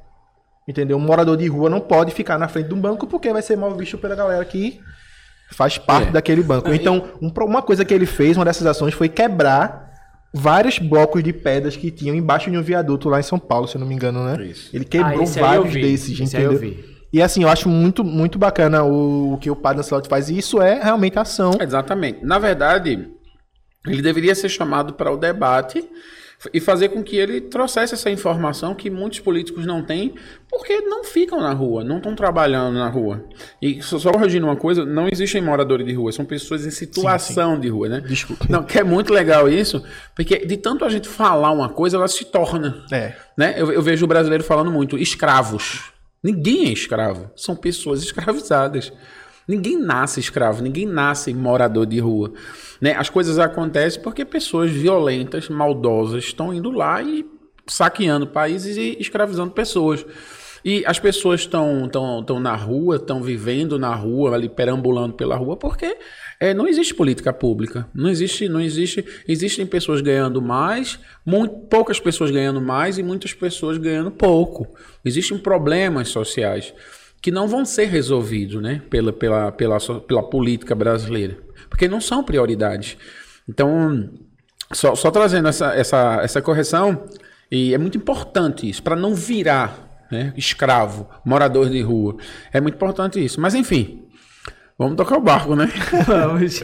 Entendeu? 0.67 0.97
Um 0.97 1.01
morador 1.01 1.35
de 1.37 1.47
rua 1.47 1.69
não 1.69 1.79
pode 1.79 2.11
ficar 2.13 2.37
na 2.37 2.47
frente 2.47 2.67
de 2.69 2.73
um 2.73 2.79
banco 2.79 3.05
porque 3.07 3.31
vai 3.33 3.41
ser 3.41 3.57
mal 3.57 3.75
visto 3.75 3.97
pela 3.97 4.15
galera 4.15 4.43
que 4.45 4.79
faz 5.51 5.77
parte 5.77 6.09
É. 6.09 6.11
daquele 6.11 6.41
banco. 6.41 6.73
Então, 6.73 7.09
um 7.21 7.29
uma 7.45 7.61
coisa 7.61 7.83
que 7.83 7.93
ele 7.93 8.05
fez, 8.05 8.37
uma 8.37 8.45
dessas 8.45 8.65
ações, 8.65 8.93
foi 8.93 9.09
quebrar 9.09 9.91
vários 10.33 10.79
blocos 10.79 11.21
de 11.23 11.31
pedras 11.33 11.75
que 11.75 11.91
tinham 11.91 12.15
embaixo 12.15 12.49
de 12.49 12.57
um 12.57 12.61
viaduto 12.63 13.07
lá 13.09 13.19
em 13.19 13.23
São 13.23 13.37
Paulo, 13.37 13.67
se 13.67 13.75
eu 13.75 13.79
não 13.81 13.87
me 13.87 13.93
engano, 13.93 14.23
né? 14.23 14.43
Isso. 14.45 14.69
Ele 14.75 14.85
quebrou 14.85 15.19
Ah, 15.19 15.23
esse 15.23 15.39
aí 15.39 15.45
eu 15.45 15.49
vários 15.63 15.73
vi. 15.73 15.81
desses, 15.81 16.19
Esse 16.19 16.37
aí 16.37 16.43
eu 16.43 16.53
entendeu? 16.53 16.71
vi. 16.75 16.93
E 17.11 17.21
assim, 17.21 17.43
eu 17.43 17.49
acho 17.49 17.69
muito, 17.69 18.03
muito 18.03 18.39
bacana 18.39 18.83
o, 18.83 19.33
o 19.33 19.37
que 19.37 19.51
o 19.51 19.55
Padre 19.55 19.77
Lancelot 19.77 20.07
faz. 20.09 20.29
E 20.29 20.37
isso 20.39 20.59
é 20.59 20.81
realmente 20.81 21.19
ação. 21.19 21.51
Exatamente. 21.61 22.25
Na 22.25 22.39
verdade, 22.39 23.07
ele 23.85 24.01
deveria 24.01 24.33
ser 24.33 24.49
chamado 24.49 24.93
para 24.93 25.11
o 25.11 25.17
debate 25.17 25.87
e 26.51 26.59
fazer 26.59 26.89
com 26.89 27.03
que 27.03 27.15
ele 27.15 27.39
trouxesse 27.41 27.93
essa 27.93 28.09
informação 28.09 28.73
que 28.73 28.89
muitos 28.89 29.19
políticos 29.19 29.65
não 29.65 29.83
têm, 29.83 30.15
porque 30.49 30.81
não 30.81 31.03
ficam 31.03 31.39
na 31.39 31.53
rua, 31.53 31.83
não 31.83 31.97
estão 31.97 32.15
trabalhando 32.15 32.75
na 32.75 32.89
rua. 32.89 33.23
E 33.61 33.81
só, 33.81 33.99
só 33.99 34.11
corrigindo 34.11 34.45
uma 34.45 34.55
coisa, 34.55 34.85
não 34.85 35.07
existem 35.07 35.41
moradores 35.41 35.85
de 35.85 35.93
rua, 35.93 36.11
são 36.11 36.25
pessoas 36.25 36.65
em 36.65 36.71
situação 36.71 37.59
de 37.59 37.69
rua, 37.69 37.89
né? 37.89 38.01
Desculpa. 38.01 38.45
Não, 38.49 38.63
que 38.63 38.79
é 38.79 38.83
muito 38.83 39.13
legal 39.13 39.47
isso, 39.47 39.83
porque 40.15 40.45
de 40.45 40.57
tanto 40.57 40.83
a 40.83 40.89
gente 40.89 41.07
falar 41.07 41.51
uma 41.51 41.69
coisa, 41.69 41.97
ela 41.97 42.07
se 42.07 42.25
torna. 42.25 42.83
É. 42.91 43.13
Né? 43.37 43.55
Eu, 43.57 43.71
eu 43.71 43.81
vejo 43.81 44.05
o 44.05 44.07
brasileiro 44.07 44.43
falando 44.43 44.71
muito, 44.71 44.97
escravos. 44.97 45.91
Ninguém 46.23 46.67
é 46.67 46.71
escravo, 46.71 47.29
são 47.35 47.55
pessoas 47.55 48.01
escravizadas. 48.01 48.91
Ninguém 49.47 49.77
nasce 49.77 50.19
escravo, 50.19 50.63
ninguém 50.63 50.85
nasce 50.85 51.33
morador 51.33 51.85
de 51.85 51.99
rua. 51.99 52.33
Né? 52.79 52.93
As 52.93 53.09
coisas 53.09 53.39
acontecem 53.39 54.01
porque 54.01 54.23
pessoas 54.23 54.71
violentas, 54.71 55.49
maldosas, 55.49 56.23
estão 56.23 56.53
indo 56.53 56.71
lá 56.71 57.01
e 57.01 57.25
saqueando 57.67 58.27
países 58.27 58.77
e 58.77 58.97
escravizando 58.99 59.51
pessoas. 59.51 60.05
E 60.65 60.81
as 60.85 60.97
pessoas 60.97 61.41
estão 61.41 61.89
tão, 61.89 62.23
tão 62.23 62.39
na 62.39 62.55
rua, 62.55 62.95
estão 62.95 63.21
vivendo 63.21 63.77
na 63.77 63.93
rua, 63.93 64.33
ali 64.33 64.47
perambulando 64.47 65.13
pela 65.13 65.35
rua, 65.35 65.57
porque 65.57 65.97
é, 66.39 66.53
não 66.53 66.65
existe 66.65 66.95
política 66.95 67.33
pública. 67.33 67.89
Não 67.93 68.09
existe, 68.09 68.47
não 68.47 68.61
existe. 68.61 69.03
Existem 69.27 69.65
pessoas 69.65 69.99
ganhando 69.99 70.41
mais, 70.41 70.97
muito, 71.25 71.53
poucas 71.67 71.99
pessoas 71.99 72.31
ganhando 72.31 72.61
mais 72.61 72.97
e 72.97 73.03
muitas 73.03 73.33
pessoas 73.33 73.77
ganhando 73.77 74.09
pouco. 74.09 74.73
Existem 75.03 75.37
problemas 75.37 76.07
sociais 76.07 76.73
que 77.23 77.31
não 77.31 77.47
vão 77.47 77.63
ser 77.63 77.85
resolvidos 77.85 78.61
né, 78.61 78.81
pela, 78.89 79.13
pela, 79.13 79.49
pela, 79.49 79.79
pela 79.79 80.21
política 80.21 80.75
brasileira, 80.75 81.37
porque 81.69 81.87
não 81.87 82.01
são 82.01 82.21
prioridades. 82.21 82.97
Então, 83.47 84.09
só, 84.73 84.93
só 84.93 85.09
trazendo 85.09 85.47
essa, 85.47 85.73
essa, 85.73 86.19
essa 86.21 86.41
correção, 86.41 87.05
e 87.49 87.73
é 87.73 87.77
muito 87.77 87.97
importante 87.97 88.69
isso, 88.69 88.83
para 88.83 88.97
não 88.97 89.15
virar 89.15 90.05
né, 90.11 90.33
escravo, 90.35 91.09
morador 91.25 91.69
de 91.69 91.81
rua. 91.81 92.17
É 92.51 92.59
muito 92.59 92.75
importante 92.75 93.23
isso. 93.23 93.39
Mas, 93.39 93.55
enfim, 93.55 94.02
vamos 94.77 94.95
tocar 94.95 95.17
o 95.17 95.21
barco, 95.21 95.55
né? 95.55 95.69
Vamos. 96.07 96.61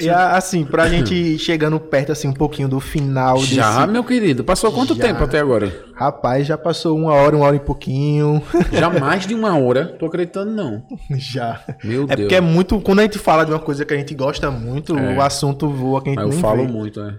E 0.00 0.08
assim, 0.08 0.64
pra 0.64 0.88
gente 0.88 1.12
ir 1.14 1.38
chegando 1.38 1.78
perto 1.78 2.12
assim 2.12 2.28
um 2.28 2.32
pouquinho 2.32 2.68
do 2.68 2.80
final 2.80 3.38
Já, 3.38 3.80
desse. 3.80 3.92
meu 3.92 4.04
querido, 4.04 4.42
passou 4.44 4.72
quanto 4.72 4.94
Já. 4.94 5.02
tempo 5.04 5.24
até 5.24 5.40
agora? 5.40 5.84
Rapaz, 5.94 6.46
já 6.46 6.56
passou 6.56 6.96
uma 6.96 7.12
hora, 7.12 7.36
uma 7.36 7.44
hora 7.46 7.56
e 7.56 7.60
pouquinho. 7.60 8.40
Já 8.72 8.88
mais 8.88 9.26
de 9.26 9.34
uma 9.34 9.58
hora, 9.58 9.86
tô 9.98 10.06
acreditando 10.06 10.50
não. 10.52 10.82
já. 11.18 11.60
Meu 11.84 12.04
É 12.04 12.06
Deus. 12.06 12.20
porque 12.20 12.34
é 12.36 12.40
muito. 12.40 12.80
Quando 12.80 13.00
a 13.00 13.02
gente 13.02 13.18
fala 13.18 13.44
de 13.44 13.50
uma 13.50 13.58
coisa 13.58 13.84
que 13.84 13.92
a 13.92 13.96
gente 13.96 14.14
gosta 14.14 14.50
muito, 14.50 14.96
É. 14.96 15.16
o 15.16 15.20
assunto 15.20 15.68
voa 15.68 16.00
que 16.02 16.08
a 16.10 16.12
gente 16.12 16.24
Mas 16.24 16.34
eu 16.34 16.40
falo 16.40 16.64
vê. 16.64 16.72
muito, 16.72 17.02
né? 17.02 17.18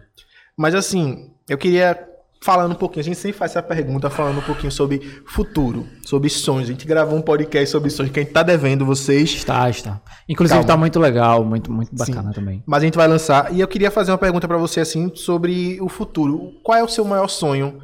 Mas 0.57 0.73
assim, 0.73 1.29
eu 1.49 1.57
queria 1.57 1.99
falando 2.43 2.71
um 2.71 2.75
pouquinho, 2.75 3.01
a 3.01 3.03
gente 3.03 3.17
sempre 3.17 3.37
faz 3.37 3.51
essa 3.51 3.61
pergunta 3.61 4.09
falando 4.09 4.39
um 4.39 4.41
pouquinho 4.41 4.71
sobre 4.71 4.99
futuro, 5.25 5.85
sobre 6.03 6.27
sonhos. 6.29 6.67
A 6.67 6.71
gente 6.71 6.87
gravou 6.87 7.17
um 7.17 7.21
podcast 7.21 7.69
sobre 7.69 7.89
sonhos 7.91 8.11
que 8.11 8.19
a 8.19 8.23
gente 8.23 8.33
tá 8.33 8.41
devendo 8.41 8.83
vocês, 8.83 9.29
Está, 9.31 9.69
está. 9.69 10.01
Inclusive 10.27 10.57
Calma. 10.59 10.67
tá 10.67 10.77
muito 10.77 10.99
legal, 10.99 11.45
muito, 11.45 11.71
muito 11.71 11.89
Sim. 11.89 11.95
bacana 12.13 12.33
também. 12.33 12.63
mas 12.65 12.81
a 12.81 12.85
gente 12.85 12.95
vai 12.97 13.07
lançar. 13.07 13.53
E 13.53 13.61
eu 13.61 13.67
queria 13.67 13.91
fazer 13.91 14.11
uma 14.11 14.17
pergunta 14.17 14.47
pra 14.47 14.57
você 14.57 14.79
assim 14.79 15.11
sobre 15.13 15.79
o 15.81 15.87
futuro. 15.87 16.53
Qual 16.63 16.77
é 16.77 16.83
o 16.83 16.87
seu 16.87 17.05
maior 17.05 17.27
sonho 17.27 17.79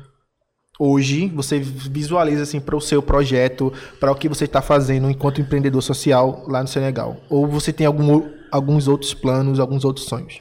hoje? 0.79 1.27
Você 1.35 1.59
visualiza 1.59 2.41
assim 2.41 2.59
para 2.59 2.75
o 2.75 2.81
seu 2.81 3.01
projeto, 3.01 3.71
para 3.99 4.11
o 4.11 4.15
que 4.15 4.27
você 4.27 4.45
está 4.45 4.61
fazendo 4.61 5.09
enquanto 5.09 5.39
empreendedor 5.39 5.83
social 5.83 6.43
lá 6.47 6.61
no 6.63 6.67
Senegal? 6.67 7.17
Ou 7.29 7.45
você 7.47 7.71
tem 7.71 7.85
algum, 7.85 8.27
alguns 8.51 8.87
outros 8.87 9.13
planos, 9.13 9.59
alguns 9.59 9.85
outros 9.85 10.07
sonhos? 10.07 10.39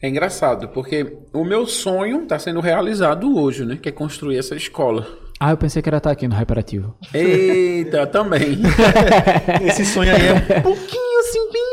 É 0.00 0.08
engraçado, 0.08 0.68
porque 0.68 1.16
o 1.32 1.44
meu 1.44 1.66
sonho 1.66 2.22
está 2.22 2.38
sendo 2.38 2.60
realizado 2.60 3.38
hoje, 3.38 3.64
né? 3.64 3.78
Que 3.80 3.88
é 3.88 3.92
construir 3.92 4.38
essa 4.38 4.54
escola. 4.54 5.06
Ah, 5.38 5.50
eu 5.50 5.56
pensei 5.56 5.82
que 5.82 5.88
era 5.88 5.98
estar 5.98 6.10
aqui 6.10 6.26
no 6.26 6.34
Hyperativo. 6.34 6.96
Eita, 7.12 8.06
também. 8.06 8.58
Esse 9.66 9.84
sonho 9.84 10.14
aí 10.14 10.26
é 10.28 10.32
um 10.32 10.62
pouquinho 10.62 11.20
assim 11.20 11.50
bem 11.52 11.66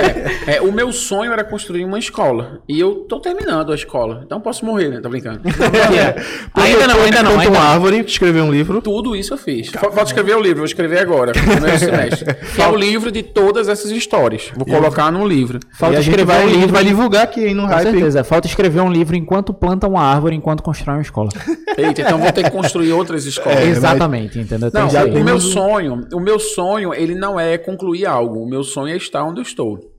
É, 0.00 0.56
é, 0.56 0.60
o 0.60 0.72
meu 0.72 0.92
sonho 0.92 1.32
era 1.32 1.44
construir 1.44 1.84
uma 1.84 1.98
escola. 1.98 2.60
E 2.68 2.78
eu 2.78 3.06
tô 3.08 3.20
terminando 3.20 3.72
a 3.72 3.74
escola. 3.74 4.22
Então 4.24 4.40
posso 4.40 4.64
morrer, 4.64 4.88
né? 4.88 5.00
Tá 5.00 5.08
brincando. 5.08 5.40
ainda 6.54 6.86
não, 6.86 7.00
ainda 7.02 7.22
não, 7.22 7.30
Planta 7.32 7.42
ainda 7.42 7.50
uma 7.50 7.58
não. 7.64 7.72
árvore, 7.72 8.00
escrever 8.06 8.40
um 8.42 8.50
livro. 8.50 8.80
Tudo 8.82 9.14
isso 9.16 9.34
eu 9.34 9.38
fiz. 9.38 9.68
Fa- 9.68 9.80
Falta 9.90 10.04
escrever 10.04 10.36
o 10.36 10.40
livro, 10.40 10.58
vou 10.58 10.64
escrever 10.66 10.98
agora, 10.98 11.32
primeiro 11.32 11.78
semestre. 11.78 12.34
Que 12.54 12.62
é 12.62 12.68
o 12.68 12.76
livro 12.76 13.10
de 13.12 13.22
todas 13.22 13.68
essas 13.68 13.90
histórias. 13.90 14.50
Vou 14.54 14.66
colocar 14.66 15.10
no 15.10 15.26
livro. 15.26 15.58
Falta 15.72 15.94
e 15.94 15.98
a 15.98 16.00
gente 16.00 16.10
escrever 16.10 16.26
vai, 16.32 16.42
um 16.42 16.46
a 16.46 16.48
gente 16.48 16.58
livro. 16.60 16.72
vai 16.74 16.84
divulgar 16.84 17.22
aqui 17.24 17.46
hein, 17.46 17.54
no 17.54 17.62
Com 17.62 17.68
Hype. 17.68 17.82
certeza. 17.90 18.24
Falta 18.24 18.46
escrever 18.46 18.80
um 18.80 18.90
livro 18.90 19.16
enquanto 19.16 19.52
planta 19.54 19.86
uma 19.86 20.02
árvore, 20.02 20.34
enquanto 20.36 20.62
constrói 20.62 20.96
uma 20.96 21.02
escola. 21.02 21.28
Eita, 21.76 22.02
então 22.02 22.18
vou 22.18 22.32
ter 22.32 22.44
que 22.44 22.50
construir 22.50 22.92
outras 22.92 23.24
escolas. 23.24 23.58
É, 23.58 23.64
Exatamente, 23.66 24.38
entendeu? 24.38 24.70
Tem 24.70 24.80
Não, 24.82 25.20
o 25.20 25.24
meu 25.24 25.40
sonho, 25.40 26.06
o 26.12 26.20
meu 26.20 26.38
sonho, 26.38 26.92
ele 26.94 27.14
não 27.14 27.38
é 27.38 27.56
concluir 27.58 28.06
algo. 28.06 28.42
O 28.42 28.48
meu 28.48 28.62
sonho 28.62 28.92
é 28.92 28.96
estar 28.96 29.24
onde 29.24 29.40
eu 29.40 29.42
estou. 29.42 29.89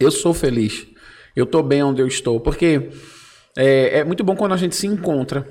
Eu 0.00 0.10
sou 0.10 0.32
feliz. 0.34 0.86
Eu 1.34 1.44
estou 1.44 1.62
bem 1.62 1.82
onde 1.82 2.02
eu 2.02 2.06
estou. 2.06 2.40
Porque 2.40 2.90
é, 3.56 3.98
é 4.00 4.04
muito 4.04 4.22
bom 4.24 4.36
quando 4.36 4.52
a 4.52 4.56
gente 4.56 4.76
se 4.76 4.86
encontra. 4.86 5.46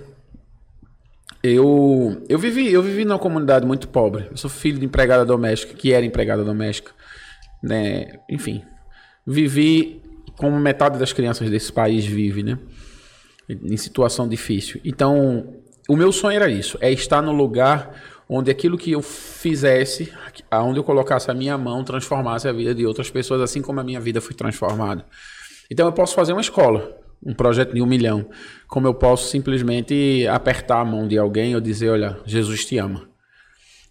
Eu, 1.43 2.23
eu 2.27 2.39
vivi, 2.39 2.71
eu 2.71 2.81
vivi 2.81 3.05
numa 3.05 3.19
comunidade 3.19 3.65
muito 3.65 3.87
pobre. 3.87 4.27
Eu 4.31 4.37
sou 4.37 4.49
filho 4.49 4.79
de 4.79 4.85
empregada 4.85 5.25
doméstica, 5.25 5.73
que 5.73 5.93
era 5.93 6.05
empregada 6.05 6.43
doméstica, 6.43 6.91
né? 7.61 8.19
Enfim, 8.29 8.63
vivi 9.25 10.01
como 10.35 10.59
metade 10.59 10.97
das 10.97 11.13
crianças 11.13 11.49
desse 11.49 11.71
país 11.71 12.05
vive, 12.05 12.43
né? 12.43 12.57
Em 13.47 13.77
situação 13.77 14.27
difícil. 14.27 14.81
Então, 14.83 15.53
o 15.87 15.95
meu 15.95 16.11
sonho 16.11 16.35
era 16.35 16.49
isso, 16.49 16.77
é 16.81 16.91
estar 16.91 17.21
no 17.21 17.31
lugar 17.31 17.93
onde 18.30 18.51
aquilo 18.51 18.78
que 18.78 18.91
eu 18.91 19.01
fizesse, 19.01 20.11
aonde 20.51 20.80
eu 20.80 20.84
colocasse 20.84 21.32
a 21.32 21.34
minha 21.34 21.57
mão, 21.57 21.84
transformasse 21.84 22.47
a 22.47 22.51
vida 22.51 22.75
de 22.75 22.86
outras 22.86 23.09
pessoas, 23.09 23.41
assim 23.41 23.61
como 23.61 23.80
a 23.80 23.84
minha 23.84 23.99
vida 23.99 24.19
foi 24.19 24.36
transformada. 24.36 25.05
Então, 25.71 25.86
eu 25.86 25.93
posso 25.93 26.13
fazer 26.13 26.34
uma 26.34 26.41
escola, 26.41 26.97
um 27.25 27.34
projeto 27.34 27.73
de 27.73 27.82
um 27.82 27.86
milhão, 27.86 28.30
como 28.67 28.88
eu 28.88 28.93
posso 28.93 29.30
simplesmente 29.30 30.28
apertar 30.28 30.82
a 30.82 30.86
mão 30.86 31.07
de 31.07 31.17
alguém 31.17 31.55
ou 31.55 31.61
dizer, 31.61 31.89
olha, 31.89 32.19
Jesus 32.25 32.65
te 32.65 32.78
ama. 32.78 33.09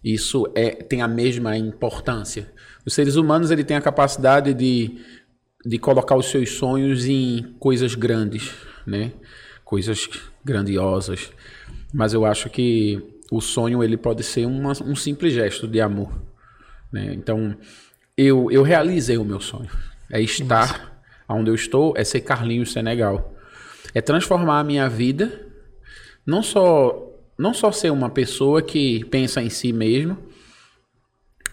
Isso 0.03 0.47
é, 0.55 0.69
tem 0.71 1.01
a 1.01 1.07
mesma 1.07 1.57
importância. 1.57 2.51
Os 2.85 2.93
seres 2.93 3.15
humanos 3.15 3.51
ele 3.51 3.63
tem 3.63 3.75
a 3.75 3.81
capacidade 3.81 4.53
de, 4.53 4.99
de 5.65 5.77
colocar 5.77 6.15
os 6.15 6.27
seus 6.27 6.51
sonhos 6.51 7.05
em 7.05 7.55
coisas 7.59 7.95
grandes, 7.95 8.53
né? 8.85 9.11
Coisas 9.65 10.07
grandiosas. 10.45 11.31
Mas 11.93 12.13
eu 12.13 12.25
acho 12.25 12.49
que 12.49 13.16
o 13.31 13.41
sonho 13.41 13.83
ele 13.83 13.97
pode 13.97 14.23
ser 14.23 14.45
uma, 14.45 14.71
um 14.83 14.95
simples 14.95 15.33
gesto 15.33 15.67
de 15.67 15.81
amor. 15.81 16.11
Né? 16.91 17.13
Então, 17.13 17.55
eu, 18.17 18.51
eu 18.51 18.63
realizei 18.63 19.17
o 19.17 19.25
meu 19.25 19.39
sonho. 19.39 19.69
É 20.09 20.21
estar 20.21 21.01
onde 21.27 21.49
eu 21.49 21.55
estou, 21.55 21.93
é 21.97 22.03
ser 22.03 22.21
Carlinhos 22.21 22.71
Senegal. 22.71 23.33
é 23.93 24.01
transformar 24.01 24.59
a 24.59 24.63
minha 24.63 24.87
vida, 24.89 25.45
não 26.25 26.41
só 26.41 27.03
não 27.37 27.53
só 27.53 27.71
ser 27.71 27.91
uma 27.91 28.09
pessoa 28.09 28.63
que 28.63 29.05
pensa 29.05 29.41
em 29.43 29.49
si 29.49 29.71
mesmo 29.71 30.17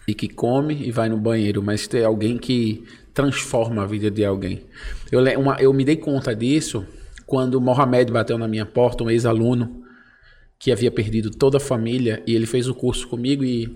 e 0.07 0.15
que 0.15 0.27
come 0.27 0.73
e 0.87 0.91
vai 0.91 1.09
no 1.09 1.17
banheiro, 1.17 1.61
mas 1.61 1.87
ter 1.87 2.03
alguém 2.03 2.39
que 2.39 2.83
transforma 3.13 3.83
a 3.83 3.85
vida 3.85 4.09
de 4.09 4.25
alguém. 4.25 4.65
Eu, 5.11 5.21
uma- 5.39 5.57
eu 5.61 5.71
me 5.73 5.85
dei 5.85 5.95
conta 5.95 6.35
disso 6.35 6.85
quando 7.27 7.61
Mohamed 7.61 8.11
bateu 8.11 8.37
na 8.37 8.47
minha 8.47 8.65
porta, 8.65 9.03
um 9.03 9.09
ex-aluno 9.11 9.84
que 10.59 10.71
havia 10.71 10.91
perdido 10.91 11.31
toda 11.31 11.57
a 11.57 11.59
família 11.59 12.23
e 12.25 12.35
ele 12.35 12.45
fez 12.45 12.67
o 12.67 12.75
curso 12.75 13.07
comigo 13.07 13.43
e 13.43 13.75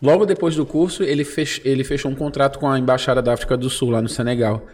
logo 0.00 0.24
depois 0.24 0.56
do 0.56 0.64
curso 0.64 1.02
ele, 1.02 1.24
fech, 1.24 1.60
ele 1.64 1.84
fechou 1.84 2.10
um 2.10 2.14
contrato 2.14 2.58
com 2.58 2.68
a 2.68 2.78
embaixada 2.78 3.20
da 3.20 3.32
África 3.32 3.56
do 3.56 3.68
Sul 3.68 3.90
lá 3.90 4.00
no 4.00 4.08
Senegal. 4.08 4.66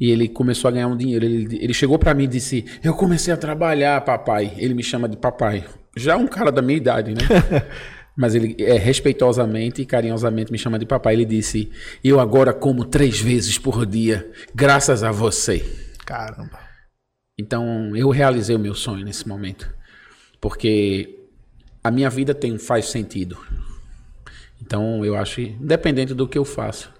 E 0.00 0.10
ele 0.10 0.28
começou 0.28 0.68
a 0.68 0.72
ganhar 0.72 0.88
um 0.88 0.96
dinheiro. 0.96 1.24
Ele, 1.24 1.58
ele 1.60 1.72
chegou 1.72 1.96
pra 1.96 2.12
mim 2.12 2.24
e 2.24 2.26
disse: 2.26 2.64
Eu 2.82 2.92
comecei 2.94 3.32
a 3.32 3.36
trabalhar, 3.36 4.00
papai. 4.00 4.52
Ele 4.56 4.74
me 4.74 4.82
chama 4.82 5.08
de 5.08 5.16
papai. 5.16 5.64
Já 5.96 6.16
um 6.16 6.26
cara 6.26 6.50
da 6.50 6.60
minha 6.60 6.76
idade, 6.76 7.12
né? 7.14 7.20
Mas 8.16 8.34
ele 8.34 8.56
é, 8.58 8.76
respeitosamente 8.76 9.80
e 9.80 9.86
carinhosamente 9.86 10.50
me 10.50 10.58
chama 10.58 10.78
de 10.78 10.86
papai. 10.86 11.14
Ele 11.14 11.24
disse: 11.24 11.70
Eu 12.02 12.18
agora 12.18 12.52
como 12.52 12.84
três 12.84 13.20
vezes 13.20 13.58
por 13.58 13.86
dia, 13.86 14.28
graças 14.52 15.04
a 15.04 15.12
você. 15.12 15.64
Caramba. 16.04 16.58
Então 17.38 17.96
eu 17.96 18.10
realizei 18.10 18.56
o 18.56 18.58
meu 18.58 18.74
sonho 18.74 19.04
nesse 19.04 19.26
momento. 19.26 19.72
Porque 20.42 21.20
a 21.84 21.90
minha 21.90 22.10
vida 22.10 22.34
tem, 22.34 22.58
faz 22.58 22.86
sentido. 22.86 23.38
Então 24.60 25.04
eu 25.04 25.16
acho 25.16 25.36
que, 25.36 25.42
independente 25.60 26.12
do 26.12 26.26
que 26.26 26.36
eu 26.36 26.44
faço, 26.44 26.92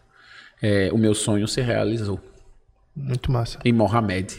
é, 0.63 0.91
o 0.93 0.97
meu 0.97 1.13
sonho 1.13 1.47
se 1.49 1.61
realizou. 1.61 2.21
Muito 2.95 3.33
massa. 3.33 3.59
Em 3.65 3.73
Mohamed. 3.73 4.39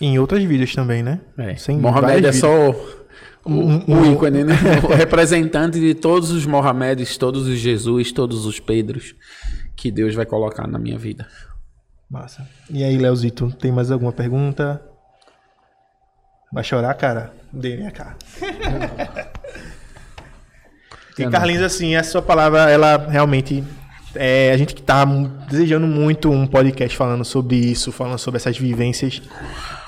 Em 0.00 0.18
outras 0.18 0.42
vidas 0.42 0.74
também, 0.74 1.04
né? 1.04 1.20
É. 1.38 1.54
Sem 1.54 1.78
Mohamed 1.78 2.26
é 2.26 2.32
só 2.32 2.70
o, 2.70 3.50
Um- 3.50 3.78
o 3.86 3.94
um- 3.94 4.12
ícone, 4.12 4.42
né? 4.42 4.54
o 4.82 4.88
representante 4.96 5.78
de 5.78 5.94
todos 5.94 6.32
os 6.32 6.44
Mohamedes, 6.44 7.16
todos 7.16 7.46
os 7.46 7.58
Jesus, 7.58 8.10
todos 8.10 8.44
os 8.44 8.58
Pedros 8.58 9.14
que 9.76 9.90
Deus 9.90 10.14
vai 10.16 10.26
colocar 10.26 10.66
na 10.66 10.78
minha 10.80 10.98
vida. 10.98 11.28
Massa. 12.10 12.48
E 12.68 12.82
aí, 12.82 12.96
Leozito, 12.98 13.52
tem 13.52 13.70
mais 13.70 13.90
alguma 13.92 14.12
pergunta? 14.12 14.82
Vai 16.52 16.64
chorar, 16.64 16.92
cara? 16.94 17.32
Dê 17.52 17.76
minha 17.76 17.92
cara. 17.92 18.16
e 21.16 21.28
Carlinhos, 21.28 21.62
assim, 21.62 21.94
a 21.94 22.02
sua 22.02 22.20
palavra, 22.20 22.68
ela 22.68 22.96
realmente. 22.96 23.62
É, 24.12 24.50
a 24.50 24.56
gente 24.56 24.74
que 24.74 24.82
tá 24.82 25.04
desejando 25.48 25.86
muito 25.86 26.32
um 26.32 26.44
podcast 26.44 26.96
falando 26.96 27.24
sobre 27.24 27.54
isso, 27.54 27.92
falando 27.92 28.18
sobre 28.18 28.38
essas 28.38 28.58
vivências. 28.58 29.22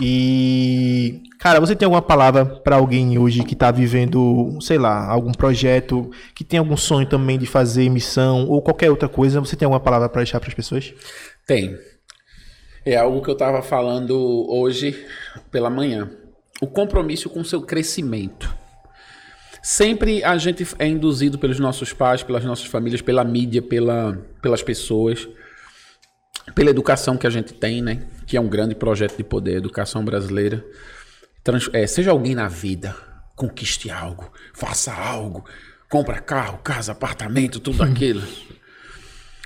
E, 0.00 1.24
cara, 1.40 1.58
você 1.58 1.74
tem 1.74 1.86
alguma 1.86 2.00
palavra 2.00 2.46
pra 2.46 2.76
alguém 2.76 3.18
hoje 3.18 3.42
que 3.42 3.56
tá 3.56 3.72
vivendo, 3.72 4.56
sei 4.60 4.78
lá, 4.78 5.10
algum 5.10 5.32
projeto, 5.32 6.08
que 6.36 6.44
tem 6.44 6.60
algum 6.60 6.76
sonho 6.76 7.08
também 7.08 7.36
de 7.36 7.46
fazer 7.46 7.88
missão 7.88 8.46
ou 8.48 8.62
qualquer 8.62 8.90
outra 8.90 9.08
coisa? 9.08 9.40
Você 9.40 9.56
tem 9.56 9.66
alguma 9.66 9.80
palavra 9.80 10.08
pra 10.08 10.22
deixar 10.22 10.38
pras 10.38 10.54
pessoas? 10.54 10.94
Tem. 11.44 11.76
É 12.86 12.96
algo 12.96 13.22
que 13.22 13.28
eu 13.28 13.34
estava 13.34 13.60
falando 13.60 14.16
hoje 14.48 15.04
pela 15.50 15.68
manhã. 15.68 16.21
O 16.62 16.66
compromisso 16.68 17.28
com 17.28 17.40
o 17.40 17.44
seu 17.44 17.60
crescimento. 17.60 18.54
Sempre 19.62 20.22
a 20.24 20.38
gente 20.38 20.66
é 20.78 20.86
induzido 20.86 21.38
pelos 21.38 21.58
nossos 21.58 21.92
pais, 21.92 22.22
pelas 22.22 22.44
nossas 22.44 22.66
famílias, 22.66 23.02
pela 23.02 23.24
mídia, 23.24 23.60
pela, 23.60 24.16
pelas 24.40 24.62
pessoas, 24.62 25.28
pela 26.54 26.70
educação 26.70 27.16
que 27.16 27.26
a 27.26 27.30
gente 27.30 27.52
tem, 27.52 27.82
né? 27.82 28.06
Que 28.26 28.36
é 28.36 28.40
um 28.40 28.48
grande 28.48 28.74
projeto 28.76 29.16
de 29.16 29.24
poder, 29.24 29.54
a 29.54 29.58
educação 29.58 30.04
brasileira. 30.04 30.64
Trans- 31.42 31.68
é, 31.72 31.84
seja 31.86 32.12
alguém 32.12 32.34
na 32.36 32.46
vida, 32.48 32.96
conquiste 33.34 33.90
algo, 33.90 34.32
faça 34.54 34.92
algo, 34.92 35.44
compra 35.88 36.20
carro, 36.20 36.58
casa, 36.58 36.92
apartamento, 36.92 37.58
tudo 37.58 37.82
aquilo. 37.84 38.22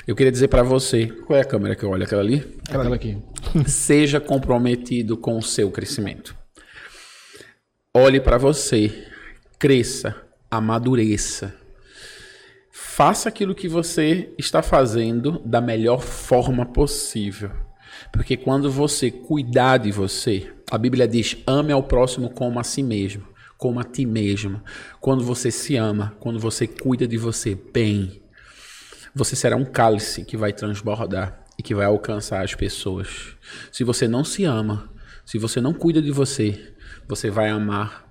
Eu 0.06 0.14
queria 0.14 0.30
dizer 0.30 0.48
pra 0.48 0.62
você, 0.62 1.06
qual 1.06 1.38
é 1.38 1.40
a 1.42 1.46
câmera 1.46 1.74
que 1.74 1.82
eu 1.82 1.88
olho? 1.90 2.04
Aquela 2.04 2.20
ali? 2.20 2.58
Aquela 2.68 2.94
aqui. 2.94 3.16
Seja 3.66 4.20
comprometido 4.20 5.16
com 5.16 5.38
o 5.38 5.42
seu 5.42 5.70
crescimento. 5.70 6.35
Olhe 7.98 8.20
para 8.20 8.36
você, 8.36 9.06
cresça, 9.58 10.14
amadureça. 10.50 11.54
Faça 12.70 13.30
aquilo 13.30 13.54
que 13.54 13.66
você 13.66 14.34
está 14.36 14.60
fazendo 14.60 15.40
da 15.46 15.62
melhor 15.62 16.02
forma 16.02 16.66
possível. 16.66 17.50
Porque 18.12 18.36
quando 18.36 18.70
você 18.70 19.10
cuidar 19.10 19.78
de 19.78 19.90
você, 19.92 20.52
a 20.70 20.76
Bíblia 20.76 21.08
diz: 21.08 21.38
ame 21.46 21.72
ao 21.72 21.82
próximo 21.82 22.28
como 22.28 22.60
a 22.60 22.62
si 22.62 22.82
mesmo, 22.82 23.26
como 23.56 23.80
a 23.80 23.84
ti 23.84 24.04
mesmo. 24.04 24.60
Quando 25.00 25.24
você 25.24 25.50
se 25.50 25.74
ama, 25.74 26.14
quando 26.20 26.38
você 26.38 26.66
cuida 26.66 27.08
de 27.08 27.16
você 27.16 27.54
bem, 27.54 28.20
você 29.14 29.34
será 29.34 29.56
um 29.56 29.64
cálice 29.64 30.22
que 30.22 30.36
vai 30.36 30.52
transbordar 30.52 31.46
e 31.58 31.62
que 31.62 31.74
vai 31.74 31.86
alcançar 31.86 32.44
as 32.44 32.54
pessoas. 32.54 33.38
Se 33.72 33.82
você 33.84 34.06
não 34.06 34.22
se 34.22 34.44
ama, 34.44 34.92
se 35.24 35.38
você 35.38 35.62
não 35.62 35.72
cuida 35.72 36.02
de 36.02 36.10
você, 36.10 36.75
você 37.08 37.30
vai 37.30 37.48
amar 37.48 38.06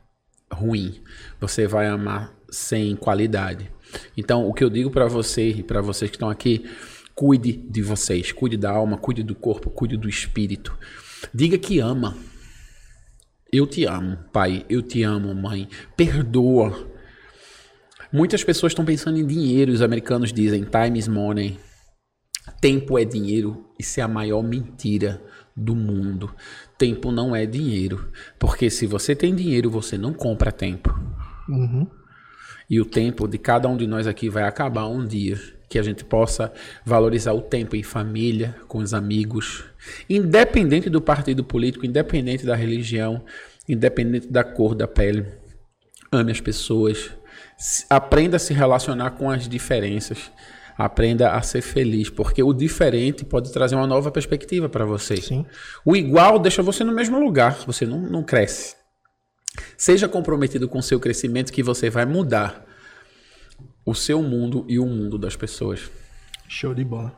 ruim. 0.52 1.02
Você 1.40 1.68
vai 1.68 1.88
amar 1.88 2.34
sem 2.50 2.96
qualidade. 2.96 3.72
Então, 4.18 4.48
o 4.48 4.54
que 4.54 4.64
eu 4.64 4.70
digo 4.70 4.90
para 4.90 5.08
você 5.08 5.50
e 5.50 5.64
para 5.64 5.82
vocês 5.82 6.10
que 6.10 6.18
estão 6.18 6.30
aqui, 6.30 6.66
cuide 7.14 7.54
de 7.54 7.82
vocês, 7.82 8.32
cuide 8.32 8.58
da 8.58 8.72
alma, 8.72 8.98
cuide 8.98 9.24
do 9.24 9.36
corpo, 9.36 9.70
cuide 9.70 9.98
do 9.98 10.10
espírito. 10.10 10.78
Diga 11.34 11.58
que 11.58 11.80
ama. 11.80 12.18
Eu 13.52 13.66
te 13.66 13.86
amo, 13.86 14.18
pai. 14.34 14.66
Eu 14.70 14.82
te 14.82 15.04
amo, 15.04 15.34
mãe. 15.34 15.70
Perdoa. 15.96 16.92
Muitas 18.12 18.44
pessoas 18.44 18.72
estão 18.72 18.86
pensando 18.86 19.18
em 19.18 19.26
dinheiro. 19.26 19.72
Os 19.72 19.82
americanos 19.82 20.34
dizem 20.34 20.64
time 20.66 21.00
is 21.00 21.08
money. 21.08 21.60
Tempo 22.62 22.98
é 22.98 23.06
dinheiro. 23.06 23.66
Isso 23.80 24.00
é 24.00 24.04
a 24.04 24.08
maior 24.08 24.44
mentira 24.44 25.22
do 25.56 25.76
mundo. 25.76 26.34
Tempo 26.78 27.12
não 27.12 27.36
é 27.36 27.46
dinheiro. 27.46 28.10
Porque 28.38 28.70
se 28.70 28.86
você 28.86 29.16
tem 29.16 29.34
dinheiro, 29.34 29.70
você 29.70 29.98
não 29.98 30.14
compra 30.14 30.52
tempo. 30.52 30.94
Uhum. 31.48 31.88
E 32.70 32.82
o 32.82 32.86
tempo 32.86 33.28
de 33.28 33.38
cada 33.38 33.68
um 33.68 33.78
de 33.78 33.86
nós 33.88 34.08
aqui 34.08 34.30
vai 34.30 34.44
acabar 34.44 34.88
um 34.88 35.06
dia. 35.06 35.40
Que 35.68 35.80
a 35.80 35.84
gente 35.84 36.04
possa 36.04 36.54
valorizar 36.86 37.34
o 37.34 37.42
tempo 37.42 37.76
em 37.76 37.84
família, 37.84 38.56
com 38.68 38.78
os 38.78 38.94
amigos, 38.94 39.64
independente 40.10 40.90
do 40.90 41.02
partido 41.02 41.44
político, 41.44 41.86
independente 41.86 42.46
da 42.46 42.56
religião, 42.56 43.24
independente 43.68 44.28
da 44.28 44.44
cor 44.44 44.76
da 44.76 44.88
pele. 44.88 45.26
Ame 46.12 46.32
as 46.32 46.40
pessoas. 46.40 47.12
Aprenda 47.90 48.38
a 48.38 48.40
se 48.40 48.54
relacionar 48.54 49.12
com 49.12 49.30
as 49.30 49.50
diferenças. 49.50 50.32
Aprenda 50.78 51.32
a 51.32 51.42
ser 51.42 51.62
feliz, 51.62 52.10
porque 52.10 52.44
o 52.44 52.54
diferente 52.54 53.24
pode 53.24 53.52
trazer 53.54 53.76
uma 53.76 53.88
nova 53.88 54.12
perspectiva 54.12 54.68
para 54.68 54.86
você. 54.86 55.16
Sim. 55.18 55.46
O 55.86 55.96
igual 55.96 56.38
deixa 56.38 56.62
você 56.62 56.84
no 56.84 56.92
mesmo 56.94 57.18
lugar, 57.20 57.58
você 57.66 57.86
não, 57.86 58.00
não 58.02 58.24
cresce. 58.24 58.76
Seja 59.78 60.08
comprometido 60.10 60.68
com 60.68 60.80
o 60.80 60.84
seu 60.84 61.00
crescimento 61.00 61.54
que 61.54 61.64
você 61.64 61.90
vai 61.90 62.06
mudar 62.06 62.66
o 63.86 63.94
seu 63.94 64.22
mundo 64.22 64.66
e 64.68 64.78
o 64.80 64.86
mundo 64.86 65.18
das 65.18 65.36
pessoas. 65.36 65.90
Show 66.48 66.74
de 66.74 66.84
bola. 66.84 67.14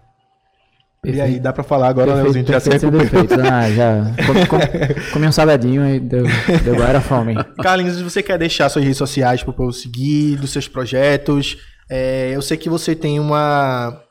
E 1.04 1.12
Perfeito. 1.12 1.26
aí, 1.36 1.40
dá 1.40 1.54
pra 1.54 1.64
falar 1.64 1.88
agora, 1.88 2.08
Perfeito, 2.14 2.26
Leozinho? 2.34 2.48
Já 2.48 2.60
se 2.60 2.70
perfeito, 2.70 2.98
recuperou. 2.98 3.28
perfeito. 3.28 3.50
Ah, 3.52 3.72
já. 3.72 4.16
Comi, 4.26 4.48
comi- 4.48 5.02
comi 5.14 5.28
um 5.28 5.32
saladinho 5.32 5.88
e 5.88 6.00
deu, 6.00 6.26
deu 6.64 6.76
agora 6.76 7.00
fome. 7.02 7.36
Carlinhos, 7.62 7.96
se 7.98 8.04
você 8.04 8.22
quer 8.22 8.38
deixar 8.38 8.68
suas 8.70 8.84
redes 8.84 8.98
sociais 8.98 9.42
para 9.42 9.52
o 9.52 9.54
povo 9.54 9.72
seguir, 9.72 10.36
dos 10.38 10.52
seus 10.52 10.68
projetos, 10.68 11.58
é, 11.90 12.32
eu 12.34 12.42
sei 12.42 12.58
que 12.58 12.70
você 12.70 12.96
tem 12.96 13.20
uma. 13.20 14.02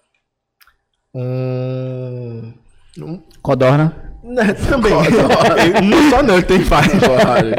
Um. 1.14 2.52
um 3.00 3.22
Codorna. 3.42 3.94
né, 4.22 4.52
também. 4.68 4.92
não 5.84 6.10
só 6.10 6.22
não, 6.22 6.42
tem 6.42 6.58
vários. 6.60 6.94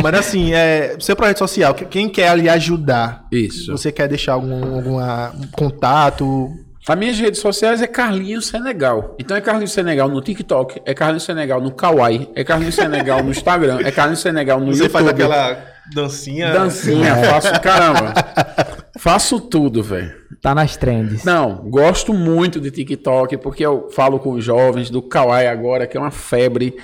Mas 0.03 0.13
assim, 0.15 0.53
é, 0.53 0.95
seu 0.99 1.15
projeto 1.15 1.39
social, 1.39 1.73
que- 1.73 1.85
quem 1.85 2.09
quer 2.09 2.37
lhe 2.37 2.49
ajudar, 2.49 3.25
Isso. 3.31 3.71
você 3.71 3.91
quer 3.91 4.07
deixar 4.07 4.33
algum 4.33 4.75
alguma, 4.75 5.31
um 5.31 5.47
contato? 5.51 6.49
As 6.87 6.97
minhas 6.97 7.19
redes 7.19 7.41
sociais 7.41 7.81
é 7.81 7.87
Carlinhos 7.87 8.47
Senegal. 8.47 9.15
Então 9.19 9.35
é 9.35 9.41
Carlinhos 9.41 9.71
Senegal 9.73 10.07
no 10.07 10.21
TikTok, 10.21 10.81
é 10.85 10.93
Carlinhos 10.93 11.23
Senegal 11.23 11.59
no 11.59 11.71
Kawaii, 11.71 12.29
é 12.33 12.43
Carlinhos 12.45 12.75
Senegal 12.75 13.21
no 13.23 13.31
Instagram, 13.31 13.79
é 13.83 13.91
Carlinhos 13.91 14.21
Senegal 14.21 14.59
no 14.59 14.67
Você 14.67 14.83
YouTube. 14.83 14.91
faz 14.93 15.07
aquela 15.07 15.57
dancinha. 15.93 16.51
dancinha, 16.51 17.15
faço 17.15 17.61
caramba. 17.61 18.13
faço 18.99 19.39
tudo, 19.39 19.81
velho. 19.83 20.13
Tá 20.41 20.53
nas 20.53 20.77
trends. 20.77 21.23
Não, 21.23 21.69
gosto 21.69 22.13
muito 22.13 22.59
de 22.59 22.71
TikTok, 22.71 23.37
porque 23.37 23.65
eu 23.65 23.89
falo 23.89 24.19
com 24.19 24.31
os 24.31 24.43
jovens 24.43 24.89
do 24.89 25.01
Kawaii 25.01 25.47
agora, 25.47 25.87
que 25.87 25.97
é 25.97 25.99
uma 25.99 26.11
febre. 26.11 26.75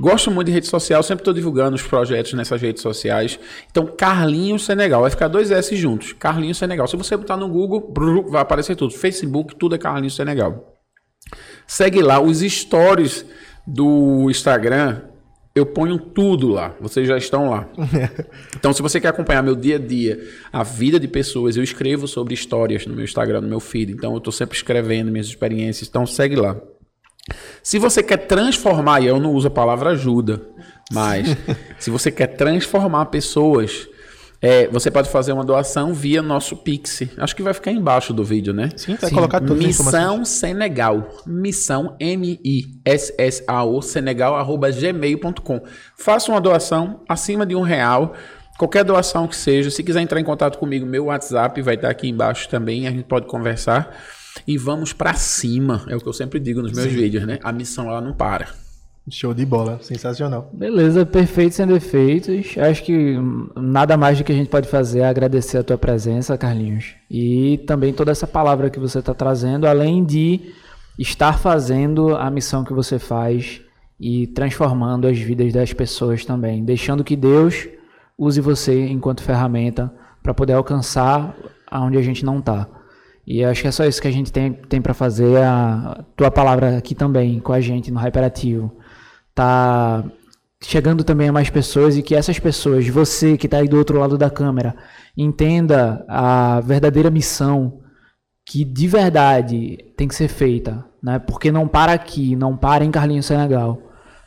Gosto 0.00 0.30
muito 0.30 0.46
de 0.46 0.52
rede 0.52 0.68
social, 0.68 1.02
sempre 1.02 1.22
estou 1.22 1.34
divulgando 1.34 1.74
os 1.74 1.82
projetos 1.82 2.32
nessas 2.34 2.62
redes 2.62 2.82
sociais. 2.82 3.38
Então, 3.68 3.84
Carlinhos 3.86 4.64
Senegal, 4.64 5.00
vai 5.00 5.10
ficar 5.10 5.26
dois 5.26 5.50
S 5.50 5.74
juntos. 5.74 6.12
Carlinhos 6.12 6.58
Senegal. 6.58 6.86
Se 6.86 6.96
você 6.96 7.16
botar 7.16 7.36
no 7.36 7.48
Google, 7.48 7.92
vai 8.30 8.42
aparecer 8.42 8.76
tudo. 8.76 8.94
Facebook, 8.94 9.56
tudo 9.56 9.74
é 9.74 9.78
Carlinhos 9.78 10.14
Senegal. 10.14 10.76
Segue 11.66 12.00
lá 12.00 12.20
os 12.20 12.38
stories 12.40 13.26
do 13.66 14.30
Instagram. 14.30 15.02
Eu 15.58 15.66
ponho 15.66 15.98
tudo 15.98 16.48
lá, 16.48 16.72
vocês 16.80 17.08
já 17.08 17.18
estão 17.18 17.50
lá. 17.50 17.68
Então, 18.56 18.72
se 18.72 18.82
você 18.82 19.00
quer 19.00 19.08
acompanhar 19.08 19.42
meu 19.42 19.54
dia 19.54 19.76
a 19.76 19.78
dia, 19.78 20.20
a 20.52 20.62
vida 20.62 20.98
de 20.98 21.06
pessoas, 21.06 21.56
eu 21.56 21.62
escrevo 21.62 22.08
sobre 22.08 22.34
histórias 22.34 22.86
no 22.86 22.94
meu 22.94 23.04
Instagram, 23.04 23.40
no 23.40 23.48
meu 23.48 23.60
feed. 23.60 23.92
Então, 23.92 24.12
eu 24.12 24.18
estou 24.18 24.32
sempre 24.32 24.56
escrevendo 24.56 25.10
minhas 25.10 25.26
experiências. 25.26 25.88
Então, 25.88 26.06
segue 26.06 26.36
lá. 26.36 26.56
Se 27.62 27.78
você 27.78 28.02
quer 28.02 28.18
transformar, 28.18 29.00
e 29.00 29.06
eu 29.06 29.20
não 29.20 29.32
uso 29.32 29.48
a 29.48 29.50
palavra 29.50 29.90
ajuda, 29.90 30.42
mas 30.92 31.36
se 31.78 31.90
você 31.90 32.10
quer 32.10 32.28
transformar 32.28 33.06
pessoas, 33.06 33.88
é, 34.40 34.68
você 34.68 34.90
pode 34.90 35.10
fazer 35.10 35.32
uma 35.32 35.44
doação 35.44 35.92
via 35.92 36.22
nosso 36.22 36.56
Pix. 36.56 37.02
Acho 37.16 37.34
que 37.34 37.42
vai 37.42 37.52
ficar 37.52 37.72
embaixo 37.72 38.12
do 38.12 38.22
vídeo, 38.22 38.52
né? 38.54 38.70
Sim, 38.76 38.94
vai 38.94 39.10
colocar 39.10 39.40
todas 39.40 39.58
as 39.58 39.66
Missão. 39.66 40.24
Senegal. 40.24 41.08
Missão 41.26 41.96
M-I-S-S-A-O 41.98 43.82
Senegal 43.82 44.36
arroba 44.36 44.70
gmail.com. 44.70 45.60
Faça 45.96 46.30
uma 46.30 46.40
doação 46.40 47.00
acima 47.08 47.44
de 47.44 47.56
um 47.56 47.62
real. 47.62 48.14
Qualquer 48.56 48.84
doação 48.84 49.26
que 49.26 49.36
seja. 49.36 49.70
Se 49.70 49.82
quiser 49.82 50.02
entrar 50.02 50.20
em 50.20 50.24
contato 50.24 50.58
comigo, 50.58 50.86
meu 50.86 51.06
WhatsApp 51.06 51.60
vai 51.60 51.74
estar 51.74 51.90
aqui 51.90 52.08
embaixo 52.08 52.48
também. 52.48 52.86
A 52.86 52.90
gente 52.90 53.04
pode 53.04 53.26
conversar. 53.26 53.96
E 54.46 54.56
vamos 54.56 54.92
pra 54.92 55.14
cima. 55.14 55.84
É 55.88 55.96
o 55.96 56.00
que 56.00 56.08
eu 56.08 56.12
sempre 56.12 56.38
digo 56.38 56.62
nos 56.62 56.72
meus 56.72 56.92
vídeos, 56.92 57.26
né? 57.26 57.40
A 57.42 57.52
missão 57.52 57.88
ela 57.88 58.00
não 58.00 58.12
para. 58.12 58.48
Show 59.10 59.32
de 59.32 59.44
bola, 59.46 59.78
sensacional. 59.82 60.50
Beleza, 60.52 61.06
perfeito 61.06 61.54
sem 61.54 61.66
defeitos. 61.66 62.56
Acho 62.58 62.84
que 62.84 63.16
nada 63.56 63.96
mais 63.96 64.18
do 64.18 64.24
que 64.24 64.32
a 64.32 64.34
gente 64.34 64.48
pode 64.48 64.68
fazer 64.68 65.00
é 65.00 65.06
agradecer 65.06 65.58
a 65.58 65.62
tua 65.62 65.78
presença, 65.78 66.36
Carlinhos. 66.36 66.94
E 67.10 67.58
também 67.66 67.92
toda 67.92 68.10
essa 68.10 68.26
palavra 68.26 68.70
que 68.70 68.78
você 68.78 68.98
está 68.98 69.14
trazendo, 69.14 69.66
além 69.66 70.04
de 70.04 70.52
estar 70.98 71.38
fazendo 71.38 72.16
a 72.16 72.30
missão 72.30 72.64
que 72.64 72.72
você 72.72 72.98
faz 72.98 73.60
e 74.00 74.26
transformando 74.28 75.06
as 75.06 75.18
vidas 75.18 75.52
das 75.52 75.72
pessoas 75.72 76.24
também, 76.24 76.64
deixando 76.64 77.04
que 77.04 77.16
Deus 77.16 77.68
use 78.16 78.40
você 78.40 78.86
enquanto 78.86 79.22
ferramenta 79.22 79.92
para 80.22 80.34
poder 80.34 80.54
alcançar 80.54 81.34
aonde 81.70 81.98
a 81.98 82.02
gente 82.02 82.24
não 82.24 82.38
está. 82.38 82.68
E 83.26 83.44
acho 83.44 83.60
que 83.60 83.68
é 83.68 83.70
só 83.70 83.84
isso 83.84 84.00
que 84.00 84.08
a 84.08 84.12
gente 84.12 84.32
tem, 84.32 84.54
tem 84.54 84.80
para 84.80 84.94
fazer. 84.94 85.36
A 85.36 86.02
tua 86.16 86.30
palavra 86.30 86.78
aqui 86.78 86.94
também 86.94 87.38
com 87.40 87.52
a 87.52 87.60
gente 87.60 87.90
no 87.90 88.00
Hyperativo 88.00 88.72
tá 89.38 90.04
chegando 90.60 91.04
também 91.04 91.28
a 91.28 91.32
mais 91.32 91.48
pessoas 91.48 91.96
e 91.96 92.02
que 92.02 92.14
essas 92.14 92.40
pessoas, 92.40 92.88
você 92.88 93.36
que 93.36 93.46
está 93.46 93.58
aí 93.58 93.68
do 93.68 93.78
outro 93.78 93.98
lado 93.98 94.18
da 94.18 94.28
câmera, 94.28 94.74
entenda 95.16 96.04
a 96.08 96.60
verdadeira 96.60 97.08
missão 97.08 97.80
que 98.44 98.64
de 98.64 98.88
verdade 98.88 99.92
tem 99.96 100.08
que 100.08 100.14
ser 100.14 100.26
feita, 100.26 100.84
né? 101.00 101.20
Porque 101.20 101.52
não 101.52 101.68
para 101.68 101.92
aqui, 101.92 102.34
não 102.34 102.56
para 102.56 102.84
em 102.84 102.90
Carlinhos 102.90 103.26
Senegal. 103.26 103.80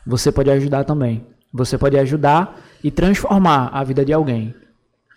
Você 0.06 0.32
pode 0.32 0.50
ajudar 0.50 0.84
também. 0.84 1.26
Você 1.52 1.76
pode 1.76 1.98
ajudar 1.98 2.58
e 2.82 2.90
transformar 2.90 3.68
a 3.72 3.84
vida 3.84 4.04
de 4.04 4.12
alguém. 4.12 4.54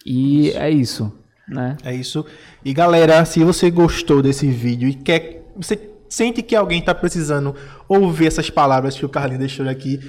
E 0.06 0.52
é 0.52 0.70
isso, 0.70 1.14
né? 1.48 1.78
É 1.84 1.96
isso. 1.96 2.26
E 2.66 2.74
galera, 2.74 3.24
se 3.24 3.44
você 3.44 3.72
gostou 3.72 4.22
desse 4.22 4.48
vídeo 4.48 4.90
e 4.90 4.94
quer. 4.94 5.44
Você 5.56 5.96
sente 6.10 6.42
que 6.42 6.56
alguém 6.56 6.80
está 6.80 6.94
precisando 6.94 7.56
ouvir 7.88 8.28
essas 8.28 8.50
palavras 8.50 8.98
que 8.98 9.06
o 9.06 9.10
Carlinhos 9.10 9.40
deixou 9.40 9.68
aqui, 9.70 10.00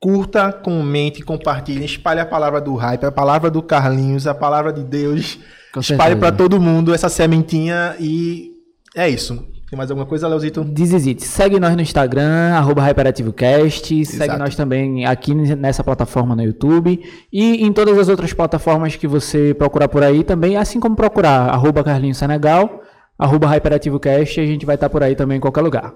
curta, 0.00 0.52
comente, 0.52 1.22
compartilhe, 1.22 1.84
espalhe 1.84 2.20
a 2.20 2.26
palavra 2.26 2.60
do 2.60 2.74
hype, 2.74 3.04
a 3.04 3.12
palavra 3.12 3.50
do 3.50 3.62
Carlinhos, 3.62 4.26
a 4.26 4.34
palavra 4.34 4.72
de 4.72 4.82
Deus. 4.82 5.38
Com 5.72 5.80
espalhe 5.80 6.16
para 6.16 6.32
todo 6.32 6.60
mundo 6.60 6.92
essa 6.92 7.08
sementinha 7.08 7.94
e 8.00 8.50
é 8.94 9.08
isso. 9.08 9.46
Tem 9.72 9.76
mais 9.78 9.90
alguma 9.90 10.06
coisa, 10.06 10.28
Leozito? 10.28 10.60
It. 11.06 11.24
Segue 11.24 11.58
nós 11.58 11.74
no 11.74 11.80
Instagram, 11.80 12.52
arroba 12.54 12.82
HyperativoCast. 12.82 14.04
Segue 14.04 14.36
nós 14.36 14.54
também 14.54 15.06
aqui 15.06 15.34
nessa 15.34 15.82
plataforma 15.82 16.36
no 16.36 16.42
YouTube. 16.42 17.02
E 17.32 17.64
em 17.64 17.72
todas 17.72 17.96
as 17.96 18.10
outras 18.10 18.34
plataformas 18.34 18.96
que 18.96 19.06
você 19.06 19.54
procurar 19.54 19.88
por 19.88 20.02
aí 20.02 20.24
também, 20.24 20.58
assim 20.58 20.78
como 20.78 20.94
procurar 20.94 21.48
arroba 21.48 21.82
Carlinhos 21.82 22.18
Senegal, 22.18 22.82
arroba 23.18 23.46
HyperativoCast, 23.48 24.40
a 24.40 24.44
gente 24.44 24.66
vai 24.66 24.74
estar 24.74 24.90
por 24.90 25.02
aí 25.02 25.16
também 25.16 25.38
em 25.38 25.40
qualquer 25.40 25.62
lugar. 25.62 25.94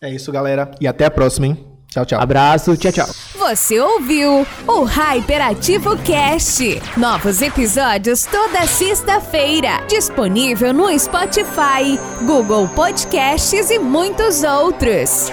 É 0.00 0.10
isso, 0.10 0.30
galera. 0.32 0.70
E 0.80 0.86
até 0.86 1.04
a 1.06 1.10
próxima, 1.10 1.46
hein? 1.46 1.66
Tchau, 1.88 2.04
tchau. 2.04 2.20
Abraço, 2.20 2.76
tchau, 2.76 2.90
tchau. 2.90 3.06
Você 3.38 3.78
ouviu 3.78 4.44
o 4.66 4.82
Hyperativo 4.82 5.96
Cast. 5.98 6.82
Novos 6.96 7.40
episódios 7.40 8.26
toda 8.26 8.66
sexta-feira. 8.66 9.80
Disponível 9.88 10.72
no 10.74 10.98
Spotify, 10.98 11.96
Google 12.26 12.66
Podcasts 12.68 13.70
e 13.70 13.78
muitos 13.78 14.42
outros. 14.42 15.30